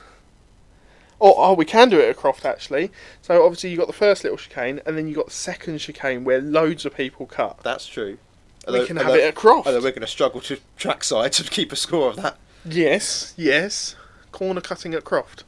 Oh, 1.20 1.34
oh, 1.36 1.54
we 1.54 1.64
can 1.64 1.88
do 1.88 2.00
it 2.00 2.08
at 2.08 2.16
Croft 2.16 2.44
actually. 2.44 2.90
So 3.22 3.44
obviously 3.44 3.70
you 3.70 3.76
got 3.76 3.86
the 3.86 3.92
first 3.92 4.24
little 4.24 4.36
chicane, 4.36 4.80
and 4.84 4.98
then 4.98 5.06
you 5.06 5.14
got 5.14 5.26
the 5.26 5.32
second 5.32 5.78
chicane 5.78 6.24
where 6.24 6.40
loads 6.40 6.84
of 6.84 6.96
people 6.96 7.26
cut. 7.26 7.60
That's 7.62 7.86
true. 7.86 8.18
we 8.66 8.84
can 8.88 8.96
have 8.96 9.14
it 9.14 9.22
at 9.22 9.36
Croft. 9.36 9.68
Although 9.68 9.78
we're 9.78 9.92
going 9.92 10.00
to 10.00 10.08
struggle 10.08 10.40
to 10.40 10.58
trackside 10.76 11.30
to 11.34 11.44
keep 11.44 11.70
a 11.70 11.76
score 11.76 12.08
of 12.08 12.16
that. 12.16 12.38
Yes, 12.64 13.34
yes. 13.36 13.94
Corner 14.32 14.60
cutting 14.60 14.94
at 14.94 15.04
Croft. 15.04 15.44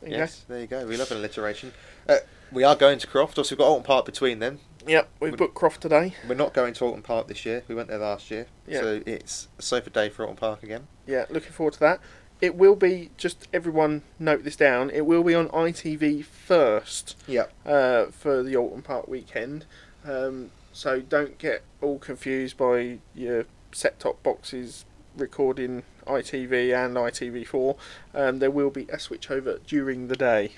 There 0.00 0.10
Yes, 0.10 0.44
there 0.48 0.60
you 0.60 0.66
go. 0.66 0.86
We 0.86 0.96
love 0.96 1.10
an 1.10 1.18
alliteration. 1.18 1.72
Uh, 2.08 2.16
we 2.52 2.64
are 2.64 2.74
going 2.74 2.98
to 2.98 3.06
Croft. 3.06 3.38
Also, 3.38 3.54
we've 3.54 3.58
got 3.58 3.68
Oulton 3.68 3.84
Park 3.84 4.06
between 4.06 4.38
them. 4.38 4.60
Yep, 4.86 5.08
we've 5.20 5.36
booked 5.36 5.54
Croft 5.54 5.82
today. 5.82 6.14
We're 6.26 6.34
not 6.34 6.54
going 6.54 6.72
to 6.74 6.84
Oulton 6.84 7.02
Park 7.02 7.28
this 7.28 7.44
year. 7.44 7.62
We 7.68 7.74
went 7.74 7.88
there 7.88 7.98
last 7.98 8.30
year. 8.30 8.46
Yeah. 8.66 8.80
So 8.80 9.02
it's 9.04 9.48
a 9.58 9.62
sofa 9.62 9.90
day 9.90 10.08
for 10.08 10.24
Oulton 10.24 10.36
Park 10.36 10.62
again. 10.62 10.86
Yeah, 11.06 11.26
looking 11.28 11.52
forward 11.52 11.74
to 11.74 11.80
that. 11.80 12.00
It 12.40 12.54
will 12.54 12.76
be 12.76 13.10
just 13.18 13.48
everyone 13.52 14.02
note 14.18 14.44
this 14.44 14.56
down. 14.56 14.88
It 14.88 15.02
will 15.04 15.22
be 15.22 15.34
on 15.34 15.48
ITV 15.48 16.24
first 16.24 17.14
Yep. 17.28 17.52
uh, 17.66 18.06
for 18.06 18.42
the 18.42 18.54
Oulton 18.56 18.82
Park 18.82 19.06
weekend. 19.08 19.66
Um, 20.06 20.50
so 20.72 21.00
don't 21.00 21.36
get 21.36 21.62
all 21.82 21.98
confused 21.98 22.56
by 22.56 22.98
your 23.14 23.44
set 23.72 24.00
top 24.00 24.22
boxes 24.22 24.86
recording 25.16 25.82
ITV 26.06 26.74
and 26.74 26.96
ITV4. 26.96 27.76
Um, 28.14 28.38
there 28.38 28.50
will 28.50 28.70
be 28.70 28.82
a 28.84 28.96
switchover 28.96 29.58
during 29.66 30.08
the 30.08 30.16
day. 30.16 30.52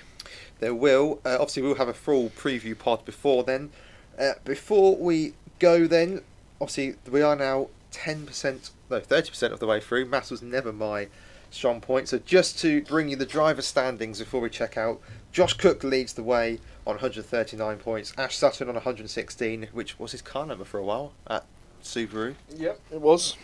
There 0.59 0.73
will. 0.73 1.19
Uh, 1.25 1.37
obviously, 1.39 1.63
we'll 1.63 1.75
have 1.75 1.87
a 1.87 1.93
full 1.93 2.29
preview 2.29 2.77
pod 2.77 3.05
before 3.05 3.43
then. 3.43 3.71
Uh, 4.17 4.33
before 4.45 4.95
we 4.95 5.33
go, 5.59 5.87
then, 5.87 6.21
obviously, 6.61 6.95
we 7.09 7.21
are 7.21 7.35
now 7.35 7.69
10%, 7.91 8.71
no, 8.89 8.99
30% 8.99 9.51
of 9.51 9.59
the 9.59 9.67
way 9.67 9.79
through. 9.79 10.05
Maths 10.05 10.31
was 10.31 10.41
never 10.41 10.71
my 10.71 11.07
strong 11.51 11.81
point. 11.81 12.07
So, 12.07 12.19
just 12.19 12.59
to 12.59 12.81
bring 12.83 13.09
you 13.09 13.15
the 13.15 13.25
driver 13.25 13.61
standings 13.61 14.19
before 14.19 14.41
we 14.41 14.49
check 14.49 14.77
out, 14.77 15.01
Josh 15.31 15.53
Cook 15.53 15.83
leads 15.83 16.13
the 16.13 16.23
way 16.23 16.59
on 16.85 16.95
139 16.95 17.77
points. 17.77 18.13
Ash 18.17 18.37
Sutton 18.37 18.67
on 18.67 18.75
116, 18.75 19.67
which 19.73 19.99
was 19.99 20.11
his 20.11 20.21
car 20.21 20.45
number 20.45 20.65
for 20.65 20.79
a 20.79 20.83
while 20.83 21.13
at 21.27 21.45
Subaru. 21.83 22.35
Yep, 22.55 22.79
it 22.91 23.01
was. 23.01 23.35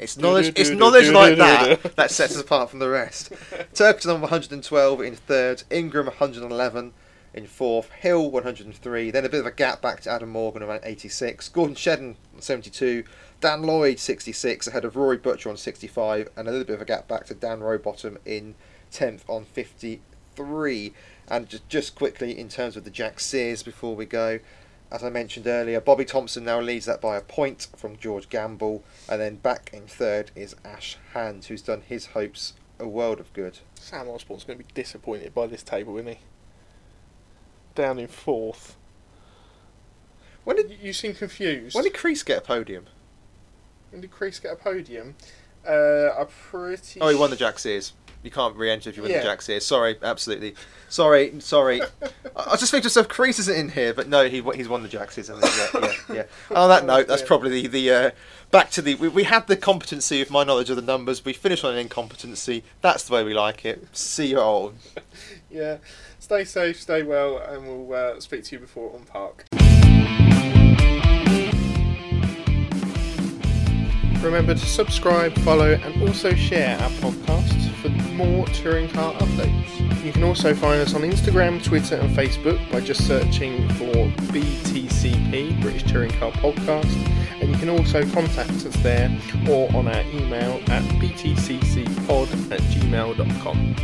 It's 0.00 0.16
knowledge, 0.16 0.52
it's 0.56 0.70
knowledge 0.70 1.10
like 1.10 1.36
that 1.36 1.96
that 1.96 2.10
sets 2.10 2.34
us 2.34 2.40
apart 2.40 2.70
from 2.70 2.78
the 2.78 2.88
rest. 2.88 3.30
Turkington 3.74 4.14
on 4.14 4.20
112 4.22 5.00
in 5.02 5.14
third, 5.14 5.62
Ingram 5.70 6.06
111 6.06 6.92
in 7.34 7.46
fourth, 7.46 7.90
Hill 7.90 8.30
103, 8.30 9.10
then 9.10 9.24
a 9.24 9.28
bit 9.28 9.40
of 9.40 9.46
a 9.46 9.52
gap 9.52 9.82
back 9.82 10.00
to 10.00 10.10
Adam 10.10 10.30
Morgan 10.30 10.62
around 10.62 10.80
86, 10.82 11.48
Gordon 11.50 11.76
Shedden 11.76 12.16
72, 12.38 13.04
Dan 13.40 13.62
Lloyd 13.62 13.98
66 13.98 14.66
ahead 14.66 14.84
of 14.84 14.96
Rory 14.96 15.18
Butcher 15.18 15.50
on 15.50 15.56
65, 15.56 16.28
and 16.36 16.48
a 16.48 16.50
little 16.50 16.66
bit 16.66 16.74
of 16.74 16.82
a 16.82 16.86
gap 16.86 17.06
back 17.06 17.26
to 17.26 17.34
Dan 17.34 17.60
Rowbottom 17.60 18.18
in 18.24 18.54
10th 18.90 19.20
on 19.28 19.44
53. 19.44 20.92
And 21.28 21.48
just, 21.48 21.68
just 21.68 21.94
quickly, 21.94 22.36
in 22.36 22.48
terms 22.48 22.76
of 22.76 22.84
the 22.84 22.90
Jack 22.90 23.20
Sears 23.20 23.62
before 23.62 23.94
we 23.94 24.06
go, 24.06 24.40
as 24.90 25.02
I 25.04 25.10
mentioned 25.10 25.46
earlier, 25.46 25.80
Bobby 25.80 26.04
Thompson 26.04 26.44
now 26.44 26.60
leads 26.60 26.86
that 26.86 27.00
by 27.00 27.16
a 27.16 27.20
point 27.20 27.68
from 27.76 27.96
George 27.96 28.28
Gamble, 28.28 28.82
and 29.08 29.20
then 29.20 29.36
back 29.36 29.70
in 29.72 29.86
third 29.86 30.30
is 30.34 30.56
Ash 30.64 30.96
Hand, 31.14 31.44
who's 31.46 31.62
done 31.62 31.82
his 31.86 32.06
hopes 32.06 32.54
a 32.78 32.88
world 32.88 33.20
of 33.20 33.32
good. 33.32 33.58
Sam 33.74 34.08
Osborne's 34.08 34.44
going 34.44 34.58
to 34.58 34.64
be 34.64 34.72
disappointed 34.74 35.34
by 35.34 35.46
this 35.46 35.62
table, 35.62 35.96
isn't 35.98 36.12
he? 36.14 36.18
Down 37.74 37.98
in 37.98 38.08
fourth. 38.08 38.76
When 40.44 40.56
did 40.56 40.70
You, 40.80 40.92
seem 40.92 41.14
confused. 41.14 41.74
when 41.74 41.84
did 41.84 41.94
Crees 41.94 42.22
get 42.22 42.38
a 42.38 42.40
podium? 42.40 42.86
When 43.90 44.00
did 44.00 44.10
Chris 44.10 44.38
get 44.38 44.52
a 44.52 44.56
podium? 44.56 45.16
Uh, 45.66 46.10
I'm 46.18 46.26
pretty. 46.28 47.00
Oh, 47.00 47.08
he 47.08 47.16
won 47.16 47.30
the 47.30 47.36
Jack 47.36 47.58
Sears. 47.58 47.92
You 48.22 48.30
can't 48.30 48.54
re-enter 48.56 48.90
if 48.90 48.96
you 48.96 49.02
win 49.02 49.12
Yeah. 49.12 49.18
the 49.18 49.24
Jack 49.24 49.42
Sears. 49.42 49.64
Sorry, 49.64 49.96
absolutely. 50.02 50.54
Sorry, 50.88 51.32
sorry. 51.40 51.80
I 52.36 52.50
I 52.52 52.56
just 52.56 52.70
think 52.70 52.82
to 52.82 52.88
myself, 52.88 53.08
Crees 53.08 53.38
isn't 53.38 53.56
in 53.56 53.70
here, 53.70 53.94
but 53.94 54.08
no, 54.08 54.28
he 54.28 54.42
he's 54.54 54.68
won 54.68 54.82
the 54.82 54.88
Jack 54.88 55.10
Sears. 55.12 55.28
hasn't 55.28 55.44
he? 55.46 55.78
Yeah, 55.80 55.94
yeah, 56.08 56.14
yeah. 56.50 56.56
On 56.60 56.68
that 56.68 56.84
note, 56.84 57.06
that's 57.06 57.22
probably 57.22 57.62
the, 57.62 57.66
the 57.68 57.90
uh, 57.90 58.10
back 58.50 58.70
to 58.72 58.82
the. 58.82 58.94
We, 58.96 59.08
we 59.08 59.24
had 59.24 59.46
the 59.46 59.56
competency 59.56 60.20
of 60.20 60.30
my 60.30 60.44
knowledge 60.44 60.68
of 60.70 60.76
the 60.76 60.82
numbers. 60.82 61.24
We 61.24 61.32
finished 61.32 61.64
on 61.64 61.72
an 61.72 61.78
incompetency. 61.78 62.62
That's 62.82 63.04
the 63.04 63.14
way 63.14 63.24
we 63.24 63.32
like 63.34 63.64
it. 63.64 63.86
See 63.96 64.26
you 64.28 64.40
all. 64.40 64.74
Yeah. 65.52 65.78
Stay 66.20 66.44
safe, 66.44 66.80
stay 66.80 67.02
well, 67.02 67.38
and 67.38 67.66
we'll 67.66 67.92
uh, 67.92 68.20
speak 68.20 68.44
to 68.44 68.54
you 68.54 68.60
before 68.60 68.90
Oulton 68.92 69.04
Park. 69.08 69.69
Remember 74.22 74.52
to 74.52 74.66
subscribe, 74.66 75.36
follow, 75.38 75.72
and 75.72 76.02
also 76.02 76.34
share 76.34 76.78
our 76.78 76.90
podcasts 76.90 77.70
for 77.76 77.88
more 78.14 78.46
touring 78.48 78.88
car 78.90 79.14
updates. 79.14 80.04
You 80.04 80.12
can 80.12 80.24
also 80.24 80.54
find 80.54 80.80
us 80.80 80.94
on 80.94 81.02
Instagram, 81.02 81.62
Twitter, 81.64 81.96
and 81.96 82.14
Facebook 82.14 82.70
by 82.70 82.80
just 82.80 83.06
searching 83.06 83.66
for 83.70 83.92
BTCP, 84.32 85.60
British 85.62 85.84
Touring 85.84 86.10
Car 86.12 86.32
Podcast, 86.32 86.94
and 87.40 87.50
you 87.50 87.56
can 87.56 87.70
also 87.70 88.06
contact 88.10 88.50
us 88.50 88.76
there 88.82 89.10
or 89.48 89.74
on 89.74 89.88
our 89.88 90.02
email 90.12 90.60
at 90.68 90.82
btccpod 91.00 92.52
at 92.52 92.60
gmail.com. 92.60 93.74